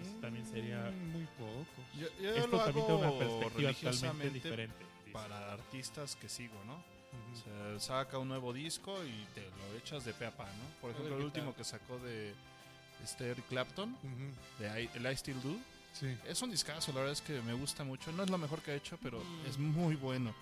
Eso 0.00 0.12
también 0.20 0.46
sería. 0.46 0.90
Mm, 0.90 1.10
Muy 1.12 1.24
poco. 1.38 1.64
Yo, 1.98 2.06
yo 2.22 2.30
Esto 2.34 2.56
lo 2.56 2.64
también 2.64 2.86
hago 2.86 2.98
una 2.98 3.18
perspectiva 3.18 3.72
totalmente 3.72 4.30
diferente. 4.30 4.76
dice. 4.78 5.12
para 5.12 5.52
artistas 5.52 6.16
que 6.16 6.28
sigo, 6.28 6.54
¿no? 6.66 6.74
O 6.74 6.76
Ujú. 6.76 7.42
sea, 7.44 7.80
saca 7.80 8.18
un 8.18 8.26
nuevo 8.28 8.52
disco 8.52 8.96
y 9.04 9.24
te 9.34 9.42
lo 9.42 9.78
echas 9.78 10.04
de 10.04 10.12
pe 10.14 10.26
a 10.26 10.36
pa, 10.36 10.44
¿no? 10.46 10.80
Por 10.80 10.90
ejemplo, 10.90 11.16
el 11.16 11.24
último 11.24 11.54
que 11.54 11.62
sacó 11.62 11.98
de 11.98 12.34
este 13.04 13.30
Eric 13.30 13.46
Clapton, 13.48 13.90
Ujú. 13.90 14.32
de 14.62 14.82
I, 14.84 14.90
el 14.94 15.12
I 15.12 15.16
Still 15.16 15.40
Do, 15.42 15.56
Sí. 15.94 16.06
es 16.26 16.42
un 16.42 16.50
discazo, 16.50 16.92
la 16.92 16.98
verdad 16.98 17.12
es 17.12 17.22
que 17.22 17.40
me 17.42 17.54
gusta 17.54 17.84
mucho. 17.84 18.10
No 18.12 18.24
es 18.24 18.30
lo 18.30 18.36
mejor 18.36 18.60
que 18.62 18.72
ha 18.72 18.74
hecho, 18.74 18.98
pero 19.02 19.18
Mm. 19.22 19.46
es 19.46 19.58
muy 19.58 19.94
bueno. 19.96 20.34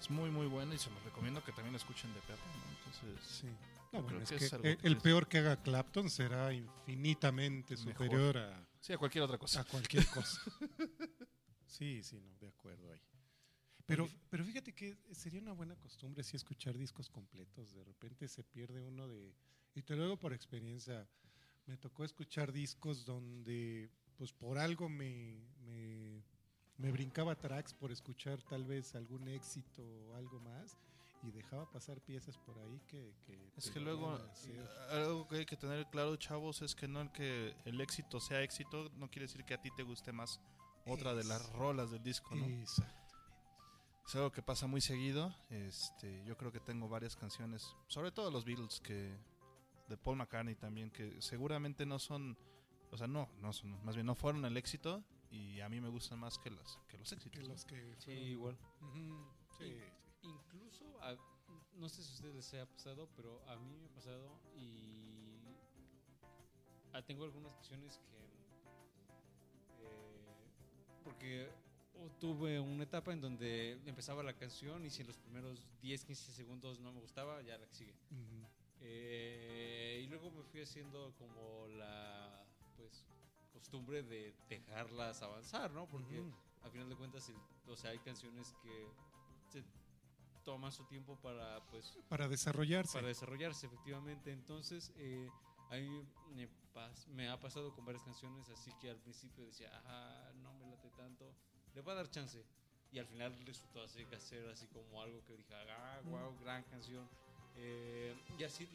Es 0.00 0.10
muy, 0.10 0.30
muy 0.30 0.46
bueno 0.46 0.74
y 0.74 0.78
se 0.78 0.90
los 0.90 1.02
recomiendo 1.04 1.44
que 1.44 1.52
también 1.52 1.72
lo 1.72 1.78
escuchen 1.78 2.12
de 2.14 2.20
pe 2.20 2.32
a 2.32 2.36
pa, 2.36 2.42
¿no? 2.46 2.76
Entonces, 2.78 3.30
Sí. 3.40 3.46
Yo 3.46 4.00
No, 4.00 4.02
bueno, 4.02 4.06
creo 4.08 4.20
es 4.22 4.28
que 4.30 4.36
que 4.38 4.44
es 4.46 4.52
algo 4.54 4.66
el, 4.66 4.96
peor 4.98 5.28
que 5.28 5.38
haga 5.38 5.62
Clapton 5.62 6.10
será 6.10 6.52
infinitamente 6.52 7.76
Mejor. 7.76 7.92
superior 7.92 8.38
a, 8.38 8.66
sí, 8.80 8.92
a 8.92 8.98
cualquier 8.98 9.22
otra 9.24 9.38
cosa. 9.38 9.60
a 9.60 9.64
cualquier 9.64 10.06
cosa. 10.06 10.40
Sí, 11.66 12.02
sí, 12.04 12.20
no, 12.20 12.36
de 12.38 12.48
acuerdo 12.48 12.92
ahí. 12.92 13.00
Pero, 13.86 14.08
pero 14.30 14.44
fíjate 14.44 14.72
que 14.72 14.96
sería 15.12 15.40
una 15.40 15.52
buena 15.52 15.74
costumbre 15.76 16.22
sí 16.22 16.36
escuchar 16.36 16.78
discos 16.78 17.10
completos. 17.10 17.74
De 17.74 17.82
repente 17.84 18.28
se 18.28 18.44
pierde 18.44 18.80
uno 18.80 19.08
de... 19.08 19.34
Y 19.74 19.82
te 19.82 19.96
lo 19.96 20.04
digo 20.04 20.16
por 20.16 20.32
experiencia. 20.32 21.06
Me 21.66 21.76
tocó 21.76 22.04
escuchar 22.04 22.52
discos 22.52 23.04
donde, 23.04 23.90
pues 24.16 24.32
por 24.32 24.58
algo 24.58 24.88
me, 24.88 25.40
me, 25.64 26.22
me 26.78 26.90
brincaba 26.90 27.34
tracks 27.34 27.74
por 27.74 27.92
escuchar 27.92 28.42
tal 28.42 28.64
vez 28.64 28.94
algún 28.94 29.28
éxito 29.28 29.82
o 29.82 30.16
algo 30.16 30.40
más 30.40 30.76
y 31.22 31.30
dejaba 31.30 31.70
pasar 31.70 32.00
piezas 32.00 32.36
por 32.38 32.58
ahí 32.58 32.80
que... 32.86 33.14
que 33.26 33.52
Es 33.56 33.70
que 33.70 33.80
luego, 33.80 34.18
algo 34.90 35.26
que 35.26 35.36
hay 35.36 35.46
que 35.46 35.56
tener 35.56 35.86
claro, 35.86 36.16
chavos, 36.16 36.60
es 36.62 36.74
que 36.74 36.86
no 36.86 37.00
el 37.00 37.12
que 37.12 37.54
el 37.64 37.80
éxito 37.80 38.20
sea 38.20 38.42
éxito, 38.42 38.90
no 38.96 39.08
quiere 39.10 39.26
decir 39.26 39.44
que 39.44 39.54
a 39.54 39.60
ti 39.60 39.70
te 39.74 39.82
guste 39.82 40.12
más 40.12 40.40
otra 40.86 41.14
de 41.14 41.24
las 41.24 41.50
rolas 41.52 41.90
del 41.90 42.02
disco, 42.02 42.34
¿no? 42.34 42.44
Exacto. 42.44 43.04
Es 44.06 44.14
algo 44.16 44.30
que 44.30 44.42
pasa 44.42 44.66
muy 44.66 44.82
seguido. 44.82 45.34
Este, 45.48 46.22
yo 46.26 46.36
creo 46.36 46.52
que 46.52 46.60
tengo 46.60 46.88
varias 46.88 47.16
canciones, 47.16 47.74
sobre 47.88 48.12
todo 48.12 48.30
los 48.30 48.44
Beatles, 48.44 48.80
que 48.80 49.16
de 49.88 49.96
Paul 49.96 50.16
McCartney 50.16 50.54
también, 50.54 50.90
que 50.90 51.20
seguramente 51.22 51.86
no 51.86 51.98
son, 51.98 52.36
o 52.94 52.96
sea, 52.96 53.08
no, 53.08 53.28
no 53.40 53.52
son, 53.52 53.84
más 53.84 53.96
bien 53.96 54.06
no 54.06 54.14
fueron 54.14 54.44
el 54.44 54.56
éxito 54.56 55.02
y 55.30 55.60
a 55.60 55.68
mí 55.68 55.80
me 55.80 55.88
gustan 55.88 56.20
más 56.20 56.38
que 56.38 56.48
los, 56.50 56.78
que 56.88 56.96
los 56.96 57.10
éxitos. 57.12 57.40
Que 57.42 57.48
los 57.48 57.64
que 57.64 57.94
Sí, 57.98 58.12
igual. 58.12 58.56
Sí, 58.92 59.12
sí. 59.58 59.74
Incluso, 60.22 60.84
a- 61.02 61.16
no 61.74 61.88
sé 61.88 62.02
si 62.04 62.10
a 62.10 62.14
ustedes 62.14 62.34
les 62.36 62.54
haya 62.54 62.66
pasado, 62.66 63.08
pero 63.16 63.42
a 63.48 63.56
mí 63.56 63.76
me 63.76 63.86
ha 63.86 63.94
pasado 63.94 64.30
y 64.56 65.40
tengo 67.06 67.24
algunas 67.24 67.52
canciones 67.54 67.98
que... 67.98 68.16
eh, 69.84 70.24
porque 71.02 71.50
tuve 72.20 72.60
una 72.60 72.84
etapa 72.84 73.12
en 73.12 73.20
donde 73.20 73.72
empezaba 73.86 74.22
la 74.22 74.34
canción 74.34 74.86
y 74.86 74.90
si 74.90 75.00
en 75.02 75.08
los 75.08 75.18
primeros 75.18 75.60
10, 75.82 76.04
15 76.04 76.32
segundos 76.32 76.78
no 76.78 76.92
me 76.92 77.00
gustaba, 77.00 77.42
ya 77.42 77.58
la 77.58 77.66
que 77.66 77.74
sigue. 77.74 77.94
Eh, 78.80 80.02
y 80.04 80.06
luego 80.06 80.30
me 80.30 80.42
fui 80.44 80.60
haciendo 80.62 81.12
como 81.18 81.66
la 81.68 82.23
pues 82.84 83.04
costumbre 83.52 84.02
de 84.02 84.34
dejarlas 84.48 85.22
avanzar, 85.22 85.70
¿no? 85.70 85.86
Porque 85.88 86.20
Ujú. 86.20 86.32
a 86.64 86.70
final 86.70 86.88
de 86.88 86.96
cuentas, 86.96 87.28
el- 87.28 87.36
o 87.72 87.76
sea, 87.76 87.90
hay 87.90 87.98
canciones 88.00 88.52
que 88.62 88.86
se 89.50 89.62
toman 90.44 90.70
su 90.72 90.84
tiempo 90.84 91.16
para 91.22 91.60
pues 91.70 91.96
Para 92.08 92.28
desarrollarse. 92.28 92.92
para 92.92 93.08
desarrollarse 93.08 93.66
efectivamente. 93.66 94.32
Entonces, 94.32 94.92
eh, 94.96 95.30
a 95.70 95.76
mí 95.76 96.02
me, 96.34 96.48
pas- 96.74 97.06
me 97.08 97.28
ha 97.28 97.38
pasado 97.40 97.72
con 97.74 97.84
varias 97.84 98.02
canciones, 98.04 98.48
así 98.50 98.70
que 98.80 98.90
al 98.90 98.98
principio 98.98 99.44
decía, 99.46 99.70
ah, 99.86 100.30
no 100.42 100.52
me 100.54 100.66
late 100.66 100.90
tanto, 100.90 101.32
le 101.74 101.80
voy 101.80 101.92
a 101.92 101.96
dar 101.96 102.10
chance. 102.10 102.44
Y 102.92 102.98
al 102.98 103.06
final 103.06 103.32
resultó 103.46 103.82
así, 103.82 104.04
que 104.04 104.16
hacer 104.16 104.46
así 104.48 104.66
como 104.68 105.00
algo 105.02 105.24
que 105.26 105.36
dije, 105.36 105.54
ah, 105.54 106.00
wow, 106.04 106.36
gran 106.40 106.62
canción. 106.64 107.08
Eh, 107.56 108.14
y 108.38 108.44
así, 108.44 108.68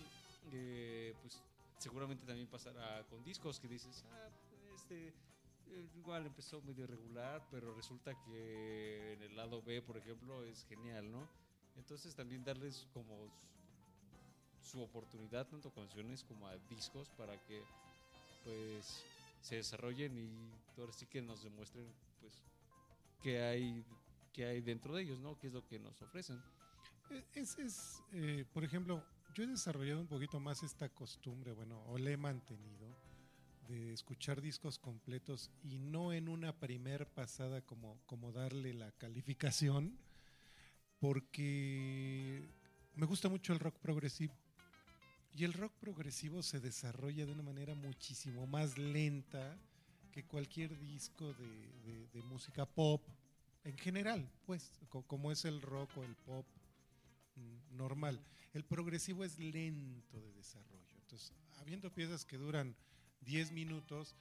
eh, 0.52 1.14
pues 1.22 1.42
seguramente 1.80 2.26
también 2.26 2.48
pasará 2.48 3.04
con 3.10 3.24
discos 3.24 3.60
que 3.60 3.68
dices, 3.68 4.04
ah, 4.12 4.30
este 4.76 5.08
eh, 5.72 5.90
igual 5.96 6.26
empezó 6.26 6.62
medio 6.62 6.86
regular, 6.86 7.42
pero 7.50 7.74
resulta 7.74 8.14
que 8.26 9.14
en 9.14 9.24
el 9.24 9.36
lado 9.36 9.62
B, 9.62 9.82
por 9.82 9.98
ejemplo, 9.98 10.44
es 10.44 10.66
genial, 10.66 11.10
¿no? 11.12 11.28
Entonces 11.78 12.14
también 12.14 12.44
darles 12.44 12.88
como 12.94 13.30
su, 14.62 14.82
oportunidad, 14.82 15.48
tanto 15.48 15.70
a 15.70 15.74
canciones 15.74 16.24
como 16.24 16.48
a 16.48 16.58
discos, 16.70 17.10
para 17.18 17.38
que 17.46 17.64
pues 18.44 19.04
se 19.42 19.56
desarrollen 19.56 20.18
y 20.18 20.80
ahora 20.80 20.92
sí 20.94 21.06
que 21.06 21.22
nos 21.22 21.42
demuestren 21.44 21.88
pues 22.20 22.34
qué 23.24 23.42
hay, 23.42 23.84
qué 24.34 24.46
hay 24.46 24.62
dentro 24.62 24.96
de 24.96 25.04
ellos, 25.04 25.20
¿no? 25.20 25.38
¿Qué 25.40 25.48
es 25.48 25.54
lo 25.54 25.66
que 25.66 25.80
nos 25.80 26.00
ofrecen? 26.02 26.38
E- 27.10 27.24
Es, 27.36 27.58
es, 27.58 28.02
eh, 28.14 28.46
por 28.54 28.64
ejemplo, 28.64 29.04
yo 29.34 29.44
he 29.44 29.48
desarrollado 29.48 30.02
un 30.02 30.08
poquito 30.08 30.40
más 30.40 30.64
esta 30.64 30.90
costumbre, 30.90 31.52
bueno, 31.54 31.82
o 31.88 31.98
la 31.98 32.12
he 32.12 32.18
mantenido, 32.18 32.88
de 33.68 33.94
escuchar 33.94 34.42
discos 34.42 34.80
completos 34.80 35.52
y 35.64 35.78
no 35.78 36.12
en 36.12 36.28
una 36.28 36.60
primer 36.60 37.06
pasada 37.08 37.62
como, 37.62 38.00
como 38.08 38.32
darle 38.32 38.74
la 38.74 38.92
calificación, 38.94 39.96
porque 41.00 42.50
me 42.96 43.06
gusta 43.06 43.30
mucho 43.30 43.54
el 43.54 43.60
rock 43.60 43.78
progresivo. 43.80 44.34
Y 45.36 45.44
el 45.44 45.54
rock 45.54 45.74
progresivo 45.80 46.42
se 46.42 46.60
desarrolla 46.60 47.26
de 47.26 47.32
una 47.32 47.44
manera 47.44 47.76
muchísimo 47.76 48.48
más 48.48 48.78
lenta 48.78 49.58
que 50.12 50.26
cualquier 50.26 50.78
disco 50.80 51.34
de, 51.34 52.24
música 52.24 52.66
pop 52.66 53.02
en 53.64 53.78
general, 53.78 54.30
pues, 54.46 54.72
co- 54.90 55.04
como 55.04 55.32
es 55.32 55.46
el 55.46 55.62
rock 55.62 55.90
o 55.98 56.04
el 56.04 56.16
pop 56.16 56.46
normal. 57.72 58.22
El 58.54 58.64
progresivo 58.64 59.24
es 59.24 59.38
lento 59.40 60.20
de 60.22 60.34
desarrollo. 60.34 60.96
Entonces, 61.02 61.34
habiendo 61.58 61.94
piezas 61.94 62.26
que 62.26 62.38
duran 62.38 62.76
10 63.22 63.52
minutos, 63.52 64.16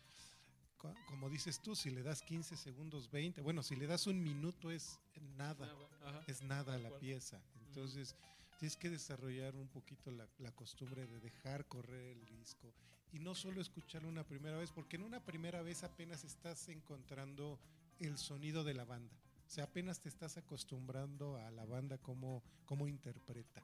co- 0.77 0.95
como 1.07 1.29
dices 1.31 1.61
tú, 1.63 1.75
si 1.77 1.91
le 1.91 2.03
das 2.03 2.23
15 2.23 2.57
segundos, 2.57 3.11
20, 3.11 3.41
bueno, 3.43 3.63
si 3.63 3.77
le 3.77 3.87
das 3.87 4.07
un 4.07 4.23
minuto 4.23 4.71
es 4.71 4.99
nada 5.37 5.71
Ajá. 6.05 6.25
es 6.27 6.43
nada 6.43 6.79
la 6.79 6.91
pieza. 6.99 7.41
Entonces, 7.67 8.15
tienes 8.59 8.77
que 8.77 8.91
desarrollar 8.91 9.55
un 9.57 9.69
poquito 9.69 10.11
la, 10.11 10.27
la 10.39 10.51
costumbre 10.53 11.07
de 11.07 11.21
dejar 11.21 11.67
correr 11.69 12.17
el 12.17 12.25
disco 12.27 12.73
y 13.13 13.19
no 13.21 13.35
solo 13.35 13.61
escucharlo 13.61 14.09
una 14.09 14.25
primera 14.27 14.59
vez, 14.59 14.71
porque 14.73 14.97
en 14.97 15.03
una 15.05 15.25
primera 15.25 15.63
vez 15.63 15.83
apenas 15.85 16.25
estás 16.25 16.69
encontrando 16.69 17.59
el 18.01 18.19
sonido 18.19 18.65
de 18.65 18.75
la 18.75 18.85
banda. 18.85 19.17
O 19.49 19.51
sea, 19.51 19.65
apenas 19.65 19.99
te 19.99 20.11
estás 20.11 20.37
acostumbrando 20.37 21.39
a 21.39 21.51
la 21.51 21.65
banda 21.65 21.97
como, 21.99 22.43
como 22.67 22.87
interpreta. 22.87 23.63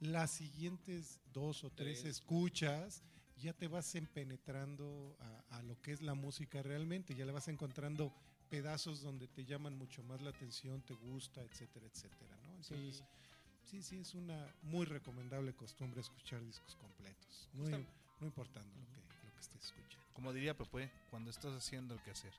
Las 0.00 0.32
siguientes 0.32 1.18
dos 1.32 1.64
o 1.64 1.70
tres 1.70 2.02
Tres. 2.02 2.18
escuchas 2.18 3.02
ya 3.36 3.54
te 3.54 3.66
vas 3.66 3.94
empenetrando 3.94 5.16
a, 5.50 5.56
a 5.58 5.62
lo 5.62 5.80
que 5.80 5.92
es 5.92 6.02
la 6.02 6.14
música 6.14 6.62
realmente, 6.62 7.14
ya 7.14 7.24
le 7.24 7.32
vas 7.32 7.48
encontrando 7.48 8.12
pedazos 8.50 9.00
donde 9.00 9.26
te 9.26 9.44
llaman 9.46 9.76
mucho 9.76 10.02
más 10.04 10.20
la 10.20 10.30
atención, 10.30 10.82
te 10.82 10.94
gusta, 10.94 11.42
etcétera, 11.42 11.86
etcétera, 11.86 12.36
¿no? 12.42 12.54
Entonces, 12.56 13.02
sí, 13.64 13.82
sí, 13.82 13.96
es 13.96 14.14
una 14.14 14.54
muy 14.62 14.84
recomendable 14.84 15.54
costumbre 15.54 16.00
escuchar 16.02 16.44
discos 16.44 16.76
completos, 16.76 17.48
no, 17.54 17.62
Justa- 17.62 17.78
no 18.20 18.26
importando 18.26 18.70
lo 18.94 19.08
que, 19.08 19.26
lo 19.26 19.34
que 19.34 19.40
estés 19.40 19.64
escuchando. 19.64 20.03
Como 20.14 20.32
diría 20.32 20.56
Pepe, 20.56 20.90
cuando 21.10 21.30
estás 21.30 21.52
haciendo 21.52 21.92
el 21.94 22.00
quehacer. 22.00 22.32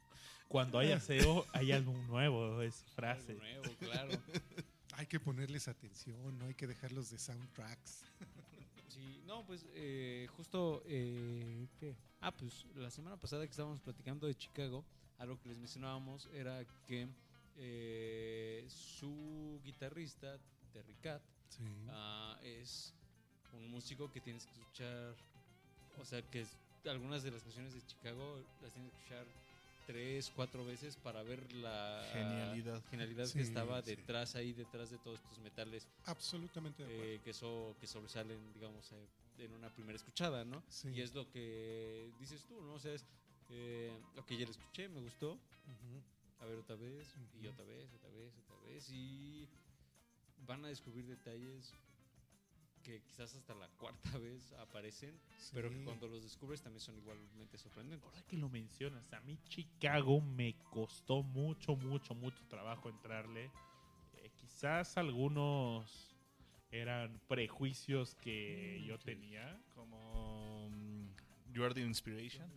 Cuando 0.48 0.80
hay 0.80 0.92
aseo, 0.92 1.46
hay 1.54 1.72
álbum 1.72 2.06
nuevo, 2.08 2.62
es 2.62 2.84
frase. 2.96 3.34
Algo 3.34 3.44
nuevo, 3.44 3.76
claro. 3.80 4.10
Hay 4.98 5.08
que 5.08 5.20
ponerles 5.20 5.68
atención, 5.68 6.40
no 6.40 6.46
hay 6.46 6.54
que 6.54 6.68
dejarlos 6.68 7.10
de 7.12 7.18
soundtracks. 7.20 8.04
Sí, 8.88 9.22
no, 9.26 9.46
pues 9.46 9.66
eh, 9.74 10.26
justo, 10.38 10.82
eh, 10.86 11.68
¿qué? 11.78 11.98
Ah, 12.22 12.32
pues 12.32 12.66
la 12.76 12.90
semana 12.90 13.18
pasada 13.18 13.44
que 13.44 13.50
estábamos 13.52 13.82
platicando 13.82 14.26
de 14.26 14.36
Chicago, 14.36 14.86
algo 15.18 15.38
que 15.42 15.50
les 15.50 15.58
mencionábamos 15.58 16.30
era 16.34 16.64
que 16.88 17.10
eh, 17.58 18.64
su 18.70 19.60
guitarrista, 19.66 20.40
Terry 20.72 20.94
Cat, 21.02 21.22
Sí. 21.50 21.64
ah, 21.90 22.40
es 22.42 22.94
un 23.52 23.70
músico 23.70 24.10
que 24.10 24.22
tienes 24.22 24.46
que 24.46 24.54
escuchar, 24.62 25.16
o 26.00 26.06
sea, 26.06 26.22
que 26.22 26.42
es- 26.42 26.58
algunas 26.90 27.24
de 27.24 27.32
las 27.32 27.44
canciones 27.44 27.74
de 27.74 27.86
Chicago 27.86 28.40
las 28.62 28.74
tienes 28.74 28.91
que 28.91 28.98
escuchar 28.98 29.26
tres, 29.86 30.32
cuatro 30.36 30.66
veces 30.66 30.95
para 30.98 31.22
ver 31.24 31.52
la 31.53 32.03
Genialidad. 32.14 32.84
genialidad 32.90 33.26
Sí, 33.28 33.34
que 33.34 33.41
estaba 33.41 33.82
sí. 33.82 33.95
detrás 33.95 34.36
ahí, 34.36 34.53
detrás 34.53 34.90
de 34.90 34.98
todos 34.98 35.20
estos 35.20 35.40
metales 35.40 35.88
Absolutamente 36.06 36.84
de 36.84 36.90
acuerdo. 36.91 37.12
eh, 37.12 37.22
que, 37.24 37.34
so- 37.34 37.76
que 37.80 37.86
sobresalen, 37.88 38.52
digamos, 38.53 38.91
eh, 38.91 39.07
en 39.40 39.52
una 39.53 39.70
primera 39.70 39.95
escuchada, 39.95 40.44
¿no? 40.44 40.64
Sí. 40.70 40.90
Y 40.90 41.02
es 41.02 41.14
lo 41.14 41.30
que 41.32 42.12
dices 42.20 42.44
tú, 42.45 42.60
¿no? 42.62 42.74
O 42.74 42.80
sea, 42.80 42.94
es 42.94 43.06
eh, 43.49 43.91
lo 44.16 44.26
que 44.26 44.38
ya 44.38 44.45
le 44.45 44.52
escuché, 44.52 44.90
me 44.90 45.02
gustó, 45.02 45.38
a 46.40 46.45
ver 46.45 46.57
otra 46.57 46.76
vez, 46.76 47.07
y 47.41 47.48
otra 47.48 47.64
vez, 47.66 47.94
otra 47.94 48.10
vez, 48.10 48.34
otra 48.38 48.56
vez, 48.68 48.90
y 48.90 49.48
van 50.48 50.66
a 50.66 50.68
descubrir 50.70 51.06
detalles 51.06 51.74
que 52.86 53.02
quizás 53.02 53.34
hasta 53.36 53.56
la 53.56 53.68
cuarta 53.70 54.10
vez 54.20 54.53
aparecen, 54.53 55.20
pero 55.53 55.70
que 55.70 55.78
Sí. 55.78 55.84
cuando 55.84 56.07
los 56.07 56.22
descubres 56.24 56.62
también 56.62 56.80
son 56.82 56.95
igualmente 56.98 57.57
sorprendentes. 57.57 58.06
Ahora 58.07 58.22
que 58.28 58.38
lo 58.38 58.48
mencionas, 58.48 59.12
a 59.12 59.20
mí 59.22 59.40
Chicago 59.49 60.22
me 60.22 60.56
costó 60.70 61.24
mucho, 61.24 61.76
mucho, 61.76 62.14
mucho 62.14 62.45
trabajo 62.48 62.90
entrarle. 62.90 63.49
Eh, 64.14 64.30
quizás 64.36 64.98
algunos 64.98 66.16
eran 66.70 67.20
prejuicios 67.28 68.14
que 68.16 68.84
yo 68.86 68.99
tenía. 68.99 69.60
Como 69.74 70.70
mm, 70.70 71.07
You 71.53 71.64
Are 71.64 71.74
the 71.74 71.82
Inspiration. 71.82 72.48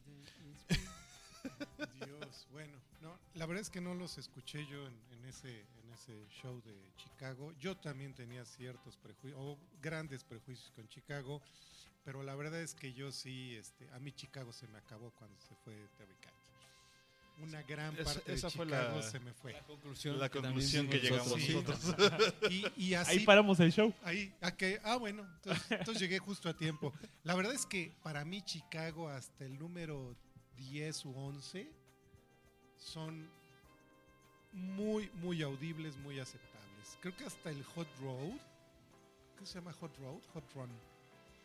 Dios, 2.06 2.46
bueno, 2.52 2.78
no, 3.00 3.18
la 3.34 3.46
verdad 3.46 3.62
es 3.62 3.70
que 3.70 3.80
no 3.80 3.94
los 3.94 4.18
escuché 4.18 4.66
yo 4.66 4.86
en, 4.86 4.94
en 5.12 5.24
ese 5.24 5.60
en 5.82 5.90
ese 5.92 6.26
show 6.28 6.60
de 6.62 6.74
Chicago. 6.96 7.52
Yo 7.58 7.76
también 7.76 8.14
tenía 8.14 8.44
ciertos 8.44 8.96
prejuicios 8.96 9.40
o 9.40 9.58
grandes 9.80 10.24
prejuicios 10.24 10.70
con 10.72 10.88
Chicago, 10.88 11.40
pero 12.04 12.22
la 12.22 12.34
verdad 12.36 12.60
es 12.60 12.74
que 12.74 12.92
yo 12.92 13.10
sí, 13.12 13.54
este, 13.56 13.88
a 13.90 13.98
mí 13.98 14.12
Chicago 14.12 14.52
se 14.52 14.66
me 14.68 14.78
acabó 14.78 15.10
cuando 15.12 15.38
se 15.40 15.54
fue 15.56 15.74
Terry 15.96 16.14
Cat. 16.20 16.32
Una 17.40 17.62
gran 17.62 17.94
Esa- 17.94 18.04
parte 18.14 18.32
esa 18.34 18.48
de 18.48 18.52
fue 18.56 18.66
Chicago 18.66 18.96
la- 18.96 19.02
se 19.02 19.20
me 19.20 19.32
fue. 19.32 19.52
La 19.52 19.62
conclusión, 19.64 20.18
La 20.18 20.28
que 20.28 20.40
conclusión 20.40 20.88
que 20.88 20.98
llegamos 20.98 21.40
Sí. 21.40 21.54
nosotros. 21.54 22.34
Y, 22.50 22.66
y 22.88 22.94
así 22.94 23.12
Ahí 23.12 23.24
paramos 23.24 23.60
el 23.60 23.72
show. 23.72 23.94
Ahí, 24.02 24.34
a 24.40 24.50
que, 24.56 24.80
ah, 24.82 24.96
bueno, 24.96 25.22
entonces, 25.36 25.70
entonces 25.70 26.00
llegué 26.02 26.18
justo 26.18 26.48
a 26.48 26.56
tiempo. 26.56 26.92
La 27.22 27.36
verdad 27.36 27.54
es 27.54 27.64
que 27.64 27.92
para 28.02 28.24
mí 28.24 28.42
Chicago 28.42 29.08
hasta 29.08 29.44
el 29.44 29.56
número 29.56 30.16
10 30.58 31.04
u 31.06 31.14
11 31.16 31.68
son 32.78 33.28
muy, 34.52 35.10
muy 35.14 35.42
audibles, 35.42 35.96
muy 35.98 36.18
aceptables. 36.18 36.96
Creo 37.00 37.16
que 37.16 37.24
hasta 37.24 37.50
el 37.50 37.62
Hot 37.64 37.88
Road, 38.00 38.38
¿qué 39.38 39.46
se 39.46 39.54
llama 39.54 39.72
Hot 39.74 39.96
Road? 39.98 40.20
Hot 40.34 40.44
Run. 40.54 40.70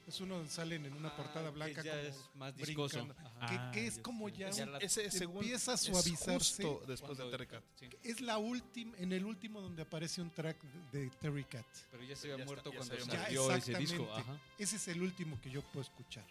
Es 0.06 0.20
uno 0.20 0.36
donde 0.36 0.50
salen 0.52 0.86
en 0.86 0.94
una 0.96 1.10
Ah, 1.10 1.16
portada 1.16 1.46
que 1.50 1.56
blanca 1.56 1.82
ya 1.82 1.92
como 1.94 2.04
es 2.04 2.30
más 2.36 2.56
brincando. 2.58 3.16
Ajá. 3.18 3.46
Que, 3.48 3.56
Ah, 3.56 3.72
que 3.74 3.88
es 3.88 4.00
como 4.00 4.28
sé. 4.30 4.36
ya, 4.36 4.50
Ya 4.50 4.64
un- 4.66 4.76
Ese 4.82 5.10
según 5.12 5.38
empieza 5.44 5.72
a 5.72 5.76
es 5.76 5.82
suavizarse 5.82 6.64
justo 6.64 6.84
después 6.86 7.18
de 7.18 7.30
Terry 7.30 7.48
Cat. 7.48 7.64
sí. 7.76 7.90
es 8.04 8.20
la 8.20 8.38
última, 8.38 8.98
en 8.98 9.14
el 9.14 9.24
último 9.26 9.62
donde 9.62 9.82
aparece 9.84 10.22
un 10.22 10.30
track 10.30 10.62
de, 10.92 11.00
de 11.06 11.10
Terry 11.22 11.46
Cat. 11.46 11.66
Pero 11.90 12.04
ya 12.04 12.16
se 12.18 12.34
había 12.34 12.44
muerto 12.46 12.70
ya 12.72 12.78
cuando 12.78 13.00
salió 13.06 13.52
ese 13.54 13.74
disco. 13.78 14.04
exactamente. 14.04 14.32
Ajá. 14.32 14.42
Ese 14.58 14.76
es 14.76 14.88
el 14.90 15.02
último 15.02 15.40
que 15.42 15.50
yo 15.50 15.62
puedo 15.62 15.82
escuchar. 15.82 16.26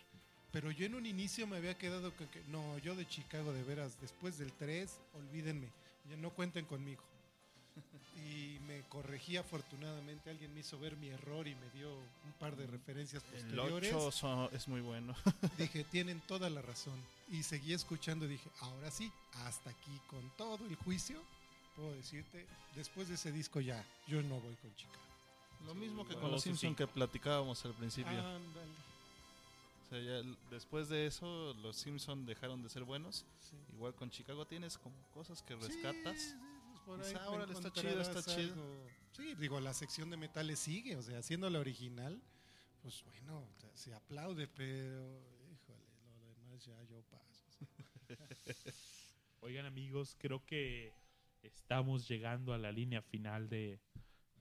Pero 0.52 0.70
yo 0.70 0.84
en 0.84 0.94
un 0.94 1.06
inicio 1.06 1.46
me 1.46 1.56
había 1.56 1.76
quedado 1.78 2.14
con 2.14 2.26
que, 2.28 2.42
no, 2.48 2.76
yo 2.78 2.94
de 2.94 3.08
Chicago 3.08 3.52
de 3.52 3.62
veras, 3.62 3.98
después 4.00 4.38
del 4.38 4.52
3, 4.52 4.98
olvídenme, 5.14 5.68
ya 6.10 6.16
no 6.18 6.30
cuenten 6.30 6.66
conmigo. 6.66 7.02
Y 8.16 8.58
me 8.66 8.82
corregí 8.90 9.38
afortunadamente, 9.38 10.28
alguien 10.30 10.52
me 10.52 10.60
hizo 10.60 10.78
ver 10.78 10.96
mi 10.96 11.08
error 11.08 11.48
y 11.48 11.54
me 11.54 11.70
dio 11.70 11.90
un 11.96 12.32
par 12.38 12.54
de 12.54 12.66
referencias 12.66 13.22
El 13.32 13.40
posteriores. 13.44 13.94
8 13.94 14.12
son- 14.12 14.48
es 14.52 14.68
muy 14.68 14.82
bueno. 14.82 15.14
Dije, 15.58 15.84
tienen 15.84 16.20
toda 16.20 16.50
la 16.50 16.60
razón. 16.60 17.00
Y 17.30 17.42
seguí 17.42 17.72
escuchando 17.72 18.26
y 18.26 18.28
dije, 18.28 18.50
ahora 18.60 18.90
sí, 18.90 19.10
hasta 19.46 19.70
aquí 19.70 19.98
con 20.08 20.28
todo 20.36 20.64
el 20.66 20.76
juicio, 20.76 21.18
puedo 21.74 21.92
decirte, 21.94 22.46
después 22.76 23.08
de 23.08 23.14
ese 23.14 23.32
disco 23.32 23.60
ya, 23.60 23.82
yo 24.06 24.20
no 24.22 24.38
voy 24.38 24.54
con 24.56 24.76
Chicago. 24.76 24.98
Lo 25.66 25.74
mismo 25.74 26.06
que 26.06 26.14
con 26.14 26.30
los 26.30 26.42
sí. 26.42 26.74
que 26.76 26.86
platicábamos 26.86 27.64
al 27.64 27.72
principio. 27.72 28.12
Ándale. 28.12 28.91
Sea, 29.92 30.00
ya 30.22 30.22
después 30.50 30.88
de 30.88 31.06
eso, 31.06 31.52
los 31.54 31.76
Simpsons 31.76 32.26
dejaron 32.26 32.62
de 32.62 32.68
ser 32.70 32.84
buenos. 32.84 33.26
Sí. 33.40 33.56
Igual 33.74 33.94
con 33.94 34.08
Chicago 34.10 34.46
tienes 34.46 34.78
como 34.78 34.96
cosas 35.10 35.42
que 35.42 35.54
rescatas. 35.54 36.18
sí, 36.20 36.36
pues 36.70 36.80
por 36.80 36.98
Dices, 36.98 37.14
ahí 37.14 37.20
"Ah, 37.20 37.28
te 37.28 37.34
órale, 37.36 37.52
está 37.52 37.72
chido, 37.72 38.00
está 38.00 38.22
chido". 38.22 38.54
algo. 38.54 38.86
Sí, 39.12 39.34
digo, 39.34 39.60
la 39.60 39.74
sección 39.74 40.08
de 40.08 40.16
metales 40.16 40.58
sigue, 40.60 40.96
o 40.96 41.02
sea, 41.02 41.20
siendo 41.22 41.50
la 41.50 41.58
original, 41.58 42.22
pues 42.80 43.04
bueno, 43.04 43.40
o 43.40 43.60
sea, 43.60 43.70
se 43.76 43.92
aplaude, 43.92 44.48
pero 44.48 45.20
híjole, 45.52 45.84
lo 46.20 46.26
demás 46.36 46.64
ya 46.64 46.82
yo 46.84 47.02
paso. 47.02 47.44
Oigan 49.40 49.66
amigos, 49.66 50.16
creo 50.18 50.44
que 50.46 50.94
estamos 51.42 52.08
llegando 52.08 52.54
a 52.54 52.58
la 52.58 52.72
línea 52.72 53.02
final 53.02 53.48
de 53.50 53.78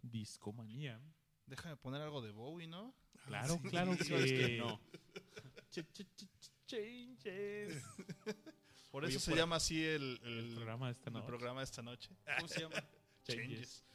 Discomanía. 0.02 1.02
Déjame 1.46 1.76
poner 1.76 2.02
algo 2.02 2.22
de 2.22 2.32
Bowie, 2.32 2.68
¿no? 2.68 2.94
Claro, 3.28 3.60
sí. 3.62 3.70
claro 3.70 3.94
Sí, 3.96 4.08
que, 4.10 4.24
es 4.24 4.32
que 4.34 4.58
no. 4.58 4.80
Ch- 5.72 5.86
ch- 5.94 6.08
ch- 6.18 6.28
ch- 6.40 6.52
Changes. 6.68 7.84
Por 8.92 9.06
Oye, 9.06 9.12
eso 9.16 9.20
se 9.22 9.32
por- 9.32 9.38
llama 9.40 9.56
así 9.56 9.84
el, 9.86 10.20
el- 10.24 10.40
El 10.50 10.56
programa 10.56 10.88
de 10.88 10.92
esta 10.94 11.10
el 11.10 11.14
noche. 11.14 11.28
programa 11.28 11.60
de 11.62 11.64
esta 11.64 11.82
noche. 11.82 12.10
¿Cómo 12.38 12.48
se 12.50 12.60
llama? 12.62 12.76
Changes. 13.24 13.86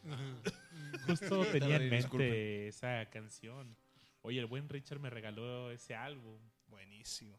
Justo 1.07 1.44
tenía 1.47 1.77
en 1.77 1.90
mente 1.90 2.69
esa 2.69 3.09
canción. 3.11 3.77
Oye, 4.23 4.39
el 4.40 4.47
buen 4.47 4.69
Richard 4.69 4.98
me 5.01 5.11
regaló 5.11 5.70
ese 5.70 5.94
álbum 5.94 6.39
Buenísimo. 6.69 7.39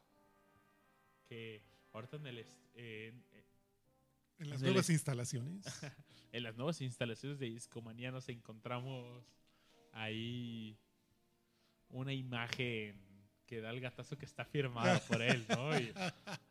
que 1.28 1.64
ahorita 1.94 2.18
en 2.18 2.28
el 2.28 2.38
est- 2.40 2.62
en- 2.76 3.24
En 4.40 4.50
las 4.52 4.60
En 4.62 4.68
el 4.68 4.74
nuevas 4.74 4.86
es- 4.86 4.90
instalaciones. 4.92 5.66
en 6.32 6.44
las 6.44 6.56
nuevas 6.58 6.80
instalaciones 6.82 7.40
de 7.40 7.48
Discomanía 7.50 8.12
nos 8.12 8.30
encontramos 8.30 9.24
ahí 9.94 10.78
una 11.90 12.14
imagen 12.14 13.00
que 13.46 13.62
da 13.62 13.70
el 13.70 13.80
gatazo 13.80 14.18
que 14.18 14.26
está 14.26 14.44
firmada 14.46 15.00
por 15.08 15.22
él, 15.22 15.46
¿no? 15.50 15.78
Y 15.80 15.94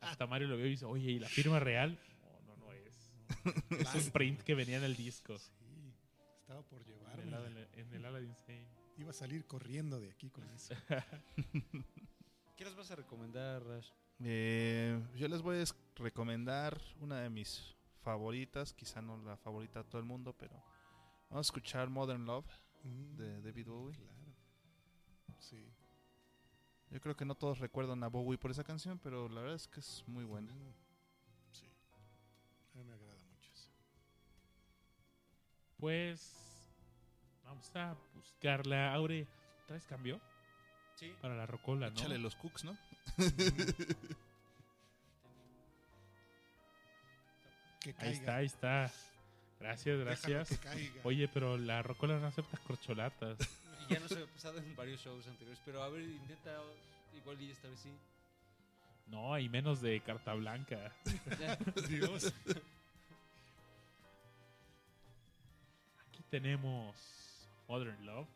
hasta 0.00 0.26
Mario 0.26 0.48
lo 0.48 0.56
vio 0.56 0.66
y 0.66 0.70
dice, 0.70 0.84
oye, 0.86 1.10
¿y 1.12 1.18
la 1.18 1.28
firma 1.28 1.60
real? 1.60 1.98
No, 2.22 2.54
no, 2.56 2.66
no 2.66 2.72
es. 2.72 3.12
Es 3.94 4.06
un 4.06 4.10
print 4.12 4.40
que 4.42 4.54
venía 4.54 4.78
en 4.78 4.84
el 4.84 4.96
disco. 4.96 5.38
Sí, 5.38 5.52
estaba 6.40 6.62
por 6.62 6.80
En 6.80 6.86
el, 6.88 6.94
llevarme. 6.94 7.68
en 7.74 7.92
el 7.92 8.04
ala 8.04 8.18
de 8.20 8.26
Insane. 8.26 8.66
Iba 8.96 9.10
a 9.10 9.14
salir 9.14 9.46
corriendo 9.46 10.00
de 10.00 10.10
aquí 10.10 10.30
con 10.30 10.48
eso. 10.50 10.74
¿Qué 12.56 12.64
les 12.64 12.74
vas 12.74 12.90
a 12.90 12.96
recomendar, 12.96 13.62
Rash? 13.62 13.90
Eh, 14.24 14.98
yo 15.14 15.28
les 15.28 15.42
voy 15.42 15.58
a 15.58 15.64
recomendar 15.96 16.80
una 17.00 17.20
de 17.20 17.28
mis 17.28 17.76
favoritas, 18.00 18.72
quizá 18.72 19.02
no 19.02 19.18
la 19.22 19.36
favorita 19.36 19.82
de 19.82 19.88
todo 19.90 19.98
el 20.00 20.06
mundo, 20.06 20.34
pero 20.38 20.54
vamos 21.28 21.46
a 21.46 21.48
escuchar 21.48 21.90
Modern 21.90 22.24
Love. 22.24 22.46
Mm, 22.84 23.16
De 23.16 23.42
David 23.42 23.66
Bowie. 23.66 23.94
Claro. 23.98 24.15
Sí. 25.40 25.62
Yo 26.90 27.00
creo 27.00 27.16
que 27.16 27.24
no 27.24 27.34
todos 27.34 27.58
recuerdan 27.58 28.02
a 28.04 28.08
Bowie 28.08 28.38
por 28.38 28.50
esa 28.50 28.64
canción, 28.64 28.98
pero 29.02 29.28
la 29.28 29.40
verdad 29.40 29.56
es 29.56 29.68
que 29.68 29.80
es 29.80 30.04
muy 30.06 30.24
buena. 30.24 30.52
Sí. 31.52 31.66
A 32.74 32.78
mí 32.78 32.84
me 32.84 32.92
agrada 32.92 33.18
mucho 33.32 33.50
eso. 33.52 33.68
Pues 35.78 36.32
vamos 37.44 37.74
a 37.74 37.96
buscarla. 38.14 38.94
Aure, 38.94 39.26
¿traes 39.66 39.84
cambio? 39.86 40.20
Sí. 40.94 41.12
Para 41.20 41.34
la 41.36 41.46
rocola, 41.46 41.88
¿no? 41.88 41.94
Échale 41.94 42.18
los 42.18 42.36
cooks, 42.36 42.64
¿no? 42.64 42.76
Que 47.80 47.90
Ahí 47.90 47.94
caiga. 47.96 48.12
está, 48.12 48.36
ahí 48.36 48.46
está. 48.46 48.92
Gracias, 49.60 49.98
gracias. 50.00 50.48
que 50.48 50.58
caiga. 50.58 51.00
Oye, 51.04 51.28
pero 51.28 51.56
la 51.56 51.82
rocola 51.82 52.18
no 52.18 52.26
acepta 52.26 52.58
corcholatas. 52.58 53.38
Y 53.88 53.92
ya 53.94 54.00
nos 54.00 54.12
había 54.12 54.26
pasado 54.26 54.58
en 54.58 54.74
varios 54.76 55.00
shows 55.00 55.26
anteriores, 55.26 55.60
pero 55.64 55.82
a 55.82 55.88
ver, 55.88 56.02
intenta 56.02 56.56
igual 57.16 57.40
y 57.40 57.50
esta 57.50 57.68
vez 57.68 57.78
sí. 57.80 57.90
No, 59.08 59.38
y 59.38 59.48
menos 59.48 59.80
de 59.80 60.00
carta 60.00 60.34
blanca. 60.34 60.92
Ya. 61.38 61.56
Dios. 61.88 62.32
Aquí 66.08 66.22
tenemos 66.30 66.96
Modern 67.68 68.04
Love. 68.04 68.28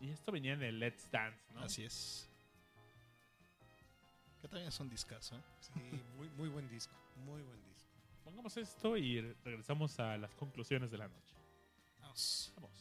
Y 0.00 0.10
esto 0.10 0.32
venía 0.32 0.54
en 0.54 0.62
el 0.62 0.78
Let's 0.80 1.08
Dance, 1.10 1.38
¿no? 1.54 1.60
Así 1.62 1.84
es. 1.84 2.28
Que 4.40 4.48
también 4.48 4.68
es 4.68 4.80
un 4.80 4.90
discazo, 4.90 5.36
¿eh? 5.36 5.42
Sí, 5.60 5.80
muy, 6.16 6.28
muy 6.30 6.48
buen 6.48 6.68
disco. 6.68 6.92
Muy 7.24 7.40
buen 7.42 7.62
disco. 7.72 7.88
Pongamos 8.24 8.56
esto 8.56 8.96
y 8.96 9.20
re- 9.20 9.36
regresamos 9.44 9.98
a 10.00 10.16
las 10.18 10.34
conclusiones 10.34 10.90
de 10.90 10.98
la 10.98 11.06
noche. 11.08 11.34
Vamos. 12.00 12.52
Vamos. 12.56 12.71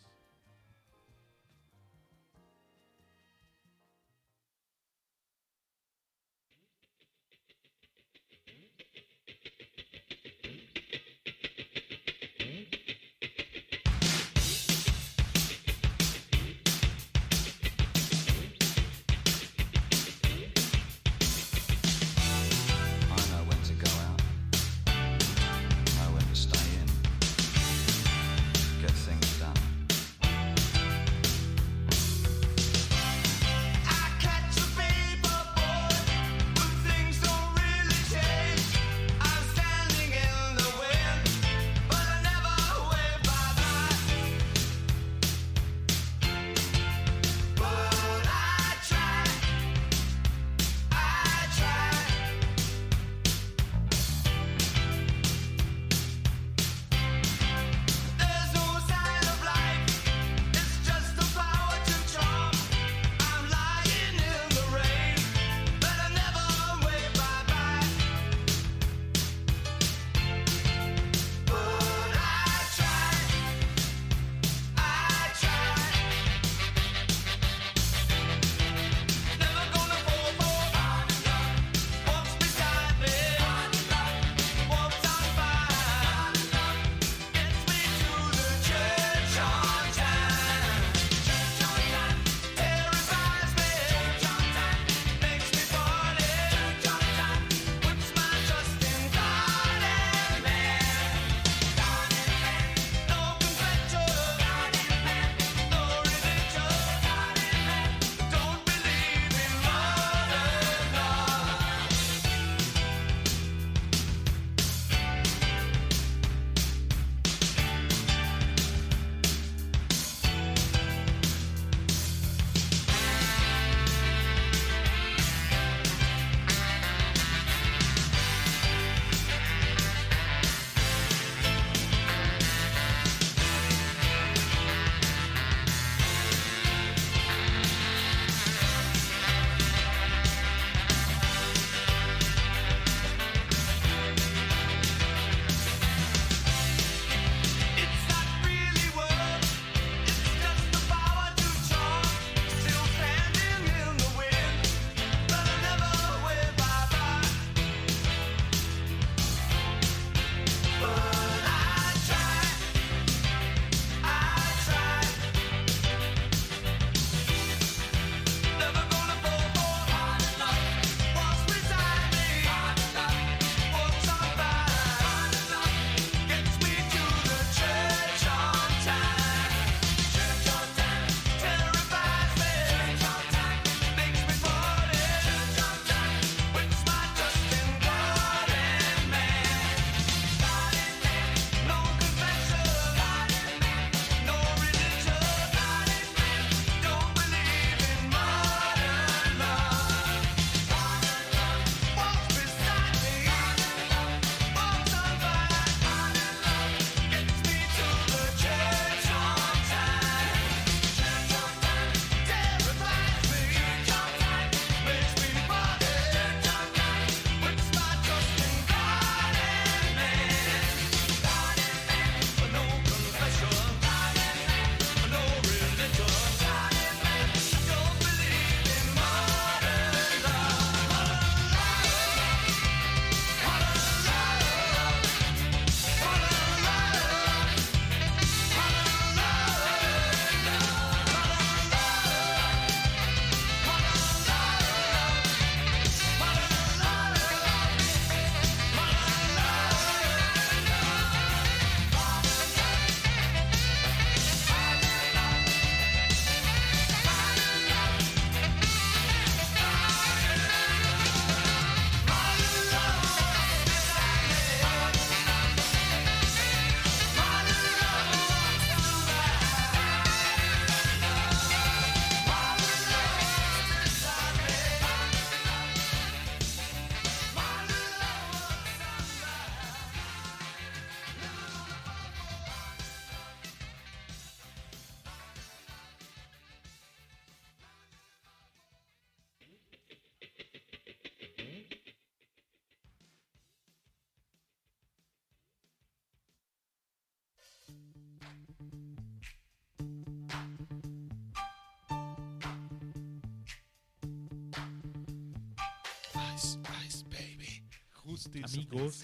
Amigos, 308.44 309.04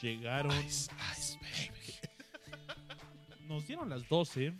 llegaron. 0.00 0.52
Ice, 0.64 0.90
ice, 1.16 1.38
baby. 1.40 1.94
Nos 3.48 3.66
dieron 3.66 3.88
las 3.90 4.08
12 4.08 4.52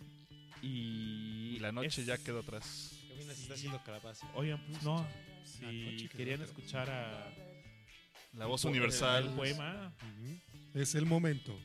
y. 0.61 1.55
Y 1.55 1.59
la 1.59 1.71
noche 1.71 2.01
es- 2.01 2.07
ya 2.07 2.17
quedó 2.17 2.39
atrás. 2.39 2.91
Está 3.29 3.53
haciendo 3.53 3.81
calabaza. 3.83 4.27
Oigan, 4.35 4.59
pues 4.67 4.83
no. 4.83 5.05
Si 5.43 6.09
querían 6.15 6.41
escuchar 6.41 6.89
a. 6.89 7.31
La 8.33 8.45
voz 8.47 8.63
el 8.65 8.71
universal. 8.71 9.29
poema. 9.35 9.93
Es 10.73 10.95
el 10.95 11.05
momento. 11.05 11.55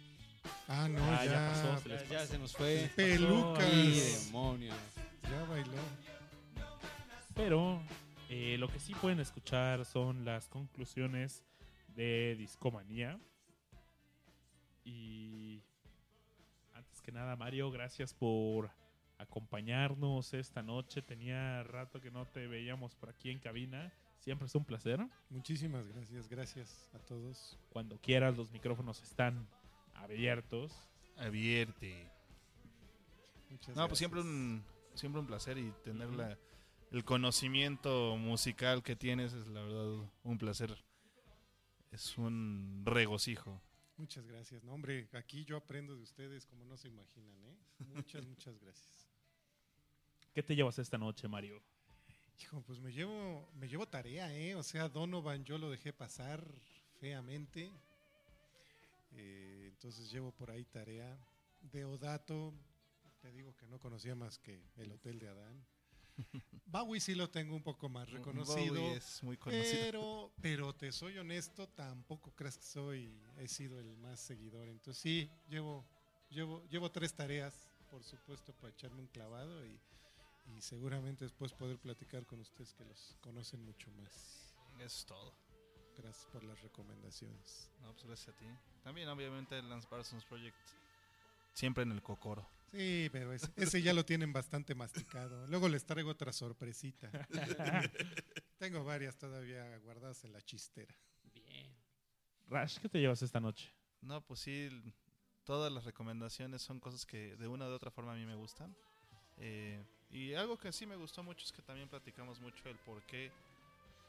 Ah, 0.68 0.86
no, 0.88 1.02
Ah, 1.02 1.24
ya. 1.24 1.32
ya 1.32 1.48
pasó, 1.50 1.82
se 1.82 1.88
les 1.88 2.02
Ya, 2.08 2.18
ya 2.20 2.26
se 2.26 2.38
nos 2.38 2.52
fue. 2.52 2.90
Pelucas. 2.94 3.72
¡Y 3.72 4.00
demonios! 4.26 4.76
Ya 5.22 5.42
bailó. 5.44 5.72
Pero 7.34 7.82
eh, 8.28 8.56
lo 8.58 8.68
que 8.68 8.78
sí 8.80 8.94
pueden 8.94 9.20
escuchar 9.20 9.84
son 9.86 10.24
las 10.24 10.48
conclusiones 10.48 11.42
de 11.98 12.36
Discomanía. 12.38 13.18
Y 14.84 15.60
antes 16.74 17.02
que 17.02 17.10
nada, 17.12 17.34
Mario, 17.36 17.70
gracias 17.72 18.14
por 18.14 18.70
acompañarnos 19.18 20.32
esta 20.32 20.62
noche. 20.62 21.02
Tenía 21.02 21.64
rato 21.64 22.00
que 22.00 22.10
no 22.12 22.24
te 22.26 22.46
veíamos 22.46 22.94
por 22.94 23.10
aquí 23.10 23.30
en 23.30 23.40
cabina. 23.40 23.92
Siempre 24.20 24.46
es 24.46 24.54
un 24.54 24.64
placer. 24.64 25.00
Muchísimas 25.28 25.86
gracias. 25.88 26.28
Gracias 26.28 26.88
a 26.94 26.98
todos. 27.00 27.58
Cuando 27.70 27.98
quieras, 27.98 28.36
los 28.36 28.50
micrófonos 28.52 29.02
están 29.02 29.48
abiertos. 29.94 30.72
Abierte. 31.16 32.08
Muchas 33.50 33.68
No, 33.70 33.74
gracias. 33.74 33.88
pues 33.88 33.98
siempre 33.98 34.20
un, 34.20 34.64
siempre 34.94 35.20
un 35.20 35.26
placer 35.26 35.58
y 35.58 35.72
tener 35.84 36.10
la- 36.10 36.38
el 36.92 37.04
conocimiento 37.04 38.16
musical 38.16 38.82
que 38.84 38.94
tienes 38.94 39.32
es 39.32 39.48
la 39.48 39.62
verdad 39.62 40.08
un 40.22 40.38
placer. 40.38 40.76
Es 41.90 42.18
un 42.18 42.82
regocijo. 42.84 43.62
Muchas 43.96 44.26
gracias. 44.26 44.62
No, 44.62 44.74
hombre, 44.74 45.08
aquí 45.12 45.44
yo 45.44 45.56
aprendo 45.56 45.96
de 45.96 46.02
ustedes 46.02 46.46
como 46.46 46.64
no 46.64 46.76
se 46.76 46.88
imaginan, 46.88 47.44
¿eh? 47.44 47.56
Muchas, 47.94 48.26
muchas 48.26 48.58
gracias. 48.58 49.08
¿Qué 50.32 50.42
te 50.42 50.54
llevas 50.54 50.78
esta 50.78 50.98
noche, 50.98 51.26
Mario? 51.26 51.60
Hijo, 52.40 52.62
pues 52.62 52.78
me 52.78 52.92
llevo, 52.92 53.50
me 53.54 53.66
llevo 53.66 53.86
tarea, 53.86 54.32
¿eh? 54.36 54.54
O 54.54 54.62
sea, 54.62 54.88
Donovan 54.88 55.44
yo 55.44 55.58
lo 55.58 55.70
dejé 55.70 55.92
pasar 55.92 56.44
feamente. 57.00 57.72
Eh, 59.12 59.66
entonces 59.70 60.10
llevo 60.10 60.30
por 60.30 60.50
ahí 60.50 60.64
tarea. 60.64 61.18
Deodato, 61.60 62.54
te 63.20 63.32
digo 63.32 63.56
que 63.56 63.66
no 63.66 63.80
conocía 63.80 64.14
más 64.14 64.38
que 64.38 64.62
el 64.76 64.92
Hotel 64.92 65.18
de 65.18 65.28
Adán. 65.28 65.66
Bowie 66.66 67.00
sí 67.00 67.14
lo 67.14 67.30
tengo 67.30 67.56
un 67.56 67.62
poco 67.62 67.88
más 67.88 68.10
reconocido. 68.10 68.74
Bowie 68.74 68.96
es 68.96 69.22
muy 69.22 69.36
conocido. 69.36 69.72
Pero, 69.72 70.32
pero 70.40 70.74
te 70.74 70.92
soy 70.92 71.18
honesto, 71.18 71.68
tampoco 71.68 72.32
crees 72.34 72.58
que 72.58 72.64
soy, 72.64 73.20
he 73.38 73.48
sido 73.48 73.78
el 73.78 73.96
más 73.96 74.20
seguidor. 74.20 74.68
Entonces 74.68 75.00
sí, 75.00 75.30
llevo, 75.48 75.84
llevo, 76.30 76.64
llevo 76.68 76.90
tres 76.90 77.14
tareas, 77.14 77.68
por 77.90 78.02
supuesto, 78.04 78.52
para 78.54 78.72
echarme 78.72 79.00
un 79.00 79.08
clavado 79.08 79.64
y, 79.64 79.80
y 80.56 80.60
seguramente 80.60 81.24
después 81.24 81.52
poder 81.52 81.78
platicar 81.78 82.26
con 82.26 82.40
ustedes 82.40 82.74
que 82.74 82.84
los 82.84 83.16
conocen 83.20 83.64
mucho 83.64 83.90
más. 83.92 84.54
Eso 84.76 84.84
es 84.84 85.06
todo. 85.06 85.34
Gracias 85.96 86.26
por 86.26 86.44
las 86.44 86.60
recomendaciones. 86.62 87.70
No, 87.80 87.92
pues 87.92 88.06
gracias 88.06 88.36
a 88.36 88.38
ti. 88.38 88.46
También 88.84 89.08
obviamente 89.08 89.58
el 89.58 89.68
Lance 89.68 89.88
Parsons 89.88 90.24
Project 90.24 90.56
siempre 91.52 91.82
en 91.82 91.90
el 91.90 92.02
cocoro. 92.02 92.46
Sí, 92.72 93.08
pero 93.10 93.32
ese, 93.32 93.50
ese 93.56 93.82
ya 93.82 93.94
lo 93.94 94.04
tienen 94.04 94.32
bastante 94.32 94.74
masticado. 94.74 95.46
Luego 95.46 95.68
les 95.68 95.84
traigo 95.84 96.10
otra 96.10 96.32
sorpresita. 96.32 97.10
Tengo 98.58 98.84
varias 98.84 99.16
todavía 99.16 99.78
guardadas 99.78 100.24
en 100.24 100.32
la 100.32 100.42
chistera. 100.42 100.94
Bien. 101.32 101.74
Rash, 102.46 102.78
¿qué 102.78 102.88
te 102.88 102.98
llevas 102.98 103.22
esta 103.22 103.40
noche? 103.40 103.72
No, 104.00 104.20
pues 104.20 104.40
sí, 104.40 104.68
todas 105.44 105.72
las 105.72 105.84
recomendaciones 105.84 106.62
son 106.62 106.78
cosas 106.78 107.06
que 107.06 107.36
de 107.36 107.48
una 107.48 107.66
u 107.66 107.72
otra 107.72 107.90
forma 107.90 108.12
a 108.12 108.16
mí 108.16 108.26
me 108.26 108.34
gustan. 108.34 108.76
Eh, 109.38 109.84
y 110.10 110.34
algo 110.34 110.58
que 110.58 110.72
sí 110.72 110.86
me 110.86 110.96
gustó 110.96 111.22
mucho 111.22 111.44
es 111.44 111.52
que 111.52 111.62
también 111.62 111.88
platicamos 111.88 112.40
mucho 112.40 112.68
el 112.68 112.78
por 112.78 113.02
qué 113.06 113.30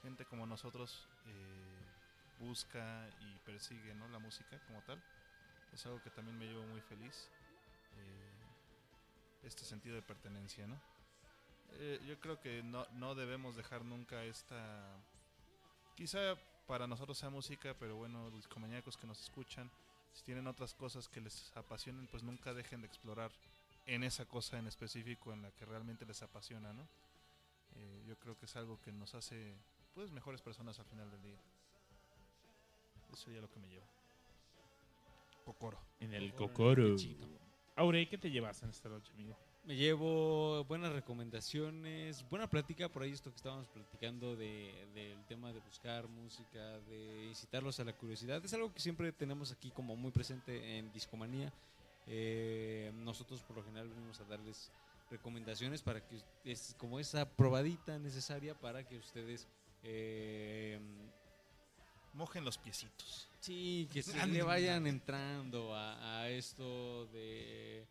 gente 0.01 0.25
como 0.25 0.45
nosotros 0.45 1.07
eh, 1.27 2.39
busca 2.39 3.09
y 3.19 3.37
persigue 3.39 3.93
¿no? 3.93 4.07
la 4.09 4.19
música 4.19 4.59
como 4.67 4.81
tal. 4.83 5.01
Es 5.73 5.85
algo 5.85 6.01
que 6.01 6.09
también 6.09 6.37
me 6.37 6.45
llevo 6.45 6.65
muy 6.67 6.81
feliz. 6.81 7.29
Este 9.43 9.63
sentido 9.63 9.95
de 9.95 10.01
pertenencia, 10.01 10.67
¿no? 10.67 10.79
Eh, 11.73 11.99
yo 12.07 12.19
creo 12.19 12.39
que 12.39 12.63
no, 12.63 12.85
no 12.93 13.15
debemos 13.15 13.55
dejar 13.55 13.85
nunca 13.85 14.23
esta... 14.23 14.97
Quizá 15.95 16.35
para 16.67 16.87
nosotros 16.87 17.17
sea 17.17 17.29
música, 17.29 17.75
pero 17.79 17.95
bueno, 17.95 18.29
los 18.29 18.97
que 18.97 19.07
nos 19.07 19.19
escuchan, 19.21 19.69
si 20.13 20.23
tienen 20.23 20.47
otras 20.47 20.73
cosas 20.73 21.09
que 21.09 21.21
les 21.21 21.55
apasionen, 21.57 22.07
pues 22.07 22.23
nunca 22.23 22.53
dejen 22.53 22.81
de 22.81 22.87
explorar 22.87 23.31
en 23.85 24.03
esa 24.03 24.25
cosa 24.25 24.59
en 24.59 24.67
específico 24.67 25.33
en 25.33 25.41
la 25.41 25.51
que 25.51 25.65
realmente 25.65 26.05
les 26.05 26.21
apasiona, 26.21 26.71
¿no? 26.73 26.87
Eh, 27.75 28.03
yo 28.07 28.17
creo 28.17 28.37
que 28.37 28.45
es 28.45 28.55
algo 28.55 28.79
que 28.81 28.91
nos 28.91 29.15
hace, 29.15 29.55
pues, 29.93 30.11
mejores 30.11 30.41
personas 30.41 30.77
al 30.79 30.85
final 30.85 31.09
del 31.09 31.21
día. 31.21 31.39
Eso 33.11 33.15
sería 33.15 33.41
lo 33.41 33.49
que 33.49 33.59
me 33.59 33.67
llevo. 33.67 33.87
Cocoro. 35.45 35.79
En 35.99 36.13
el 36.13 36.33
Cocoro, 36.35 36.95
Cocoro. 36.95 37.48
Qué 37.79 37.85
chido. 37.85 37.85
Aure, 37.85 38.09
¿qué 38.09 38.17
te 38.17 38.31
llevas 38.31 38.63
en 38.63 38.69
esta 38.69 38.89
noche, 38.89 39.11
amigo? 39.13 39.37
Me 39.65 39.75
llevo 39.75 40.63
buenas 40.65 40.91
recomendaciones, 40.93 42.27
buena 42.29 42.49
plática, 42.49 42.89
por 42.89 43.03
ahí 43.03 43.11
esto 43.11 43.29
que 43.29 43.35
estábamos 43.37 43.67
platicando 43.67 44.35
de, 44.35 44.87
del 44.93 45.23
tema 45.25 45.53
de 45.53 45.59
buscar 45.59 46.07
música, 46.07 46.79
de 46.89 47.25
incitarlos 47.27 47.79
a 47.79 47.83
la 47.83 47.93
curiosidad. 47.93 48.43
Es 48.43 48.53
algo 48.53 48.73
que 48.73 48.79
siempre 48.79 49.11
tenemos 49.11 49.51
aquí 49.51 49.69
como 49.71 49.95
muy 49.95 50.11
presente 50.11 50.77
en 50.77 50.91
Discomanía. 50.91 51.53
Eh, 52.07 52.91
nosotros 52.95 53.43
por 53.43 53.57
lo 53.57 53.63
general 53.63 53.89
venimos 53.89 54.19
a 54.21 54.23
darles 54.23 54.71
recomendaciones 55.11 55.81
para 55.81 56.01
que 56.05 56.19
es 56.45 56.75
como 56.79 56.99
esa 56.99 57.29
probadita 57.29 57.99
necesaria 57.99 58.55
para 58.55 58.87
que 58.87 58.97
ustedes 58.97 59.47
eh, 59.83 60.79
Mojen 62.13 62.43
los 62.43 62.57
piecitos. 62.57 63.27
Sí, 63.39 63.87
que 63.93 64.01
se 64.03 64.25
le 64.27 64.41
vayan 64.43 64.87
entrando 64.87 65.73
a, 65.75 66.19
a 66.21 66.29
esto 66.29 67.05
de, 67.07 67.85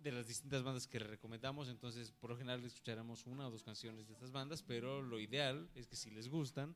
de 0.00 0.12
las 0.12 0.26
distintas 0.26 0.62
bandas 0.62 0.86
que 0.88 0.98
recomendamos. 0.98 1.68
Entonces, 1.68 2.10
por 2.12 2.30
lo 2.30 2.36
general, 2.36 2.64
escucharemos 2.64 3.26
una 3.26 3.46
o 3.46 3.50
dos 3.50 3.62
canciones 3.62 4.06
de 4.06 4.12
estas 4.14 4.32
bandas, 4.32 4.62
pero 4.62 5.02
lo 5.02 5.20
ideal 5.20 5.68
es 5.74 5.86
que 5.86 5.96
si 5.96 6.10
les 6.10 6.28
gustan, 6.28 6.74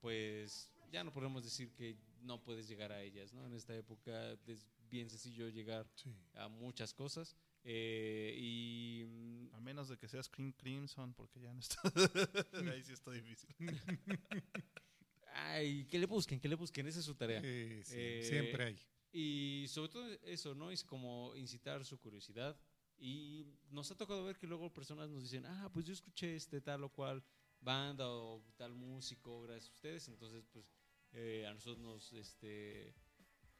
pues 0.00 0.70
ya 0.92 1.02
no 1.02 1.12
podemos 1.12 1.42
decir 1.44 1.72
que 1.72 1.96
no 2.22 2.40
puedes 2.42 2.68
llegar 2.68 2.92
a 2.92 3.02
ellas, 3.02 3.32
¿no? 3.32 3.46
En 3.46 3.54
esta 3.54 3.74
época 3.74 4.32
es 4.46 4.66
bien 4.90 5.08
sencillo 5.08 5.48
llegar 5.48 5.86
Sí. 5.94 6.10
a 6.34 6.48
muchas 6.48 6.92
cosas. 6.94 7.36
eh, 7.64 8.34
y 8.38 9.04
mm, 9.06 9.54
A 9.54 9.60
menos 9.60 9.88
de 9.88 9.96
que 9.98 10.08
seas 10.08 10.28
Cream 10.28 10.52
Crimson, 10.52 11.12
porque 11.14 11.40
ya 11.40 11.52
no 11.52 11.60
está. 11.60 11.80
Ahí 12.74 12.82
sí 12.82 12.92
está 12.92 13.10
difícil. 13.10 13.48
ay, 15.34 15.84
que 15.86 15.98
le 15.98 16.06
busquen, 16.06 16.40
que 16.40 16.48
le 16.48 16.54
busquen, 16.54 16.86
esa 16.86 17.00
es 17.00 17.04
su 17.04 17.14
tarea. 17.14 17.40
Eh, 17.42 17.82
sí, 17.84 17.94
Eh, 17.96 18.22
siempre 18.22 18.64
hay. 18.64 18.78
Y 19.12 19.66
sobre 19.68 19.88
todo 19.88 20.06
eso, 20.24 20.54
¿no? 20.54 20.70
Es 20.70 20.84
como 20.84 21.34
incitar 21.36 21.84
su 21.84 21.98
curiosidad. 21.98 22.58
Y 22.96 23.46
nos 23.70 23.90
ha 23.90 23.96
tocado 23.96 24.24
ver 24.24 24.36
que 24.36 24.46
luego 24.46 24.72
personas 24.72 25.08
nos 25.08 25.22
dicen, 25.22 25.46
ah, 25.46 25.70
pues 25.72 25.86
yo 25.86 25.92
escuché 25.92 26.36
este 26.36 26.60
tal 26.60 26.84
o 26.84 26.90
cual 26.90 27.24
banda 27.60 28.08
o 28.08 28.44
tal 28.56 28.74
músico 28.74 29.42
gracias 29.42 29.70
a 29.70 29.72
ustedes. 29.74 30.08
Entonces, 30.08 30.44
pues 30.52 30.70
eh, 31.12 31.46
a 31.46 31.54
nosotros 31.54 31.78
nos, 31.78 32.12
este, 32.12 32.94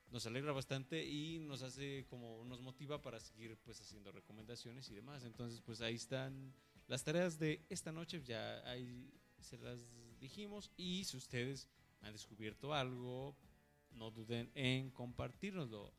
nos 0.08 0.26
alegra 0.26 0.52
bastante 0.52 1.04
y 1.04 1.38
nos 1.38 1.62
hace 1.62 2.04
como, 2.06 2.44
nos 2.44 2.60
motiva 2.60 3.00
para 3.00 3.18
seguir 3.18 3.56
pues 3.64 3.80
haciendo 3.80 4.12
recomendaciones 4.12 4.88
y 4.90 4.94
demás. 4.94 5.24
Entonces, 5.24 5.60
pues 5.62 5.80
ahí 5.80 5.94
están 5.94 6.54
las 6.86 7.02
tareas 7.02 7.38
de 7.38 7.64
esta 7.70 7.92
noche, 7.92 8.22
ya 8.22 8.58
ahí 8.70 9.10
se 9.38 9.56
las 9.58 9.86
dijimos. 10.20 10.70
Y 10.76 11.04
si 11.04 11.16
ustedes 11.16 11.68
han 12.02 12.12
descubierto 12.12 12.74
algo, 12.74 13.34
no 13.92 14.10
duden 14.10 14.50
en 14.54 14.90
compartirnoslo. 14.90 15.92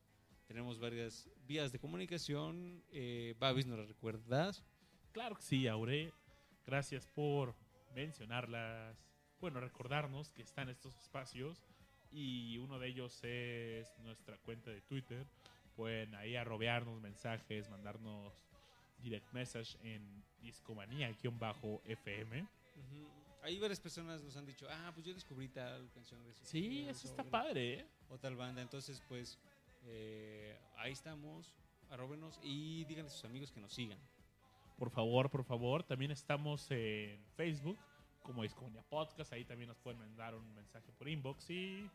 Tenemos 0.47 0.79
varias 0.79 1.29
vías 1.47 1.71
de 1.71 1.79
comunicación. 1.79 2.83
Eh, 2.91 3.35
Babis, 3.39 3.67
¿nos 3.67 3.79
las 3.79 3.87
recuerdas? 3.87 4.63
Claro 5.11 5.35
que 5.35 5.43
sí, 5.43 5.67
Aure. 5.67 6.13
Gracias 6.65 7.07
por 7.07 7.55
mencionarlas. 7.95 8.97
Bueno, 9.39 9.59
recordarnos 9.59 10.31
que 10.31 10.43
están 10.43 10.69
estos 10.69 10.95
espacios 10.97 11.63
y 12.11 12.57
uno 12.57 12.79
de 12.79 12.89
ellos 12.89 13.23
es 13.23 13.97
nuestra 13.99 14.37
cuenta 14.39 14.71
de 14.71 14.81
Twitter. 14.81 15.25
Pueden 15.75 16.15
ahí 16.15 16.35
arrobearnos 16.35 16.99
mensajes, 17.01 17.69
mandarnos 17.69 18.33
direct 18.99 19.31
message 19.33 19.77
en 19.83 20.23
discomanía-fm. 20.41 22.47
Ahí 23.43 23.57
varias 23.59 23.79
personas 23.79 24.23
nos 24.23 24.37
han 24.37 24.45
dicho, 24.45 24.67
ah, 24.69 24.91
pues 24.93 25.05
yo 25.05 25.13
descubrí 25.13 25.47
tal 25.49 25.89
canción 25.91 26.23
de 26.23 26.33
Sí, 26.33 26.87
eso 26.87 27.07
está 27.07 27.23
padre, 27.23 27.79
¿eh? 27.79 27.87
O 28.09 28.19
tal 28.19 28.35
banda. 28.35 28.61
Entonces, 28.61 29.01
pues 29.07 29.39
eh, 29.85 30.59
ahí 30.77 30.91
estamos. 30.91 31.53
Arróbenos 31.89 32.39
y 32.41 32.85
díganle 32.85 33.09
a 33.09 33.11
sus 33.11 33.25
amigos 33.25 33.51
que 33.51 33.59
nos 33.59 33.73
sigan. 33.73 33.99
Por 34.77 34.89
favor, 34.89 35.29
por 35.29 35.43
favor. 35.43 35.83
También 35.83 36.11
estamos 36.11 36.69
en 36.71 37.21
Facebook 37.35 37.77
como 38.21 38.43
Discomanía 38.43 38.83
Podcast. 38.83 39.33
Ahí 39.33 39.43
también 39.43 39.67
nos 39.67 39.77
pueden 39.77 39.99
mandar 39.99 40.35
un 40.35 40.53
mensaje 40.53 40.91
por 40.93 41.09
inbox 41.09 41.49
y 41.49 41.89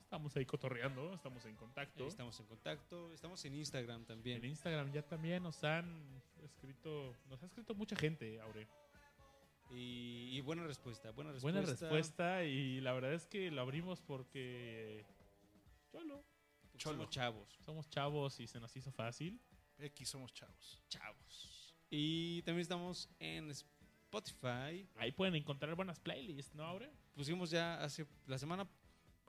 estamos 0.00 0.34
ahí 0.36 0.46
cotorreando, 0.46 1.14
estamos 1.14 1.44
en 1.44 1.54
contacto. 1.54 2.04
Ahí 2.04 2.08
estamos 2.08 2.40
en 2.40 2.46
contacto. 2.46 3.12
Estamos 3.12 3.44
en 3.44 3.54
Instagram 3.54 4.04
también. 4.06 4.38
En 4.38 4.46
Instagram 4.46 4.90
ya 4.92 5.02
también 5.02 5.42
nos 5.42 5.62
han 5.62 6.22
escrito, 6.42 7.14
nos 7.28 7.42
ha 7.42 7.46
escrito 7.46 7.74
mucha 7.74 7.94
gente, 7.94 8.40
Aure. 8.40 8.66
Y, 9.72 10.30
y 10.32 10.40
buena 10.42 10.64
respuesta, 10.64 11.10
buena 11.10 11.32
respuesta. 11.32 11.60
Buena 11.60 11.70
respuesta 11.72 12.44
y 12.44 12.80
la 12.80 12.92
verdad 12.92 13.12
es 13.14 13.26
que 13.26 13.50
lo 13.50 13.60
abrimos 13.62 14.00
porque 14.00 15.04
cholo, 15.92 16.24
Porque 16.70 16.84
Somos 16.84 17.10
chavos. 17.10 17.58
somos 17.64 17.88
chavos 17.90 18.40
y 18.40 18.46
se 18.46 18.60
nos 18.60 18.76
hizo 18.76 18.92
fácil. 18.92 19.40
X 19.78 20.08
somos 20.08 20.32
chavos. 20.32 20.82
Chavos. 20.88 21.74
Y 21.90 22.42
también 22.42 22.62
estamos 22.62 23.08
en 23.18 23.50
Spotify. 23.50 24.88
Ahí 24.96 25.12
pueden 25.12 25.34
encontrar 25.34 25.74
buenas 25.74 25.98
playlists, 26.00 26.54
¿no, 26.54 26.64
Aure? 26.64 26.90
Pusimos 27.14 27.50
ya 27.50 27.82
hace 27.82 28.06
la 28.26 28.38
semana 28.38 28.68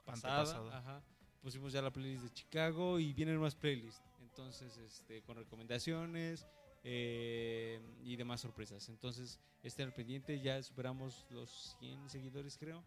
pasada, 0.04 0.78
ajá, 0.78 1.02
pusimos 1.40 1.72
ya 1.72 1.82
la 1.82 1.92
playlist 1.92 2.24
de 2.24 2.32
Chicago 2.32 2.98
y 2.98 3.12
vienen 3.12 3.38
más 3.38 3.54
playlists. 3.54 4.02
Entonces, 4.20 4.76
este, 4.78 5.22
con 5.22 5.36
recomendaciones 5.36 6.46
eh, 6.84 7.80
y 8.04 8.16
demás 8.16 8.40
sorpresas. 8.40 8.88
Entonces, 8.88 9.38
estén 9.62 9.86
al 9.86 9.94
pendiente. 9.94 10.40
Ya 10.40 10.62
superamos 10.62 11.26
los 11.30 11.76
100 11.80 12.08
seguidores, 12.08 12.56
creo. 12.58 12.82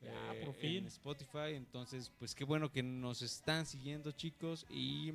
Ya, 0.00 0.34
eh, 0.34 0.44
por 0.44 0.54
fin. 0.54 0.78
En 0.78 0.86
Spotify. 0.86 1.54
Entonces, 1.54 2.10
pues 2.18 2.34
qué 2.34 2.44
bueno 2.44 2.70
que 2.70 2.82
nos 2.82 3.22
están 3.22 3.66
siguiendo, 3.66 4.12
chicos. 4.12 4.66
Y 4.70 5.12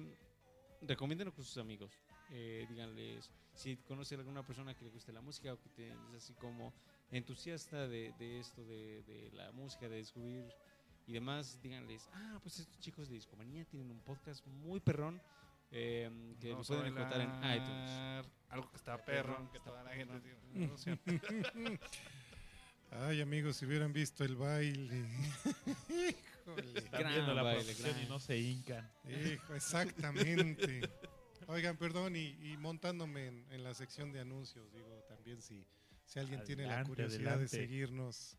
recomiéndenos 0.81 1.33
con 1.33 1.43
sus 1.43 1.57
amigos. 1.57 1.91
Eh, 2.31 2.65
díganles 2.69 3.29
si 3.53 3.75
conocen 3.77 4.19
alguna 4.19 4.43
persona 4.45 4.73
que 4.73 4.83
le 4.83 4.89
guste 4.89 5.13
la 5.13 5.21
música 5.21 5.53
o 5.53 5.59
que 5.59 5.69
te- 5.69 5.89
es 5.89 6.15
así 6.15 6.33
como 6.33 6.73
entusiasta 7.11 7.87
de, 7.87 8.11
de 8.17 8.39
esto, 8.39 8.65
de, 8.65 9.03
de 9.03 9.29
la 9.33 9.51
música, 9.51 9.87
de 9.87 9.97
descubrir 9.97 10.43
y 11.05 11.13
demás, 11.13 11.61
díganles, 11.61 12.09
ah, 12.13 12.39
pues 12.41 12.57
estos 12.59 12.79
chicos 12.79 13.09
de 13.09 13.15
Discomanía 13.15 13.65
tienen 13.65 13.91
un 13.91 13.99
podcast 13.99 14.43
muy 14.47 14.79
perrón 14.79 15.21
eh, 15.73 16.35
que 16.39 16.51
Vamos 16.51 16.67
pueden 16.67 16.85
encontrar 16.87 17.21
en 17.21 17.29
iTunes. 17.61 18.31
Algo 18.49 18.69
que 18.69 18.77
está 18.77 19.03
perro, 19.03 19.49
que 19.51 19.57
está 19.57 19.71
toda 19.71 19.83
la 19.83 19.91
gente 19.91 20.13
tiene. 20.21 21.79
Ay, 22.91 23.21
amigos, 23.21 23.57
si 23.57 23.65
hubieran 23.65 23.91
visto 23.91 24.23
el 24.23 24.35
baile. 24.35 25.07
Híjole. 25.89 26.77
Están 26.77 26.99
Gran 27.01 27.13
viendo 27.13 27.33
la 27.33 27.41
baile, 27.41 27.73
gran. 27.73 27.99
y 28.03 28.05
no 28.05 28.19
se 28.19 28.37
hincan. 28.37 28.87
Hijo, 29.09 29.55
exactamente. 29.55 30.81
Oigan, 31.47 31.75
perdón, 31.77 32.15
y, 32.15 32.37
y 32.51 32.55
montándome 32.57 33.27
en, 33.27 33.45
en 33.51 33.63
la 33.63 33.73
sección 33.73 34.11
de 34.11 34.19
anuncios, 34.19 34.71
digo, 34.71 35.03
también 35.07 35.41
si, 35.41 35.65
si 36.05 36.19
alguien 36.19 36.43
tiene 36.43 36.63
la 36.63 36.69
Adelante, 36.73 36.89
curiosidad 36.89 37.21
de 37.23 37.29
adelante. 37.31 37.57
seguirnos, 37.57 38.37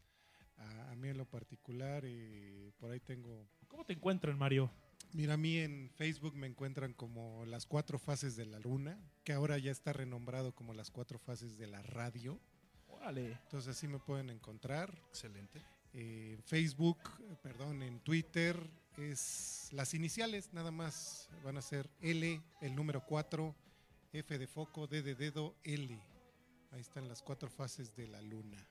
a, 0.56 0.92
a 0.92 0.94
mí 0.94 1.08
en 1.08 1.18
lo 1.18 1.24
particular, 1.26 2.04
eh, 2.06 2.70
por 2.78 2.92
ahí 2.92 3.00
tengo... 3.00 3.48
¿Cómo 3.66 3.84
te 3.84 3.92
encuentran, 3.94 4.38
Mario? 4.38 4.70
Mira, 5.14 5.34
a 5.34 5.36
mí 5.36 5.58
en 5.58 5.90
Facebook 5.94 6.34
me 6.34 6.48
encuentran 6.48 6.92
como 6.92 7.46
las 7.46 7.66
cuatro 7.66 8.00
fases 8.00 8.34
de 8.34 8.46
la 8.46 8.58
luna, 8.58 8.98
que 9.22 9.32
ahora 9.32 9.56
ya 9.58 9.70
está 9.70 9.92
renombrado 9.92 10.52
como 10.56 10.74
las 10.74 10.90
cuatro 10.90 11.20
fases 11.20 11.56
de 11.56 11.68
la 11.68 11.80
radio. 11.82 12.40
Órale. 12.88 13.38
Entonces 13.44 13.76
así 13.76 13.86
me 13.86 14.00
pueden 14.00 14.28
encontrar. 14.28 14.92
Excelente. 15.10 15.62
Eh, 15.92 16.36
Facebook, 16.44 16.98
eh, 17.20 17.36
perdón, 17.40 17.84
en 17.84 18.00
Twitter 18.00 18.58
es 18.96 19.68
las 19.70 19.94
iniciales, 19.94 20.52
nada 20.52 20.72
más 20.72 21.28
van 21.44 21.58
a 21.58 21.62
ser 21.62 21.88
L, 22.00 22.42
el 22.60 22.74
número 22.74 23.06
4, 23.06 23.54
F 24.14 24.36
de 24.36 24.46
foco, 24.48 24.88
D 24.88 25.02
de 25.02 25.14
dedo, 25.14 25.54
L. 25.62 25.96
Ahí 26.72 26.80
están 26.80 27.08
las 27.08 27.22
cuatro 27.22 27.48
fases 27.48 27.94
de 27.94 28.08
la 28.08 28.20
luna. 28.20 28.66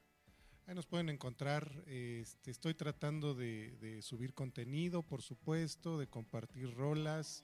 Ahí 0.65 0.75
nos 0.75 0.85
pueden 0.85 1.09
encontrar. 1.09 1.69
este, 1.87 2.51
estoy 2.51 2.73
tratando 2.73 3.33
de, 3.33 3.99
subir 4.01 4.33
contenido, 4.33 5.03
por 5.03 5.21
supuesto, 5.21 5.97
de 5.97 6.07
compartir 6.07 6.73
rolas. 6.73 7.43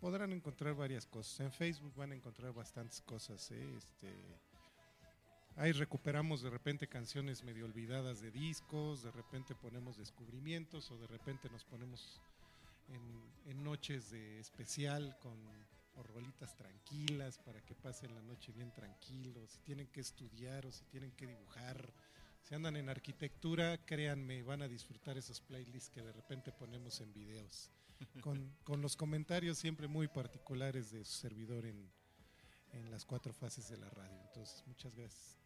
Podrán 0.00 0.32
encontrar 0.32 0.74
varias 0.74 1.06
cosas. 1.06 1.40
En 1.40 1.52
Facebook 1.52 1.94
van 1.96 2.12
a 2.12 2.14
encontrar 2.14 2.52
bastantes 2.52 3.00
cosas. 3.00 3.50
¿eh? 3.50 3.76
Este, 3.76 4.12
Ahí 5.56 5.72
recuperamos 5.72 6.42
de 6.42 6.50
repente 6.50 6.88
canciones 6.88 7.44
medio 7.44 7.64
olvidadas 7.64 8.20
de 8.20 8.32
discos, 8.32 9.04
de 9.04 9.12
repente 9.12 9.54
ponemos 9.54 9.96
descubrimientos 9.96 10.90
o 10.90 10.98
de 10.98 11.06
repente 11.06 11.48
nos 11.48 11.64
ponemos 11.64 12.20
en, 12.88 13.50
en 13.52 13.62
noches 13.62 14.10
de 14.10 14.40
especial 14.40 15.16
con 15.20 15.38
o 15.96 16.02
rolitas 16.02 16.56
tranquilas 16.56 17.38
para 17.38 17.60
que 17.64 17.74
pasen 17.74 18.14
la 18.14 18.22
noche 18.22 18.52
bien 18.52 18.72
tranquilos. 18.72 19.50
Si 19.50 19.60
tienen 19.60 19.86
que 19.88 20.00
estudiar 20.00 20.66
o 20.66 20.72
si 20.72 20.84
tienen 20.86 21.12
que 21.12 21.26
dibujar, 21.26 21.92
si 22.44 22.54
andan 22.54 22.76
en 22.76 22.90
arquitectura, 22.90 23.78
créanme, 23.86 24.42
van 24.42 24.60
a 24.60 24.68
disfrutar 24.68 25.16
esos 25.16 25.40
playlists 25.40 25.88
que 25.88 26.02
de 26.02 26.12
repente 26.12 26.52
ponemos 26.52 27.00
en 27.00 27.12
videos. 27.12 27.70
Con, 28.22 28.52
con 28.64 28.82
los 28.82 28.96
comentarios 28.96 29.56
siempre 29.56 29.86
muy 29.86 30.08
particulares 30.08 30.90
de 30.90 31.04
su 31.04 31.12
servidor 31.12 31.64
en, 31.64 31.90
en 32.72 32.90
las 32.90 33.04
cuatro 33.06 33.32
fases 33.32 33.68
de 33.68 33.78
la 33.78 33.88
radio. 33.88 34.20
Entonces, 34.26 34.62
muchas 34.66 34.94
gracias. 34.94 35.38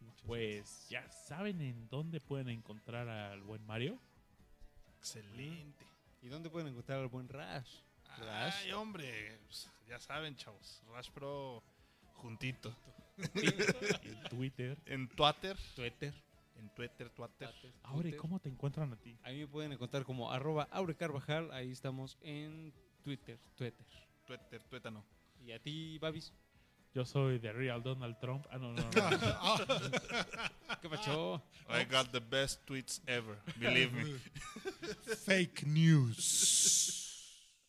Muchas 0.00 0.26
Pues 0.26 0.88
ya 0.90 1.10
saben 1.10 1.60
en 1.62 1.88
dónde 1.88 2.20
pueden 2.20 2.50
encontrar 2.50 3.08
al 3.08 3.42
buen 3.42 3.64
Mario. 3.64 3.98
Excelente. 4.98 5.84
¿Y 6.20 6.28
dónde 6.28 6.50
pueden 6.50 6.68
encontrar 6.68 7.00
al 7.00 7.08
buen 7.08 7.28
Rash? 7.28 7.80
Rash. 8.18 8.54
Ay, 8.64 8.72
hombre. 8.72 9.38
pues, 9.46 9.68
ya 9.88 9.98
saben, 9.98 10.36
chavos. 10.36 10.82
Rash 10.92 11.10
Pro 11.10 11.64
juntito. 12.14 12.76
en 13.34 14.28
Twitter. 14.28 14.78
En 14.86 15.08
Twitter. 15.08 15.56
Twitter. 15.74 16.14
En 16.58 16.68
Twitter, 16.74 17.10
Twitter. 17.10 17.50
Aure. 17.82 18.16
¿cómo 18.16 18.40
te 18.40 18.48
encuentran 18.48 18.92
a 18.92 18.96
ti? 18.96 19.18
A 19.24 19.30
mí 19.30 19.38
me 19.40 19.46
pueden 19.46 19.72
encontrar 19.72 20.04
como 20.04 20.32
arroba 20.32 20.68
Aure 20.70 20.96
Carvajal. 20.96 21.50
Ahí 21.52 21.70
estamos 21.70 22.16
en 22.22 22.72
Twitter. 23.02 23.38
Twitter. 23.56 23.86
Twitter, 24.26 24.62
tuétano. 24.64 25.04
¿Y 25.44 25.52
a 25.52 25.62
ti, 25.62 25.98
Babis? 25.98 26.32
Yo 26.94 27.04
soy 27.04 27.38
The 27.38 27.52
Real 27.52 27.82
Donald 27.82 28.18
Trump. 28.18 28.46
Ah, 28.50 28.56
no, 28.56 28.72
no, 28.72 28.82
no. 28.82 28.90
¿Qué 30.80 30.88
pacho? 30.88 31.42
I 31.68 31.84
got 31.84 32.10
the 32.10 32.20
best 32.20 32.64
tweets 32.66 33.02
ever. 33.06 33.36
Believe 33.58 33.92
me. 33.92 34.18
Fake 35.26 35.66
news. 35.66 37.06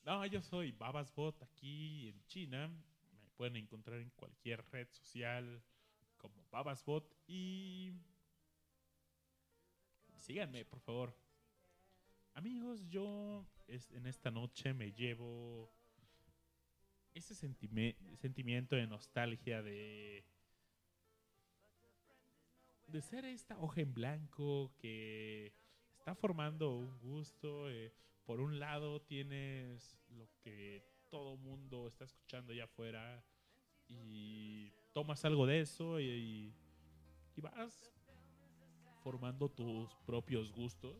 No, 0.05 0.25
yo 0.25 0.41
soy 0.41 0.71
Babasbot 0.71 1.43
aquí 1.43 2.07
en 2.07 2.25
China. 2.27 2.71
Pueden 3.37 3.55
encontrar 3.55 4.01
en 4.01 4.09
cualquier 4.09 4.65
red 4.71 4.87
social 4.89 5.63
como 6.17 6.43
Babasbot 6.51 7.15
y 7.27 7.93
síganme, 10.15 10.65
por 10.65 10.79
favor. 10.81 11.15
Amigos, 12.33 12.87
yo 12.89 13.47
en 13.67 14.07
esta 14.07 14.31
noche 14.31 14.73
me 14.73 14.91
llevo 14.91 15.71
ese 17.13 17.33
sentimiento 17.35 18.75
de 18.75 18.87
nostalgia 18.87 19.61
de 19.61 20.25
de 22.87 23.01
ser 23.01 23.25
esta 23.25 23.59
hoja 23.59 23.81
en 23.81 23.93
blanco 23.93 24.73
que 24.79 25.53
está 25.97 26.15
formando 26.15 26.75
un 26.77 26.97
gusto. 26.99 27.69
eh, 27.69 27.93
por 28.25 28.41
un 28.41 28.59
lado 28.59 29.01
tienes 29.01 29.97
lo 30.09 30.29
que 30.43 30.83
todo 31.09 31.37
mundo 31.37 31.87
está 31.87 32.05
escuchando 32.05 32.51
allá 32.53 32.65
afuera 32.65 33.23
y 33.87 34.71
tomas 34.93 35.23
algo 35.25 35.45
de 35.45 35.61
eso 35.61 35.99
y, 35.99 36.53
y 37.35 37.41
vas 37.41 37.91
formando 39.03 39.49
tus 39.49 39.93
propios 40.05 40.51
gustos. 40.51 40.95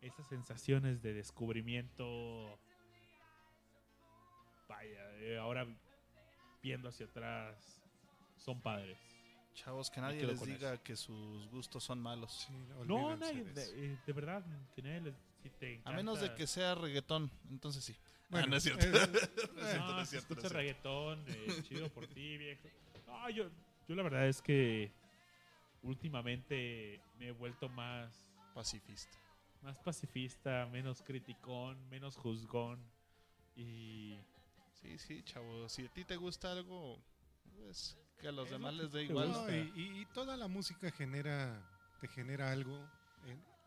Esas 0.00 0.26
sensaciones 0.28 1.02
de 1.02 1.12
descubrimiento, 1.12 2.58
vaya, 4.68 5.16
eh, 5.18 5.38
ahora 5.38 5.66
viendo 6.62 6.88
hacia 6.88 7.06
atrás, 7.06 7.82
son 8.36 8.60
padres. 8.60 8.96
Chavos, 9.54 9.90
que 9.90 10.00
nadie 10.00 10.24
les 10.24 10.40
diga 10.46 10.80
que 10.84 10.94
sus 10.94 11.48
gustos 11.50 11.82
son 11.82 12.00
malos. 12.00 12.46
Sí, 12.46 12.52
No, 12.86 13.16
nadie, 13.16 13.42
de 13.42 13.62
eh, 13.94 13.98
de 14.06 14.12
verdad, 14.12 14.44
que 14.74 14.82
nadie 14.82 15.00
les- 15.00 15.27
si 15.42 15.50
te 15.50 15.66
A 15.66 15.70
encanta- 15.72 15.92
menos 15.96 16.20
de 16.20 16.34
que 16.34 16.46
sea 16.46 16.74
reggaetón, 16.74 17.30
entonces 17.50 17.84
sí. 17.84 17.96
Bueno, 18.30 18.46
ah, 18.46 18.50
no 18.50 18.56
es 18.56 18.62
cierto. 18.62 18.84
eh, 18.86 18.90
no 19.54 19.62
es 19.62 19.70
cierto, 19.70 19.92
No, 19.92 20.00
es 20.00 20.08
si 20.08 20.16
cierto, 20.18 20.34
no 20.34 20.42
es 20.42 20.52
reggaetón, 20.52 21.24
eh, 21.28 21.46
chido 21.68 21.88
por 21.90 22.06
ti, 22.08 22.36
viejo. 22.38 22.68
No, 23.06 23.30
yo, 23.30 23.50
yo 23.88 23.94
la 23.94 24.02
verdad 24.02 24.26
es 24.28 24.42
que 24.42 24.92
últimamente 25.82 27.00
me 27.18 27.28
he 27.28 27.32
vuelto 27.32 27.68
más, 27.68 28.22
Pacifista. 28.54 29.16
más 29.62 29.78
pacifista, 29.78 30.66
menos 30.66 31.02
criticón, 31.02 31.88
menos 31.88 32.16
juzgón. 32.16 32.78
Y 33.56 34.18
Sí, 34.80 34.96
sí, 34.98 35.22
chavo. 35.24 35.68
Si 35.68 35.84
a 35.86 35.88
ti 35.88 36.04
te 36.04 36.14
gusta 36.16 36.52
algo, 36.52 37.02
pues 37.56 37.96
que 38.20 38.28
a 38.28 38.32
los 38.32 38.46
Es 38.46 38.52
demás 38.52 38.74
lo 38.74 38.82
les 38.84 38.92
dé 38.92 39.02
igual. 39.04 39.32
No, 39.32 39.50
y, 39.50 39.72
y- 39.74 40.00
y 40.02 40.06
toda 40.06 40.36
la 40.36 40.46
música 40.46 40.90
genera, 40.92 41.60
te 42.00 42.06
genera 42.08 42.52
algo. 42.52 42.88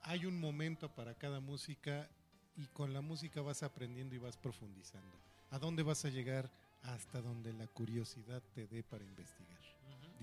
Hay 0.03 0.25
un 0.25 0.39
momento 0.39 0.89
para 0.93 1.13
cada 1.15 1.39
música 1.39 2.09
y 2.57 2.65
con 2.67 2.93
la 2.93 3.01
música 3.01 3.41
vas 3.41 3.63
aprendiendo 3.63 4.15
y 4.15 4.17
vas 4.17 4.37
profundizando. 4.37 5.17
¿A 5.51 5.59
dónde 5.59 5.83
vas 5.83 6.05
a 6.05 6.09
llegar? 6.09 6.51
Hasta 6.83 7.21
donde 7.21 7.53
la 7.53 7.67
curiosidad 7.67 8.41
te 8.53 8.67
dé 8.67 8.83
para 8.83 9.03
investigar. 9.03 9.61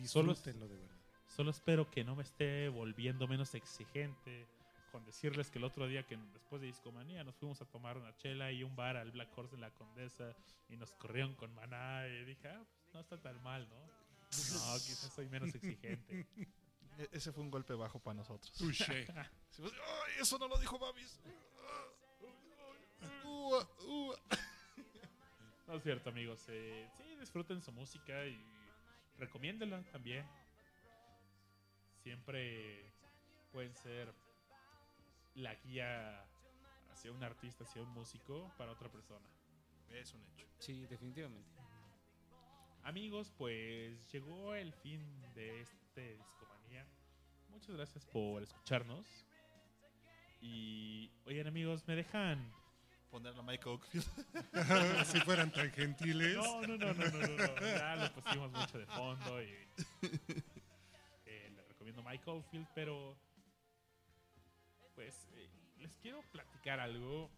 Solo- 0.05 0.33
Disfrútenlo 0.33 0.69
de 0.69 0.77
verdad. 0.77 0.97
Solo 1.29 1.51
espero 1.51 1.91
que 1.91 2.03
no 2.05 2.17
me 2.17 2.23
esté 2.23 2.69
volviendo 2.69 3.29
menos 3.29 3.55
exigente 3.55 4.47
con 4.91 5.05
decirles 5.05 5.51
que 5.51 5.59
el 5.59 5.65
otro 5.65 5.87
día 5.87 6.07
que 6.07 6.17
después 6.33 6.61
de 6.63 6.67
Discomanía 6.69 7.23
nos 7.23 7.37
fuimos 7.37 7.61
a 7.61 7.67
tomar 7.67 7.99
una 7.99 8.17
chela 8.17 8.51
y 8.51 8.65
un 8.65 8.75
bar 8.75 8.97
al 8.97 9.11
Black 9.13 9.37
Horse 9.37 9.55
en 9.55 9.61
la 9.61 9.71
Condesa 9.71 10.35
y 10.71 10.77
nos 10.77 10.95
corrieron 10.95 11.35
con 11.35 11.55
maná 11.55 12.07
y 12.09 12.25
dije, 12.25 12.49
ah, 12.49 12.65
pues 12.81 12.95
no 12.95 13.01
está 13.01 13.21
tan 13.21 13.41
mal, 13.43 13.69
¿no? 13.69 13.77
No, 14.31 14.75
quizás 14.87 15.13
soy 15.15 15.29
menos 15.29 15.55
exigente. 15.55 16.27
E- 16.99 17.09
ese 17.13 17.33
fue 17.33 17.43
un 17.43 17.51
golpe 17.51 17.75
bajo 17.75 17.99
para 18.01 18.15
nosotros. 18.15 18.53
Touché. 18.53 19.07
Decimos, 19.49 19.73
¡Ay, 19.73 20.13
eso 20.21 20.39
no 20.39 20.49
lo 20.49 20.59
dijo 20.59 20.79
Babis! 20.79 21.21
No 25.67 25.75
es 25.75 25.83
cierto, 25.83 26.11
amigos. 26.11 26.45
eh, 26.49 26.89
sí, 26.97 27.05
disfruten 27.21 27.61
su 27.61 27.73
música 27.73 28.25
y 28.27 28.39
recomiéndenla 29.19 29.83
también. 29.93 30.27
Siempre 32.03 32.91
pueden 33.53 33.75
ser 33.75 34.13
la 35.35 35.55
guía 35.57 36.25
hacia 36.91 37.13
un 37.13 37.23
artista, 37.23 37.65
hacia 37.65 37.83
un 37.83 37.91
músico 37.91 38.51
para 38.57 38.73
otra 38.73 38.89
persona. 38.91 39.27
Es 39.91 40.15
un 40.15 40.23
hecho. 40.35 40.47
Sí, 40.59 40.87
definitivamente. 40.87 41.51
Amigos, 42.85 43.31
pues 43.37 44.11
llegó 44.11 44.55
el 44.55 44.73
fin 44.73 45.03
de 45.35 45.61
este 45.61 46.17
Discomanía. 46.17 46.48
Muchas 47.49 47.77
gracias 47.77 48.05
por 48.07 48.43
escucharnos. 48.43 49.07
Y, 50.41 51.11
oigan 51.27 51.47
amigos, 51.47 51.87
¿me 51.87 51.97
dejan? 51.97 52.53
Ponerlo 53.11 53.41
a 53.41 53.45
Mike 53.45 53.69
Oakfield. 53.69 54.07
si 55.07 55.21
fueran 55.21 55.51
tan 55.51 55.71
gentiles. 55.73 56.37
No, 56.37 56.63
no, 56.63 56.77
no, 56.77 56.95
no, 56.95 57.05
no, 57.11 57.21
no, 57.21 57.37
no. 57.37 57.61
Ya 57.61 57.97
lo 57.97 58.13
pusimos 58.13 58.53
mucho 58.53 58.79
de 58.79 58.87
fondo 58.87 59.43
y 59.43 59.51
eh, 61.27 61.51
le 61.55 61.65
recomiendo 61.69 62.03
Mike 62.03 62.31
Oldfield, 62.31 62.69
pero 62.75 63.19
pues 64.95 65.29
eh, 65.33 65.49
les 65.79 65.97
quiero 65.97 66.23
platicar 66.31 66.81
algo, 66.81 67.31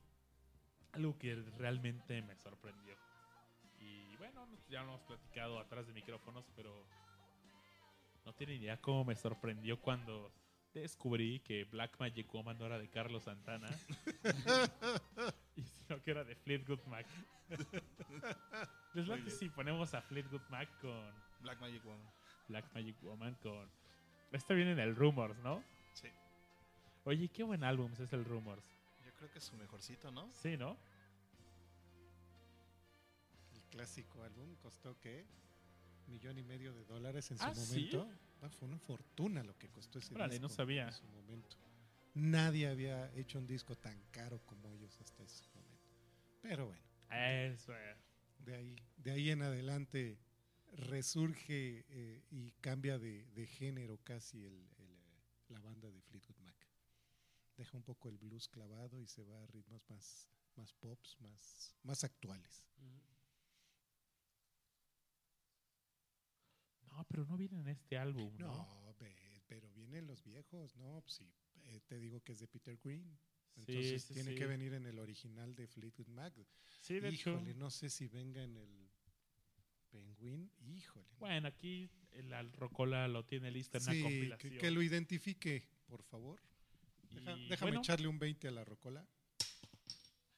algo 0.92 1.18
que 1.18 1.36
realmente 1.56 2.20
me 2.22 2.34
sorprendió. 2.36 2.96
Y 3.78 4.16
bueno, 4.16 4.48
ya 4.68 4.82
lo 4.82 4.88
hemos 4.88 5.02
platicado 5.02 5.60
atrás 5.60 5.86
de 5.86 5.92
micrófonos, 5.92 6.44
pero 6.56 6.84
no 8.24 8.32
tienen 8.34 8.62
idea 8.62 8.80
cómo 8.80 9.04
me 9.04 9.14
sorprendió 9.14 9.80
cuando 9.80 10.32
descubrí 10.72 11.40
que 11.40 11.64
Black 11.64 11.98
Magic 11.98 12.32
Woman 12.32 12.58
no 12.58 12.66
era 12.66 12.78
de 12.78 12.88
Carlos 12.88 13.24
Santana, 13.24 13.68
y 15.56 15.62
sino 15.62 16.00
que 16.02 16.10
era 16.10 16.24
de 16.24 16.36
Fleetwood 16.36 16.84
Mac. 16.86 17.06
Les 18.94 19.06
late 19.08 19.30
si 19.30 19.48
ponemos 19.48 19.94
a 19.94 20.02
Fleetwood 20.02 20.42
Mac 20.48 20.68
con 20.80 21.12
Black 21.40 21.60
Magic 21.60 21.84
Woman. 21.84 22.10
Black 22.48 22.74
Magic 22.74 23.02
Woman 23.02 23.34
con... 23.36 23.70
Este 24.32 24.54
viene 24.54 24.72
en 24.72 24.78
el 24.78 24.94
Rumors, 24.94 25.36
¿no? 25.38 25.62
Sí. 25.94 26.08
Oye, 27.04 27.28
qué 27.28 27.42
buen 27.42 27.64
álbum 27.64 27.92
es 27.98 28.12
el 28.12 28.24
Rumors. 28.24 28.64
Yo 29.04 29.12
creo 29.14 29.30
que 29.30 29.38
es 29.38 29.44
su 29.44 29.56
mejorcito, 29.56 30.10
¿no? 30.10 30.30
Sí, 30.32 30.56
¿no? 30.56 30.76
El 33.54 33.62
clásico 33.70 34.22
álbum 34.22 34.54
costó 34.56 34.98
¿qué? 35.00 35.24
Millón 36.10 36.36
y 36.38 36.42
medio 36.42 36.72
de 36.74 36.84
dólares 36.84 37.30
en 37.30 37.38
su 37.38 37.44
¿Ah, 37.44 37.54
sí? 37.54 37.60
momento. 37.90 38.10
Ah, 38.42 38.48
fue 38.50 38.68
una 38.68 38.78
fortuna 38.78 39.42
lo 39.42 39.56
que 39.56 39.68
costó 39.68 39.98
ese 39.98 40.14
Órale, 40.14 40.34
disco 40.34 40.48
no 40.48 40.54
sabía. 40.54 40.86
en 40.88 40.92
su 40.92 41.06
momento. 41.08 41.56
Nadie 42.14 42.68
había 42.68 43.12
hecho 43.14 43.38
un 43.38 43.46
disco 43.46 43.76
tan 43.76 44.00
caro 44.10 44.40
como 44.44 44.72
ellos 44.72 44.98
hasta 45.00 45.22
ese 45.22 45.44
momento. 45.54 45.88
Pero 46.42 46.66
bueno, 46.66 46.82
Eso 47.10 47.74
es. 47.76 47.96
de 48.38 48.54
ahí, 48.56 48.76
de 48.96 49.10
ahí 49.12 49.30
en 49.30 49.42
adelante 49.42 50.18
resurge 50.72 51.84
eh, 51.88 52.22
y 52.30 52.52
cambia 52.60 52.98
de, 52.98 53.24
de 53.34 53.46
género 53.46 53.98
casi 54.02 54.44
el- 54.44 54.68
el, 54.78 54.92
eh, 54.92 55.22
la 55.48 55.60
banda 55.60 55.90
de 55.90 56.00
Fleetwood 56.02 56.38
Mac. 56.38 56.56
Deja 57.56 57.76
un 57.76 57.82
poco 57.82 58.08
el 58.08 58.16
blues 58.16 58.48
clavado 58.48 59.00
y 59.00 59.06
se 59.06 59.22
va 59.24 59.42
a 59.42 59.46
ritmos 59.46 59.82
más, 59.90 60.28
más 60.56 60.72
pops, 60.74 61.16
más, 61.20 61.74
más 61.82 62.04
actuales. 62.04 62.64
No, 67.00 67.06
pero 67.08 67.24
no 67.24 67.36
viene 67.38 67.58
en 67.60 67.68
este 67.68 67.96
álbum, 67.96 68.30
¿no? 68.36 68.46
No, 68.48 68.94
pero 69.46 69.70
vienen 69.70 70.06
los 70.06 70.22
viejos, 70.22 70.76
¿no? 70.76 71.00
Pues 71.00 71.14
sí, 71.14 71.32
eh, 71.64 71.80
te 71.86 71.98
digo 71.98 72.20
que 72.20 72.32
es 72.32 72.40
de 72.40 72.46
Peter 72.46 72.78
Green. 72.84 73.18
Entonces 73.56 74.02
sí, 74.04 74.12
tiene 74.14 74.32
sí. 74.32 74.36
que 74.36 74.46
venir 74.46 74.74
en 74.74 74.84
el 74.84 74.98
original 74.98 75.54
de 75.54 75.66
Fleetwood 75.66 76.08
Mac. 76.08 76.34
Sí, 76.82 77.00
de 77.00 77.10
Híjole, 77.10 77.50
hecho. 77.52 77.58
no 77.58 77.70
sé 77.70 77.88
si 77.88 78.06
venga 78.06 78.42
en 78.42 78.56
el 78.58 78.90
Penguin. 79.90 80.52
Híjole. 80.60 81.08
no. 81.12 81.18
Bueno, 81.20 81.48
aquí 81.48 81.90
el 82.12 82.32
al 82.34 82.52
Rocola 82.52 83.08
lo 83.08 83.24
tiene 83.24 83.50
listo 83.50 83.78
en 83.78 83.84
una 83.84 84.02
compilación. 84.02 84.52
que, 84.52 84.58
que 84.58 84.70
lo 84.70 84.82
identifique, 84.82 85.66
por 85.86 86.02
favor. 86.02 86.38
Deja- 87.10 87.34
Y, 87.36 87.48
déjame 87.48 87.70
bueno, 87.70 87.80
echarle 87.80 88.08
un 88.08 88.18
20 88.18 88.46
a 88.46 88.50
la 88.50 88.64
rocola. 88.64 89.08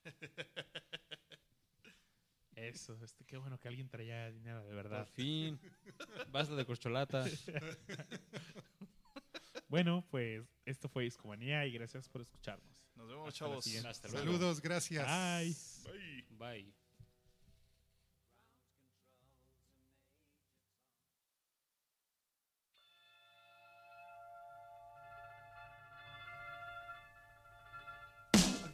Eso, 2.69 2.97
este, 3.03 3.25
qué 3.25 3.37
bueno 3.37 3.59
que 3.59 3.69
alguien 3.69 3.89
traía 3.89 4.31
dinero 4.31 4.61
de 4.63 4.67
Por 4.67 4.75
verdad. 4.77 5.07
fin. 5.15 5.59
Basta 6.31 6.55
de 6.55 6.65
corcholata. 6.65 7.25
Bueno, 9.69 10.05
pues 10.11 10.43
esto 10.67 10.87
fue 10.91 11.05
Discomanía 11.05 11.65
y 11.65 11.73
gracias 11.73 12.07
por 12.07 12.21
escucharnos. 12.21 12.87
Nos 12.95 13.09
vemos, 13.09 13.29
Hasta 13.29 13.39
chavos. 13.39 13.65
siguiente. 13.65 13.89
Hasta 13.89 14.09
luego. 14.09 14.27
Saludos, 14.27 14.61
gracias. 14.61 15.07
Bye. 15.09 16.27
Bye. 16.39 16.75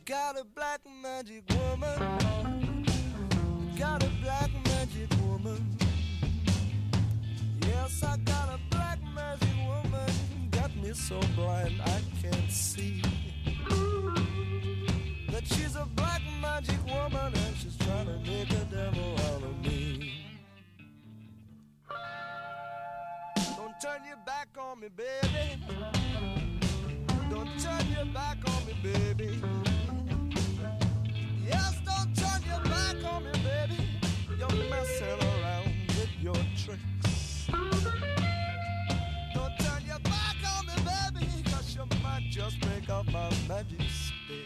Got 0.05 0.39
a 0.39 0.45
black 0.45 0.81
magic 1.03 1.45
woman. 1.51 2.78
Got 3.79 4.03
a 4.03 4.09
black 4.23 4.51
magic 4.65 5.09
woman. 5.23 5.77
Yes, 7.61 8.03
I 8.03 8.17
got 8.19 8.49
a 8.49 8.59
black 8.71 8.99
magic 9.15 9.57
woman. 9.67 10.11
Got 10.51 10.75
me 10.77 10.93
so 10.93 11.21
blind 11.37 11.81
I 11.85 12.01
can't 12.21 12.51
see. 12.51 13.03
She's 15.45 15.77
a 15.77 15.87
black 15.97 16.21
magic 16.43 16.85
woman 16.87 17.33
and 17.33 17.57
she's 17.57 17.77
trying 17.79 18.07
to 18.07 18.19
make 18.29 18.51
a 18.51 18.65
devil 18.65 19.15
out 19.29 19.43
of 19.43 19.63
me. 19.63 20.27
Don't 23.57 23.81
turn 23.81 24.01
your 24.07 24.19
back 24.27 24.49
on 24.59 24.81
me, 24.81 24.89
baby. 24.89 25.63
Don't 27.31 27.59
turn 27.61 27.87
your 27.97 28.07
back 28.07 28.39
on 28.47 28.67
me, 28.67 28.75
baby. 28.83 29.41
Yes, 31.47 31.81
don't 31.85 32.18
tricks. 36.69 37.47
Don't 39.35 39.59
turn 39.59 39.83
your 39.87 39.99
back 40.01 40.37
on 40.57 40.67
me, 40.67 40.75
baby, 40.85 41.43
cause 41.45 41.75
you 41.75 41.85
might 42.03 42.27
just 42.31 42.61
break 42.61 42.91
up 42.91 43.07
my 43.07 43.31
magic 43.49 43.81
stick. 43.89 44.45